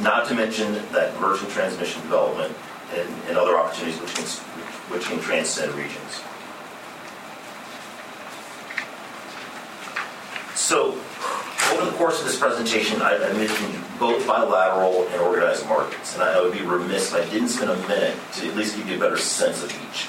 Not 0.00 0.26
to 0.26 0.34
mention 0.34 0.72
that 0.90 1.18
merchant 1.20 1.48
transmission 1.50 2.02
development 2.02 2.52
and, 2.96 3.08
and 3.28 3.38
other 3.38 3.56
opportunities 3.56 4.00
which 4.00 4.14
can, 4.16 4.24
which 4.92 5.04
can 5.04 5.20
transcend 5.20 5.72
regions. 5.74 6.20
So, 10.56 10.98
over 11.72 11.90
the 11.90 11.96
course 11.96 12.20
of 12.20 12.26
this 12.26 12.38
presentation, 12.38 13.02
I, 13.02 13.16
I 13.16 13.32
mentioned 13.32 13.74
both 13.98 14.26
bilateral 14.26 15.06
and 15.08 15.20
organized 15.20 15.66
markets, 15.66 16.14
and 16.14 16.22
I 16.22 16.40
would 16.40 16.52
be 16.52 16.62
remiss 16.62 17.12
if 17.12 17.26
I 17.26 17.30
didn't 17.30 17.48
spend 17.48 17.70
a 17.70 17.88
minute 17.88 18.16
to 18.34 18.48
at 18.48 18.56
least 18.56 18.76
give 18.76 18.88
you 18.88 18.96
a 18.96 19.00
better 19.00 19.18
sense 19.18 19.62
of 19.62 19.70
each. 19.70 20.08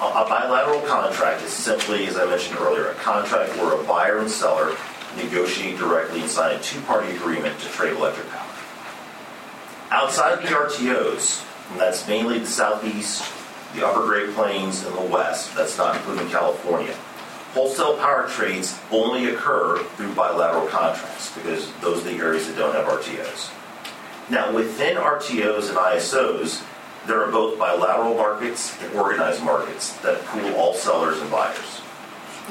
A, 0.00 0.04
a 0.04 0.28
bilateral 0.28 0.80
contract 0.82 1.42
is 1.42 1.52
simply, 1.52 2.06
as 2.06 2.16
I 2.16 2.26
mentioned 2.26 2.58
earlier, 2.58 2.88
a 2.88 2.94
contract 2.94 3.56
where 3.56 3.78
a 3.78 3.84
buyer 3.84 4.18
and 4.18 4.30
seller 4.30 4.76
negotiate 5.16 5.78
directly 5.78 6.20
and 6.20 6.30
sign 6.30 6.56
a 6.56 6.60
two-party 6.60 7.14
agreement 7.16 7.58
to 7.60 7.68
trade 7.68 7.96
electric 7.96 8.28
power. 8.30 8.50
Outside 9.90 10.38
of 10.38 10.42
the 10.42 10.48
RTOs, 10.48 11.44
and 11.70 11.80
that's 11.80 12.06
mainly 12.08 12.38
the 12.38 12.46
Southeast, 12.46 13.24
the 13.74 13.86
Upper 13.86 14.06
Great 14.06 14.34
Plains, 14.34 14.84
and 14.84 14.96
the 14.96 15.02
West, 15.02 15.54
that's 15.54 15.76
not 15.78 15.96
including 15.96 16.28
California, 16.30 16.94
wholesale 17.54 17.96
power 17.98 18.28
trades 18.28 18.78
only 18.90 19.26
occur 19.26 19.78
through 19.96 20.12
bilateral 20.14 20.66
contracts 20.66 21.32
because 21.34 21.72
those 21.80 22.04
are 22.04 22.10
the 22.10 22.18
areas 22.18 22.48
that 22.48 22.56
don't 22.56 22.74
have 22.74 22.86
RTOs. 22.86 23.50
Now, 24.28 24.52
within 24.52 24.96
RTOs 24.96 25.68
and 25.68 25.78
ISOs, 25.78 26.64
there 27.06 27.22
are 27.22 27.30
both 27.30 27.58
bilateral 27.58 28.14
markets 28.14 28.76
and 28.82 28.92
organized 28.94 29.42
markets 29.44 29.96
that 29.98 30.20
pool 30.24 30.54
all 30.56 30.74
sellers 30.74 31.20
and 31.20 31.30
buyers. 31.30 31.80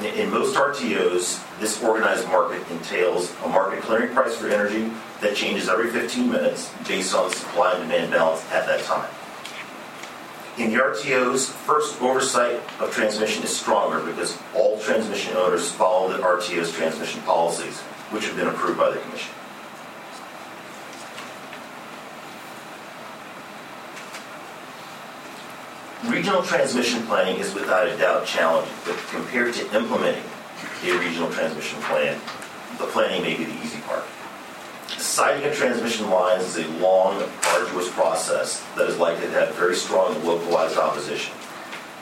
In- 0.02 0.30
most 0.30 0.56
RTOs, 0.56 1.42
this 1.60 1.82
organized 1.82 2.26
market 2.28 2.66
entails 2.70 3.32
a 3.44 3.48
market 3.48 3.82
clearing 3.82 4.12
price 4.14 4.36
for 4.36 4.48
energy 4.48 4.90
that 5.20 5.36
changes 5.36 5.68
every 5.68 5.90
15 5.90 6.30
minutes 6.30 6.72
based 6.88 7.14
on 7.14 7.30
supply 7.30 7.74
and 7.74 7.82
demand 7.82 8.10
balance 8.10 8.42
at 8.52 8.66
that 8.66 8.82
time. 8.84 9.08
In 10.56 10.70
the 10.70 10.76
RTOs, 10.76 11.50
FERC 11.66 12.00
oversight 12.00 12.60
of 12.78 12.92
transmission 12.92 13.42
is 13.42 13.56
stronger 13.56 13.98
because 14.06 14.38
all 14.54 14.78
transmission 14.78 15.36
owners 15.36 15.72
follow 15.72 16.12
the 16.12 16.22
RTO's 16.22 16.70
transmission 16.70 17.20
policies, 17.22 17.80
which 18.12 18.26
have 18.26 18.36
been 18.36 18.46
approved 18.46 18.78
by 18.78 18.90
the 18.90 18.98
Commission. 18.98 19.34
Regional 26.04 26.42
transmission 26.44 27.04
planning 27.06 27.40
is 27.40 27.52
without 27.52 27.88
a 27.88 27.96
doubt 27.96 28.24
challenging, 28.24 28.72
but 28.84 28.96
compared 29.08 29.54
to 29.54 29.62
implementing 29.74 30.22
a 30.84 30.98
regional 30.98 31.32
transmission 31.32 31.80
plan, 31.80 32.20
the 32.78 32.86
planning 32.86 33.22
may 33.22 33.36
be 33.36 33.44
the 33.44 33.64
easy 33.64 33.80
part. 33.80 34.04
Siting 35.14 35.48
of 35.48 35.54
transmission 35.54 36.10
lines 36.10 36.42
is 36.42 36.66
a 36.66 36.68
long, 36.80 37.22
arduous 37.50 37.88
process 37.92 38.60
that 38.74 38.88
is 38.88 38.98
likely 38.98 39.26
to 39.26 39.30
have 39.30 39.54
very 39.54 39.76
strong 39.76 40.12
localized 40.24 40.76
opposition. 40.76 41.32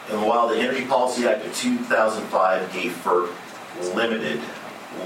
And 0.08 0.22
while 0.26 0.48
the 0.48 0.56
Energy 0.56 0.86
Policy 0.86 1.28
Act 1.28 1.44
of 1.44 1.54
2005 1.54 2.72
gave 2.72 2.92
FERC 2.92 3.30
limited, 3.94 4.40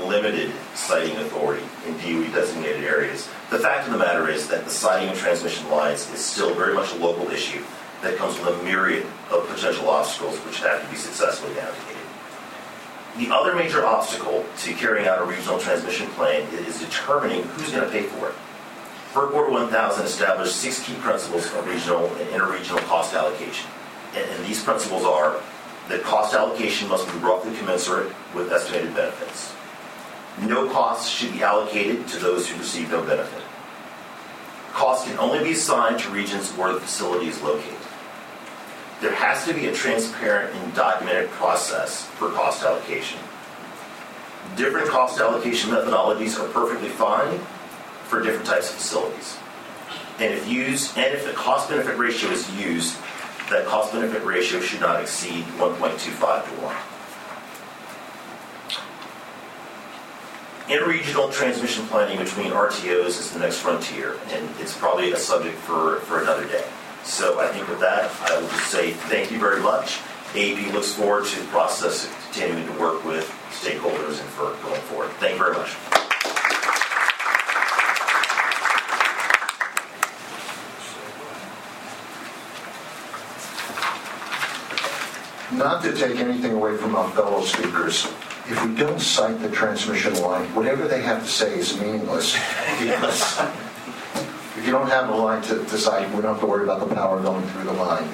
limited 0.05 0.53
siting 0.77 1.17
authority 1.17 1.65
in 1.85 1.95
DOE 1.95 2.33
designated 2.33 2.85
areas, 2.85 3.27
the 3.51 3.59
fact 3.59 3.89
of 3.89 3.93
the 3.93 3.99
matter 3.99 4.29
is 4.29 4.47
that 4.51 4.65
the 4.65 4.71
siting 4.71 5.09
of 5.09 5.19
transmission 5.19 5.69
lines 5.69 6.09
is 6.13 6.25
still 6.25 6.55
very 6.55 6.75
much 6.75 6.93
a 6.93 6.97
local 6.99 7.29
issue 7.33 7.65
that 8.03 8.17
comes 8.19 8.39
with 8.39 8.51
a 8.51 8.63
myriad 8.63 9.05
of 9.33 9.49
potential 9.49 9.91
obstacles 9.91 10.39
which 10.47 10.61
have 10.61 10.81
to 10.81 10.89
be 10.89 10.97
successfully 10.97 11.53
navigated. 11.55 11.96
The 13.19 13.31
other 13.31 13.55
major 13.55 13.87
obstacle 13.87 14.45
to 14.59 14.75
carrying 14.75 15.09
out 15.09 15.23
a 15.23 15.25
regional 15.25 15.59
transmission 15.59 16.07
plan 16.11 16.43
is 16.55 16.81
determining 16.81 17.45
who's 17.45 17.71
going 17.71 17.85
to 17.85 17.91
pay 17.91 18.03
for 18.03 18.29
it. 18.29 18.35
FERC 19.13 19.33
Order 19.33 19.53
1000 19.53 20.05
established 20.05 20.57
six 20.57 20.85
key 20.85 20.95
principles 20.97 21.47
of 21.55 21.67
regional 21.67 22.07
and 22.17 22.29
interregional 22.29 22.81
cost 22.87 23.15
allocation. 23.15 23.71
And, 24.15 24.29
and 24.31 24.45
these 24.45 24.63
principles 24.63 25.05
are 25.05 25.41
that 25.89 26.03
cost 26.03 26.35
allocation 26.35 26.89
must 26.89 27.07
be 27.11 27.19
roughly 27.21 27.57
commensurate 27.57 28.13
with 28.35 28.53
estimated 28.53 28.95
benefits. 28.95 29.55
No 30.43 30.69
costs 30.71 31.09
should 31.09 31.33
be 31.33 31.43
allocated 31.43 32.07
to 32.09 32.19
those 32.19 32.47
who 32.47 32.59
receive 32.59 32.91
no 32.91 33.03
benefit. 33.03 33.43
Costs 34.73 35.09
can 35.09 35.19
only 35.19 35.43
be 35.43 35.53
assigned 35.53 35.99
to 36.01 36.11
regions 36.11 36.51
where 36.53 36.75
the 36.75 36.81
facility 36.81 37.29
is 37.29 37.41
located. 37.41 37.86
There 39.01 39.15
has 39.15 39.45
to 39.45 39.53
be 39.53 39.67
a 39.67 39.73
transparent 39.73 40.55
and 40.55 40.75
documented 40.75 41.31
process 41.31 42.07
for 42.07 42.31
cost 42.31 42.63
allocation. 42.63 43.19
Different 44.57 44.89
cost 44.89 45.21
allocation 45.21 45.71
methodologies 45.71 46.39
are 46.41 46.49
perfectly 46.49 46.89
fine 46.89 47.39
for 48.05 48.23
different 48.23 48.47
types 48.47 48.71
of 48.71 48.77
facilities. 48.77 49.37
And 50.19 50.33
if 50.33 50.49
used, 50.49 50.97
and 50.97 51.15
if 51.15 51.27
the 51.27 51.33
cost 51.33 51.69
benefit 51.69 51.99
ratio 51.99 52.31
is 52.31 52.51
used, 52.57 52.97
that 53.51 53.67
cost 53.67 53.93
benefit 53.93 54.25
ratio 54.25 54.61
should 54.61 54.81
not 54.81 55.01
exceed 55.01 55.45
1.25 55.59 56.45
to 56.45 56.51
1. 56.65 56.77
Interregional 60.69 61.31
transmission 61.33 61.87
planning 61.87 62.19
between 62.19 62.51
RTOs 62.51 63.07
is 63.07 63.31
the 63.31 63.39
next 63.39 63.59
frontier, 63.59 64.17
and 64.31 64.49
it's 64.59 64.77
probably 64.77 65.13
a 65.13 65.17
subject 65.17 65.57
for, 65.59 66.01
for 66.01 66.23
another 66.23 66.47
day. 66.49 66.65
So 67.07 67.39
I 67.39 67.47
think 67.49 67.69
with 67.69 67.81
that, 67.81 68.11
I 68.23 68.39
will 68.39 68.49
just 68.49 68.67
say 68.67 68.91
thank 68.91 69.31
you 69.31 69.39
very 69.39 69.61
much. 69.61 70.01
AEP 70.35 70.73
looks 70.73 70.93
forward 70.93 71.25
to 71.25 71.41
the 71.41 71.47
process 71.47 72.05
of 72.05 72.13
continuing 72.25 72.67
to 72.67 72.81
work 72.81 73.05
with 73.05 73.25
stakeholders 73.53 74.21
and 74.21 74.29
for 74.31 74.55
going 74.63 74.81
forward. 74.83 75.11
Thank 75.13 75.39
you 75.39 75.39
very 75.39 75.55
much. 75.55 75.71
Not 85.57 85.83
to 85.85 85.93
take 85.95 86.19
anything 86.19 86.53
away 86.53 86.77
from 86.77 86.97
our 86.97 87.09
fellow 87.13 87.43
speakers, 87.45 88.05
if 88.49 88.63
we 88.67 88.75
don't 88.75 89.01
site 89.01 89.41
the 89.41 89.49
transmission 89.49 90.15
line, 90.21 90.53
whatever 90.55 90.87
they 90.87 91.03
have 91.03 91.23
to 91.23 91.29
say 91.29 91.59
is 91.59 91.81
meaningless. 91.81 92.37
Because 92.79 93.39
you 94.67 94.73
don't 94.73 94.89
have 94.89 95.09
a 95.09 95.15
line 95.15 95.43
to, 95.43 95.65
to 95.65 95.79
site, 95.79 96.09
we 96.11 96.23
don't 96.23 96.35
have 96.35 96.41
to 96.41 96.47
worry 96.47 96.65
about 96.65 96.87
the 96.87 96.95
power 96.95 97.21
going 97.23 97.47
through 97.49 97.65
the 97.65 97.73
line. 97.73 98.09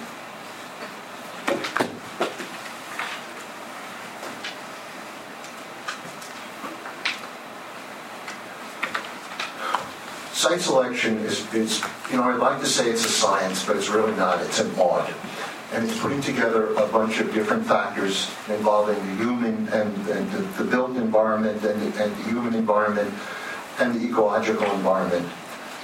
Site 10.32 10.60
selection 10.60 11.18
is, 11.18 11.54
is, 11.54 11.82
you 12.10 12.16
know, 12.16 12.24
I'd 12.24 12.38
like 12.38 12.60
to 12.60 12.66
say 12.66 12.90
it's 12.90 13.04
a 13.04 13.08
science, 13.08 13.64
but 13.64 13.76
it's 13.76 13.88
really 13.88 14.14
not. 14.16 14.42
It's 14.42 14.60
an 14.60 14.74
art 14.78 15.10
and 15.72 15.88
it's 15.88 15.98
putting 16.00 16.20
together 16.20 16.74
a 16.74 16.86
bunch 16.88 17.18
of 17.20 17.32
different 17.32 17.64
factors 17.66 18.30
involving 18.48 18.96
the 18.96 19.24
human 19.24 19.68
and, 19.68 20.08
and 20.08 20.30
the, 20.30 20.62
the, 20.62 20.64
built 20.64 20.96
environment 20.96 21.64
and 21.64 21.80
the, 21.80 22.04
and 22.04 22.14
the 22.14 22.22
human 22.24 22.54
environment 22.54 23.12
and 23.78 23.94
the 23.94 24.06
ecological 24.06 24.70
environment. 24.72 25.26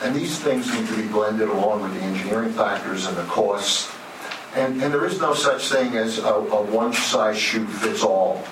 And 0.03 0.15
these 0.15 0.39
things 0.39 0.73
need 0.73 0.87
to 0.89 0.97
be 0.97 1.09
blended 1.09 1.49
along 1.49 1.83
with 1.83 1.95
the 1.95 2.01
engineering 2.01 2.53
factors 2.53 3.07
and 3.07 3.17
the 3.17 3.25
costs. 3.25 3.91
And, 4.55 4.81
and 4.83 4.95
there 4.95 5.05
is 5.07 5.21
no 5.21 5.35
such 5.35 5.69
thing 5.69 5.97
as 5.97 6.19
a, 6.19 6.35
a 6.35 6.63
one-size-shoe-fits-all. 6.63 8.45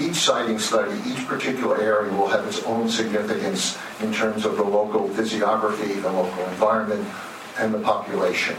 Each 0.00 0.16
siting 0.16 0.58
study, 0.58 0.98
each 1.08 1.26
particular 1.26 1.80
area 1.80 2.12
will 2.12 2.28
have 2.28 2.46
its 2.46 2.62
own 2.64 2.88
significance 2.88 3.78
in 4.00 4.12
terms 4.12 4.44
of 4.44 4.56
the 4.56 4.64
local 4.64 5.08
physiography, 5.08 5.94
the 5.94 6.10
local 6.10 6.44
environment, 6.44 7.06
and 7.58 7.72
the 7.72 7.80
population. 7.80 8.56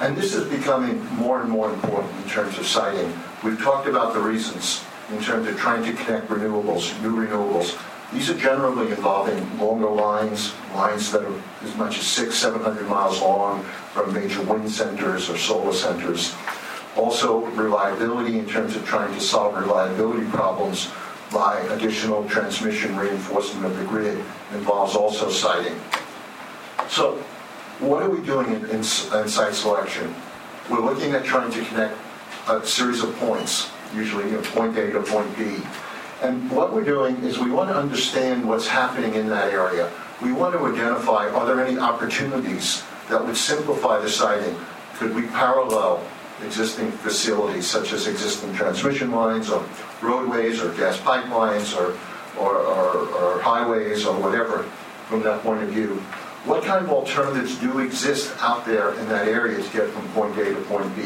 And 0.00 0.16
this 0.16 0.34
is 0.34 0.48
becoming 0.48 1.04
more 1.14 1.40
and 1.40 1.50
more 1.50 1.72
important 1.72 2.12
in 2.24 2.28
terms 2.28 2.58
of 2.58 2.66
siting. 2.66 3.12
We've 3.44 3.60
talked 3.60 3.86
about 3.86 4.14
the 4.14 4.20
reasons 4.20 4.84
in 5.10 5.22
terms 5.22 5.46
of 5.46 5.56
trying 5.58 5.84
to 5.84 5.92
connect 5.92 6.28
renewables, 6.28 7.00
new 7.02 7.14
renewables. 7.14 7.78
These 8.12 8.28
are 8.28 8.38
generally 8.38 8.90
involving 8.90 9.58
longer 9.58 9.88
lines, 9.88 10.52
lines 10.74 11.10
that 11.12 11.22
are 11.22 11.42
as 11.62 11.74
much 11.76 11.98
as 11.98 12.06
six, 12.06 12.36
700 12.36 12.86
miles 12.86 13.20
long 13.20 13.62
from 13.92 14.12
major 14.12 14.42
wind 14.42 14.70
centers 14.70 15.30
or 15.30 15.38
solar 15.38 15.72
centers. 15.72 16.34
Also, 16.94 17.46
reliability 17.46 18.38
in 18.38 18.46
terms 18.46 18.76
of 18.76 18.84
trying 18.84 19.14
to 19.14 19.20
solve 19.20 19.54
reliability 19.56 20.26
problems 20.30 20.90
by 21.32 21.60
additional 21.70 22.28
transmission 22.28 22.94
reinforcement 22.96 23.64
of 23.64 23.76
the 23.78 23.84
grid 23.84 24.22
involves 24.52 24.94
also 24.94 25.30
siting. 25.30 25.74
So 26.88 27.16
what 27.78 28.02
are 28.02 28.10
we 28.10 28.24
doing 28.24 28.48
in, 28.48 28.64
in, 28.66 28.76
in 28.76 28.84
site 28.84 29.54
selection? 29.54 30.14
We're 30.70 30.84
looking 30.84 31.12
at 31.12 31.24
trying 31.24 31.50
to 31.50 31.64
connect 31.64 31.96
a 32.48 32.64
series 32.66 33.02
of 33.02 33.16
points, 33.16 33.70
usually 33.94 34.26
you 34.26 34.32
know, 34.32 34.42
point 34.42 34.76
A 34.76 34.92
to 34.92 35.00
point 35.00 35.36
B. 35.38 35.56
And 36.22 36.50
what 36.50 36.72
we're 36.72 36.84
doing 36.84 37.16
is 37.24 37.38
we 37.38 37.50
want 37.50 37.70
to 37.70 37.76
understand 37.76 38.48
what's 38.48 38.66
happening 38.66 39.14
in 39.14 39.28
that 39.28 39.52
area. 39.52 39.90
We 40.22 40.32
want 40.32 40.54
to 40.54 40.64
identify 40.64 41.28
are 41.28 41.44
there 41.44 41.64
any 41.64 41.78
opportunities 41.78 42.84
that 43.08 43.24
would 43.24 43.36
simplify 43.36 44.00
the 44.00 44.08
siting? 44.08 44.56
Could 44.94 45.14
we 45.14 45.26
parallel 45.26 46.06
existing 46.44 46.92
facilities 46.92 47.66
such 47.66 47.92
as 47.92 48.06
existing 48.06 48.54
transmission 48.54 49.10
lines 49.10 49.50
or 49.50 49.64
roadways 50.00 50.62
or 50.62 50.72
gas 50.74 50.96
pipelines 50.98 51.76
or, 51.76 51.98
or, 52.40 52.56
or, 52.56 53.08
or 53.08 53.40
highways 53.40 54.06
or 54.06 54.18
whatever 54.20 54.62
from 55.08 55.22
that 55.22 55.42
point 55.42 55.62
of 55.62 55.70
view? 55.70 56.00
what 56.44 56.64
kind 56.64 56.84
of 56.84 56.90
alternatives 56.90 57.56
do 57.58 57.78
exist 57.78 58.34
out 58.40 58.66
there 58.66 58.94
in 58.98 59.08
that 59.08 59.28
area 59.28 59.62
to 59.62 59.72
get 59.72 59.88
from 59.90 60.08
point 60.08 60.36
A 60.38 60.44
to 60.44 60.60
point 60.62 60.94
B? 60.96 61.02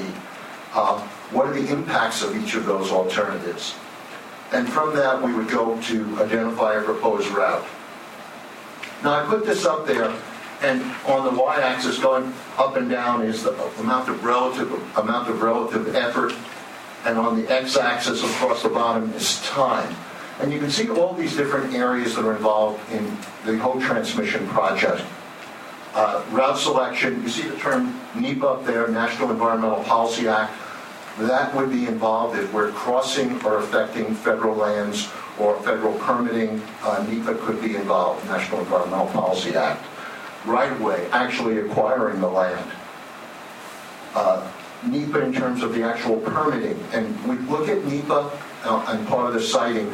Uh, 0.73 0.99
what 1.31 1.47
are 1.47 1.53
the 1.53 1.69
impacts 1.69 2.23
of 2.23 2.35
each 2.37 2.55
of 2.55 2.65
those 2.65 2.91
alternatives? 2.91 3.75
And 4.53 4.69
from 4.69 4.95
that, 4.95 5.21
we 5.23 5.33
would 5.35 5.49
go 5.49 5.81
to 5.83 6.23
identify 6.23 6.75
a 6.75 6.83
proposed 6.83 7.29
route. 7.29 7.67
Now, 9.03 9.15
I 9.15 9.27
put 9.27 9.45
this 9.45 9.67
up 9.67 9.87
there, 9.87 10.15
and 10.63 10.83
on 11.07 11.25
the 11.25 11.41
y-axis 11.41 11.99
going 11.99 12.33
up 12.57 12.77
and 12.77 12.89
down 12.89 13.23
is 13.23 13.43
the 13.43 13.53
amount 13.79 14.09
of 14.09 14.25
relative 14.25 14.73
amount 14.97 15.29
of 15.29 15.43
relative 15.43 15.95
effort, 15.95 16.33
and 17.05 17.19
on 17.19 17.41
the 17.41 17.53
x-axis 17.53 18.23
across 18.23 18.63
the 18.63 18.69
bottom 18.69 19.13
is 19.13 19.41
time. 19.43 19.95
And 20.41 20.53
you 20.53 20.59
can 20.59 20.71
see 20.71 20.89
all 20.89 21.13
these 21.15 21.37
different 21.37 21.75
areas 21.75 22.15
that 22.15 22.25
are 22.25 22.37
involved 22.37 22.81
in 22.93 23.05
the 23.45 23.59
whole 23.59 23.81
transmission 23.81 24.47
project. 24.49 25.03
Uh, 25.95 26.23
route 26.31 26.59
selection, 26.59 27.23
you 27.23 27.29
see 27.29 27.49
the 27.49 27.57
term 27.57 27.99
NEPA 28.15 28.47
up 28.47 28.67
there, 28.67 28.87
National 28.89 29.31
Environmental 29.31 29.83
Policy 29.85 30.29
Act. 30.29 30.53
That 31.19 31.55
would 31.55 31.71
be 31.71 31.87
involved 31.87 32.39
if 32.39 32.53
we're 32.53 32.73
crossing 32.73 33.43
or 33.43 33.59
affecting 33.59 34.15
federal 34.15 34.55
lands 34.55 35.09
or 35.39 35.59
federal 35.63 35.95
permitting. 35.99 36.63
Uh, 36.83 37.07
NEPA 37.09 37.37
could 37.37 37.61
be 37.63 37.75
involved, 37.75 38.27
National 38.27 38.61
Environmental 38.61 39.07
Policy 39.09 39.55
Act. 39.55 39.83
Right 40.45 40.71
of 40.71 40.81
way, 40.81 41.09
actually 41.13 41.59
acquiring 41.59 42.21
the 42.21 42.29
land. 42.29 42.71
Uh, 44.15 44.51
NEPA 44.85 45.21
in 45.21 45.33
terms 45.33 45.63
of 45.63 45.75
the 45.75 45.83
actual 45.83 46.19
permitting. 46.19 46.79
And 46.93 47.25
we 47.27 47.37
look 47.49 47.69
at 47.69 47.85
NEPA 47.85 48.31
uh, 48.65 48.85
and 48.89 49.07
part 49.09 49.29
of 49.29 49.35
the 49.35 49.41
siting 49.41 49.91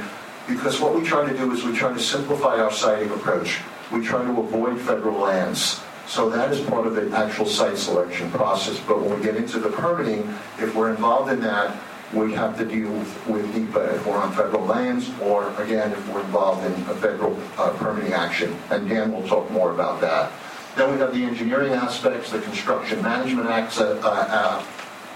because 0.49 0.81
what 0.81 0.95
we 0.95 1.07
try 1.07 1.25
to 1.29 1.37
do 1.37 1.53
is 1.53 1.65
we 1.65 1.73
try 1.73 1.93
to 1.93 2.01
simplify 2.01 2.57
our 2.57 2.73
siting 2.73 3.11
approach. 3.11 3.61
We 3.93 4.05
try 4.05 4.25
to 4.25 4.41
avoid 4.41 4.81
federal 4.81 5.19
lands. 5.19 5.81
So 6.07 6.29
that 6.31 6.53
is 6.53 6.61
part 6.67 6.87
of 6.87 6.95
the 6.95 7.11
actual 7.17 7.47
site 7.47 7.79
selection 7.79 8.31
process. 8.31 8.81
But 8.81 9.01
when 9.01 9.19
we 9.19 9.25
get 9.25 9.37
into 9.37 9.59
the 9.59 9.71
permitting, 9.71 10.29
if 10.59 10.75
we're 10.75 10.91
involved 10.91 11.33
in 11.33 11.41
that, 11.41 11.77
we 12.13 12.33
have 12.35 12.59
to 12.59 12.65
deal 12.65 12.93
with, 12.93 13.27
with 13.27 13.57
NEPA 13.57 13.95
if 13.95 14.07
we're 14.07 14.19
on 14.19 14.33
federal 14.33 14.65
lands, 14.65 15.11
or 15.23 15.49
again, 15.63 15.93
if 15.93 16.09
we're 16.13 16.21
involved 16.21 16.65
in 16.67 16.73
a 16.91 16.95
federal 16.97 17.39
uh, 17.57 17.71
permitting 17.71 18.13
action. 18.13 18.55
And 18.71 18.89
Dan 18.89 19.13
will 19.13 19.27
talk 19.27 19.51
more 19.51 19.73
about 19.73 20.01
that. 20.03 20.31
Then 20.77 20.93
we 20.93 20.99
have 21.01 21.15
the 21.15 21.23
engineering 21.23 21.73
aspects, 21.73 22.31
the 22.31 22.41
construction 22.41 23.03
management 23.03 23.49
uh, 23.49 24.01
uh, 24.03 24.65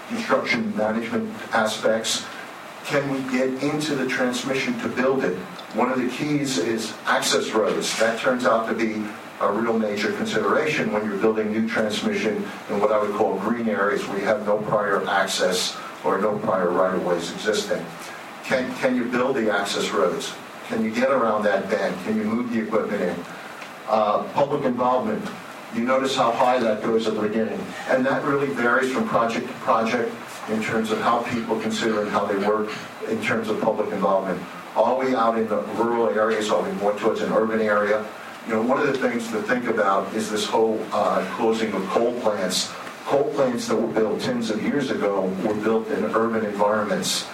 construction 0.09 0.75
management 0.75 1.33
aspects. 1.53 2.25
Can 2.85 3.09
we 3.11 3.31
get 3.31 3.61
into 3.61 3.95
the 3.95 4.07
transmission 4.07 4.79
to 4.79 4.87
build 4.87 5.23
it? 5.23 5.35
One 5.73 5.91
of 5.91 5.99
the 5.99 6.09
keys 6.09 6.57
is 6.57 6.93
access 7.05 7.51
roads. 7.51 7.99
That 7.99 8.19
turns 8.19 8.45
out 8.45 8.67
to 8.69 8.73
be 8.73 9.03
a 9.39 9.51
real 9.51 9.77
major 9.77 10.11
consideration 10.13 10.91
when 10.91 11.05
you're 11.05 11.17
building 11.17 11.51
new 11.51 11.67
transmission 11.67 12.37
in 12.69 12.79
what 12.79 12.91
I 12.91 12.99
would 12.99 13.15
call 13.15 13.37
green 13.39 13.69
areas 13.69 14.07
where 14.07 14.19
you 14.19 14.25
have 14.25 14.45
no 14.45 14.57
prior 14.57 15.07
access 15.07 15.77
or 16.03 16.19
no 16.19 16.37
prior 16.39 16.69
right-of-ways 16.69 17.31
existing. 17.33 17.85
Can, 18.43 18.73
can 18.75 18.95
you 18.95 19.05
build 19.05 19.35
the 19.35 19.53
access 19.53 19.91
roads? 19.91 20.33
Can 20.67 20.83
you 20.83 20.91
get 20.91 21.11
around 21.11 21.43
that 21.43 21.69
bend? 21.69 21.95
Can 22.03 22.17
you 22.17 22.23
move 22.23 22.51
the 22.51 22.61
equipment 22.61 23.01
in? 23.01 23.25
Uh, 23.87 24.23
Public 24.33 24.63
involvement, 24.63 25.23
you 25.75 25.83
notice 25.83 26.15
how 26.15 26.31
high 26.31 26.59
that 26.59 26.81
goes 26.81 27.07
at 27.07 27.13
the 27.13 27.21
beginning. 27.21 27.59
And 27.89 28.05
that 28.05 28.23
really 28.23 28.47
varies 28.47 28.91
from 28.91 29.07
project 29.07 29.47
to 29.47 29.53
project 29.55 30.13
in 30.49 30.63
terms 30.63 30.91
of 30.91 30.99
how 31.01 31.23
people 31.23 31.59
consider 31.59 32.01
and 32.01 32.09
how 32.09 32.25
they 32.25 32.37
work 32.47 32.71
in 33.07 33.21
terms 33.21 33.49
of 33.49 33.61
public 33.61 33.91
involvement. 33.91 34.41
Are 34.75 34.97
we 34.97 35.15
out 35.15 35.37
in 35.37 35.47
the 35.47 35.61
rural 35.75 36.09
areas? 36.09 36.49
Are 36.49 36.61
we 36.61 36.71
more 36.73 36.93
towards 36.97 37.21
an 37.21 37.31
urban 37.33 37.61
area? 37.61 38.05
You 38.47 38.53
know, 38.53 38.61
one 38.61 38.79
of 38.79 38.87
the 38.87 38.97
things 38.97 39.29
to 39.31 39.41
think 39.41 39.67
about 39.67 40.13
is 40.13 40.31
this 40.31 40.45
whole 40.45 40.81
uh, 40.93 41.25
closing 41.35 41.73
of 41.73 41.85
coal 41.87 42.17
plants. 42.21 42.71
Coal 43.03 43.25
plants 43.33 43.67
that 43.67 43.75
were 43.75 43.91
built 43.91 44.21
tens 44.21 44.49
of 44.49 44.63
years 44.63 44.89
ago 44.89 45.23
were 45.43 45.53
built 45.55 45.89
in 45.89 46.05
urban 46.15 46.45
environments. 46.45 47.27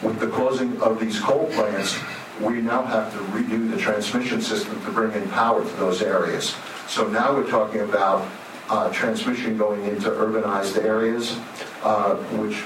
With 0.00 0.20
the 0.20 0.28
closing 0.28 0.80
of 0.80 1.00
these 1.00 1.18
coal 1.18 1.46
plants, 1.54 1.98
we 2.40 2.60
now 2.60 2.84
have 2.84 3.12
to 3.14 3.18
redo 3.36 3.68
the 3.68 3.78
transmission 3.78 4.40
system 4.40 4.80
to 4.84 4.92
bring 4.92 5.12
in 5.20 5.28
power 5.30 5.64
to 5.64 5.76
those 5.76 6.02
areas. 6.02 6.54
So 6.86 7.08
now 7.08 7.34
we're 7.34 7.50
talking 7.50 7.80
about 7.80 8.24
uh, 8.70 8.92
transmission 8.92 9.58
going 9.58 9.84
into 9.86 10.08
urbanized 10.08 10.80
areas, 10.84 11.36
uh, 11.82 12.14
which 12.38 12.62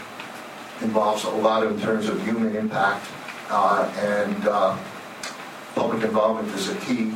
involves 0.82 1.24
a 1.24 1.30
lot 1.30 1.66
in 1.66 1.80
terms 1.80 2.10
of 2.10 2.22
human 2.22 2.54
impact, 2.54 3.06
uh, 3.48 3.90
and 3.96 4.46
uh, 4.46 4.76
public 5.74 6.02
involvement 6.04 6.54
is 6.54 6.68
a 6.68 6.76
key, 6.76 7.12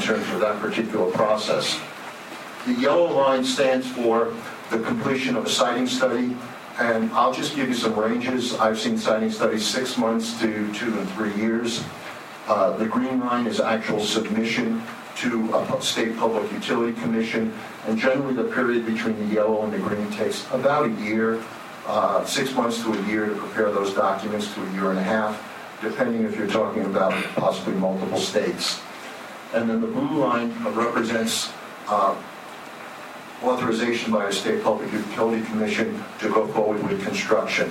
terms 0.00 0.28
of 0.32 0.40
that 0.40 0.58
particular 0.60 1.10
process. 1.12 1.80
The 2.66 2.74
yellow 2.74 3.12
line 3.12 3.44
stands 3.44 3.86
for 3.86 4.34
the 4.70 4.78
completion 4.80 5.36
of 5.36 5.46
a 5.46 5.48
siting 5.48 5.86
study, 5.86 6.36
and 6.78 7.10
I'll 7.12 7.32
just 7.32 7.54
give 7.54 7.68
you 7.68 7.74
some 7.74 7.98
ranges. 7.98 8.54
I've 8.54 8.78
seen 8.78 8.98
siting 8.98 9.30
studies 9.30 9.66
six 9.66 9.96
months 9.96 10.38
to 10.40 10.72
two 10.72 10.98
and 10.98 11.08
three 11.10 11.34
years. 11.34 11.82
Uh, 12.48 12.76
The 12.76 12.86
green 12.86 13.20
line 13.20 13.46
is 13.46 13.60
actual 13.60 14.00
submission 14.00 14.82
to 15.16 15.54
a 15.54 15.80
state 15.80 16.16
public 16.16 16.50
utility 16.52 16.92
commission, 17.00 17.52
and 17.86 17.96
generally 17.98 18.34
the 18.34 18.44
period 18.44 18.84
between 18.84 19.16
the 19.28 19.34
yellow 19.34 19.62
and 19.62 19.72
the 19.72 19.78
green 19.78 20.10
takes 20.10 20.44
about 20.52 20.86
a 20.86 20.90
year, 21.02 21.40
uh, 21.86 22.24
six 22.24 22.52
months 22.54 22.82
to 22.82 22.92
a 22.92 23.02
year 23.06 23.26
to 23.26 23.34
prepare 23.36 23.70
those 23.70 23.94
documents 23.94 24.52
to 24.54 24.62
a 24.62 24.72
year 24.72 24.90
and 24.90 24.98
a 24.98 25.02
half, 25.02 25.40
depending 25.80 26.24
if 26.24 26.36
you're 26.36 26.46
talking 26.46 26.84
about 26.84 27.12
possibly 27.34 27.74
multiple 27.74 28.18
states. 28.18 28.80
And 29.52 29.68
then 29.68 29.80
the 29.80 29.86
blue 29.86 30.18
line 30.18 30.52
represents 30.74 31.52
uh, 31.88 32.16
authorization 33.42 34.12
by 34.12 34.28
a 34.28 34.32
state 34.32 34.62
public 34.62 34.92
utility 34.92 35.44
commission 35.46 36.02
to 36.20 36.28
go 36.28 36.46
forward 36.48 36.82
with 36.82 37.04
construction. 37.04 37.70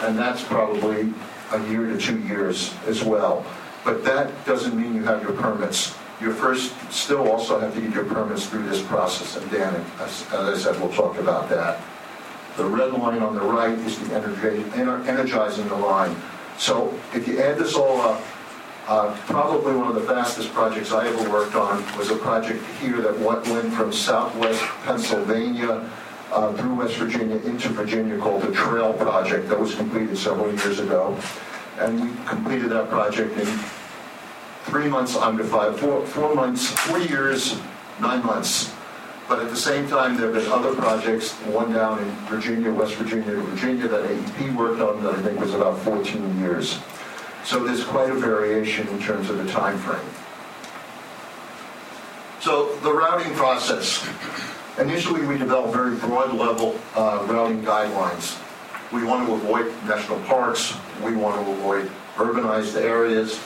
And 0.00 0.16
that's 0.16 0.44
probably 0.44 1.12
a 1.52 1.68
year 1.68 1.86
to 1.86 1.98
two 1.98 2.18
years 2.20 2.74
as 2.86 3.02
well. 3.02 3.44
But 3.84 4.04
that 4.04 4.44
doesn't 4.44 4.78
mean 4.78 4.94
you 4.94 5.02
have 5.04 5.22
your 5.22 5.32
permits. 5.32 5.94
You 6.20 6.32
first 6.32 6.74
still 6.92 7.30
also 7.30 7.58
have 7.58 7.74
to 7.74 7.80
get 7.80 7.94
your 7.94 8.04
permits 8.04 8.46
through 8.46 8.68
this 8.68 8.82
process. 8.82 9.36
And 9.36 9.50
Dan, 9.50 9.74
as 10.00 10.26
as 10.32 10.66
I 10.66 10.72
said, 10.72 10.80
we'll 10.80 10.92
talk 10.92 11.16
about 11.18 11.48
that. 11.48 11.80
The 12.56 12.64
red 12.64 12.92
line 12.92 13.22
on 13.22 13.34
the 13.34 13.40
right 13.40 13.78
is 13.78 13.98
the 14.00 14.14
energizing 14.16 15.68
the 15.68 15.76
line. 15.76 16.14
So 16.58 16.92
if 17.14 17.26
you 17.26 17.40
add 17.40 17.58
this 17.58 17.74
all 17.74 18.00
up, 18.00 18.20
uh, 18.88 19.14
Probably 19.26 19.76
one 19.76 19.88
of 19.88 19.94
the 19.96 20.00
fastest 20.00 20.50
projects 20.54 20.92
I 20.92 21.06
ever 21.08 21.30
worked 21.30 21.54
on 21.54 21.84
was 21.98 22.10
a 22.10 22.16
project 22.16 22.64
here 22.80 23.02
that 23.02 23.18
went 23.18 23.44
from 23.74 23.92
southwest 23.92 24.62
Pennsylvania 24.86 25.90
uh, 26.32 26.54
through 26.54 26.74
West 26.76 26.96
Virginia 26.96 27.36
into 27.36 27.68
Virginia 27.68 28.16
called 28.16 28.40
the 28.40 28.52
Trail 28.52 28.94
Project 28.94 29.50
that 29.50 29.60
was 29.60 29.74
completed 29.74 30.16
several 30.16 30.50
years 30.54 30.78
ago. 30.78 31.14
And 31.76 32.00
we 32.00 32.24
completed 32.24 32.70
that 32.70 32.88
project 32.88 33.36
in 33.38 33.46
three 34.64 34.88
months 34.88 35.16
under 35.16 35.44
five, 35.44 35.78
four, 35.78 36.06
four 36.06 36.34
months, 36.34 36.66
four 36.66 36.98
years, 36.98 37.60
nine 38.00 38.24
months. 38.24 38.72
But 39.28 39.40
at 39.40 39.50
the 39.50 39.56
same 39.56 39.86
time, 39.86 40.16
there 40.16 40.32
have 40.32 40.42
been 40.42 40.50
other 40.50 40.74
projects, 40.74 41.32
one 41.32 41.70
down 41.72 41.98
in 41.98 42.08
Virginia, 42.30 42.72
West 42.72 42.94
Virginia 42.94 43.32
to 43.32 43.42
Virginia, 43.42 43.86
that 43.86 44.08
AEP 44.08 44.56
worked 44.56 44.80
on 44.80 45.02
that 45.02 45.16
I 45.16 45.20
think 45.20 45.38
was 45.38 45.52
about 45.52 45.78
14 45.80 46.38
years. 46.40 46.78
So 47.44 47.62
there's 47.62 47.84
quite 47.84 48.08
a 48.08 48.14
variation 48.14 48.88
in 48.88 48.98
terms 49.00 49.28
of 49.28 49.36
the 49.36 49.50
time 49.52 49.76
frame. 49.78 50.00
So 52.40 52.74
the 52.76 52.92
routing 52.92 53.34
process. 53.34 54.08
Initially, 54.78 55.26
we 55.26 55.36
developed 55.36 55.74
very 55.74 55.96
broad 55.96 56.32
level 56.32 56.78
uh, 56.94 57.26
routing 57.28 57.62
guidelines. 57.62 58.40
We 58.92 59.04
want 59.04 59.26
to 59.26 59.34
avoid 59.34 59.66
national 59.86 60.20
parks. 60.20 60.74
We 61.04 61.14
want 61.16 61.44
to 61.44 61.52
avoid 61.52 61.90
urbanized 62.16 62.80
areas. 62.80 63.38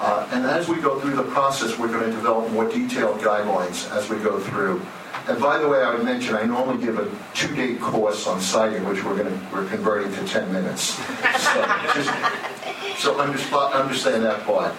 Uh, 0.00 0.28
and 0.32 0.44
as 0.44 0.68
we 0.68 0.80
go 0.80 1.00
through 1.00 1.16
the 1.16 1.22
process, 1.22 1.78
we're 1.78 1.88
going 1.88 2.04
to 2.04 2.10
develop 2.10 2.50
more 2.52 2.68
detailed 2.68 3.20
guidelines 3.20 3.90
as 3.96 4.10
we 4.10 4.18
go 4.18 4.38
through. 4.40 4.82
And 5.28 5.40
by 5.40 5.58
the 5.58 5.68
way, 5.68 5.82
I 5.82 5.94
would 5.94 6.04
mention 6.04 6.34
I 6.34 6.44
normally 6.44 6.84
give 6.84 6.98
a 6.98 7.10
two-day 7.34 7.76
course 7.76 8.26
on 8.26 8.40
siting, 8.40 8.84
which 8.84 9.04
we're 9.04 9.16
going 9.16 9.28
to 9.28 9.46
we're 9.52 9.68
converting 9.68 10.12
to 10.12 10.24
10 10.26 10.52
minutes. 10.52 10.94
So, 11.40 11.66
just, 11.94 13.02
so 13.02 13.20
understand 13.20 14.24
that 14.24 14.44
part. 14.44 14.74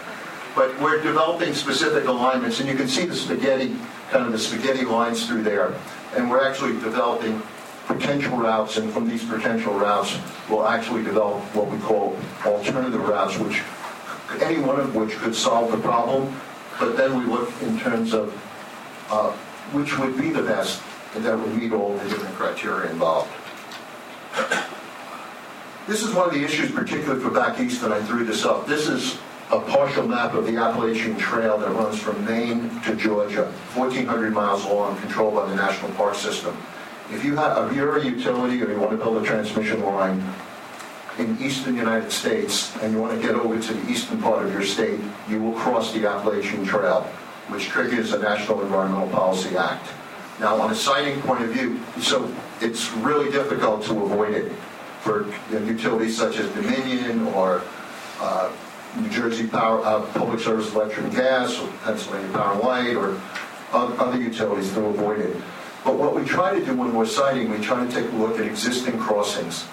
But 0.56 0.78
we're 0.82 1.02
developing 1.02 1.54
specific 1.54 2.08
alignments, 2.08 2.60
and 2.60 2.68
you 2.68 2.76
can 2.76 2.88
see 2.88 3.06
the 3.06 3.16
spaghetti, 3.16 3.76
kind 4.10 4.26
of 4.26 4.32
the 4.32 4.40
spaghetti 4.40 4.84
lines 4.84 5.26
through 5.26 5.44
there. 5.44 5.74
And 6.16 6.30
we're 6.30 6.46
actually 6.46 6.74
developing 6.74 7.42
potential 7.88 8.38
routes, 8.38 8.78
and 8.78 8.92
from 8.92 9.08
these 9.08 9.24
potential 9.24 9.74
routes, 9.74 10.18
we'll 10.50 10.68
actually 10.68 11.04
develop 11.04 11.42
what 11.56 11.68
we 11.68 11.78
call 11.80 12.18
alternative 12.46 13.08
routes, 13.08 13.38
which 13.38 13.62
any 14.42 14.60
one 14.60 14.80
of 14.80 14.96
which 14.96 15.12
could 15.18 15.36
solve 15.36 15.72
the 15.72 15.78
problem. 15.78 16.34
But 16.80 16.98
then 16.98 17.18
we 17.18 17.26
look 17.26 17.50
in 17.62 17.80
terms 17.80 18.14
of 18.14 18.34
uh, 19.10 19.36
which 19.72 19.98
would 19.98 20.18
be 20.18 20.30
the 20.30 20.44
best, 20.44 20.82
and 21.16 21.24
that 21.26 21.38
would 21.38 21.56
meet 21.56 21.72
all 21.72 21.98
the 21.98 22.10
different 22.10 22.36
criteria 22.36 22.92
involved. 22.92 23.32
This 25.88 26.04
is 26.04 26.14
one 26.14 26.28
of 26.28 26.34
the 26.34 26.44
issues, 26.44 26.72
particularly 26.72 27.22
for 27.22 27.32
back 27.32 27.60
east, 27.60 27.84
and 27.84 27.94
I 27.94 28.02
threw 28.04 28.24
this 28.24 28.46
up. 28.46 28.68
This 28.68 28.88
is 28.88 29.18
a 29.52 29.60
partial 29.60 30.08
map 30.08 30.34
of 30.34 30.46
the 30.46 30.56
Appalachian 30.56 31.18
Trail 31.18 31.58
that 31.58 31.70
runs 31.72 32.00
from 32.00 32.24
Maine 32.24 32.70
to 32.82 32.96
Georgia, 32.96 33.46
1,400 33.76 34.32
miles 34.32 34.64
long, 34.66 34.98
controlled 35.02 35.36
by 35.36 35.50
the 35.50 35.56
National 35.56 35.92
Park 35.92 36.16
System. 36.16 36.56
If 37.12 37.26
you 37.26 37.36
have, 37.36 37.70
if 37.70 37.76
you're 37.76 37.98
a 37.98 38.06
utility 38.06 38.62
or 38.64 38.72
you 38.72 38.80
want 38.80 38.92
to 38.92 38.98
build 38.98 39.22
a 39.22 39.26
transmission 39.26 39.84
line 39.84 40.24
in 41.18 41.38
eastern 41.42 41.76
United 41.76 42.12
States 42.12 42.74
and 42.78 42.94
you 42.94 43.02
want 43.02 43.20
to 43.20 43.28
get 43.28 43.36
over 43.36 43.60
to 43.60 43.74
the 43.74 43.92
eastern 43.92 44.22
part 44.22 44.46
of 44.46 44.54
your 44.54 44.64
state, 44.64 45.00
you 45.28 45.42
will 45.42 45.54
cross 45.54 45.92
the 45.94 46.08
Appalachian 46.08 46.64
Trail, 46.64 47.06
which 47.52 47.68
triggers 47.68 48.14
a 48.14 48.20
National 48.20 48.62
Environmental 48.62 49.10
Policy 49.10 49.58
Act. 49.58 49.88
Now, 50.40 50.60
on 50.60 50.72
a 50.72 50.76
siting 50.76 51.22
point 51.22 51.44
of 51.44 51.50
view, 51.50 51.80
so 52.00 52.34
it's 52.62 52.92
really 52.94 53.30
difficult 53.30 53.84
to 53.84 54.04
avoid 54.04 54.34
it 54.34 54.52
for 55.02 55.32
utilities 55.52 56.18
such 56.18 56.38
as 56.38 56.50
Dominion 56.54 57.28
or 57.28 57.62
uh, 58.20 58.52
New 58.98 59.10
Jersey 59.10 59.48
Power, 59.48 59.84
uh, 59.86 60.02
Public 60.14 60.40
Service 60.40 60.74
Electric 60.74 61.06
and 61.06 61.16
Gas, 61.16 61.60
or 61.60 61.68
Pennsylvania 61.84 62.32
Power 62.34 62.54
and 62.54 62.62
Light, 62.62 62.96
or 62.96 63.20
other 63.74 64.20
utilities 64.20 64.72
to 64.74 64.86
avoid 64.86 65.20
it. 65.20 65.36
But 65.84 65.96
what 65.96 66.16
we 66.16 66.24
try 66.26 66.58
to 66.58 66.64
do 66.64 66.76
when 66.76 66.94
we're 66.94 67.06
siting, 67.06 67.50
we 67.50 67.58
try 67.60 67.86
to 67.86 67.92
take 67.92 68.12
a 68.12 68.16
look 68.16 68.40
at 68.40 68.46
existing 68.46 68.98
crossings. 69.00 69.64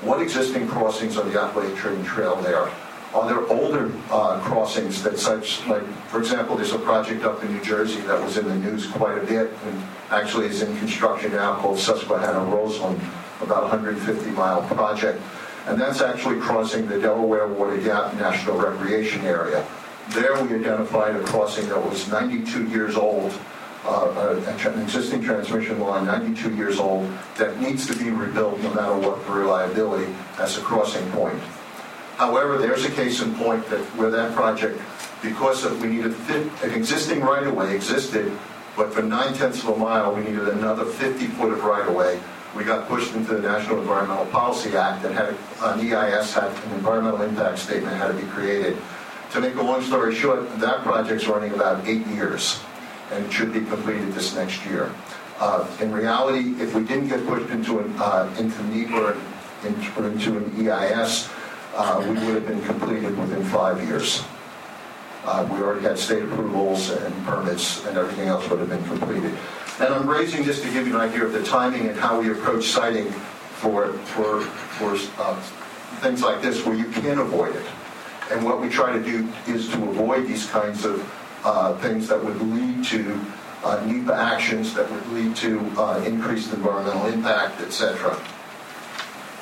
What 0.00 0.22
existing 0.22 0.68
crossings 0.68 1.16
on 1.16 1.30
the 1.30 1.40
Appalachian 1.40 2.04
Trail 2.04 2.36
there? 2.36 2.70
Are 3.14 3.26
there 3.26 3.46
older 3.48 3.90
uh, 4.10 4.38
crossings 4.40 5.02
that 5.02 5.18
such, 5.18 5.66
like, 5.66 5.82
for 6.08 6.20
example, 6.20 6.56
there's 6.56 6.72
a 6.72 6.78
project 6.78 7.24
up 7.24 7.42
in 7.42 7.54
New 7.54 7.64
Jersey 7.64 8.02
that 8.02 8.22
was 8.22 8.36
in 8.36 8.46
the 8.46 8.54
news 8.54 8.86
quite 8.86 9.16
a 9.16 9.24
bit 9.24 9.50
and 9.64 9.82
actually 10.10 10.46
is 10.46 10.60
in 10.60 10.76
construction 10.76 11.32
now 11.32 11.54
called 11.56 11.78
Susquehanna 11.78 12.44
Roseland, 12.54 13.00
about 13.40 13.62
150 13.62 14.30
mile 14.32 14.62
project. 14.68 15.22
And 15.66 15.80
that's 15.80 16.02
actually 16.02 16.38
crossing 16.38 16.86
the 16.86 17.00
Delaware 17.00 17.48
Water 17.48 17.78
Gap 17.78 18.12
National 18.14 18.58
Recreation 18.58 19.24
Area. 19.24 19.66
There 20.10 20.34
we 20.44 20.54
identified 20.54 21.16
a 21.16 21.22
crossing 21.22 21.66
that 21.70 21.82
was 21.82 22.08
92 22.08 22.68
years 22.68 22.94
old, 22.94 23.32
uh, 23.86 24.56
tra- 24.58 24.72
an 24.72 24.82
existing 24.82 25.22
transmission 25.22 25.80
line, 25.80 26.04
92 26.04 26.54
years 26.56 26.78
old, 26.78 27.10
that 27.38 27.58
needs 27.58 27.86
to 27.86 27.96
be 27.96 28.10
rebuilt 28.10 28.60
no 28.60 28.74
matter 28.74 28.96
what 28.98 29.22
for 29.22 29.32
reliability 29.32 30.14
as 30.38 30.58
a 30.58 30.60
crossing 30.60 31.10
point. 31.12 31.40
However, 32.18 32.58
there's 32.58 32.84
a 32.84 32.90
case 32.90 33.22
in 33.22 33.32
point 33.36 33.64
that 33.70 33.78
where 33.94 34.10
that 34.10 34.34
project, 34.34 34.80
because 35.22 35.64
of, 35.64 35.80
we 35.80 35.86
needed, 35.86 36.16
an 36.64 36.70
existing 36.72 37.20
right-of-way 37.20 37.76
existed, 37.76 38.36
but 38.76 38.92
for 38.92 39.02
nine 39.02 39.34
tenths 39.34 39.62
of 39.62 39.68
a 39.68 39.76
mile, 39.76 40.12
we 40.12 40.22
needed 40.22 40.48
another 40.48 40.84
50 40.84 41.26
foot 41.38 41.52
of 41.52 41.62
right-of-way. 41.62 42.18
we 42.56 42.64
got 42.64 42.88
pushed 42.88 43.14
into 43.14 43.34
the 43.34 43.42
National 43.42 43.78
Environmental 43.78 44.26
Policy 44.26 44.76
Act 44.76 45.04
that 45.04 45.12
had 45.12 45.28
an 45.62 45.78
EIS, 45.78 46.34
had 46.34 46.50
an 46.50 46.72
environmental 46.72 47.22
impact 47.22 47.60
statement 47.60 47.96
had 47.96 48.08
to 48.08 48.14
be 48.14 48.26
created. 48.32 48.76
To 49.32 49.40
make 49.40 49.54
a 49.54 49.62
long 49.62 49.80
story 49.82 50.12
short, 50.12 50.58
that 50.58 50.82
project's 50.82 51.28
running 51.28 51.52
about 51.52 51.86
eight 51.86 52.04
years 52.08 52.58
and 53.12 53.32
should 53.32 53.52
be 53.52 53.60
completed 53.60 54.12
this 54.12 54.34
next 54.34 54.66
year. 54.66 54.90
Uh, 55.38 55.68
In 55.80 55.92
reality, 55.92 56.60
if 56.60 56.74
we 56.74 56.82
didn't 56.82 57.08
get 57.08 57.24
pushed 57.28 57.48
into 57.50 57.78
an, 57.78 57.94
uh, 58.00 58.34
into 58.38 58.60
NEPA 58.64 59.14
or 59.96 60.06
into 60.06 60.36
an 60.38 60.68
EIS, 60.68 61.28
uh, 61.78 62.02
we 62.02 62.14
would 62.26 62.34
have 62.34 62.48
been 62.52 62.64
completed 62.66 63.16
within 63.16 63.42
five 63.46 63.78
years. 63.86 64.26
Uh, 65.24 65.46
We 65.50 65.62
already 65.62 65.84
had 65.86 65.98
state 65.98 66.22
approvals 66.28 66.90
and 66.90 67.12
permits 67.24 67.84
and 67.86 67.96
everything 67.96 68.28
else 68.28 68.44
would 68.50 68.60
have 68.64 68.72
been 68.76 68.86
completed. 68.92 69.32
And 69.80 69.88
I'm 69.94 70.08
raising 70.10 70.42
this 70.42 70.58
to 70.64 70.68
give 70.74 70.84
you 70.88 70.94
an 70.98 71.02
idea 71.08 71.22
of 71.22 71.32
the 71.32 71.44
timing 71.44 71.86
and 71.90 71.96
how 71.98 72.18
we 72.20 72.30
approach 72.36 72.64
siting 72.78 73.08
for, 73.62 73.92
for, 74.14 74.42
for 74.78 74.90
uh, 75.22 75.36
things 76.02 76.22
like 76.22 76.42
this 76.42 76.66
where 76.66 76.74
you 76.74 76.88
can 76.90 77.18
avoid 77.18 77.54
it. 77.54 77.66
And 78.30 78.44
what 78.44 78.60
we 78.60 78.68
try 78.68 78.90
to 78.92 79.02
do 79.02 79.28
is 79.46 79.68
to 79.70 79.78
avoid 79.90 80.26
these 80.26 80.46
kinds 80.50 80.84
of 80.84 80.98
uh, 81.44 81.74
things 81.78 82.08
that 82.08 82.18
would 82.24 82.40
lead 82.56 82.84
to 82.92 83.00
uh, 83.64 83.84
NEPA 83.86 84.14
actions, 84.14 84.74
that 84.74 84.90
would 84.90 85.06
lead 85.12 85.36
to 85.36 85.60
uh, 85.76 86.02
increased 86.06 86.52
environmental 86.52 87.06
impact, 87.06 87.60
et 87.60 87.72
cetera. 87.72 88.16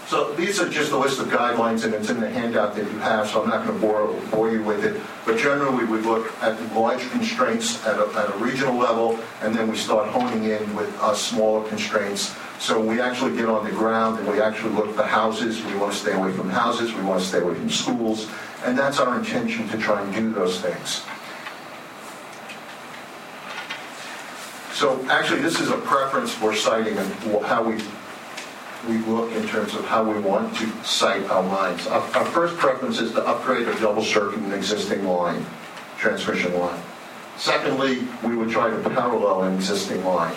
So 0.07 0.33
these 0.35 0.61
are 0.61 0.69
just 0.69 0.93
a 0.93 0.97
list 0.97 1.19
of 1.19 1.27
guidelines, 1.27 1.85
and 1.85 1.93
it's 1.93 2.11
in 2.11 2.21
the 2.21 2.31
handout 2.31 2.77
that 2.77 2.85
you 2.85 2.99
have, 2.99 3.29
so 3.29 3.43
I'm 3.43 3.49
not 3.49 3.67
going 3.67 3.81
to 3.81 3.85
bore, 3.85 4.13
bore 4.31 4.53
you 4.53 4.63
with 4.63 4.85
it. 4.85 5.03
But 5.25 5.37
generally, 5.37 5.85
we 5.85 5.99
look 5.99 6.33
at 6.41 6.61
large 6.77 7.11
constraints 7.11 7.85
at 7.85 7.99
a, 7.99 8.07
at 8.17 8.33
a 8.33 8.39
regional 8.39 8.77
level, 8.77 9.19
and 9.43 9.53
then 9.53 9.69
we 9.69 9.77
start 9.77 10.09
honing 10.11 10.45
in 10.45 10.77
with 10.77 10.97
uh, 11.01 11.13
smaller 11.13 11.69
constraints. 11.69 12.37
So 12.61 12.81
we 12.81 13.01
actually 13.01 13.37
get 13.37 13.49
on 13.49 13.65
the 13.65 13.73
ground 13.73 14.19
and 14.19 14.29
we 14.29 14.41
actually 14.41 14.75
look 14.75 14.95
for 14.95 15.03
houses. 15.03 15.63
We 15.65 15.75
want 15.75 15.93
to 15.93 15.99
stay 15.99 16.13
away 16.13 16.33
from 16.33 16.49
houses. 16.49 16.95
We 16.95 17.03
want 17.03 17.21
to 17.21 17.27
stay 17.27 17.41
away 17.41 17.55
from 17.55 17.69
schools. 17.69 18.31
And 18.65 18.79
that's 18.79 18.99
our 18.99 19.19
intention 19.19 19.69
to 19.69 19.77
try 19.77 20.03
and 20.03 20.15
do 20.15 20.33
those 20.33 20.61
things. 20.61 21.03
So 24.73 25.05
actually, 25.11 25.43
this 25.43 25.61
is 25.61 25.69
a 25.69 25.77
preference 25.79 26.33
for 26.33 26.55
siting 26.55 26.97
and 26.97 27.13
how 27.45 27.63
we 27.63 27.83
we 28.89 28.99
look 28.99 29.33
in 29.33 29.47
terms 29.49 29.75
of 29.75 29.85
how 29.85 30.05
we 30.05 30.19
want 30.21 30.57
to 30.57 30.67
site 30.85 31.25
our 31.31 31.43
lines. 31.43 31.87
Our, 31.87 32.01
our 32.17 32.25
first 32.27 32.57
preference 32.57 33.01
is 33.01 33.13
to 33.13 33.27
upgrade 33.27 33.67
or 33.67 33.75
double 33.75 34.03
circuit 34.03 34.39
an 34.39 34.53
existing 34.53 35.05
line, 35.07 35.45
transmission 35.99 36.59
line. 36.59 36.81
Secondly, 37.37 38.07
we 38.25 38.37
would 38.37 38.51
try 38.51 38.71
to 38.71 38.91
parallel 38.91 39.43
an 39.43 39.55
existing 39.55 40.05
line. 40.05 40.35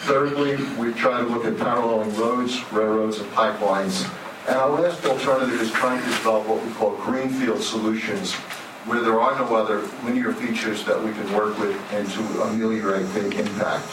Thirdly, 0.00 0.56
we 0.78 0.92
try 0.92 1.20
to 1.20 1.26
look 1.26 1.44
at 1.44 1.58
paralleling 1.58 2.14
roads, 2.16 2.60
railroads, 2.72 3.18
and 3.18 3.30
pipelines. 3.32 4.10
And 4.48 4.56
our 4.56 4.70
last 4.70 5.04
alternative 5.04 5.60
is 5.60 5.70
trying 5.72 6.00
to 6.00 6.08
develop 6.08 6.46
what 6.46 6.64
we 6.64 6.72
call 6.72 6.92
greenfield 6.96 7.60
solutions, 7.60 8.34
where 8.86 9.00
there 9.00 9.20
are 9.20 9.38
no 9.38 9.54
other 9.54 9.86
linear 10.04 10.32
features 10.32 10.84
that 10.84 11.02
we 11.02 11.12
can 11.12 11.32
work 11.34 11.58
with 11.58 11.76
and 11.92 12.08
to 12.10 12.42
ameliorate 12.44 13.12
big 13.12 13.34
impact. 13.34 13.86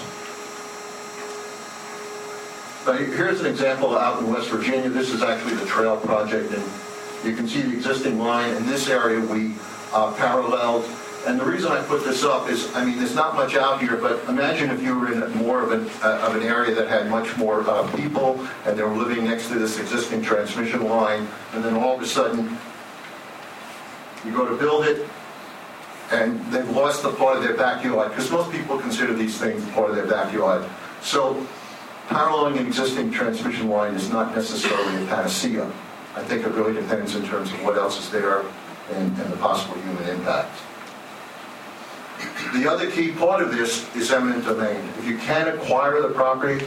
Here's 2.95 3.41
an 3.41 3.47
example 3.47 3.97
out 3.97 4.19
in 4.19 4.31
West 4.31 4.47
Virginia. 4.49 4.87
This 4.87 5.11
is 5.11 5.21
actually 5.21 5.55
the 5.55 5.65
TrAIL 5.65 5.97
project, 5.97 6.53
and 6.53 6.63
you 7.25 7.35
can 7.35 7.45
see 7.45 7.61
the 7.61 7.73
existing 7.73 8.17
line. 8.17 8.55
In 8.55 8.65
this 8.65 8.87
area, 8.87 9.19
we 9.19 9.55
uh, 9.91 10.13
paralleled. 10.13 10.85
And 11.25 11.37
the 11.37 11.43
reason 11.43 11.69
I 11.69 11.83
put 11.83 12.05
this 12.05 12.23
up 12.23 12.49
is, 12.49 12.73
I 12.73 12.85
mean, 12.85 12.97
there's 12.97 13.13
not 13.13 13.35
much 13.35 13.55
out 13.55 13.81
here, 13.81 13.97
but 13.97 14.23
imagine 14.29 14.69
if 14.69 14.81
you 14.81 14.97
were 14.97 15.11
in 15.11 15.19
more 15.33 15.61
of 15.61 15.73
an, 15.73 15.89
uh, 16.01 16.27
of 16.27 16.37
an 16.37 16.43
area 16.43 16.73
that 16.75 16.87
had 16.87 17.09
much 17.09 17.35
more 17.35 17.69
uh, 17.69 17.93
people, 17.97 18.47
and 18.65 18.79
they 18.79 18.83
were 18.83 18.95
living 18.95 19.25
next 19.25 19.49
to 19.49 19.59
this 19.59 19.77
existing 19.79 20.21
transmission 20.21 20.85
line, 20.85 21.27
and 21.53 21.65
then 21.65 21.75
all 21.75 21.97
of 21.97 22.01
a 22.01 22.07
sudden, 22.07 22.57
you 24.23 24.31
go 24.31 24.47
to 24.47 24.55
build 24.55 24.85
it, 24.85 25.05
and 26.11 26.39
they've 26.53 26.69
lost 26.69 27.03
the 27.03 27.11
part 27.11 27.35
of 27.35 27.43
their 27.43 27.57
backyard, 27.57 28.11
because 28.11 28.31
most 28.31 28.49
people 28.49 28.79
consider 28.79 29.13
these 29.13 29.37
things 29.37 29.67
part 29.71 29.89
of 29.89 29.95
their 29.97 30.07
backyard. 30.07 30.65
So 31.01 31.45
paralleling 32.07 32.57
an 32.57 32.65
existing 32.65 33.11
transmission 33.11 33.69
line 33.69 33.93
is 33.93 34.09
not 34.09 34.35
necessarily 34.35 35.03
a 35.03 35.07
panacea. 35.07 35.71
I 36.15 36.23
think 36.23 36.45
it 36.45 36.51
really 36.53 36.73
depends 36.73 37.15
in 37.15 37.25
terms 37.25 37.51
of 37.51 37.63
what 37.63 37.77
else 37.77 37.99
is 37.99 38.09
there 38.09 38.41
and, 38.91 39.19
and 39.19 39.31
the 39.31 39.37
possible 39.37 39.75
human 39.81 40.09
impact. 40.09 40.57
The 42.55 42.67
other 42.67 42.89
key 42.89 43.11
part 43.11 43.43
of 43.43 43.51
this 43.51 43.93
is 43.95 44.11
eminent 44.11 44.45
domain. 44.45 44.83
If 44.97 45.05
you 45.05 45.17
can't 45.17 45.49
acquire 45.49 46.01
the 46.01 46.09
property, 46.09 46.65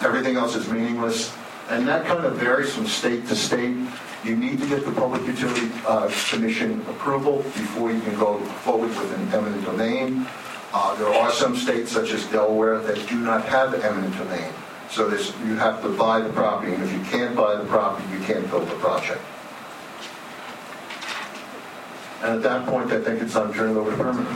everything 0.00 0.36
else 0.36 0.54
is 0.54 0.68
meaningless. 0.68 1.34
And 1.68 1.88
that 1.88 2.06
kind 2.06 2.24
of 2.24 2.36
varies 2.36 2.74
from 2.74 2.86
state 2.86 3.26
to 3.28 3.36
state. 3.36 3.76
You 4.22 4.36
need 4.36 4.60
to 4.60 4.66
get 4.68 4.84
the 4.84 4.92
Public 4.92 5.26
Utility 5.26 5.70
uh, 5.86 6.10
Commission 6.28 6.82
approval 6.88 7.38
before 7.38 7.90
you 7.90 8.00
can 8.00 8.16
go 8.18 8.38
forward 8.38 8.90
with 8.90 9.12
an 9.14 9.32
eminent 9.32 9.64
domain. 9.64 10.26
Uh, 10.72 10.94
There 10.94 11.08
are 11.08 11.32
some 11.32 11.56
states, 11.56 11.90
such 11.90 12.12
as 12.12 12.24
Delaware, 12.26 12.78
that 12.78 13.08
do 13.08 13.16
not 13.16 13.44
have 13.46 13.74
eminent 13.74 14.16
domain. 14.16 14.52
So 14.90 15.08
you 15.44 15.56
have 15.56 15.82
to 15.82 15.88
buy 15.88 16.20
the 16.20 16.30
property, 16.30 16.74
and 16.74 16.82
if 16.82 16.92
you 16.92 17.00
can't 17.04 17.34
buy 17.36 17.56
the 17.56 17.64
property, 17.64 18.06
you 18.12 18.20
can't 18.20 18.48
build 18.50 18.68
the 18.68 18.76
project. 18.76 19.20
And 22.22 22.34
at 22.34 22.42
that 22.42 22.66
point, 22.66 22.92
I 22.92 23.00
think 23.00 23.22
it's 23.22 23.32
time 23.32 23.52
to 23.52 23.58
turn 23.58 23.70
it 23.70 23.76
over 23.76 23.90
to 23.90 23.96
Herman. 23.96 24.26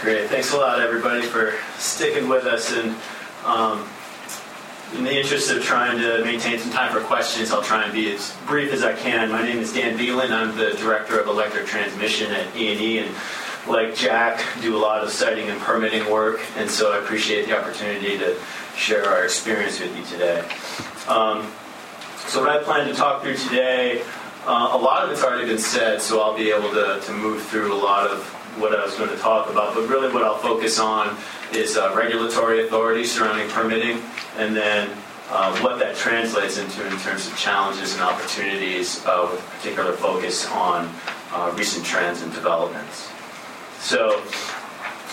Great. 0.00 0.30
Thanks 0.30 0.52
a 0.52 0.56
lot, 0.56 0.80
everybody, 0.80 1.22
for 1.22 1.54
sticking 1.76 2.28
with 2.28 2.46
us. 2.46 2.72
And 2.72 2.94
um, 3.44 3.86
in 4.94 5.04
the 5.04 5.18
interest 5.18 5.50
of 5.50 5.62
trying 5.62 5.98
to 5.98 6.24
maintain 6.24 6.58
some 6.58 6.70
time 6.70 6.92
for 6.92 7.00
questions, 7.00 7.50
I'll 7.50 7.62
try 7.62 7.84
and 7.84 7.92
be 7.92 8.12
as 8.12 8.34
brief 8.46 8.72
as 8.72 8.82
I 8.82 8.94
can. 8.94 9.30
My 9.30 9.42
name 9.42 9.58
is 9.58 9.72
Dan 9.72 9.98
Beelan. 9.98 10.30
I'm 10.30 10.56
the 10.56 10.70
Director 10.72 11.20
of 11.20 11.26
Electric 11.26 11.66
Transmission 11.66 12.32
at 12.32 12.56
E&E. 12.56 12.98
And 12.98 13.14
like 13.66 13.94
Jack, 13.94 14.42
do 14.62 14.76
a 14.76 14.78
lot 14.78 15.04
of 15.04 15.10
siting 15.10 15.50
and 15.50 15.60
permitting 15.60 16.10
work. 16.10 16.40
And 16.56 16.70
so 16.70 16.92
I 16.92 16.98
appreciate 16.98 17.46
the 17.46 17.58
opportunity 17.58 18.16
to 18.18 18.36
share 18.76 19.06
our 19.06 19.24
experience 19.24 19.78
with 19.78 19.94
you 19.96 20.04
today. 20.04 20.40
Um, 21.06 21.50
so 22.16 22.40
what 22.40 22.50
I 22.50 22.62
plan 22.62 22.88
to 22.88 22.94
talk 22.94 23.22
through 23.22 23.36
today, 23.36 24.02
uh, 24.46 24.70
a 24.72 24.78
lot 24.78 25.04
of 25.04 25.10
it's 25.10 25.22
already 25.22 25.46
been 25.46 25.58
said, 25.58 26.00
so 26.00 26.20
I'll 26.20 26.36
be 26.36 26.50
able 26.50 26.70
to, 26.70 27.00
to 27.04 27.12
move 27.12 27.42
through 27.42 27.74
a 27.74 27.76
lot 27.76 28.10
of 28.10 28.24
what 28.58 28.74
I 28.74 28.84
was 28.84 28.94
going 28.94 29.10
to 29.10 29.16
talk 29.16 29.50
about. 29.50 29.74
But 29.74 29.88
really, 29.88 30.12
what 30.12 30.24
I'll 30.24 30.38
focus 30.38 30.78
on 30.78 31.16
is 31.52 31.76
uh, 31.76 31.92
regulatory 31.96 32.66
authority 32.66 33.04
surrounding 33.04 33.48
permitting, 33.48 34.02
and 34.36 34.54
then 34.54 34.88
uh, 35.30 35.56
what 35.60 35.78
that 35.78 35.94
translates 35.96 36.58
into 36.58 36.86
in 36.86 36.98
terms 36.98 37.26
of 37.26 37.36
challenges 37.36 37.92
and 37.94 38.02
opportunities, 38.02 39.04
uh, 39.06 39.28
with 39.30 39.40
particular 39.50 39.92
focus 39.92 40.46
on 40.50 40.92
uh, 41.32 41.52
recent 41.56 41.84
trends 41.84 42.22
and 42.22 42.32
developments. 42.32 43.10
So, 43.78 44.22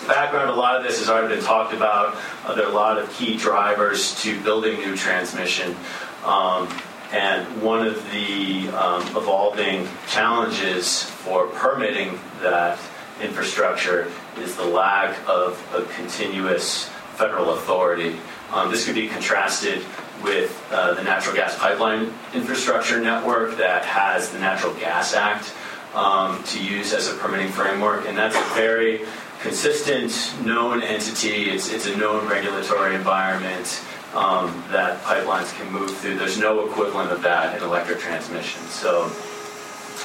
background, 0.07 0.49
a 0.49 0.55
lot 0.55 0.77
of 0.77 0.83
this 0.83 0.99
has 0.99 1.09
already 1.09 1.35
been 1.35 1.43
talked 1.43 1.73
about. 1.73 2.17
Uh, 2.45 2.55
there 2.55 2.65
are 2.65 2.71
a 2.71 2.75
lot 2.75 2.97
of 2.97 3.11
key 3.13 3.37
drivers 3.37 4.19
to 4.21 4.39
building 4.41 4.77
new 4.79 4.95
transmission. 4.95 5.75
Um, 6.23 6.67
and 7.11 7.61
one 7.61 7.85
of 7.85 7.95
the 8.11 8.67
um, 8.69 9.01
evolving 9.15 9.87
challenges 10.07 11.03
for 11.03 11.47
permitting 11.47 12.19
that 12.41 12.79
infrastructure 13.21 14.11
is 14.37 14.55
the 14.55 14.65
lack 14.65 15.17
of 15.27 15.61
a 15.73 15.83
continuous 15.95 16.89
federal 17.15 17.53
authority. 17.53 18.17
Um, 18.51 18.71
this 18.71 18.85
could 18.85 18.95
be 18.95 19.07
contrasted 19.07 19.83
with 20.23 20.65
uh, 20.71 20.93
the 20.93 21.03
natural 21.03 21.35
gas 21.35 21.57
pipeline 21.57 22.13
infrastructure 22.33 22.99
network 22.99 23.57
that 23.57 23.85
has 23.85 24.29
the 24.29 24.39
Natural 24.39 24.73
Gas 24.73 25.13
Act 25.13 25.53
um, 25.93 26.43
to 26.43 26.63
use 26.63 26.93
as 26.93 27.07
a 27.07 27.15
permitting 27.15 27.49
framework, 27.49 28.07
and 28.07 28.17
that's 28.17 28.35
a 28.35 28.55
very 28.55 29.01
consistent, 29.41 30.33
known 30.45 30.81
entity. 30.81 31.49
It's, 31.49 31.71
it's 31.71 31.87
a 31.87 31.95
known 31.95 32.27
regulatory 32.27 32.95
environment 32.95 33.81
um, 34.13 34.63
that 34.71 35.01
pipelines 35.03 35.55
can 35.57 35.71
move 35.71 35.95
through. 35.97 36.17
There's 36.17 36.39
no 36.39 36.67
equivalent 36.67 37.11
of 37.11 37.21
that 37.21 37.57
in 37.57 37.63
electric 37.63 37.99
transmission. 37.99 38.61
So, 38.63 39.03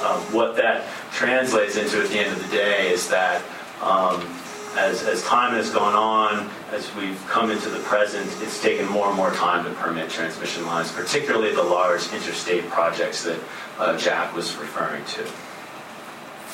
um, 0.05 0.21
what 0.33 0.57
that 0.57 0.87
translates 1.13 1.77
into 1.77 2.03
at 2.03 2.09
the 2.09 2.19
end 2.19 2.33
of 2.33 2.43
the 2.43 2.57
day 2.57 2.91
is 2.91 3.09
that 3.09 3.43
um, 3.83 4.21
as, 4.77 5.03
as 5.03 5.23
time 5.25 5.55
has 5.55 5.71
gone 5.71 5.95
on, 5.95 6.49
as 6.73 6.95
we've 6.95 7.21
come 7.27 7.51
into 7.51 7.69
the 7.69 7.81
present, 7.81 8.31
it's 8.41 8.63
taken 8.63 8.87
more 8.87 9.09
and 9.09 9.17
more 9.17 9.33
time 9.33 9.65
to 9.65 9.71
permit 9.81 10.11
transmission 10.11 10.65
lines, 10.67 10.93
particularly 10.93 11.55
the 11.55 11.63
large 11.63 12.13
interstate 12.13 12.69
projects 12.69 13.25
that 13.25 13.41
uh, 13.79 13.97
Jack 13.99 14.35
was 14.35 14.57
referring 14.57 15.05
to. 15.07 15.27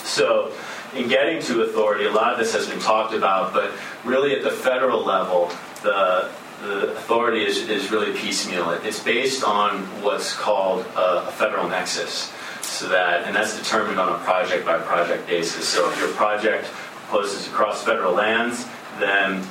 So, 0.05 0.53
in 0.94 1.09
getting 1.09 1.43
to 1.43 1.62
authority, 1.62 2.07
a 2.07 2.11
lot 2.11 2.32
of 2.32 2.39
this 2.39 2.55
has 2.55 2.69
been 2.69 2.78
talked 2.78 3.12
about, 3.12 3.53
but 3.53 3.73
really 4.05 4.35
at 4.35 4.43
the 4.43 4.51
federal 4.51 5.05
level, 5.05 5.51
the 5.82 6.31
the 6.62 6.93
authority 6.93 7.44
is, 7.44 7.69
is 7.69 7.90
really 7.90 8.16
piecemeal. 8.19 8.70
It's 8.70 9.03
based 9.03 9.44
on 9.44 9.82
what's 10.03 10.35
called 10.35 10.86
a, 10.97 11.28
a 11.28 11.32
federal 11.32 11.69
nexus. 11.69 12.32
so 12.62 12.89
that, 12.89 13.24
and 13.24 13.36
that's 13.36 13.59
determined 13.59 14.01
on 14.01 14.19
a 14.19 14.24
project 14.24 14.65
by 14.65 14.78
project 14.78 15.27
basis. 15.27 15.69
So 15.69 15.90
if 15.90 15.98
your 15.98 16.09
project 16.15 16.70
proposes 17.08 17.46
across 17.46 17.84
federal 17.84 18.12
lands, 18.12 18.66
then 18.98 19.46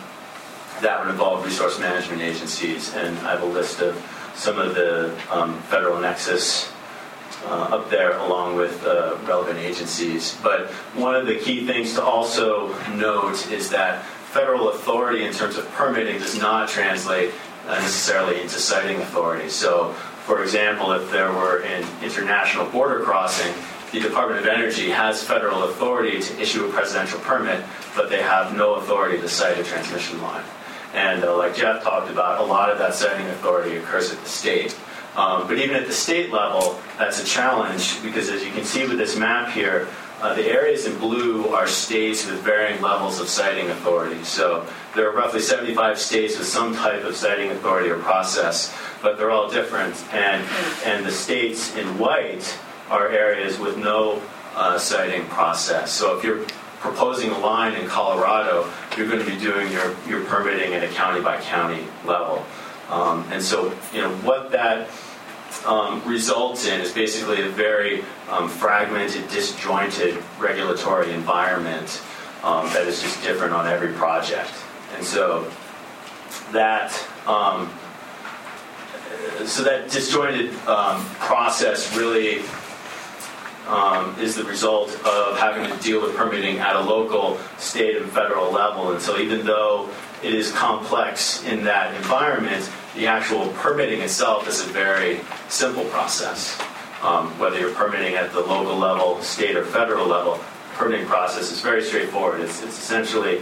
that 0.81 0.99
would 0.99 1.09
involve 1.09 1.45
resource 1.45 1.79
management 1.79 2.21
agencies. 2.21 2.93
And 2.95 3.17
I 3.19 3.31
have 3.31 3.43
a 3.43 3.45
list 3.45 3.81
of 3.81 3.95
some 4.35 4.59
of 4.59 4.75
the 4.75 5.17
um, 5.31 5.57
federal 5.63 5.99
nexus 5.99 6.71
uh, 7.45 7.69
up 7.71 7.89
there 7.89 8.17
along 8.17 8.55
with 8.55 8.85
uh, 8.85 9.17
relevant 9.25 9.59
agencies. 9.59 10.37
But 10.43 10.69
one 10.95 11.15
of 11.15 11.27
the 11.27 11.35
key 11.35 11.65
things 11.65 11.93
to 11.93 12.03
also 12.03 12.75
note 12.95 13.49
is 13.51 13.69
that 13.69 14.03
federal 14.03 14.69
authority 14.69 15.23
in 15.23 15.31
terms 15.31 15.57
of 15.57 15.69
permitting 15.71 16.19
does 16.19 16.37
not 16.37 16.67
translate 16.67 17.31
uh, 17.67 17.75
necessarily 17.75 18.41
into 18.41 18.55
siting 18.59 18.97
authority. 19.01 19.49
So, 19.49 19.93
for 20.25 20.43
example, 20.43 20.91
if 20.91 21.09
there 21.11 21.31
were 21.31 21.63
an 21.63 21.87
international 22.03 22.65
border 22.69 22.99
crossing, 23.01 23.53
the 23.91 23.99
Department 23.99 24.39
of 24.41 24.47
Energy 24.47 24.89
has 24.89 25.23
federal 25.23 25.63
authority 25.63 26.19
to 26.19 26.41
issue 26.41 26.65
a 26.65 26.71
presidential 26.71 27.19
permit, 27.19 27.63
but 27.95 28.09
they 28.09 28.21
have 28.21 28.55
no 28.55 28.75
authority 28.75 29.19
to 29.19 29.29
site 29.29 29.57
a 29.57 29.63
transmission 29.63 30.21
line. 30.21 30.43
And 30.93 31.23
uh, 31.23 31.37
like 31.37 31.55
Jeff 31.55 31.83
talked 31.83 32.09
about, 32.09 32.41
a 32.41 32.43
lot 32.43 32.69
of 32.69 32.77
that 32.79 32.93
siting 32.93 33.27
authority 33.27 33.77
occurs 33.77 34.11
at 34.11 34.19
the 34.19 34.29
state. 34.29 34.77
Um, 35.15 35.47
but 35.47 35.57
even 35.57 35.75
at 35.75 35.87
the 35.87 35.93
state 35.93 36.31
level, 36.31 36.79
that's 36.97 37.21
a 37.21 37.25
challenge 37.25 38.01
because 38.03 38.29
as 38.29 38.43
you 38.43 38.51
can 38.51 38.65
see 38.65 38.87
with 38.87 38.97
this 38.97 39.15
map 39.15 39.51
here, 39.51 39.87
uh, 40.21 40.33
the 40.33 40.45
areas 40.45 40.85
in 40.85 40.97
blue 40.97 41.49
are 41.49 41.67
states 41.67 42.25
with 42.25 42.39
varying 42.41 42.81
levels 42.81 43.19
of 43.19 43.27
siting 43.27 43.69
authority. 43.69 44.23
So 44.23 44.65
there 44.95 45.09
are 45.09 45.15
roughly 45.15 45.41
75 45.41 45.99
states 45.99 46.37
with 46.37 46.47
some 46.47 46.73
type 46.73 47.03
of 47.03 47.15
siting 47.15 47.51
authority 47.51 47.89
or 47.89 47.99
process, 47.99 48.75
but 49.01 49.17
they're 49.17 49.31
all 49.31 49.49
different. 49.49 49.95
And, 50.13 50.45
and 50.85 51.05
the 51.05 51.11
states 51.11 51.75
in 51.75 51.99
white 51.99 52.57
are 52.89 53.09
areas 53.09 53.59
with 53.59 53.77
no 53.77 54.21
uh, 54.55 54.77
siting 54.77 55.25
process. 55.27 55.91
So 55.91 56.17
if 56.17 56.23
you're 56.23 56.45
proposing 56.79 57.31
a 57.31 57.37
line 57.39 57.73
in 57.73 57.87
Colorado, 57.87 58.71
you're 58.95 59.07
going 59.07 59.23
to 59.23 59.29
be 59.29 59.37
doing 59.37 59.71
your, 59.71 59.95
your 60.07 60.23
permitting 60.25 60.73
at 60.73 60.83
a 60.83 60.87
county 60.89 61.21
by 61.21 61.41
county 61.41 61.83
level. 62.05 62.45
Um, 62.89 63.25
and 63.31 63.41
so, 63.41 63.73
you 63.91 64.01
know, 64.01 64.11
what 64.17 64.51
that 64.51 64.89
um, 65.65 66.03
results 66.05 66.67
in 66.67 66.79
is 66.79 66.93
basically 66.93 67.41
a 67.41 67.49
very 67.49 68.03
um, 68.29 68.47
fragmented, 68.47 69.27
disjointed 69.29 70.21
regulatory 70.37 71.11
environment 71.11 72.01
um, 72.43 72.67
that 72.73 72.85
is 72.87 73.01
just 73.01 73.21
different 73.23 73.53
on 73.53 73.65
every 73.67 73.91
project. 73.93 74.53
And 74.95 75.03
so 75.03 75.51
that 76.51 76.91
um, 77.25 77.71
so 79.45 79.63
that 79.63 79.89
disjointed 79.89 80.53
um, 80.67 81.03
process 81.19 81.95
really 81.97 82.43
um, 83.67 84.15
is 84.19 84.35
the 84.35 84.43
result 84.43 84.93
of 85.05 85.37
having 85.37 85.69
to 85.69 85.83
deal 85.83 86.01
with 86.01 86.15
permitting 86.15 86.59
at 86.59 86.75
a 86.75 86.81
local, 86.81 87.37
state, 87.57 87.97
and 87.97 88.09
federal 88.11 88.51
level. 88.51 88.91
And 88.91 89.01
so 89.01 89.17
even 89.17 89.45
though 89.45 89.89
it 90.23 90.33
is 90.33 90.51
complex 90.51 91.43
in 91.43 91.63
that 91.65 91.93
environment, 91.95 92.69
the 92.95 93.07
actual 93.07 93.47
permitting 93.53 94.01
itself 94.01 94.47
is 94.47 94.61
a 94.61 94.69
very 94.69 95.19
simple 95.49 95.85
process. 95.85 96.59
Um, 97.01 97.37
whether 97.39 97.59
you're 97.59 97.73
permitting 97.73 98.15
at 98.15 98.31
the 98.31 98.39
local 98.39 98.77
level, 98.77 99.21
state, 99.21 99.55
or 99.55 99.65
federal 99.65 100.07
level, 100.07 100.39
permitting 100.73 101.05
process 101.05 101.51
is 101.51 101.61
very 101.61 101.83
straightforward. 101.83 102.41
It's, 102.41 102.63
it's 102.63 102.77
essentially 102.79 103.41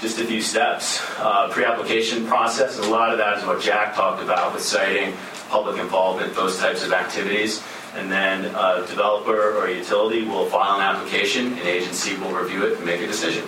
just 0.00 0.18
a 0.18 0.24
few 0.24 0.40
steps. 0.40 1.02
Uh, 1.18 1.48
pre-application 1.50 2.26
process, 2.26 2.76
and 2.76 2.86
a 2.86 2.90
lot 2.90 3.12
of 3.12 3.18
that 3.18 3.38
is 3.38 3.44
what 3.44 3.60
Jack 3.60 3.94
talked 3.94 4.22
about 4.22 4.54
with 4.54 4.62
siting, 4.62 5.14
public 5.48 5.78
involvement, 5.78 6.34
those 6.34 6.58
types 6.58 6.82
of 6.84 6.92
activities. 6.92 7.62
And 7.96 8.10
then 8.10 8.44
a 8.54 8.86
developer 8.86 9.58
or 9.58 9.66
a 9.66 9.74
utility 9.74 10.24
will 10.24 10.46
file 10.46 10.76
an 10.76 10.82
application, 10.82 11.54
an 11.54 11.66
agency 11.66 12.16
will 12.16 12.32
review 12.32 12.64
it 12.64 12.76
and 12.76 12.86
make 12.86 13.00
a 13.00 13.06
decision. 13.06 13.44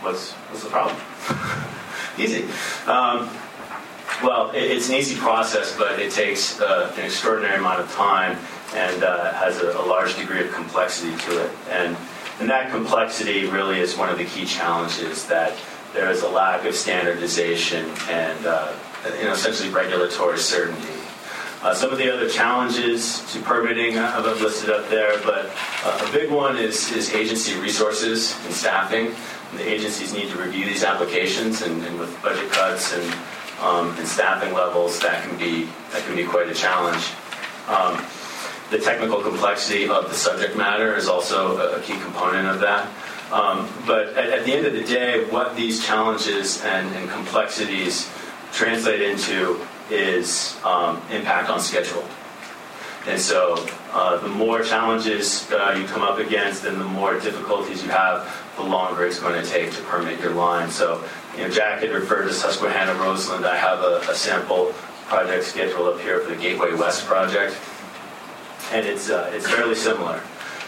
What's, 0.00 0.32
what's 0.32 0.64
the 0.64 0.70
problem? 0.70 0.96
easy. 2.18 2.44
Um, 2.86 3.30
well, 4.22 4.50
it, 4.50 4.64
it's 4.64 4.88
an 4.88 4.96
easy 4.96 5.16
process, 5.16 5.76
but 5.76 6.00
it 6.00 6.12
takes 6.12 6.60
uh, 6.60 6.92
an 6.96 7.04
extraordinary 7.04 7.58
amount 7.58 7.80
of 7.80 7.92
time 7.92 8.36
and 8.74 9.02
uh, 9.02 9.32
has 9.34 9.58
a, 9.58 9.70
a, 9.78 9.84
large 9.86 10.16
degree 10.16 10.40
of 10.40 10.52
complexity 10.52 11.16
to 11.16 11.44
it. 11.44 11.50
And, 11.70 11.96
and 12.40 12.50
that 12.50 12.70
complexity 12.70 13.46
really 13.46 13.78
is 13.78 13.96
one 13.96 14.08
of 14.08 14.18
the 14.18 14.24
key 14.24 14.44
challenges 14.44 15.26
that 15.28 15.56
there 15.94 16.10
is 16.10 16.22
a 16.22 16.28
lack 16.28 16.64
of 16.64 16.74
standardization 16.74 17.90
and 18.08 18.46
uh, 18.46 18.72
you 19.18 19.24
know, 19.24 19.32
essentially 19.32 19.70
regulatory 19.70 20.38
certainty. 20.38 20.97
Uh, 21.60 21.74
some 21.74 21.90
of 21.90 21.98
the 21.98 22.12
other 22.12 22.28
challenges 22.28 23.20
to 23.32 23.40
permitting 23.40 23.98
uh, 23.98 24.22
I've 24.24 24.40
listed 24.40 24.70
up 24.70 24.88
there, 24.90 25.18
but 25.24 25.50
uh, 25.84 26.06
a 26.08 26.12
big 26.12 26.30
one 26.30 26.56
is, 26.56 26.92
is 26.92 27.12
agency 27.12 27.58
resources 27.58 28.32
and 28.44 28.54
staffing. 28.54 29.12
The 29.56 29.68
agencies 29.68 30.14
need 30.14 30.30
to 30.30 30.38
review 30.38 30.66
these 30.66 30.84
applications, 30.84 31.62
and, 31.62 31.82
and 31.82 31.98
with 31.98 32.22
budget 32.22 32.48
cuts 32.52 32.94
and, 32.94 33.12
um, 33.60 33.96
and 33.98 34.06
staffing 34.06 34.54
levels, 34.54 35.00
that 35.00 35.24
can 35.24 35.36
be 35.36 35.68
that 35.90 36.04
can 36.04 36.14
be 36.14 36.24
quite 36.24 36.48
a 36.48 36.54
challenge. 36.54 37.04
Um, 37.66 38.04
the 38.70 38.78
technical 38.78 39.20
complexity 39.20 39.88
of 39.88 40.08
the 40.08 40.14
subject 40.14 40.56
matter 40.56 40.94
is 40.94 41.08
also 41.08 41.56
a, 41.74 41.80
key 41.80 41.98
component 41.98 42.46
of 42.46 42.60
that. 42.60 42.86
Um, 43.32 43.68
but 43.84 44.08
at, 44.08 44.30
at, 44.30 44.44
the 44.44 44.52
end 44.52 44.66
of 44.66 44.74
the 44.74 44.84
day, 44.84 45.24
what 45.24 45.56
these 45.56 45.84
challenges 45.84 46.62
and, 46.64 46.94
and 46.94 47.10
complexities 47.10 48.08
translate 48.52 49.02
into 49.02 49.66
is 49.90 50.58
um, 50.64 51.02
impact 51.10 51.50
on 51.50 51.60
schedule. 51.60 52.04
And 53.06 53.20
so 53.20 53.64
uh, 53.92 54.18
the 54.18 54.28
more 54.28 54.62
challenges 54.62 55.50
uh, 55.50 55.74
you 55.78 55.86
come 55.86 56.02
up 56.02 56.18
against 56.18 56.64
and 56.64 56.78
the 56.78 56.84
more 56.84 57.18
difficulties 57.18 57.82
you 57.82 57.88
have, 57.88 58.28
the 58.56 58.62
longer 58.62 59.06
it's 59.06 59.18
going 59.18 59.42
to 59.42 59.48
take 59.48 59.72
to 59.72 59.82
permit 59.82 60.20
your 60.20 60.34
line. 60.34 60.70
So, 60.70 61.02
you 61.36 61.44
know, 61.44 61.48
Jack 61.48 61.80
had 61.80 61.90
referred 61.90 62.26
to 62.26 62.34
Susquehanna 62.34 63.00
Roseland. 63.00 63.46
I 63.46 63.56
have 63.56 63.78
a, 63.80 64.00
a 64.10 64.14
sample 64.14 64.74
project 65.06 65.44
schedule 65.44 65.86
up 65.86 66.00
here 66.00 66.20
for 66.20 66.34
the 66.34 66.40
Gateway 66.40 66.74
West 66.74 67.06
project. 67.06 67.56
And 68.72 68.84
it's, 68.84 69.08
uh, 69.08 69.30
it's 69.32 69.48
fairly 69.48 69.74
similar. 69.74 70.20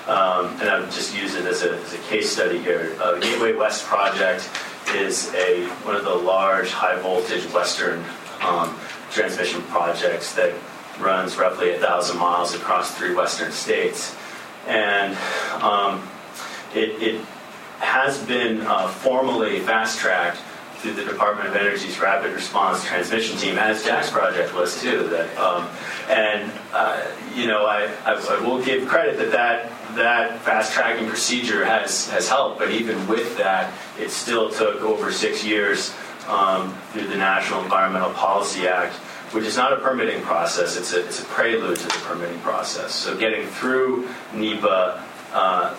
Um, 0.06 0.58
and 0.60 0.70
I've 0.70 0.86
just 0.86 1.14
used 1.14 1.36
it 1.36 1.44
as 1.44 1.62
a, 1.62 1.76
as 1.76 1.92
a 1.92 1.98
case 2.08 2.30
study 2.30 2.58
here. 2.58 2.96
Uh, 2.98 3.16
the 3.16 3.20
Gateway 3.20 3.52
West 3.52 3.84
project 3.84 4.48
is 4.94 5.32
a, 5.34 5.66
one 5.84 5.94
of 5.94 6.04
the 6.04 6.14
large 6.14 6.70
high 6.70 6.98
voltage 7.00 7.44
western 7.52 8.02
um, 8.40 8.74
transmission 9.10 9.62
projects 9.62 10.34
that 10.34 10.54
runs 11.00 11.36
roughly 11.36 11.70
a 11.70 11.78
thousand 11.78 12.18
miles 12.18 12.54
across 12.54 12.96
three 12.96 13.14
western 13.14 13.52
states. 13.52 14.16
And 14.66 15.16
um, 15.62 16.08
it, 16.74 17.02
it, 17.02 17.24
has 17.80 18.22
been 18.26 18.60
uh, 18.60 18.86
formally 18.86 19.58
fast 19.60 19.98
tracked 19.98 20.36
through 20.76 20.92
the 20.92 21.04
Department 21.04 21.48
of 21.48 21.56
Energy's 21.56 21.98
Rapid 21.98 22.32
Response 22.32 22.84
Transmission 22.84 23.38
Team, 23.38 23.56
as 23.58 23.84
Jack's 23.84 24.10
project 24.10 24.54
was 24.54 24.80
too. 24.80 25.08
That, 25.08 25.34
um, 25.38 25.68
and 26.08 26.52
uh, 26.72 27.02
you 27.34 27.46
know, 27.46 27.66
I, 27.66 27.84
I, 28.04 28.12
I, 28.14 28.40
will 28.46 28.62
give 28.62 28.86
credit 28.86 29.16
that 29.18 29.32
that 29.32 29.72
that 29.96 30.40
fast 30.40 30.72
tracking 30.72 31.08
procedure 31.08 31.64
has 31.64 32.08
has 32.10 32.28
helped. 32.28 32.58
But 32.58 32.70
even 32.70 33.06
with 33.08 33.36
that, 33.38 33.72
it 33.98 34.10
still 34.10 34.50
took 34.50 34.82
over 34.82 35.10
six 35.12 35.44
years 35.44 35.94
um, 36.28 36.74
through 36.92 37.08
the 37.08 37.16
National 37.16 37.62
Environmental 37.62 38.10
Policy 38.10 38.66
Act 38.68 38.94
which 39.32 39.44
is 39.44 39.56
not 39.56 39.72
a 39.72 39.76
permitting 39.76 40.20
process, 40.22 40.76
it's 40.76 40.92
a, 40.92 41.06
it's 41.06 41.20
a 41.20 41.24
prelude 41.26 41.76
to 41.76 41.84
the 41.84 42.02
permitting 42.04 42.38
process. 42.40 42.92
So 42.92 43.16
getting 43.16 43.46
through 43.46 44.08
NEPA 44.34 45.04
uh, 45.32 45.76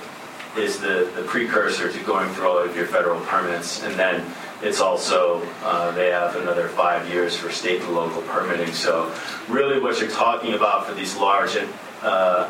is 0.58 0.80
the, 0.80 1.12
the 1.16 1.24
precursor 1.24 1.92
to 1.92 2.04
going 2.04 2.30
through 2.34 2.48
all 2.48 2.58
of 2.58 2.76
your 2.76 2.86
federal 2.86 3.20
permits. 3.22 3.84
And 3.84 3.96
then 3.96 4.26
it's 4.62 4.80
also, 4.80 5.46
uh, 5.64 5.92
they 5.92 6.12
have 6.12 6.38
another 6.38 6.70
five 6.70 7.10
years 7.10 7.36
for 7.36 7.52
state 7.52 7.82
and 7.82 7.94
local 7.94 8.22
permitting. 8.24 8.74
So 8.74 9.14
really 9.50 9.82
what 9.82 10.00
you're 10.00 10.10
talking 10.10 10.54
about 10.54 10.88
for 10.88 10.94
these 10.94 11.18
large 11.18 11.56
and 11.56 11.70
uh, 12.02 12.50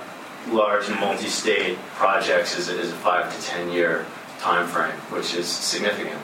large 0.49 0.87
multi-state 0.89 1.79
projects 1.95 2.57
is, 2.57 2.69
is 2.69 2.91
a 2.91 2.95
five 2.95 3.35
to 3.35 3.47
10 3.47 3.71
year 3.71 4.05
time 4.39 4.67
frame, 4.67 4.91
which 5.09 5.33
is 5.33 5.47
significant. 5.47 6.21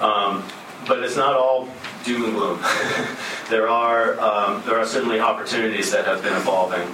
Um, 0.00 0.44
but 0.86 1.02
it's 1.02 1.16
not 1.16 1.34
all 1.34 1.68
doom 2.04 2.24
and 2.24 2.34
gloom. 2.34 2.60
there 3.50 3.68
are 3.68 4.18
um, 4.20 4.62
there 4.66 4.78
are 4.78 4.86
certainly 4.86 5.20
opportunities 5.20 5.90
that 5.92 6.04
have 6.04 6.22
been 6.22 6.34
evolving 6.34 6.86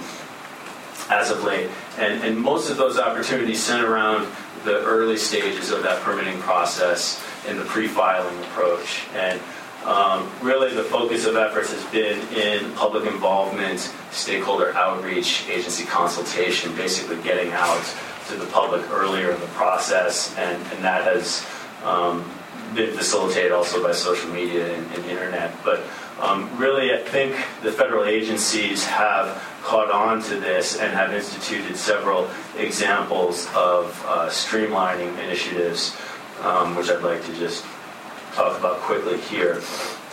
as 1.09 1.29
of 1.29 1.43
late, 1.43 1.69
and 1.97 2.23
and 2.23 2.37
most 2.37 2.69
of 2.69 2.77
those 2.77 2.97
opportunities 2.97 3.61
center 3.61 3.91
around 3.91 4.27
the 4.63 4.79
early 4.83 5.17
stages 5.17 5.71
of 5.71 5.83
that 5.83 6.01
permitting 6.01 6.39
process 6.39 7.23
and 7.47 7.59
the 7.59 7.65
pre-filing 7.65 8.37
approach. 8.45 9.03
And 9.13 9.39
um, 9.85 10.31
really, 10.41 10.73
the 10.73 10.83
focus 10.83 11.25
of 11.25 11.35
efforts 11.35 11.73
has 11.73 11.83
been 11.91 12.19
in 12.33 12.71
public 12.73 13.05
involvement, 13.05 13.91
stakeholder 14.11 14.73
outreach, 14.73 15.45
agency 15.49 15.83
consultation, 15.83 16.73
basically 16.75 17.21
getting 17.21 17.51
out 17.51 17.83
to 18.29 18.35
the 18.37 18.45
public 18.45 18.89
earlier 18.91 19.31
in 19.31 19.39
the 19.41 19.47
process, 19.47 20.33
and, 20.37 20.55
and 20.71 20.83
that 20.85 21.03
has 21.03 21.45
um, 21.83 22.23
been 22.73 22.95
facilitated 22.95 23.51
also 23.51 23.83
by 23.83 23.91
social 23.91 24.29
media 24.31 24.73
and, 24.75 24.91
and 24.93 25.05
internet. 25.05 25.53
But 25.63 25.83
um, 26.19 26.49
really, 26.57 26.93
I 26.93 26.97
think 26.97 27.35
the 27.61 27.71
federal 27.71 28.05
agencies 28.05 28.85
have 28.85 29.41
caught 29.63 29.91
on 29.91 30.21
to 30.23 30.35
this 30.39 30.79
and 30.79 30.93
have 30.93 31.13
instituted 31.13 31.77
several 31.77 32.29
examples 32.57 33.47
of 33.55 34.03
uh, 34.07 34.29
streamlining 34.29 35.17
initiatives, 35.23 35.97
um, 36.41 36.75
which 36.75 36.89
I'd 36.89 37.01
like 37.01 37.23
to 37.25 37.33
just 37.35 37.65
talk 38.33 38.57
about 38.59 38.77
quickly 38.79 39.19
here. 39.21 39.61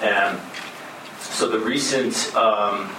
And 0.03 0.39
so 1.19 1.49
the 1.49 1.59
recent, 1.59 2.35
um, 2.35 2.91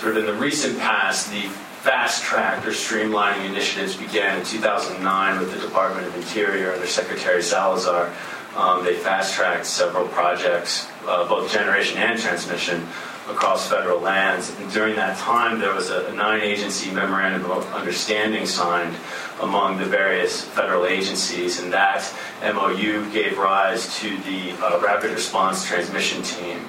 sort 0.00 0.16
of 0.16 0.18
in 0.18 0.26
the 0.26 0.34
recent 0.34 0.78
past, 0.78 1.30
the 1.30 1.48
fast 1.84 2.24
track 2.24 2.66
or 2.66 2.70
streamlining 2.70 3.44
initiatives 3.44 3.94
began 3.94 4.38
in 4.38 4.44
2009 4.46 5.38
with 5.38 5.52
the 5.52 5.60
Department 5.60 6.06
of 6.06 6.16
Interior 6.16 6.72
under 6.72 6.86
Secretary 6.86 7.42
Salazar. 7.42 8.10
Um, 8.56 8.84
they 8.84 8.94
fast 8.94 9.34
tracked 9.34 9.66
several 9.66 10.06
projects, 10.08 10.88
uh, 11.06 11.28
both 11.28 11.50
generation 11.50 11.98
and 11.98 12.18
transmission, 12.18 12.86
across 13.28 13.68
federal 13.68 14.00
lands. 14.00 14.54
And 14.58 14.70
during 14.70 14.96
that 14.96 15.18
time, 15.18 15.58
there 15.58 15.72
was 15.72 15.90
a, 15.90 16.06
a 16.06 16.12
nine 16.12 16.40
agency 16.42 16.90
memorandum 16.90 17.50
of 17.50 17.66
understanding 17.72 18.46
signed 18.46 18.94
among 19.40 19.78
the 19.78 19.84
various 19.84 20.42
federal 20.42 20.86
agencies, 20.86 21.60
and 21.60 21.72
that 21.72 22.04
MOU 22.42 23.10
gave 23.12 23.38
rise 23.38 23.96
to 23.98 24.16
the 24.18 24.52
uh, 24.62 24.80
Rapid 24.80 25.10
Response 25.10 25.66
Transmission 25.66 26.22
Team. 26.22 26.60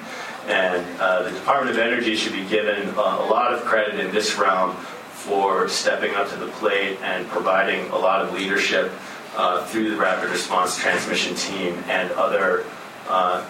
And 0.47 0.85
uh, 0.99 1.23
the 1.23 1.31
Department 1.31 1.75
of 1.75 1.77
Energy 1.77 2.15
should 2.15 2.33
be 2.33 2.45
given 2.45 2.89
uh, 2.89 3.17
a 3.19 3.27
lot 3.29 3.53
of 3.53 3.61
credit 3.65 3.99
in 3.99 4.11
this 4.11 4.37
realm 4.37 4.75
for 5.25 5.67
stepping 5.67 6.13
up 6.13 6.29
to 6.29 6.35
the 6.35 6.47
plate 6.47 6.99
and 7.01 7.27
providing 7.27 7.89
a 7.89 7.97
lot 7.97 8.21
of 8.21 8.33
leadership 8.33 8.91
uh, 9.35 9.65
through 9.65 9.91
the 9.91 9.97
Rapid 9.97 10.29
Response 10.29 10.77
Transmission 10.77 11.35
Team 11.35 11.83
and 11.87 12.11
other 12.11 12.65
uh, 13.07 13.43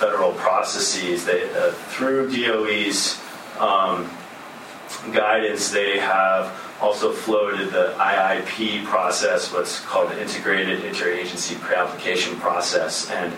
federal 0.00 0.32
processes. 0.32 1.24
They, 1.24 1.50
uh, 1.50 1.72
through 1.72 2.30
DOE's 2.30 3.20
um, 3.58 4.10
guidance, 5.12 5.70
they 5.70 5.98
have 5.98 6.56
also 6.80 7.12
floated 7.12 7.70
the 7.70 7.94
IIP 7.98 8.84
process, 8.84 9.52
what's 9.52 9.80
called 9.80 10.10
the 10.10 10.20
Integrated 10.20 10.80
Interagency 10.80 11.58
Pre-Application 11.60 12.36
Process. 12.40 13.10
And 13.10 13.34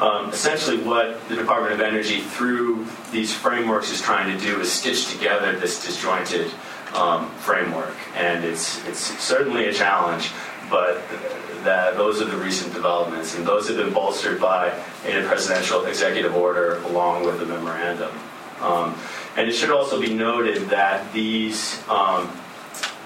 um, 0.00 0.30
essentially 0.30 0.78
what 0.78 1.28
the 1.28 1.36
Department 1.36 1.74
of 1.74 1.80
Energy, 1.80 2.20
through 2.20 2.86
these 3.10 3.32
frameworks, 3.32 3.90
is 3.90 4.00
trying 4.00 4.36
to 4.36 4.44
do 4.44 4.60
is 4.60 4.72
stitch 4.72 5.12
together 5.12 5.58
this 5.58 5.84
disjointed 5.84 6.50
um, 6.94 7.28
framework. 7.32 7.94
And 8.16 8.44
it's, 8.44 8.84
it's 8.86 9.00
certainly 9.20 9.66
a 9.66 9.72
challenge, 9.72 10.30
but 10.70 11.02
that 11.64 11.96
those 11.96 12.20
are 12.22 12.26
the 12.26 12.36
recent 12.36 12.72
developments, 12.72 13.36
and 13.36 13.46
those 13.46 13.68
have 13.68 13.76
been 13.76 13.92
bolstered 13.92 14.40
by 14.40 14.68
a 15.04 15.26
presidential 15.26 15.84
executive 15.86 16.34
order 16.34 16.76
along 16.84 17.24
with 17.24 17.38
the 17.38 17.46
memorandum. 17.46 18.10
Um, 18.60 18.98
and 19.36 19.48
it 19.48 19.52
should 19.52 19.70
also 19.70 20.00
be 20.00 20.12
noted 20.12 20.68
that 20.70 21.12
these 21.12 21.78
um, 21.88 22.28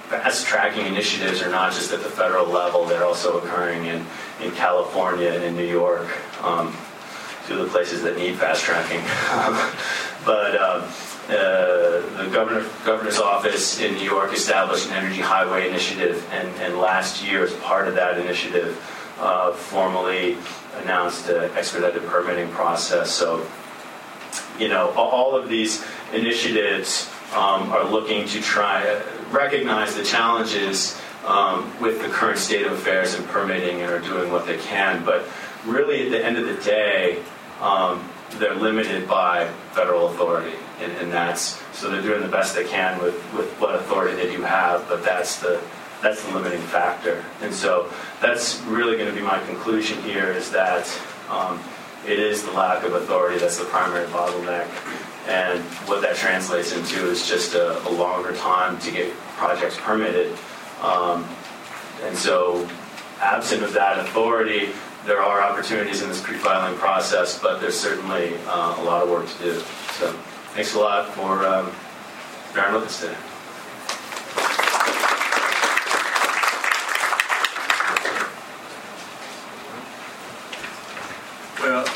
fast 0.08 0.46
tracking 0.46 0.86
initiatives 0.86 1.42
are 1.42 1.50
not 1.50 1.72
just 1.72 1.92
at 1.92 2.02
the 2.02 2.08
federal 2.08 2.46
level, 2.46 2.84
they're 2.84 3.04
also 3.04 3.38
occurring 3.38 3.86
in, 3.86 4.04
in 4.42 4.50
California 4.52 5.30
and 5.30 5.42
in 5.42 5.56
New 5.56 5.66
York, 5.66 6.08
um, 6.42 6.74
two 7.46 7.54
of 7.54 7.60
the 7.60 7.68
places 7.68 8.02
that 8.02 8.16
need 8.16 8.36
fast 8.36 8.62
tracking. 8.62 9.00
but 10.24 10.56
um, 10.56 10.82
the 11.28 12.28
governor, 12.32 12.64
governor's 12.84 13.18
office 13.18 13.80
in 13.80 13.94
New 13.94 14.04
York 14.04 14.32
established 14.32 14.88
an 14.88 14.94
energy 14.94 15.20
highway 15.20 15.68
initiative, 15.68 16.26
and, 16.32 16.48
and 16.60 16.78
last 16.78 17.24
year, 17.24 17.44
as 17.44 17.52
part 17.54 17.88
of 17.88 17.94
that 17.94 18.18
initiative, 18.18 18.76
uh, 19.20 19.52
formally 19.52 20.36
announced 20.82 21.28
an 21.28 21.50
expedited 21.56 22.02
permitting 22.04 22.48
process. 22.50 23.10
So, 23.10 23.46
you 24.58 24.68
know, 24.68 24.90
all 24.90 25.36
of 25.36 25.48
these 25.48 25.84
initiatives 26.12 27.10
um, 27.34 27.70
are 27.70 27.84
looking 27.84 28.26
to 28.28 28.40
try 28.40 28.82
to 28.82 29.02
recognize 29.30 29.94
the 29.94 30.04
challenges 30.04 31.00
um, 31.26 31.72
with 31.80 32.02
the 32.02 32.08
current 32.08 32.38
state 32.38 32.66
of 32.66 32.72
affairs 32.72 33.14
in 33.14 33.24
permitting 33.24 33.80
and 33.80 33.90
are 33.90 34.00
doing 34.00 34.32
what 34.32 34.46
they 34.46 34.58
can. 34.58 35.04
But 35.04 35.26
really, 35.64 36.06
at 36.06 36.10
the 36.10 36.24
end 36.24 36.36
of 36.36 36.46
the 36.46 36.62
day, 36.64 37.22
um, 37.60 38.08
they're 38.38 38.54
limited 38.54 39.06
by 39.06 39.46
federal 39.72 40.08
authority 40.08 40.56
and, 40.90 41.12
that's 41.12 41.62
so 41.76 41.90
they're 41.90 42.02
doing 42.02 42.22
the 42.22 42.28
best 42.28 42.54
they 42.54 42.64
can 42.64 43.00
with, 43.02 43.14
with 43.34 43.48
what 43.60 43.74
authority 43.74 44.16
they 44.16 44.34
do 44.34 44.42
have, 44.42 44.88
but 44.88 45.04
that's 45.04 45.40
the 45.40 45.60
that's 46.02 46.24
the 46.24 46.34
limiting 46.34 46.60
factor. 46.62 47.24
And 47.42 47.54
so 47.54 47.88
that's 48.20 48.60
really 48.62 48.96
going 48.96 49.08
to 49.08 49.14
be 49.14 49.22
my 49.22 49.38
conclusion 49.46 50.02
here 50.02 50.32
is 50.32 50.50
that 50.50 50.86
um, 51.30 51.60
it 52.06 52.18
is 52.18 52.42
the 52.42 52.50
lack 52.52 52.82
of 52.82 52.94
authority 52.94 53.38
that's 53.38 53.58
the 53.58 53.64
primary 53.66 54.06
bottleneck. 54.08 54.66
And 55.28 55.62
what 55.88 56.02
that 56.02 56.16
translates 56.16 56.72
into 56.72 57.08
is 57.08 57.28
just 57.28 57.54
a, 57.54 57.86
a 57.86 57.90
longer 57.90 58.34
time 58.34 58.78
to 58.80 58.90
get 58.90 59.14
projects 59.36 59.78
permitted. 59.78 60.36
Um, 60.80 61.24
and 62.02 62.16
so, 62.16 62.68
absent 63.20 63.62
of 63.62 63.72
that 63.74 64.00
authority, 64.00 64.70
there 65.06 65.22
are 65.22 65.40
opportunities 65.40 66.02
in 66.02 66.08
this 66.08 66.20
pre-filing 66.20 66.76
process, 66.78 67.38
but 67.38 67.60
there's 67.60 67.78
certainly 67.78 68.34
uh, 68.48 68.74
a 68.78 68.82
lot 68.82 69.04
of 69.04 69.10
work 69.10 69.28
to 69.28 69.38
do. 69.38 69.62
So. 69.92 70.18
Thanks 70.54 70.74
a 70.74 70.80
lot 70.80 71.08
for 71.14 71.46
um, 71.46 71.72
bearing 72.54 72.74
with 72.74 72.84
us 72.84 73.00
today. 73.00 73.16
Well, 81.58 81.86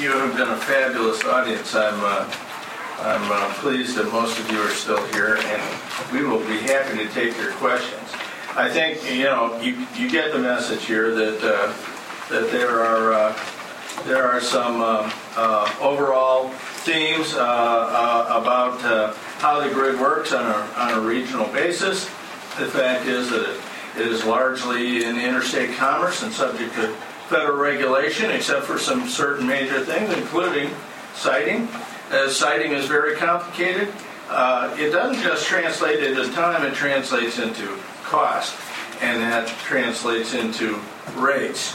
you 0.00 0.12
have 0.12 0.36
been 0.36 0.48
a 0.48 0.56
fabulous 0.58 1.24
audience. 1.24 1.74
I'm, 1.74 1.98
uh, 2.04 2.32
I'm 3.00 3.32
uh, 3.32 3.52
pleased 3.54 3.96
that 3.96 4.12
most 4.12 4.38
of 4.38 4.48
you 4.52 4.60
are 4.60 4.70
still 4.70 5.04
here, 5.08 5.36
and 5.36 6.12
we 6.12 6.22
will 6.22 6.38
be 6.46 6.58
happy 6.58 6.98
to 6.98 7.08
take 7.08 7.36
your 7.36 7.50
questions. 7.54 8.08
I 8.54 8.70
think 8.70 9.02
you 9.12 9.24
know 9.24 9.60
you, 9.60 9.84
you 9.96 10.08
get 10.08 10.32
the 10.32 10.38
message 10.38 10.84
here 10.84 11.12
that 11.12 11.42
uh, 11.42 11.72
that 12.30 12.52
there 12.52 12.84
are 12.84 13.12
uh, 13.12 13.32
there 14.04 14.24
are 14.24 14.40
some 14.40 14.80
uh, 14.80 15.10
uh, 15.36 15.74
overall 15.80 16.50
themes 16.84 17.34
uh, 17.34 17.38
uh, 17.40 18.40
about 18.40 18.84
uh, 18.84 19.12
how 19.38 19.60
the 19.60 19.72
grid 19.72 19.98
works 20.00 20.32
on 20.32 20.44
a, 20.44 20.72
on 20.76 20.98
a 20.98 21.00
regional 21.00 21.46
basis. 21.48 22.04
The 22.58 22.66
fact 22.66 23.06
is 23.06 23.30
that 23.30 23.60
it, 23.96 24.06
is 24.06 24.24
largely 24.24 25.04
in 25.04 25.18
interstate 25.18 25.74
commerce 25.76 26.22
and 26.22 26.32
subject 26.32 26.74
to 26.74 26.88
federal 27.28 27.58
regulation, 27.58 28.30
except 28.30 28.64
for 28.64 28.78
some 28.78 29.08
certain 29.08 29.46
major 29.46 29.84
things, 29.84 30.12
including 30.12 30.70
siting. 31.14 31.68
As 32.10 32.36
siting 32.36 32.72
is 32.72 32.86
very 32.86 33.16
complicated, 33.16 33.88
it 34.78 34.90
doesn't 34.90 35.22
just 35.22 35.46
translate 35.46 36.04
into 36.04 36.30
time, 36.32 36.62
it 36.64 36.74
translates 36.74 37.38
into 37.38 37.78
cost, 38.04 38.54
and 39.00 39.22
that 39.22 39.48
translates 39.48 40.34
into 40.34 40.78
rates. 41.16 41.74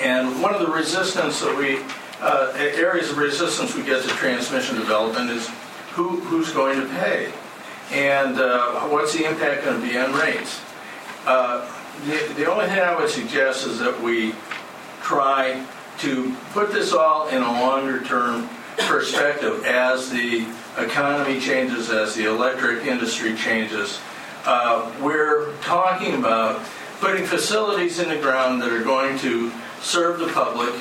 And 0.00 0.42
one 0.42 0.54
of 0.54 0.60
the 0.60 0.72
resistance 0.72 1.40
that 1.40 1.56
we 1.56 1.80
uh, 2.20 2.52
areas 2.56 3.10
of 3.10 3.18
resistance 3.18 3.74
we 3.74 3.82
get 3.82 4.02
to 4.02 4.08
transmission 4.08 4.76
development 4.76 5.30
is 5.30 5.48
who, 5.92 6.20
who's 6.20 6.52
going 6.52 6.78
to 6.80 6.86
pay 6.88 7.32
and 7.90 8.38
uh, 8.38 8.80
what's 8.88 9.14
the 9.14 9.24
impact 9.24 9.64
going 9.64 9.80
to 9.80 9.86
be 9.86 9.98
on 9.98 10.12
rates. 10.12 10.60
Uh, 11.26 11.66
the, 12.04 12.34
the 12.34 12.46
only 12.46 12.66
thing 12.66 12.78
I 12.78 12.94
would 12.98 13.10
suggest 13.10 13.66
is 13.66 13.78
that 13.80 14.00
we 14.00 14.34
try 15.02 15.66
to 15.98 16.34
put 16.52 16.72
this 16.72 16.92
all 16.92 17.28
in 17.28 17.42
a 17.42 17.52
longer 17.60 18.02
term 18.04 18.48
perspective 18.78 19.64
as 19.64 20.10
the 20.10 20.46
economy 20.78 21.40
changes, 21.40 21.90
as 21.90 22.14
the 22.14 22.24
electric 22.24 22.86
industry 22.86 23.34
changes. 23.34 23.98
Uh, 24.44 24.90
we're 25.02 25.54
talking 25.58 26.14
about 26.14 26.64
putting 27.00 27.26
facilities 27.26 27.98
in 27.98 28.08
the 28.08 28.18
ground 28.18 28.62
that 28.62 28.72
are 28.72 28.84
going 28.84 29.18
to 29.18 29.50
serve 29.80 30.18
the 30.18 30.28
public 30.28 30.74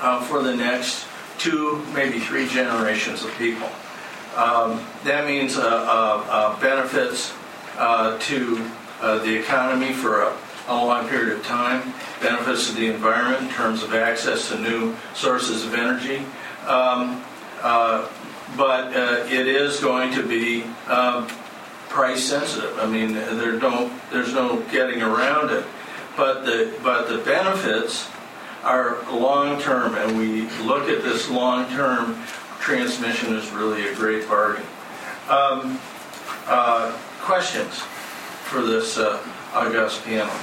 uh, 0.00 0.20
for 0.22 0.42
the 0.42 0.54
next 0.54 1.06
two, 1.38 1.84
maybe 1.94 2.18
three 2.18 2.48
generations 2.48 3.24
of 3.24 3.36
people. 3.38 3.68
Um, 4.36 4.84
that 5.04 5.26
means 5.26 5.56
uh, 5.56 5.62
uh, 5.62 6.26
uh 6.28 6.60
benefits 6.60 7.32
uh, 7.78 8.18
to 8.18 8.70
uh, 9.00 9.18
the 9.18 9.36
economy 9.36 9.92
for 9.92 10.22
a, 10.22 10.36
a, 10.68 10.74
long 10.74 11.08
period 11.08 11.38
of 11.38 11.44
time, 11.44 11.92
benefits 12.20 12.68
to 12.68 12.74
the 12.74 12.86
environment 12.86 13.42
in 13.42 13.48
terms 13.50 13.82
of 13.82 13.94
access 13.94 14.48
to 14.48 14.58
new 14.58 14.96
sources 15.14 15.64
of 15.64 15.74
energy. 15.74 16.24
Um, 16.66 17.22
but 18.56 18.92
it 19.32 19.48
is 19.48 19.80
going 19.80 20.14
to 20.14 20.26
be 20.26 20.62
um, 20.88 21.26
price 21.88 22.24
sensitive. 22.24 22.78
I 22.78 22.86
mean, 22.86 23.14
there 23.14 23.58
don't, 23.58 23.92
there's 24.10 24.32
no 24.32 24.60
getting 24.70 25.02
around 25.02 25.50
it. 25.50 25.64
But 26.16 26.44
the, 26.44 26.72
but 26.82 27.08
the 27.08 27.18
benefits 27.18 28.08
are 28.64 28.98
long 29.12 29.60
term, 29.60 29.94
and 29.94 30.18
we 30.18 30.48
look 30.64 30.88
at 30.88 31.02
this 31.02 31.28
long 31.30 31.68
term, 31.70 32.20
transmission 32.60 33.34
is 33.34 33.50
really 33.50 33.86
a 33.88 33.94
great 33.94 34.26
bargain. 34.28 34.64
Um, 35.28 35.78
uh, 36.46 36.92
questions 37.20 37.78
for 38.48 38.62
this 38.62 38.98
uh, 38.98 39.22
august 39.52 40.02
panel? 40.04 40.34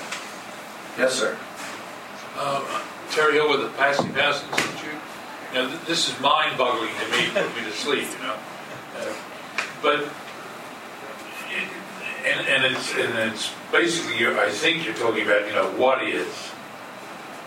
Yes, 0.98 1.14
sir. 1.14 1.38
Uh, 2.38 2.84
Terry 3.11 3.34
Hill 3.34 3.49
with 3.49 3.61
the 3.61 3.69
Passive 3.77 4.15
House 4.15 4.43
Institute. 4.43 4.99
Know, 5.53 5.68
th- 5.68 5.81
this 5.81 6.07
is 6.07 6.19
mind-boggling 6.22 6.89
to 6.89 7.11
me, 7.11 7.30
put 7.34 7.56
me 7.56 7.64
to 7.64 7.72
sleep, 7.72 8.07
you 8.18 8.27
know. 8.27 8.35
Uh, 8.98 9.14
But, 9.81 10.07
and, 12.23 12.48
and 12.48 12.65
it's, 12.65 12.93
and 12.95 13.34
it's 13.34 13.52
basically, 13.72 14.26
I 14.27 14.49
think 14.49 14.85
you're 14.85 14.93
talking 14.95 15.26
about, 15.26 15.48
you 15.48 15.53
know, 15.53 15.72
what 15.72 16.03
is. 16.03 16.51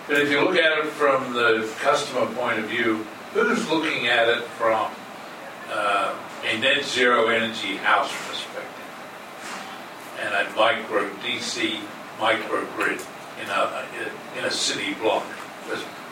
But 0.06 0.18
if 0.18 0.30
you 0.30 0.40
look 0.42 0.56
at 0.56 0.78
it 0.78 0.86
from 0.86 1.32
the 1.32 1.72
customer 1.80 2.26
point 2.34 2.58
of 2.58 2.66
view, 2.66 3.06
who's 3.32 3.68
looking 3.70 4.06
at 4.06 4.28
it 4.28 4.42
from 4.58 4.90
uh, 5.70 6.14
a 6.44 6.58
net 6.58 6.84
zero 6.84 7.28
energy 7.28 7.76
house 7.76 8.12
perspective? 8.28 8.70
And 10.20 10.34
a 10.34 10.56
micro, 10.56 11.08
DC 11.22 11.80
microgrid 12.18 13.04
in 13.42 13.48
a, 13.48 13.86
in 14.38 14.44
a 14.44 14.50
city 14.50 14.92
block? 14.94 15.24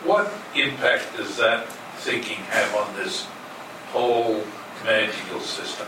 What 0.03 0.33
impact 0.55 1.15
does 1.15 1.37
that 1.37 1.67
thinking 1.97 2.37
have 2.49 2.75
on 2.75 2.95
this 2.95 3.27
whole 3.91 4.43
magical 4.83 5.39
system? 5.39 5.87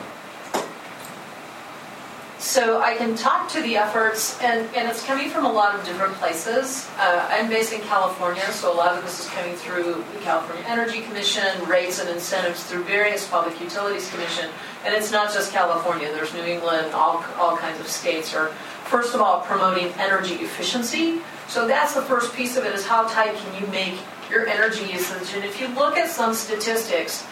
So 2.46 2.80
I 2.80 2.96
can 2.96 3.16
talk 3.16 3.50
to 3.54 3.62
the 3.64 3.76
efforts, 3.76 4.40
and, 4.40 4.70
and 4.76 4.88
it's 4.88 5.04
coming 5.04 5.32
from 5.32 5.46
a 5.46 5.52
lot 5.52 5.74
of 5.74 5.84
different 5.84 6.14
places. 6.14 6.88
Uh, 7.00 7.28
I'm 7.32 7.50
based 7.50 7.74
in 7.74 7.82
California, 7.82 8.44
so 8.52 8.72
a 8.72 8.78
lot 8.78 8.96
of 8.96 9.04
this 9.04 9.20
is 9.20 9.26
coming 9.32 9.56
through 9.56 10.06
the 10.14 10.20
California 10.20 10.64
Energy 10.68 11.02
Commission, 11.02 11.44
rates 11.68 12.00
and 12.00 12.08
incentives 12.08 12.64
through 12.64 12.84
various 12.84 13.28
public 13.28 13.60
utilities 13.60 14.12
commission. 14.12 14.52
And 14.86 14.94
it's 14.94 15.12
not 15.12 15.34
just 15.34 15.52
California, 15.52 16.08
there's 16.14 16.36
New 16.36 16.44
England, 16.44 16.94
all, 16.94 17.26
all 17.40 17.58
kinds 17.58 17.80
of 17.80 17.88
states 17.88 18.36
are, 18.36 18.50
first 18.86 19.16
of 19.16 19.22
all, 19.22 19.42
promoting 19.42 19.88
energy 19.98 20.36
efficiency. 20.36 21.22
So 21.48 21.68
that's 21.68 21.96
the 21.96 22.04
first 22.04 22.34
piece 22.36 22.58
of 22.58 22.64
it, 22.64 22.76
is 22.76 22.86
how 22.86 23.08
tight 23.08 23.36
can 23.36 23.60
you 23.60 23.68
make 23.72 23.98
your 24.30 24.46
energy 24.48 24.86
usage? 24.86 25.34
And 25.34 25.44
if 25.44 25.60
you 25.60 25.68
look 25.70 25.98
at 25.98 26.12
some 26.12 26.36
statistics, 26.36 27.26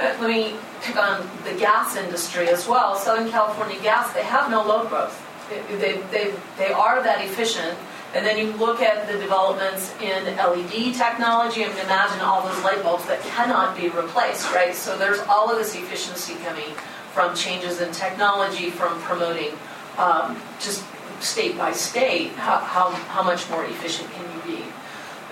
uh, 0.00 0.16
let 0.20 0.28
me 0.28 0.54
pick 0.82 0.96
on 0.96 1.28
the 1.44 1.54
gas 1.58 1.96
industry 1.96 2.48
as 2.48 2.66
well. 2.66 2.96
Southern 2.96 3.30
California 3.30 3.80
Gas, 3.82 4.12
they 4.12 4.22
have 4.22 4.50
no 4.50 4.62
load 4.64 4.88
growth. 4.88 5.18
They, 5.50 5.76
they, 5.76 6.00
they, 6.10 6.34
they 6.56 6.72
are 6.72 7.02
that 7.02 7.24
efficient. 7.24 7.78
And 8.14 8.26
then 8.26 8.36
you 8.36 8.52
look 8.56 8.82
at 8.82 9.06
the 9.06 9.18
developments 9.18 9.94
in 10.00 10.24
LED 10.36 10.94
technology, 10.94 11.62
and 11.62 11.72
imagine 11.78 12.20
all 12.20 12.46
those 12.46 12.62
light 12.62 12.82
bulbs 12.82 13.06
that 13.06 13.22
cannot 13.22 13.76
be 13.76 13.88
replaced, 13.88 14.52
right? 14.52 14.74
So 14.74 14.98
there's 14.98 15.20
all 15.20 15.50
of 15.50 15.56
this 15.56 15.74
efficiency 15.74 16.34
coming 16.44 16.74
from 17.12 17.34
changes 17.34 17.80
in 17.80 17.92
technology, 17.92 18.70
from 18.70 19.00
promoting 19.00 19.52
um, 19.98 20.40
just 20.60 20.84
state 21.20 21.56
by 21.56 21.72
state, 21.72 22.32
how, 22.32 22.58
how, 22.58 22.90
how 22.90 23.22
much 23.22 23.48
more 23.48 23.64
efficient 23.64 24.10
can 24.12 24.24
you 24.24 24.56
be? 24.56 24.64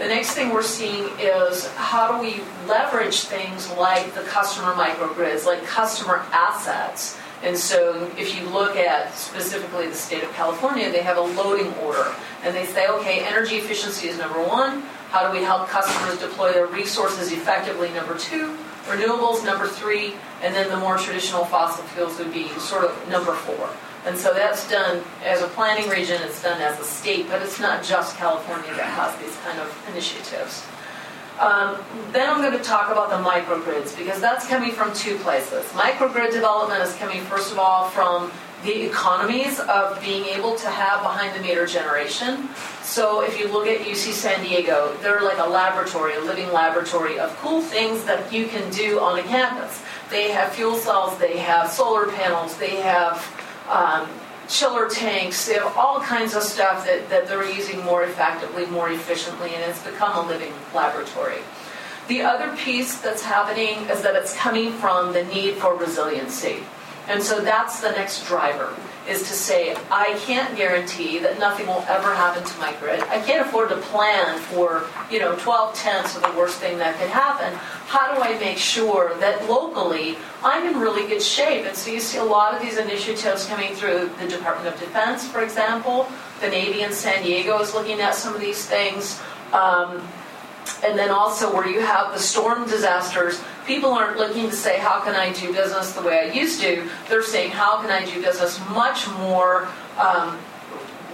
The 0.01 0.09
next 0.09 0.31
thing 0.31 0.49
we're 0.49 0.63
seeing 0.63 1.11
is 1.21 1.67
how 1.75 2.11
do 2.11 2.23
we 2.23 2.41
leverage 2.67 3.25
things 3.25 3.71
like 3.73 4.15
the 4.15 4.23
customer 4.23 4.73
microgrids, 4.73 5.45
like 5.45 5.63
customer 5.67 6.25
assets. 6.33 7.19
And 7.43 7.55
so 7.55 8.11
if 8.17 8.35
you 8.35 8.49
look 8.49 8.77
at 8.77 9.15
specifically 9.15 9.89
the 9.89 9.95
state 9.95 10.23
of 10.25 10.33
California, 10.33 10.91
they 10.91 11.03
have 11.03 11.19
a 11.19 11.21
loading 11.21 11.75
order. 11.75 12.15
And 12.43 12.57
they 12.57 12.65
say, 12.65 12.89
okay, 12.89 13.27
energy 13.27 13.57
efficiency 13.57 14.09
is 14.09 14.17
number 14.17 14.43
one. 14.43 14.81
How 15.11 15.31
do 15.31 15.39
we 15.39 15.45
help 15.45 15.69
customers 15.69 16.19
deploy 16.19 16.55
their 16.55 16.67
resources 16.67 17.31
effectively? 17.31 17.91
Number 17.91 18.17
two. 18.17 18.57
Renewables, 18.87 19.45
number 19.45 19.69
three. 19.69 20.15
And 20.43 20.55
then 20.55 20.71
the 20.71 20.79
more 20.79 20.97
traditional 20.97 21.45
fossil 21.45 21.85
fuels 21.85 22.19
would 22.19 22.33
be 22.33 22.49
sort 22.59 22.85
of 22.85 23.09
number 23.11 23.35
four. 23.35 23.69
And 24.07 24.17
so 24.17 24.33
that's 24.33 24.69
done 24.69 25.03
as 25.23 25.43
a 25.43 25.49
planning 25.49 25.89
region, 25.91 26.23
it's 26.23 26.43
done 26.43 26.61
as 26.61 26.79
a 26.81 26.85
state, 26.85 27.29
but 27.29 27.43
it's 27.43 27.61
not 27.61 27.85
just 27.85 28.17
California 28.17 28.71
that 28.75 28.87
has 28.87 29.15
these 29.21 29.37
kind 29.45 29.61
of 29.61 29.89
initiatives. 29.91 30.65
Um, 31.39 31.79
then 32.13 32.29
I'm 32.29 32.43
going 32.43 32.57
to 32.57 32.65
talk 32.65 32.91
about 32.91 33.09
the 33.09 33.17
microgrids 33.17 33.97
because 33.97 34.21
that's 34.21 34.47
coming 34.47 34.73
from 34.73 34.93
two 34.93 35.17
places. 35.19 35.65
Microgrid 35.73 36.33
development 36.33 36.83
is 36.83 36.95
coming, 36.97 37.23
first 37.25 37.51
of 37.53 37.59
all, 37.59 37.89
from 37.89 38.31
the 38.63 38.83
economies 38.87 39.59
of 39.61 39.99
being 40.03 40.25
able 40.27 40.55
to 40.57 40.69
have 40.69 41.03
behind 41.03 41.35
the 41.35 41.41
meter 41.41 41.67
generation. 41.67 42.49
So 42.83 43.23
if 43.23 43.39
you 43.39 43.49
look 43.49 43.67
at 43.67 43.81
UC 43.81 44.13
San 44.13 44.45
Diego, 44.45 44.95
they're 45.01 45.23
like 45.23 45.39
a 45.39 45.49
laboratory, 45.49 46.15
a 46.15 46.21
living 46.21 46.53
laboratory 46.53 47.19
of 47.19 47.35
cool 47.39 47.63
things 47.63 48.05
that 48.05 48.31
you 48.31 48.47
can 48.47 48.71
do 48.71 49.01
on 49.01 49.19
a 49.19 49.23
campus. 49.23 49.83
They 50.11 50.31
have 50.33 50.53
fuel 50.53 50.77
cells, 50.77 51.17
they 51.19 51.39
have 51.39 51.71
solar 51.71 52.13
panels, 52.13 52.57
they 52.59 52.77
have 52.77 53.17
um, 53.71 54.09
chiller 54.49 54.89
tanks, 54.89 55.47
they 55.47 55.55
have 55.55 55.77
all 55.77 56.01
kinds 56.01 56.35
of 56.35 56.43
stuff 56.43 56.85
that, 56.85 57.09
that 57.09 57.29
they're 57.29 57.49
using 57.51 57.83
more 57.85 58.03
effectively, 58.03 58.67
more 58.67 58.91
efficiently, 58.91 59.55
and 59.55 59.63
it's 59.63 59.83
become 59.83 60.25
a 60.25 60.29
living 60.29 60.53
laboratory. 60.75 61.39
The 62.09 62.23
other 62.23 62.55
piece 62.57 63.01
that's 63.01 63.23
happening 63.23 63.89
is 63.89 64.03
that 64.03 64.17
it's 64.17 64.37
coming 64.37 64.73
from 64.73 65.13
the 65.13 65.23
need 65.25 65.55
for 65.55 65.77
resiliency. 65.77 66.65
And 67.07 67.23
so 67.23 67.41
that's 67.41 67.81
the 67.81 67.93
next 67.93 68.27
driver, 68.27 68.75
is 69.09 69.21
to 69.23 69.35
say, 69.35 69.77
I 69.91 70.19
can't 70.25 70.57
guarantee 70.57 71.19
that 71.21 71.39
nothing 71.39 71.67
will 71.67 71.85
ever 71.89 72.15
happen 72.15 72.45
to 72.45 72.59
my 72.59 72.73
grid. 72.75 73.01
I 73.01 73.21
can't 73.21 73.47
afford 73.47 73.71
to 73.71 73.77
plan 73.77 74.39
for, 74.39 74.85
you 75.11 75.19
know, 75.19 75.37
12 75.37 75.75
tenths 75.75 76.17
of 76.17 76.23
the 76.23 76.33
worst 76.37 76.59
thing 76.59 76.79
that 76.79 76.99
could 76.99 77.09
happen. 77.09 77.55
How 77.87 78.15
do 78.15 78.21
I 78.21 78.39
make 78.39 78.59
sure 78.59 79.17
that 79.19 79.49
locally 79.49 80.17
I'm 80.45 80.67
in 80.69 80.81
really 80.81 81.09
good 81.09 81.23
shape? 81.23 81.67
And 81.67 81.77
so 81.77 81.91
you 81.91 82.01
see 82.01 82.19
a 82.19 82.25
lot 82.25 82.55
of 82.55 82.61
these 82.61 82.77
initiatives 82.77 83.47
coming 83.47 83.75
through 83.75 84.11
the 84.21 84.29
Department 84.29 84.73
of 84.75 84.81
Defense, 84.81 85.27
for 85.27 85.43
example. 85.43 86.07
The 86.41 86.49
Navy 86.49 86.83
in 86.83 86.93
San 86.93 87.23
Diego 87.23 87.59
is 87.61 87.75
looking 87.75 88.01
at 88.01 88.15
some 88.15 88.35
of 88.35 88.41
these 88.41 88.65
things. 88.65 89.21
Um, 89.53 90.07
and 90.85 90.99
then 90.99 91.11
also 91.11 91.55
where 91.55 91.67
you 91.67 91.81
have 91.81 92.13
the 92.13 92.19
storm 92.19 92.69
disasters, 92.69 93.43
people 93.67 93.93
aren't 93.93 94.19
looking 94.19 94.49
to 94.49 94.57
say, 94.57 94.79
how 94.79 95.01
can 95.01 95.15
I 95.15 95.33
do 95.33 95.53
business 95.53 95.93
the 95.93 96.03
way 96.03 96.31
I 96.31 96.33
used 96.33 96.61
to? 96.63 96.89
They're 97.09 97.23
saying, 97.23 97.51
how 97.51 97.81
can 97.81 97.91
I 97.91 98.05
do 98.05 98.23
business 98.23 98.59
much 98.71 99.09
more 99.19 99.69
um, 99.99 100.39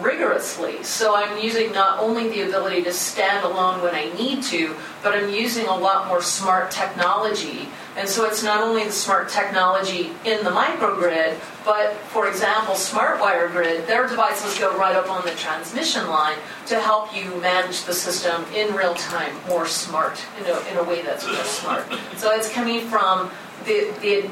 rigorously? 0.01 0.83
So 0.83 1.15
I'm 1.15 1.39
using 1.39 1.73
not 1.73 2.01
only 2.01 2.29
the 2.29 2.43
ability 2.43 2.83
to 2.83 2.93
stand 2.93 3.45
alone 3.45 3.83
when 3.83 3.95
I 3.95 4.13
need 4.15 4.43
to, 4.45 4.75
but 5.03 5.15
I'm 5.15 5.31
using 5.31 5.67
a 5.67 5.77
lot 5.77 6.09
more 6.09 6.23
smart 6.23 6.71
technology. 6.71 7.69
And 7.97 8.09
so 8.09 8.27
it's 8.27 8.43
not 8.43 8.61
only 8.61 8.85
the 8.85 8.93
smart 8.93 9.31
technology 9.31 10.11
in 10.25 10.45
the 10.45 10.51
microgrid, 10.51 11.39
but 11.65 11.95
for 12.13 12.29
example, 12.29 12.75
Smart 12.75 13.21
Wire 13.21 13.49
Grid, 13.49 13.87
their 13.87 14.07
devices 14.07 14.59
go 14.59 14.77
right 14.77 14.95
up 14.95 15.11
on 15.11 15.25
the 15.25 15.31
transmission 15.31 16.07
line 16.09 16.37
to 16.67 16.79
help 16.79 17.17
you 17.17 17.35
manage 17.41 17.85
the 17.85 17.95
system 17.95 18.45
in 18.55 18.75
real 18.75 18.95
time, 18.95 19.33
more 19.49 19.67
smart, 19.67 20.21
in 20.39 20.45
a, 20.47 20.71
in 20.71 20.77
a 20.77 20.85
way 20.85 21.03
that's 21.03 21.27
more 21.27 21.45
smart. 21.45 21.87
So 22.17 22.31
it's 22.33 22.53
coming 22.53 22.81
from 22.81 23.31
the, 23.65 23.93
the 24.01 24.31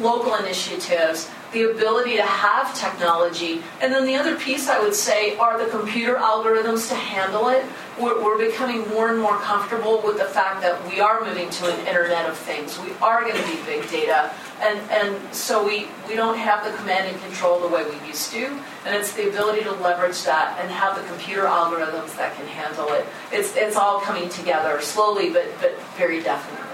local 0.00 0.34
initiatives, 0.36 1.30
the 1.54 1.70
ability 1.70 2.16
to 2.16 2.22
have 2.22 2.74
technology, 2.78 3.62
and 3.80 3.94
then 3.94 4.04
the 4.04 4.16
other 4.16 4.36
piece 4.36 4.68
I 4.68 4.80
would 4.80 4.94
say 4.94 5.36
are 5.38 5.56
the 5.56 5.70
computer 5.70 6.16
algorithms 6.16 6.88
to 6.90 6.94
handle 6.94 7.48
it. 7.48 7.64
We're, 7.98 8.22
we're 8.22 8.38
becoming 8.38 8.86
more 8.88 9.08
and 9.08 9.20
more 9.20 9.38
comfortable 9.38 10.02
with 10.04 10.18
the 10.18 10.24
fact 10.24 10.60
that 10.62 10.84
we 10.90 11.00
are 11.00 11.24
moving 11.24 11.48
to 11.48 11.72
an 11.72 11.86
Internet 11.86 12.28
of 12.28 12.36
Things. 12.36 12.76
We 12.80 12.90
are 13.00 13.22
going 13.22 13.36
to 13.40 13.46
be 13.46 13.56
big 13.64 13.88
data, 13.88 14.34
and, 14.60 14.78
and 14.90 15.34
so 15.34 15.64
we, 15.64 15.86
we 16.08 16.16
don't 16.16 16.36
have 16.36 16.64
the 16.64 16.76
command 16.76 17.08
and 17.08 17.22
control 17.22 17.60
the 17.60 17.68
way 17.68 17.88
we 17.88 18.06
used 18.06 18.32
to, 18.32 18.46
and 18.84 18.94
it's 18.94 19.12
the 19.12 19.28
ability 19.28 19.62
to 19.62 19.72
leverage 19.72 20.22
that 20.24 20.58
and 20.60 20.70
have 20.70 21.00
the 21.00 21.06
computer 21.08 21.44
algorithms 21.44 22.16
that 22.16 22.34
can 22.36 22.46
handle 22.48 22.92
it. 22.92 23.06
It's, 23.32 23.54
it's 23.56 23.76
all 23.76 24.00
coming 24.00 24.28
together 24.28 24.80
slowly, 24.82 25.30
but, 25.30 25.46
but 25.60 25.80
very 25.96 26.20
definitely. 26.20 26.73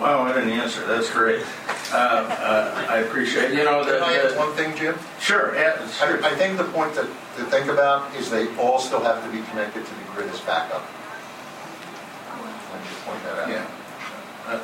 Wow, 0.00 0.24
what 0.24 0.36
an 0.36 0.48
answer, 0.50 0.84
that's 0.86 1.10
great. 1.10 1.44
Uh, 1.92 1.96
uh, 1.96 2.86
I 2.88 2.98
appreciate, 2.98 3.50
you 3.50 3.64
know, 3.64 3.84
Can 3.84 4.02
I 4.02 4.14
add 4.14 4.32
the, 4.32 4.38
one 4.38 4.52
thing, 4.54 4.74
Jim? 4.76 4.98
sure, 5.20 5.54
yeah, 5.54 5.86
sure. 5.90 6.24
I 6.24 6.30
I 6.32 6.34
think 6.34 6.58
the 6.58 6.64
point 6.64 6.94
to, 6.94 7.02
to 7.02 7.44
think 7.50 7.66
about 7.68 8.14
is 8.16 8.30
they 8.30 8.48
all 8.56 8.78
still 8.78 9.02
have 9.02 9.22
to 9.24 9.30
be 9.30 9.42
connected 9.50 9.84
to 9.84 9.90
the 9.94 10.04
grid 10.14 10.28
as 10.30 10.40
backup. 10.40 10.82
Let 12.72 12.80
me 12.82 12.88
just 12.88 13.04
point 13.04 13.22
that 13.24 13.38
out. 13.38 13.48
Yeah. 13.48 13.66
Uh, 14.46 14.60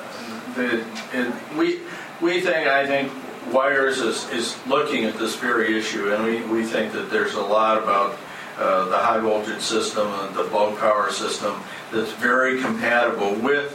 The, 0.57 0.85
it, 1.13 1.57
we, 1.57 1.81
we 2.21 2.41
think, 2.41 2.67
I 2.67 2.85
think 2.87 3.13
Wires 3.53 3.99
is, 3.99 4.29
is 4.31 4.57
looking 4.67 5.05
at 5.05 5.19
this 5.19 5.37
very 5.37 5.79
issue, 5.79 6.13
and 6.13 6.25
we, 6.25 6.43
we 6.43 6.65
think 6.65 6.93
that 6.95 7.11
there's 7.11 7.35
a 7.35 7.41
lot 7.43 7.81
about 7.81 8.19
uh, 8.59 8.87
the 8.87 8.99
high 8.99 9.21
voltage 9.21 9.61
system 9.61 10.09
and 10.09 10.35
the 10.35 10.45
bulk 10.45 10.79
power 10.81 11.13
system 11.13 11.61
that's 11.93 12.11
very 12.13 12.61
compatible 12.61 13.35
with 13.35 13.73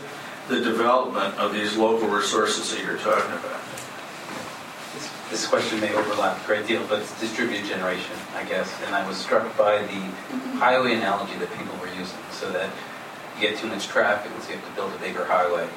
the 0.48 0.60
development 0.60 1.36
of 1.40 1.54
these 1.54 1.78
local 1.78 2.08
resources 2.08 2.72
that 2.72 2.84
you're 2.84 2.98
talking 2.98 3.32
about. 3.32 3.62
This- 4.94 5.10
This 5.30 5.48
question 5.48 5.80
may 5.80 5.94
overlap 5.96 6.44
a 6.44 6.46
great 6.46 6.68
deal, 6.68 6.84
but 6.88 7.00
it's 7.00 7.20
distributed 7.20 7.66
generation, 7.66 8.16
I 8.36 8.44
guess. 8.44 8.70
And 8.86 8.94
I 8.94 9.08
was 9.08 9.18
struck 9.18 9.58
by 9.58 9.80
the 9.80 9.88
mm-hmm. 9.88 10.58
highway 10.60 10.94
analogy 10.94 11.36
that 11.40 11.50
people 11.58 11.76
were 11.82 11.88
using, 11.88 12.20
so 12.32 12.52
that 12.52 12.70
you 13.36 13.48
get 13.48 13.58
too 13.58 13.68
much 13.68 13.88
traffic, 13.88 14.32
and 14.32 14.44
so 14.44 14.50
you 14.50 14.58
have 14.58 14.68
to 14.68 14.76
build 14.76 14.94
a 14.94 15.00
bigger 15.00 15.26
highway. 15.26 15.68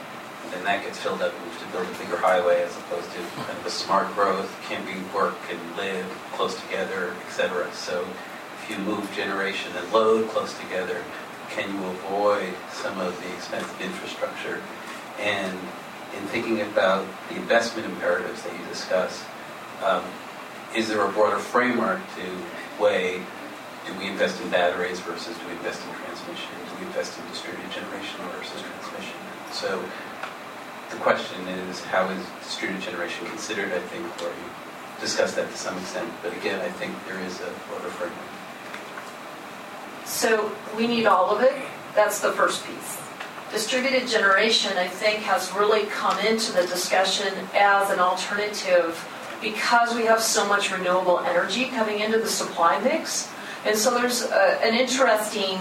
And 0.44 0.52
then 0.52 0.64
that 0.64 0.84
gets 0.84 0.98
filled 0.98 1.22
up, 1.22 1.32
and 1.32 1.40
you 1.46 1.50
have 1.50 1.62
to 1.64 1.72
build 1.72 1.86
a 1.88 1.98
bigger 1.98 2.18
highway, 2.18 2.62
as 2.62 2.76
opposed 2.76 3.10
to 3.12 3.20
kind 3.46 3.58
of 3.58 3.64
a 3.64 3.70
smart 3.70 4.12
growth, 4.14 4.50
can 4.68 4.84
we 4.84 5.00
work 5.16 5.38
and 5.50 5.58
live 5.76 6.06
close 6.34 6.54
together, 6.60 7.14
et 7.26 7.32
cetera. 7.32 7.72
So 7.72 8.04
if 8.60 8.66
if 8.66 8.76
you 8.76 8.84
move 8.84 9.08
generation 9.14 9.70
and 9.76 9.92
load 9.92 10.28
close 10.28 10.58
together, 10.58 11.04
can 11.56 11.72
you 11.72 11.82
avoid 11.88 12.52
some 12.70 13.00
of 13.00 13.18
the 13.22 13.32
expensive 13.32 13.80
infrastructure? 13.80 14.60
And 15.18 15.56
in 16.12 16.22
thinking 16.28 16.60
about 16.60 17.06
the 17.30 17.36
investment 17.36 17.88
imperatives 17.88 18.42
that 18.42 18.52
you 18.52 18.64
discussed, 18.68 19.24
um, 19.82 20.04
is 20.74 20.88
there 20.88 21.00
a 21.00 21.10
broader 21.12 21.38
framework 21.38 22.00
to 22.16 22.82
weigh, 22.82 23.22
do 23.86 23.94
we 23.98 24.06
invest 24.06 24.40
in 24.42 24.50
batteries 24.50 25.00
versus 25.00 25.34
do 25.38 25.46
we 25.46 25.52
invest 25.52 25.80
in 25.80 25.94
transmission? 26.04 26.52
Do 26.68 26.80
we 26.80 26.86
invest 26.86 27.18
in 27.18 27.26
distributed 27.28 27.72
generation 27.72 28.20
versus 28.36 28.60
transmission? 28.60 29.16
So 29.52 29.82
the 30.90 30.96
question 30.96 31.40
is, 31.48 31.80
how 31.84 32.06
is 32.10 32.22
distributed 32.44 32.82
generation 32.82 33.26
considered, 33.28 33.72
I 33.72 33.80
think, 33.88 34.04
or 34.20 34.28
you 34.28 34.48
discussed 35.00 35.36
that 35.36 35.50
to 35.50 35.56
some 35.56 35.76
extent, 35.78 36.12
but 36.22 36.36
again, 36.36 36.60
I 36.60 36.68
think 36.68 36.92
there 37.06 37.20
is 37.20 37.40
a 37.40 37.50
broader 37.68 37.88
framework. 37.88 38.35
So 40.06 40.52
we 40.76 40.86
need 40.86 41.06
all 41.06 41.36
of 41.36 41.42
it. 41.42 41.54
That's 41.94 42.20
the 42.20 42.32
first 42.32 42.64
piece. 42.64 42.98
Distributed 43.50 44.08
generation, 44.08 44.76
I 44.78 44.88
think, 44.88 45.20
has 45.20 45.52
really 45.52 45.86
come 45.86 46.18
into 46.20 46.52
the 46.52 46.66
discussion 46.66 47.32
as 47.54 47.90
an 47.90 47.98
alternative 47.98 49.06
because 49.40 49.94
we 49.94 50.04
have 50.06 50.22
so 50.22 50.46
much 50.46 50.72
renewable 50.72 51.20
energy 51.20 51.66
coming 51.66 52.00
into 52.00 52.18
the 52.18 52.28
supply 52.28 52.78
mix. 52.80 53.28
And 53.64 53.76
so 53.76 53.90
there's 53.98 54.22
a, 54.22 54.64
an 54.64 54.74
interesting 54.74 55.58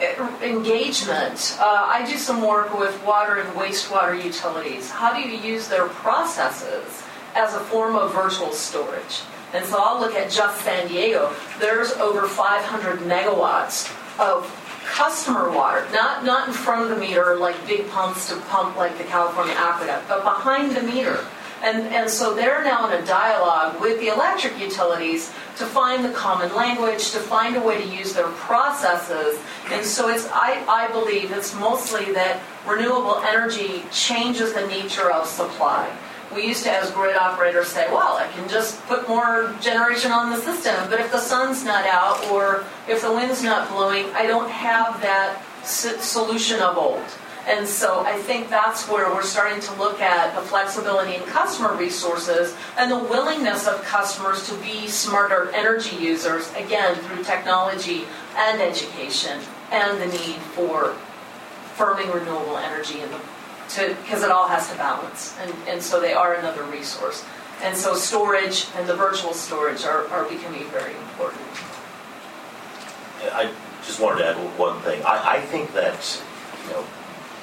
uh, 0.00 0.38
engagement. 0.42 1.56
Uh, 1.60 1.86
I 1.88 2.04
do 2.10 2.16
some 2.16 2.46
work 2.46 2.76
with 2.78 3.00
water 3.04 3.36
and 3.36 3.48
wastewater 3.50 4.22
utilities. 4.22 4.90
How 4.90 5.12
do 5.12 5.20
you 5.20 5.38
use 5.38 5.68
their 5.68 5.86
processes 5.88 7.02
as 7.34 7.54
a 7.54 7.60
form 7.60 7.94
of 7.94 8.12
virtual 8.14 8.52
storage? 8.52 9.20
And 9.52 9.64
so 9.66 9.76
I'll 9.78 10.00
look 10.00 10.14
at 10.14 10.30
just 10.30 10.62
San 10.62 10.88
Diego. 10.88 11.34
There's 11.58 11.92
over 11.92 12.26
500 12.26 13.00
megawatts 13.00 13.90
of 14.18 14.46
customer 14.84 15.50
water, 15.50 15.86
not, 15.92 16.24
not 16.24 16.48
in 16.48 16.54
front 16.54 16.82
of 16.82 16.88
the 16.88 16.96
meter 16.96 17.36
like 17.36 17.66
big 17.66 17.88
pumps 17.90 18.28
to 18.28 18.36
pump 18.42 18.76
like 18.76 18.96
the 18.98 19.04
California 19.04 19.54
Aqueduct, 19.56 20.08
but 20.08 20.22
behind 20.22 20.74
the 20.74 20.82
meter. 20.82 21.24
And, 21.62 21.86
and 21.94 22.10
so 22.10 22.34
they're 22.34 22.64
now 22.64 22.90
in 22.90 23.00
a 23.00 23.06
dialogue 23.06 23.80
with 23.80 24.00
the 24.00 24.08
electric 24.08 24.58
utilities 24.58 25.28
to 25.58 25.64
find 25.64 26.04
the 26.04 26.10
common 26.10 26.52
language, 26.56 27.12
to 27.12 27.20
find 27.20 27.56
a 27.56 27.60
way 27.60 27.80
to 27.80 27.88
use 27.88 28.12
their 28.14 28.26
processes. 28.28 29.38
And 29.70 29.86
so 29.86 30.08
it's, 30.08 30.26
I, 30.32 30.64
I 30.66 30.90
believe 30.90 31.30
it's 31.30 31.54
mostly 31.54 32.12
that 32.14 32.42
renewable 32.66 33.18
energy 33.18 33.84
changes 33.92 34.54
the 34.54 34.66
nature 34.66 35.12
of 35.12 35.26
supply. 35.26 35.88
We 36.34 36.46
used 36.46 36.64
to, 36.64 36.72
as 36.72 36.90
grid 36.90 37.16
operators, 37.16 37.68
say, 37.68 37.86
well, 37.92 38.16
I 38.16 38.26
can 38.28 38.48
just 38.48 38.80
put 38.86 39.08
more 39.08 39.54
generation 39.60 40.12
on 40.12 40.30
the 40.30 40.36
system, 40.36 40.74
but 40.88 40.98
if 40.98 41.12
the 41.12 41.18
sun's 41.18 41.64
not 41.64 41.86
out 41.86 42.24
or 42.30 42.64
if 42.88 43.02
the 43.02 43.12
wind's 43.12 43.42
not 43.42 43.70
blowing, 43.70 44.06
I 44.14 44.26
don't 44.26 44.50
have 44.50 45.00
that 45.02 45.42
solution 45.64 46.60
of 46.60 46.78
old. 46.78 47.04
And 47.46 47.66
so 47.66 48.04
I 48.06 48.18
think 48.18 48.48
that's 48.50 48.88
where 48.88 49.12
we're 49.12 49.22
starting 49.24 49.60
to 49.60 49.74
look 49.74 50.00
at 50.00 50.34
the 50.36 50.42
flexibility 50.42 51.16
in 51.16 51.22
customer 51.22 51.74
resources 51.74 52.54
and 52.78 52.90
the 52.90 52.98
willingness 52.98 53.66
of 53.66 53.82
customers 53.82 54.48
to 54.48 54.54
be 54.58 54.86
smarter 54.86 55.50
energy 55.50 55.96
users, 55.96 56.52
again, 56.54 56.94
through 56.94 57.24
technology 57.24 58.04
and 58.36 58.62
education, 58.62 59.40
and 59.72 60.00
the 60.00 60.06
need 60.06 60.36
for 60.54 60.94
firming 61.76 62.14
renewable 62.14 62.58
energy 62.58 63.00
in 63.00 63.10
the 63.10 63.20
because 63.76 64.22
it 64.22 64.30
all 64.30 64.48
has 64.48 64.70
to 64.70 64.76
balance. 64.76 65.36
And, 65.40 65.52
and 65.68 65.82
so 65.82 66.00
they 66.00 66.12
are 66.12 66.34
another 66.34 66.62
resource. 66.64 67.24
And 67.62 67.76
so 67.76 67.94
storage 67.94 68.66
and 68.76 68.88
the 68.88 68.96
virtual 68.96 69.32
storage 69.32 69.84
are, 69.84 70.06
are 70.08 70.24
becoming 70.28 70.64
very 70.68 70.94
important. 70.94 71.42
I 73.32 73.52
just 73.84 74.00
wanted 74.00 74.18
to 74.18 74.26
add 74.28 74.36
one 74.58 74.80
thing. 74.80 75.02
I, 75.04 75.36
I 75.36 75.40
think 75.40 75.72
that, 75.74 76.22
you 76.66 76.72
know, 76.72 76.84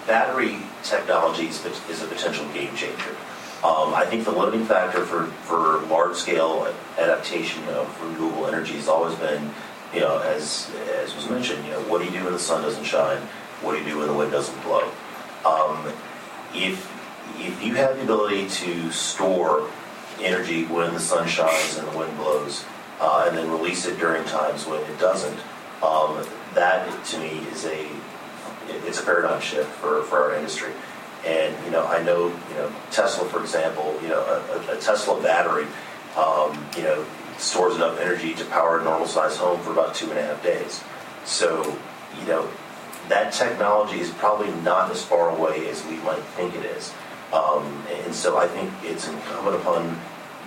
battery 0.08 0.58
technology 0.84 1.48
is, 1.48 1.64
is 1.90 2.04
a 2.04 2.08
potential 2.08 2.46
game 2.54 2.76
changer. 2.76 3.16
Um, 3.64 3.94
I 3.94 4.06
think 4.06 4.24
the 4.24 4.32
limiting 4.32 4.66
factor 4.66 5.06
for, 5.06 5.26
for 5.44 5.80
large 5.88 6.16
scale 6.16 6.74
adaptation 6.98 7.64
of 7.70 8.02
renewable 8.02 8.48
energy 8.48 8.74
has 8.74 8.88
always 8.88 9.16
been, 9.16 9.52
you 9.94 10.00
know, 10.00 10.20
as, 10.20 10.72
as 11.02 11.14
was 11.16 11.30
mentioned, 11.30 11.66
you 11.66 11.72
know, 11.72 11.82
what 11.84 12.00
do 12.00 12.06
you 12.06 12.12
do 12.12 12.24
when 12.24 12.34
the 12.34 12.40
sun 12.40 12.62
doesn't 12.62 12.86
shine? 12.86 13.22
What 13.62 13.74
do 13.74 13.80
you 13.80 13.86
do 13.86 13.98
when 14.00 14.08
the 14.08 14.14
wind 14.14 14.32
doesn't 14.32 14.62
blow? 14.64 14.90
Um, 15.46 15.92
if, 16.54 16.90
if 17.40 17.64
you 17.64 17.76
have 17.76 17.96
the 17.98 18.04
ability 18.04 18.50
to 18.50 18.92
store 18.92 19.70
energy 20.22 20.66
when 20.66 20.94
the 20.94 21.00
sun 21.00 21.28
shines 21.28 21.78
and 21.78 21.88
the 21.88 21.98
wind 21.98 22.16
blows, 22.18 22.66
uh, 23.00 23.26
and 23.28 23.38
then 23.38 23.50
release 23.50 23.86
it 23.86 23.98
during 23.98 24.24
times 24.26 24.66
when 24.66 24.82
it 24.82 25.00
doesn't, 25.00 25.40
um, 25.82 26.26
that 26.56 27.06
to 27.06 27.20
me 27.20 27.40
is 27.52 27.66
a 27.66 27.88
it's 28.86 29.00
a 29.00 29.04
paradigm 29.04 29.42
shift 29.42 29.70
for, 29.76 30.04
for 30.04 30.24
our 30.24 30.36
industry. 30.36 30.72
And 31.26 31.56
you 31.66 31.72
know, 31.72 31.86
I 31.86 32.02
know 32.04 32.28
you 32.28 32.56
know 32.56 32.72
Tesla, 32.92 33.28
for 33.28 33.42
example, 33.42 33.98
you 34.02 34.10
know 34.10 34.22
a, 34.22 34.78
a 34.78 34.80
Tesla 34.80 35.22
battery, 35.22 35.66
um, 36.18 36.66
you 36.78 36.84
know, 36.84 37.06
stores 37.38 37.76
enough 37.76 38.00
energy 38.00 38.34
to 38.36 38.46
power 38.46 38.80
a 38.80 38.84
normal 38.84 39.08
sized 39.08 39.38
home 39.38 39.60
for 39.62 39.72
about 39.72 39.96
two 39.96 40.10
and 40.10 40.20
a 40.20 40.24
half 40.24 40.44
days. 40.44 40.84
So 41.26 41.78
you 42.20 42.28
know, 42.28 42.50
that 43.08 43.34
technology 43.34 44.00
is 44.00 44.10
probably 44.12 44.52
not 44.62 44.92
as 44.92 45.04
far 45.04 45.30
away 45.30 45.68
as 45.70 45.86
we 45.86 45.98
might 45.98 46.22
think 46.36 46.56
it 46.56 46.66
is. 46.66 46.94
Um, 47.34 47.84
and 48.04 48.14
so 48.14 48.38
I 48.38 48.48
think 48.48 48.72
it's 48.84 49.08
incumbent 49.08 49.56
upon 49.56 50.00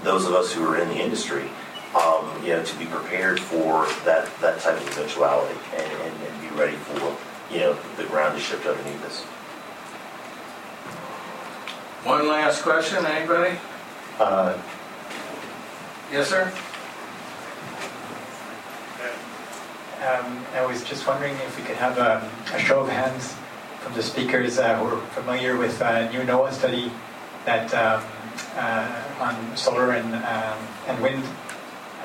those 0.03 0.27
of 0.27 0.35
us 0.35 0.53
who 0.53 0.65
are 0.67 0.79
in 0.79 0.89
the 0.89 0.97
industry, 0.97 1.49
um, 1.95 2.43
you 2.43 2.51
know, 2.51 2.63
to 2.63 2.79
be 2.79 2.87
prepared 2.87 3.41
for 3.41 3.87
that, 4.05 4.29
that 4.41 4.61
type 4.61 4.81
of 4.81 4.89
eventuality 4.89 5.59
and, 5.75 5.93
and, 6.03 6.23
and 6.23 6.41
be 6.41 6.49
ready 6.57 6.77
for 6.77 7.17
you 7.53 7.61
know, 7.61 7.79
the 7.97 8.05
ground 8.05 8.37
is 8.37 8.43
shift 8.43 8.67
underneath 8.67 9.05
us. 9.05 9.23
One 12.05 12.27
last 12.27 12.63
question, 12.63 13.05
anybody? 13.05 13.59
Uh, 14.19 14.59
Yes, 16.13 16.29
sir? 16.29 16.53
Um, 20.03 20.45
I 20.55 20.65
was 20.67 20.85
just 20.85 21.07
wondering 21.07 21.35
if 21.35 21.57
we 21.57 21.65
could 21.65 21.77
have 21.77 21.99
a, 21.99 22.29
a 22.55 22.59
show 22.59 22.81
of 22.81 22.89
hands 22.89 23.35
from 23.81 23.95
the 23.95 24.03
speakers 24.03 24.59
uh, 24.59 24.79
who 24.79 24.97
are 24.97 25.01
familiar 25.09 25.57
with 25.57 25.81
a 25.81 26.11
new 26.13 26.21
NOAA 26.21 26.53
study 26.53 26.93
that 27.45 27.73
um, 27.75 28.05
uh, 28.57 29.05
on 29.21 29.57
solar 29.57 29.93
and, 29.93 30.15
um, 30.15 30.59
and 30.87 31.03
wind 31.03 31.25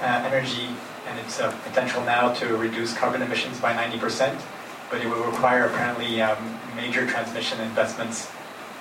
uh, 0.01 0.23
energy 0.25 0.69
and 1.07 1.19
its 1.19 1.39
uh, 1.39 1.51
potential 1.63 2.03
now 2.03 2.33
to 2.33 2.57
reduce 2.57 2.93
carbon 2.97 3.21
emissions 3.21 3.59
by 3.59 3.73
90% 3.73 4.39
but 4.89 5.01
it 5.01 5.07
will 5.07 5.23
require 5.23 5.65
apparently 5.65 6.21
um, 6.21 6.59
major 6.75 7.05
transmission 7.07 7.59
investments 7.61 8.31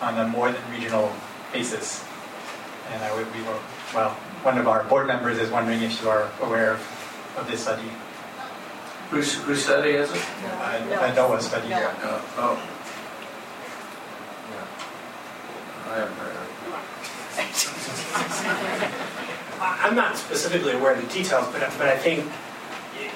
on 0.01 0.19
a 0.19 0.29
more 0.29 0.53
than 0.53 0.71
regional 0.71 1.13
basis. 1.53 2.05
And 2.93 3.03
I 3.03 3.15
would, 3.15 3.27
were, 3.27 3.59
well, 3.95 4.11
one 4.43 4.59
of 4.59 4.69
our 4.69 4.85
board 4.85 5.07
members 5.07 5.39
is 5.39 5.51
wondering 5.51 5.83
if 5.83 6.01
you 6.01 6.09
are 6.09 6.31
aware 6.41 6.75
of, 6.75 7.35
of 7.37 7.49
this 7.49 7.63
study. 7.63 7.89
Whose, 9.11 9.35
whose 9.35 9.65
study 9.65 9.91
is 9.91 10.11
it? 10.11 10.25
Uh, 10.45 10.85
no. 10.91 10.97
A 11.01 11.13
NOAA 11.13 11.41
study. 11.41 11.69
No. 11.69 11.77
Uh, 11.77 12.21
oh. 12.39 12.59
Yeah. 14.51 14.67
I 15.93 15.97
haven't 15.99 16.17
heard 16.17 16.35
of 16.35 16.43
it. 16.43 16.51
I'm 19.61 19.95
not 19.95 20.17
specifically 20.17 20.73
aware 20.73 20.95
of 20.95 21.01
the 21.01 21.09
details, 21.13 21.47
but, 21.53 21.61
but 21.79 21.89
I 21.89 21.97
think 21.97 22.27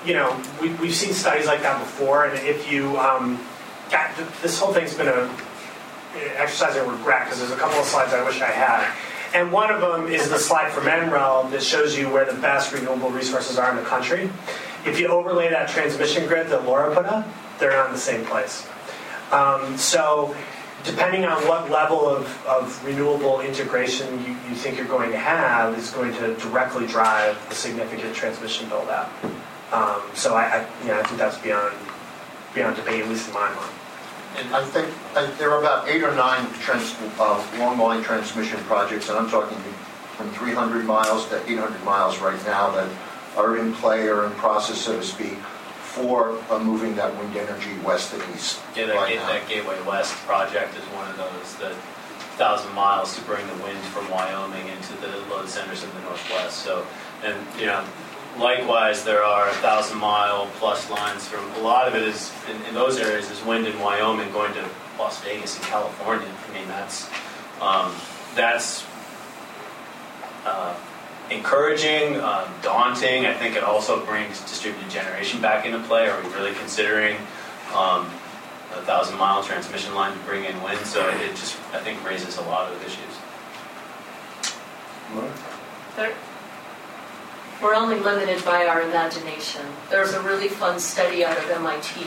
you 0.05 0.15
know, 0.15 0.41
we, 0.61 0.71
we've 0.75 0.95
seen 0.95 1.13
studies 1.13 1.47
like 1.47 1.63
that 1.63 1.79
before, 1.81 2.25
and 2.25 2.39
if 2.47 2.71
you, 2.71 2.99
um, 2.99 3.39
got, 3.91 4.17
this 4.41 4.59
whole 4.59 4.73
thing's 4.73 4.95
been 4.95 5.09
a 5.09 5.31
exercise 6.37 6.77
I 6.77 6.85
regret 6.85 7.25
because 7.25 7.39
there's 7.39 7.53
a 7.53 7.57
couple 7.57 7.79
of 7.79 7.85
slides 7.85 8.13
I 8.13 8.25
wish 8.25 8.41
I 8.41 8.51
had. 8.51 8.93
And 9.33 9.53
one 9.53 9.71
of 9.71 9.81
them 9.81 10.09
is 10.09 10.29
the 10.29 10.39
slide 10.39 10.73
from 10.73 10.85
NREL 10.85 11.51
that 11.53 11.63
shows 11.63 11.97
you 11.97 12.11
where 12.11 12.25
the 12.25 12.39
best 12.41 12.73
renewable 12.73 13.11
resources 13.11 13.59
are 13.59 13.71
in 13.71 13.77
the 13.77 13.83
country. 13.83 14.29
If 14.87 14.99
you 14.99 15.09
overlay 15.09 15.51
that 15.51 15.69
transmission 15.69 16.27
grid 16.27 16.49
that 16.49 16.65
Laura 16.65 16.95
put 16.95 17.07
up, 17.07 17.27
they're 17.59 17.73
not 17.73 17.87
in 17.87 17.93
the 17.93 17.99
same 17.99 18.25
place. 18.25 18.67
Um, 19.33 19.77
so 19.77 20.35
depending 20.85 21.25
on 21.25 21.47
what 21.47 21.71
level 21.71 22.09
of, 22.09 22.47
of 22.47 22.85
renewable 22.85 23.41
integration 23.41 24.19
you, 24.25 24.31
you 24.49 24.55
think 24.55 24.77
you're 24.77 24.87
going 24.87 25.11
to 25.11 25.19
have 25.19 25.77
is 25.79 25.91
going 25.91 26.13
to 26.15 26.35
directly 26.37 26.87
drive 26.87 27.37
a 27.51 27.55
significant 27.55 28.15
transmission 28.15 28.69
build 28.69 28.89
out. 28.89 29.11
Um, 29.73 30.03
so 30.15 30.35
I, 30.35 30.45
I, 30.45 30.67
you 30.83 30.89
know, 30.89 30.99
I 30.99 31.03
think 31.05 31.19
that's 31.19 31.39
beyond 31.39 31.77
beyond 32.55 32.77
debate, 32.77 33.03
at 33.03 33.09
least 33.09 33.29
in 33.29 33.35
my 33.35 33.49
mind. 33.55 33.73
And 34.37 34.55
I 34.55 34.65
think 34.65 34.89
uh, 35.15 35.31
there 35.39 35.51
are 35.51 35.61
about 35.61 35.89
eight 35.89 36.03
or 36.03 36.15
nine 36.15 36.51
trans, 36.55 36.97
uh, 37.19 37.47
long-line 37.59 38.03
transmission 38.03 38.59
projects, 38.65 39.09
and 39.09 39.19
I'm 39.19 39.31
talking 39.31 39.57
from 40.17 40.31
300 40.33 40.85
miles 40.85 41.29
to 41.29 41.43
800 41.51 41.85
miles 41.85 42.19
right 42.19 42.45
now 42.47 42.71
that 42.73 42.91
are 43.37 43.57
in 43.59 43.73
play 43.75 44.09
or 44.09 44.27
in 44.27 44.33
process, 44.33 44.81
so 44.81 44.97
to 44.97 45.05
speak, 45.05 45.37
for 45.83 46.39
uh, 46.51 46.59
moving 46.59 46.95
that 46.97 47.17
wind 47.19 47.37
energy 47.37 47.77
west 47.85 48.13
and 48.13 48.23
east. 48.35 48.61
Yeah, 48.77 48.87
that, 48.87 48.97
right 48.97 49.17
that 49.17 49.49
Gateway 49.49 49.81
West 49.83 50.15
project 50.27 50.77
is 50.77 50.85
one 50.95 51.09
of 51.11 51.17
those 51.17 51.57
that 51.57 51.75
thousand 52.41 52.73
miles 52.75 53.15
to 53.17 53.23
bring 53.23 53.47
the 53.47 53.65
wind 53.65 53.79
from 53.93 54.09
Wyoming 54.11 54.67
into 54.69 54.95
the 55.03 55.09
load 55.29 55.49
centers 55.49 55.85
in 55.85 55.91
the 55.91 56.01
northwest. 56.01 56.61
So, 56.61 56.87
and 57.23 57.37
you 57.59 57.67
know, 57.67 57.85
likewise, 58.39 59.05
there 59.05 59.23
are 59.23 59.49
a 59.49 59.53
thousand 59.55 59.99
mile 59.99 60.49
plus 60.55 60.89
lines 60.91 61.29
from 61.29 61.45
a 61.55 61.59
lot 61.59 61.87
of 61.87 61.95
it 61.95 62.03
is 62.03 62.33
in, 62.49 62.57
in 62.67 62.75
those 62.75 62.99
areas 62.99 63.31
is 63.31 63.45
wind 63.45 63.67
in 63.67 63.79
Wyoming 63.79 64.33
going 64.33 64.55
to 64.55 64.65
Las 64.99 65.23
Vegas 65.23 65.59
in 65.59 65.65
California. 65.65 66.29
I 66.49 66.55
mean 66.55 66.69
that's 66.69 67.09
um, 67.61 67.95
that's 68.35 68.87
uh, 70.47 70.75
encouraging, 71.31 72.19
um, 72.21 72.45
daunting. 72.63 73.27
I 73.27 73.35
think 73.35 73.57
it 73.57 73.63
also 73.63 74.05
brings 74.05 74.41
distributed 74.41 74.91
generation 74.91 75.41
back 75.41 75.65
into 75.67 75.79
play. 75.81 76.09
Are 76.09 76.21
we 76.23 76.29
really 76.35 76.53
considering 76.55 77.17
um, 77.75 78.07
a 78.75 78.83
thousand 78.83 79.19
mile 79.19 79.43
transmission 79.43 79.95
line 79.95 80.13
to 80.17 80.19
bring 80.25 80.45
in 80.45 80.61
wind? 80.63 80.81
So 80.87 81.09
it 81.09 81.31
just 81.31 81.57
I 81.73 81.81
think 81.81 82.05
raises 82.07 82.37
a 82.39 82.43
lot 82.43 82.71
of 82.73 82.81
issues. 82.85 83.15
There- 85.97 86.15
We're 87.63 87.75
only 87.75 87.99
limited 87.99 88.45
by 88.45 88.67
our 88.67 88.83
imagination. 88.83 89.63
There's 89.91 90.15
a 90.15 90.21
really 90.23 90.49
fun 90.49 90.79
study 90.81 91.25
out 91.25 91.37
of 91.37 91.51
MIT 91.51 92.07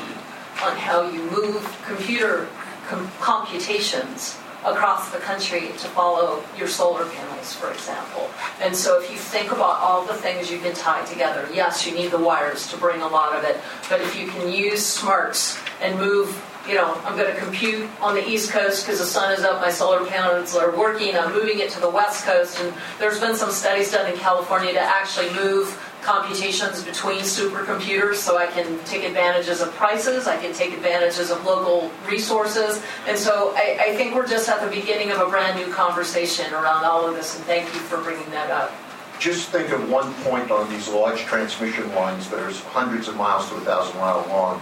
on 0.63 0.77
how 0.77 1.09
you 1.09 1.21
move 1.29 1.81
computer 1.85 2.47
com- 2.87 3.11
computations 3.19 4.37
across 4.65 5.11
the 5.11 5.19
country 5.19 5.67
to 5.67 5.87
follow 5.89 6.43
your 6.57 6.67
solar 6.67 7.05
panels, 7.05 7.53
for 7.53 7.71
example. 7.71 8.29
And 8.61 8.75
so 8.75 9.01
if 9.01 9.11
you 9.11 9.17
think 9.17 9.51
about 9.51 9.79
all 9.81 10.05
the 10.05 10.13
things 10.13 10.49
you 10.49 10.59
can 10.59 10.73
tie 10.73 11.03
together, 11.05 11.47
yes, 11.53 11.85
you 11.85 11.93
need 11.93 12.11
the 12.11 12.19
wires 12.19 12.67
to 12.71 12.77
bring 12.77 13.01
a 13.01 13.07
lot 13.07 13.35
of 13.35 13.43
it, 13.43 13.59
but 13.89 14.01
if 14.01 14.17
you 14.17 14.27
can 14.27 14.49
use 14.51 14.85
smarts 14.85 15.59
and 15.81 15.99
move 15.99 16.41
you 16.67 16.75
know, 16.75 16.97
I'm 17.03 17.17
going 17.17 17.33
to 17.33 17.37
compute 17.37 17.89
on 17.99 18.15
the 18.15 18.25
East 18.25 18.51
Coast 18.51 18.85
because 18.85 18.99
the 18.99 19.05
sun 19.05 19.33
is 19.33 19.43
up, 19.43 19.59
my 19.59 19.69
solar 19.69 20.05
panels 20.05 20.55
are 20.55 20.71
working, 20.75 21.15
I'm 21.15 21.33
moving 21.33 21.59
it 21.59 21.69
to 21.71 21.81
the 21.81 21.89
West 21.89 22.23
Coast, 22.23 22.59
and 22.61 22.73
there's 22.99 23.19
been 23.19 23.35
some 23.35 23.51
studies 23.51 23.91
done 23.91 24.09
in 24.09 24.17
California 24.17 24.71
to 24.71 24.79
actually 24.79 25.29
move 25.33 25.77
computations 26.03 26.83
between 26.83 27.19
supercomputers 27.19 28.15
so 28.15 28.37
I 28.37 28.47
can 28.47 28.77
take 28.83 29.03
advantages 29.03 29.61
of 29.61 29.71
prices, 29.73 30.27
I 30.27 30.37
can 30.37 30.53
take 30.53 30.73
advantages 30.73 31.31
of 31.31 31.43
local 31.45 31.91
resources, 32.07 32.81
and 33.07 33.17
so 33.17 33.53
I, 33.55 33.77
I 33.79 33.95
think 33.95 34.13
we're 34.13 34.27
just 34.27 34.49
at 34.49 34.61
the 34.61 34.69
beginning 34.69 35.11
of 35.11 35.19
a 35.19 35.27
brand 35.27 35.57
new 35.57 35.73
conversation 35.73 36.53
around 36.53 36.85
all 36.85 37.07
of 37.07 37.15
this, 37.15 37.35
and 37.35 37.45
thank 37.45 37.65
you 37.73 37.79
for 37.79 38.01
bringing 38.01 38.29
that 38.31 38.51
up. 38.51 38.71
Just 39.19 39.49
think 39.49 39.69
of 39.69 39.89
one 39.89 40.13
point 40.25 40.51
on 40.51 40.69
these 40.69 40.87
large 40.89 41.21
transmission 41.21 41.93
lines 41.95 42.29
that 42.29 42.39
are 42.39 42.51
hundreds 42.71 43.07
of 43.07 43.15
miles 43.15 43.47
to 43.49 43.55
a 43.55 43.61
thousand 43.61 43.97
mile 43.99 44.25
long. 44.27 44.61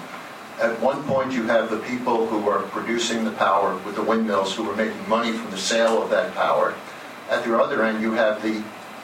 At 0.62 0.80
one 0.80 1.04
point, 1.06 1.32
you 1.32 1.44
have 1.44 1.72
the 1.72 1.80
people 1.80 2.28
who 2.28 2.48
are 2.48 2.62
producing 2.64 3.24
the 3.24 3.32
power 3.32 3.76
with 3.78 3.96
the 3.96 4.04
windmills 4.04 4.54
who 4.54 4.70
are 4.70 4.76
making 4.76 5.10
money 5.10 5.32
from 5.32 5.50
the 5.50 5.58
sale 5.58 6.04
of 6.04 6.12
that 6.12 6.36
power. 6.36 6.76
At 7.32 7.44
the 7.44 7.58
other 7.58 7.84
end, 7.84 8.02
you 8.02 8.12
have 8.12 8.44
the 8.44 8.62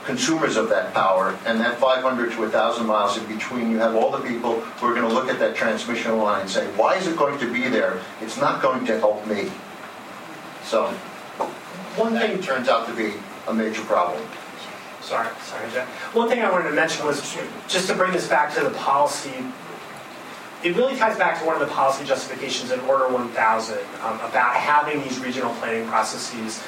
consumers 0.08 0.56
of 0.56 0.70
that 0.70 0.94
power, 0.94 1.38
and 1.46 1.60
that 1.60 1.78
500 1.78 2.32
to 2.32 2.40
1,000 2.40 2.86
miles 2.86 3.18
in 3.18 3.26
between, 3.28 3.70
you 3.70 3.78
have 3.78 3.94
all 3.94 4.10
the 4.10 4.26
people 4.26 4.62
who 4.62 4.88
are 4.88 4.96
going 4.96 5.08
to 5.08 5.14
look 5.14 5.28
at 5.28 5.38
that 5.38 5.54
transmission 5.54 6.18
line 6.18 6.42
and 6.42 6.50
say, 6.50 6.66
why 6.78 6.96
is 6.96 7.08
it 7.08 7.18
going 7.18 7.38
to 7.40 7.52
be 7.52 7.68
there? 7.68 8.00
It's 8.22 8.38
not 8.38 8.62
going 8.62 8.86
to 8.86 8.98
help 9.00 9.28
me. 9.28 9.52
So, 10.64 10.88
one 11.98 12.14
thing 12.14 12.42
turns 12.42 12.70
out 12.70 12.88
to 12.88 12.96
be 12.96 13.16
a 13.50 13.54
major 13.54 13.82
problem. 13.82 14.26
Sorry, 15.02 15.28
sorry, 15.42 15.70
Jeff. 15.72 15.88
One 16.16 16.30
thing 16.30 16.40
I 16.40 16.50
wanted 16.50 16.70
to 16.70 16.76
mention 16.76 17.06
was 17.06 17.38
just 17.68 17.88
to 17.90 17.94
bring 17.94 18.14
this 18.14 18.28
back 18.30 18.54
to 18.56 18.62
the 18.62 18.72
policy. 18.72 19.34
It 20.64 20.76
really 20.76 20.96
ties 20.96 21.18
back 21.18 21.40
to 21.40 21.46
one 21.46 21.62
of 21.62 21.68
the 21.68 21.74
policy 21.74 22.06
justifications 22.06 22.72
in 22.72 22.80
Order 22.82 23.10
1000 23.10 23.78
um, 24.04 24.20
about 24.22 24.56
having 24.56 25.02
these 25.04 25.20
regional 25.20 25.54
planning 25.56 25.88
processes 25.88 26.64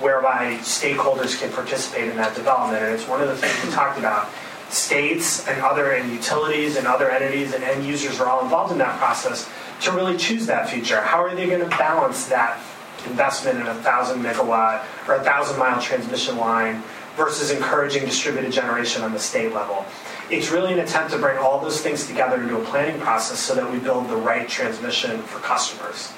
whereby 0.00 0.56
stakeholders 0.58 1.38
can 1.38 1.52
participate 1.52 2.08
in 2.08 2.16
that 2.16 2.34
development. 2.34 2.82
And 2.82 2.94
it's 2.94 3.08
one 3.08 3.20
of 3.20 3.28
the 3.28 3.36
things 3.36 3.64
we 3.64 3.70
talked 3.70 3.98
about. 3.98 4.28
States 4.70 5.46
and 5.46 5.60
other 5.62 5.92
and 5.92 6.10
utilities 6.10 6.76
and 6.76 6.86
other 6.86 7.10
entities 7.10 7.54
and 7.54 7.62
end 7.62 7.84
users 7.84 8.20
are 8.20 8.28
all 8.28 8.42
involved 8.42 8.72
in 8.72 8.78
that 8.78 8.98
process 8.98 9.48
to 9.82 9.92
really 9.92 10.16
choose 10.16 10.46
that 10.46 10.68
future. 10.68 11.00
How 11.00 11.22
are 11.22 11.34
they 11.34 11.46
going 11.46 11.60
to 11.60 11.76
balance 11.76 12.26
that 12.26 12.60
investment 13.06 13.60
in 13.60 13.66
a 13.66 13.74
thousand 13.74 14.22
megawatt 14.22 14.84
or 15.06 15.14
a 15.14 15.22
thousand 15.22 15.58
mile 15.58 15.80
transmission 15.80 16.38
line 16.38 16.82
versus 17.16 17.50
encouraging 17.50 18.04
distributed 18.04 18.50
generation 18.50 19.02
on 19.02 19.12
the 19.12 19.18
state 19.18 19.52
level? 19.52 19.84
It's 20.30 20.50
really 20.50 20.72
an 20.72 20.80
attempt 20.80 21.12
to 21.12 21.18
bring 21.18 21.38
all 21.38 21.60
those 21.60 21.80
things 21.80 22.06
together 22.06 22.42
into 22.42 22.58
a 22.58 22.64
planning 22.64 23.00
process 23.00 23.38
so 23.38 23.54
that 23.54 23.70
we 23.70 23.78
build 23.78 24.08
the 24.08 24.16
right 24.16 24.48
transmission 24.48 25.22
for 25.22 25.38
customers. 25.40 26.12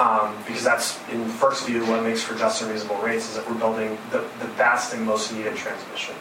Um, 0.00 0.34
because 0.46 0.64
that's, 0.64 0.98
in 1.10 1.26
first 1.28 1.66
view, 1.66 1.84
what 1.84 2.02
makes 2.02 2.22
for 2.22 2.34
just 2.34 2.62
and 2.62 2.70
reasonable 2.70 2.96
rates 3.02 3.28
is 3.28 3.36
that 3.36 3.46
we're 3.46 3.58
building 3.58 3.98
the, 4.10 4.24
the 4.38 4.48
best 4.56 4.94
and 4.94 5.04
most 5.04 5.30
needed 5.34 5.54
transmission. 5.56 6.14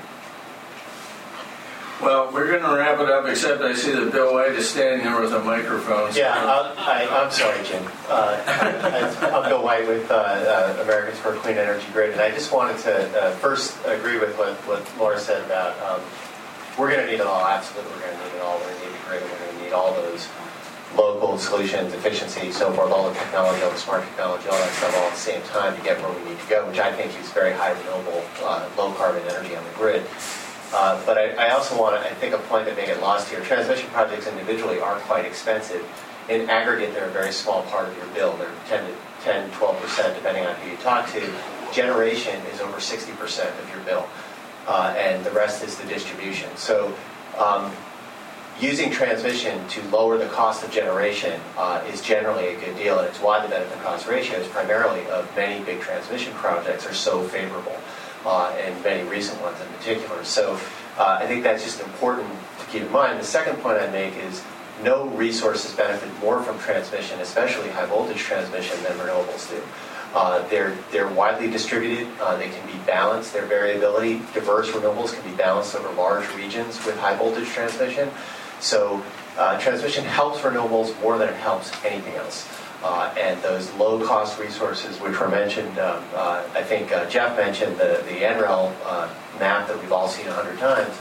Well, 2.01 2.29
we're 2.33 2.47
going 2.47 2.63
to 2.63 2.75
wrap 2.75 2.99
it 2.99 3.09
up, 3.09 3.25
except 3.25 3.61
I 3.61 3.73
see 3.73 3.91
that 3.91 4.11
Bill 4.11 4.33
White 4.33 4.51
is 4.51 4.69
standing 4.69 5.05
there 5.05 5.19
with 5.19 5.33
a 5.33 5.39
microphone. 5.43 6.11
Yeah, 6.13 6.33
I'll- 6.35 6.73
I, 6.77 7.07
I'm 7.09 7.31
sorry, 7.31 7.63
Jim. 7.65 7.83
Uh, 8.09 8.41
I'm 9.21 9.49
Bill 9.49 9.63
White 9.63 9.87
with 9.87 10.09
uh, 10.11 10.13
uh, 10.15 10.81
Americans 10.83 11.17
for 11.19 11.33
a 11.35 11.37
Clean 11.39 11.57
Energy 11.57 11.85
Grid, 11.93 12.11
and 12.11 12.21
I 12.21 12.31
just 12.31 12.51
wanted 12.53 12.77
to 12.79 13.21
uh, 13.23 13.31
first 13.37 13.77
agree 13.85 14.19
with 14.19 14.37
what, 14.37 14.55
what 14.67 14.83
Laura 14.97 15.19
said 15.19 15.43
about 15.45 15.79
um, 15.81 16.01
we're 16.77 16.91
going 16.91 17.05
to 17.05 17.11
need 17.11 17.19
it 17.19 17.27
all. 17.27 17.45
Absolutely, 17.45 17.91
we're 17.93 18.01
going 18.07 18.17
to 18.17 18.23
need 18.25 18.35
it 18.35 18.41
all. 18.41 18.57
We're 18.59 18.65
going 18.67 18.79
to 18.79 18.85
need 18.87 18.93
the 18.95 19.07
grid. 19.07 19.21
We're 19.23 19.37
going 19.39 19.57
to 19.57 19.63
need 19.63 19.73
all 19.73 19.93
those 19.93 20.27
local 20.95 21.37
solutions, 21.37 21.93
efficiency, 21.93 22.51
so 22.51 22.71
forth, 22.73 22.91
all 22.91 23.09
the 23.09 23.15
technology, 23.15 23.61
all 23.63 23.71
the 23.71 23.77
smart 23.77 24.03
technology, 24.03 24.47
all 24.49 24.57
that 24.57 24.71
stuff 24.73 24.95
all 24.97 25.03
at 25.03 25.13
the 25.13 25.17
same 25.17 25.41
time 25.43 25.75
to 25.75 25.83
get 25.83 26.01
where 26.01 26.11
we 26.11 26.29
need 26.29 26.39
to 26.39 26.49
go, 26.49 26.67
which 26.67 26.79
I 26.79 26.91
think 26.91 27.17
is 27.19 27.29
very 27.31 27.53
high 27.53 27.71
renewable, 27.71 28.23
uh, 28.43 28.67
low 28.77 28.91
carbon 28.93 29.21
energy 29.29 29.55
on 29.55 29.63
the 29.63 29.71
grid. 29.71 30.03
Uh, 30.73 31.03
but 31.05 31.17
I, 31.17 31.47
I 31.47 31.49
also 31.51 31.79
want 31.79 32.01
to, 32.01 32.09
I 32.09 32.13
think 32.15 32.33
a 32.33 32.37
point 32.37 32.65
that 32.65 32.75
may 32.75 32.85
get 32.85 33.01
lost 33.01 33.29
here, 33.29 33.41
transmission 33.41 33.89
projects 33.89 34.27
individually 34.27 34.79
are 34.79 34.99
quite 35.01 35.25
expensive. 35.25 35.85
In 36.27 36.49
aggregate, 36.49 36.93
they're 36.93 37.09
a 37.09 37.11
very 37.11 37.31
small 37.31 37.63
part 37.63 37.87
of 37.87 37.97
your 37.97 38.05
bill. 38.07 38.37
They're 38.37 38.51
10 38.67 38.85
to 38.85 38.95
10, 39.23 39.49
12%, 39.51 40.15
depending 40.15 40.45
on 40.45 40.55
who 40.57 40.71
you 40.71 40.77
talk 40.77 41.11
to. 41.11 41.33
Generation 41.73 42.39
is 42.53 42.61
over 42.61 42.77
60% 42.77 43.59
of 43.59 43.69
your 43.69 43.83
bill, 43.83 44.07
uh, 44.67 44.93
and 44.97 45.25
the 45.25 45.31
rest 45.31 45.63
is 45.63 45.77
the 45.77 45.87
distribution. 45.87 46.49
So 46.55 46.93
um, 47.37 47.71
using 48.59 48.91
transmission 48.91 49.65
to 49.69 49.81
lower 49.89 50.17
the 50.17 50.27
cost 50.27 50.63
of 50.63 50.71
generation 50.71 51.39
uh, 51.57 51.83
is 51.91 52.01
generally 52.01 52.47
a 52.49 52.59
good 52.59 52.75
deal, 52.75 52.99
and 52.99 53.07
it's 53.07 53.19
why 53.19 53.41
the 53.41 53.47
benefit 53.47 53.79
cost 53.81 54.07
ratios, 54.07 54.47
primarily 54.47 55.05
of 55.07 55.33
many 55.35 55.63
big 55.63 55.79
transmission 55.79 56.33
projects, 56.33 56.85
are 56.85 56.93
so 56.93 57.23
favorable, 57.23 57.75
uh, 58.25 58.53
and 58.59 58.83
many 58.83 59.07
recent 59.09 59.41
ones 59.41 59.57
in 59.61 59.67
particular. 59.77 60.23
So 60.23 60.59
uh, 60.97 61.19
I 61.21 61.25
think 61.27 61.43
that's 61.43 61.63
just 61.63 61.79
important 61.79 62.27
to 62.59 62.65
keep 62.65 62.83
in 62.83 62.91
mind. 62.91 63.19
The 63.19 63.25
second 63.25 63.57
point 63.57 63.77
I 63.79 63.89
make 63.91 64.15
is 64.15 64.43
no 64.83 65.05
resources 65.07 65.73
benefit 65.73 66.09
more 66.19 66.41
from 66.41 66.59
transmission, 66.59 67.19
especially 67.21 67.69
high 67.69 67.85
voltage 67.85 68.17
transmission, 68.17 68.81
than 68.83 68.97
renewables 68.97 69.49
do. 69.49 69.61
Uh, 70.13 70.45
they're, 70.47 70.75
they're 70.91 71.07
widely 71.07 71.49
distributed. 71.49 72.07
Uh, 72.19 72.35
they 72.35 72.49
can 72.49 72.65
be 72.65 72.77
balanced. 72.85 73.31
Their 73.31 73.45
variability, 73.45 74.19
diverse 74.33 74.69
renewables 74.71 75.13
can 75.13 75.29
be 75.29 75.37
balanced 75.37 75.75
over 75.75 75.91
large 75.93 76.27
regions 76.35 76.83
with 76.85 76.97
high 76.97 77.15
voltage 77.15 77.47
transmission. 77.49 78.09
So 78.59 79.03
uh, 79.37 79.59
transmission 79.59 80.03
helps 80.03 80.39
renewables 80.39 80.99
more 81.01 81.17
than 81.17 81.29
it 81.29 81.35
helps 81.35 81.71
anything 81.85 82.15
else. 82.15 82.47
Uh, 82.83 83.13
and 83.17 83.41
those 83.41 83.71
low-cost 83.73 84.39
resources, 84.39 84.97
which 85.01 85.19
were 85.19 85.27
mentioned, 85.27 85.77
um, 85.79 86.03
uh, 86.15 86.43
I 86.55 86.63
think 86.63 86.91
uh, 86.91 87.09
Jeff 87.09 87.35
mentioned 87.35 87.77
the, 87.77 88.01
the 88.05 88.21
NREL 88.21 88.73
uh, 88.85 89.09
map 89.37 89.67
that 89.67 89.79
we've 89.81 89.91
all 89.91 90.07
seen 90.07 90.27
a 90.27 90.33
hundred 90.33 90.59
times, 90.59 90.95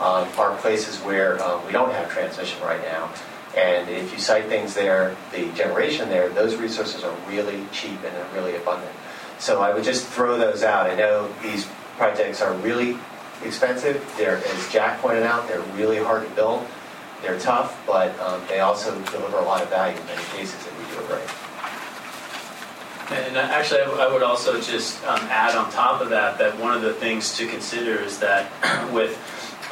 um, 0.00 0.26
are 0.38 0.56
places 0.56 0.98
where 0.98 1.34
we 1.66 1.72
don't 1.72 1.92
have 1.92 2.10
transmission 2.10 2.60
right 2.62 2.82
now. 2.82 3.12
And 3.56 3.88
if 3.88 4.12
you 4.12 4.18
site 4.18 4.46
things 4.46 4.74
there, 4.74 5.16
the 5.32 5.50
generation 5.52 6.08
there, 6.08 6.28
those 6.28 6.56
resources 6.56 7.02
are 7.02 7.14
really 7.28 7.64
cheap 7.72 8.02
and 8.04 8.14
they're 8.14 8.34
really 8.34 8.56
abundant. 8.56 8.92
So 9.38 9.60
I 9.60 9.74
would 9.74 9.84
just 9.84 10.06
throw 10.06 10.38
those 10.38 10.62
out. 10.62 10.88
I 10.88 10.94
know 10.94 11.32
these 11.42 11.66
projects 11.96 12.42
are 12.42 12.54
really 12.54 12.96
expensive. 13.44 14.04
They're, 14.16 14.36
as 14.36 14.72
Jack 14.72 15.00
pointed 15.00 15.24
out, 15.24 15.48
they're 15.48 15.60
really 15.76 15.98
hard 15.98 16.28
to 16.28 16.34
build. 16.34 16.66
They're 17.22 17.38
tough, 17.38 17.78
but 17.86 18.18
um, 18.20 18.42
they 18.48 18.60
also 18.60 18.92
deliver 19.04 19.38
a 19.38 19.44
lot 19.44 19.62
of 19.62 19.68
value 19.68 19.98
in 19.98 20.06
many 20.06 20.22
cases 20.36 20.54
if 20.66 20.78
we 20.78 20.84
do 20.94 21.02
it 21.04 21.10
right. 21.10 21.50
And 23.12 23.36
actually, 23.36 23.80
I 23.80 24.10
would 24.10 24.22
also 24.22 24.60
just 24.60 25.04
um, 25.04 25.20
add 25.30 25.56
on 25.56 25.70
top 25.72 26.00
of 26.00 26.10
that 26.10 26.38
that 26.38 26.58
one 26.58 26.72
of 26.74 26.82
the 26.82 26.94
things 26.94 27.36
to 27.38 27.46
consider 27.46 27.96
is 28.00 28.20
that 28.20 28.50
with 28.92 29.18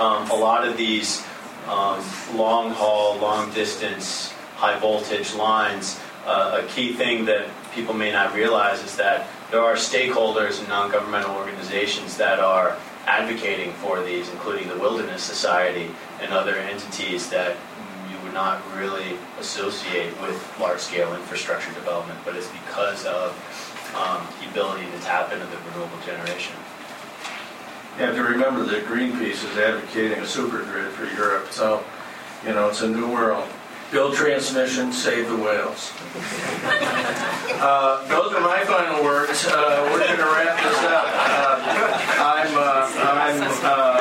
um, 0.00 0.28
a 0.30 0.34
lot 0.34 0.66
of 0.66 0.76
these 0.76 1.24
um, 1.68 2.04
long 2.34 2.70
haul, 2.70 3.16
long 3.18 3.52
distance, 3.52 4.32
high 4.56 4.78
voltage 4.78 5.34
lines, 5.34 6.00
uh, 6.26 6.62
a 6.62 6.66
key 6.68 6.92
thing 6.92 7.24
that 7.26 7.48
people 7.74 7.94
may 7.94 8.10
not 8.10 8.34
realize 8.34 8.82
is 8.82 8.96
that 8.96 9.28
there 9.50 9.62
are 9.62 9.74
stakeholders 9.74 10.58
and 10.58 10.68
non 10.68 10.90
governmental 10.90 11.34
organizations 11.36 12.16
that 12.16 12.40
are 12.40 12.76
advocating 13.06 13.72
for 13.74 14.02
these, 14.02 14.28
including 14.30 14.68
the 14.68 14.78
Wilderness 14.78 15.22
Society 15.22 15.90
and 16.20 16.32
other 16.32 16.57
entities 16.57 17.31
that 17.31 17.57
you 18.11 18.19
would 18.24 18.35
not 18.35 18.61
really 18.77 19.16
associate 19.39 20.12
with 20.20 20.36
large 20.59 20.81
scale 20.81 21.15
infrastructure 21.15 21.73
development, 21.74 22.19
but 22.24 22.35
it's 22.36 22.49
because 22.49 23.05
of 23.07 23.31
um, 23.97 24.27
the 24.40 24.51
ability 24.51 24.85
to 24.90 24.99
tap 25.01 25.32
into 25.32 25.47
the 25.47 25.57
renewable 25.70 25.99
generation. 26.05 26.55
you 27.99 28.05
have 28.05 28.15
to 28.15 28.23
remember 28.23 28.65
that 28.65 28.85
Greenpeace 28.85 29.45
is 29.45 29.57
advocating 29.57 30.19
a 30.19 30.27
super 30.27 30.62
grid 30.65 30.90
for 30.93 31.07
Europe, 31.16 31.51
so, 31.51 31.82
you 32.47 32.53
know, 32.53 32.69
it's 32.69 32.82
a 32.82 32.89
new 32.89 33.11
world. 33.11 33.49
Build 33.90 34.15
transmission, 34.15 34.93
save 34.93 35.28
the 35.28 35.36
whales. 35.36 35.93
Uh, 37.59 38.07
Those 38.07 38.32
are 38.35 38.40
my 38.40 38.62
final 38.66 39.03
words. 39.03 39.45
Uh, 39.45 39.89
We're 39.90 39.99
going 39.99 40.16
to 40.16 40.23
wrap 40.23 40.62
this 40.62 40.78
up. 40.85 41.07
Uh, 41.11 41.59
I'm, 42.23 42.55
uh, 42.55 42.86
I'm, 43.03 43.43
uh, 43.65 43.97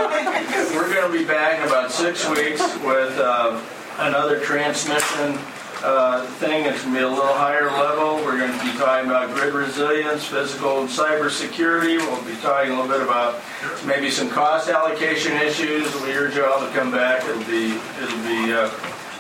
we're 0.74 0.94
going 0.94 1.12
to 1.12 1.18
be 1.18 1.26
back 1.26 1.60
in 1.60 1.68
about 1.68 1.92
six 1.92 2.28
weeks 2.30 2.62
with 2.84 3.18
uh, 3.20 3.62
another 4.00 4.40
transmission 4.40 5.38
uh, 5.84 6.26
thing. 6.40 6.66
It's 6.66 6.84
going 6.84 6.96
to 6.96 7.00
be 7.00 7.06
a 7.06 7.10
little 7.10 7.34
higher 7.34 7.68
level. 7.68 8.16
We're 8.26 8.38
going 8.38 8.52
to 8.52 8.66
be 8.66 8.72
talking 8.78 9.10
about 9.10 9.34
grid 9.34 9.54
resilience, 9.54 10.26
physical 10.26 10.82
and 10.82 10.90
cyber 10.90 11.30
security. 11.30 11.98
We'll 11.98 12.24
be 12.24 12.36
talking 12.42 12.72
a 12.72 12.76
little 12.76 12.88
bit 12.88 13.02
about 13.02 13.42
maybe 13.86 14.10
some 14.10 14.30
cost 14.30 14.70
allocation 14.70 15.34
issues. 15.38 15.94
We 16.02 16.12
urge 16.14 16.36
you 16.36 16.46
all 16.46 16.60
to 16.60 16.72
come 16.74 16.92
back. 16.92 17.24
It'll 17.24 17.44
be, 17.46 17.78
it'll 18.02 18.24
be 18.24 18.54
uh, 18.54 18.70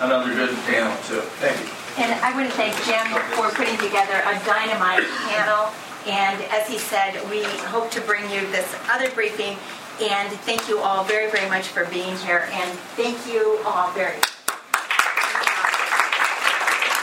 another 0.01 0.33
good 0.33 0.55
panel 0.65 0.95
too. 1.03 1.21
Thank 1.39 1.59
you. 1.61 2.03
And 2.03 2.13
I 2.21 2.33
want 2.33 2.49
to 2.49 2.55
thank 2.55 2.75
Jim 2.85 3.07
for 3.33 3.49
putting 3.55 3.77
together 3.77 4.21
a 4.25 4.37
dynamite 4.45 5.07
panel. 5.29 5.73
And 6.05 6.41
as 6.53 6.67
he 6.67 6.77
said, 6.77 7.19
we 7.29 7.43
hope 7.67 7.91
to 7.91 8.01
bring 8.01 8.23
you 8.31 8.41
this 8.51 8.75
other 8.89 9.09
briefing. 9.11 9.57
And 9.99 10.31
thank 10.41 10.69
you 10.69 10.79
all 10.79 11.03
very, 11.03 11.31
very 11.31 11.49
much 11.49 11.67
for 11.67 11.85
being 11.85 12.15
here. 12.17 12.47
And 12.51 12.71
thank 12.95 13.27
you 13.27 13.59
all 13.65 13.91
very 13.91 14.15
much. 14.17 14.36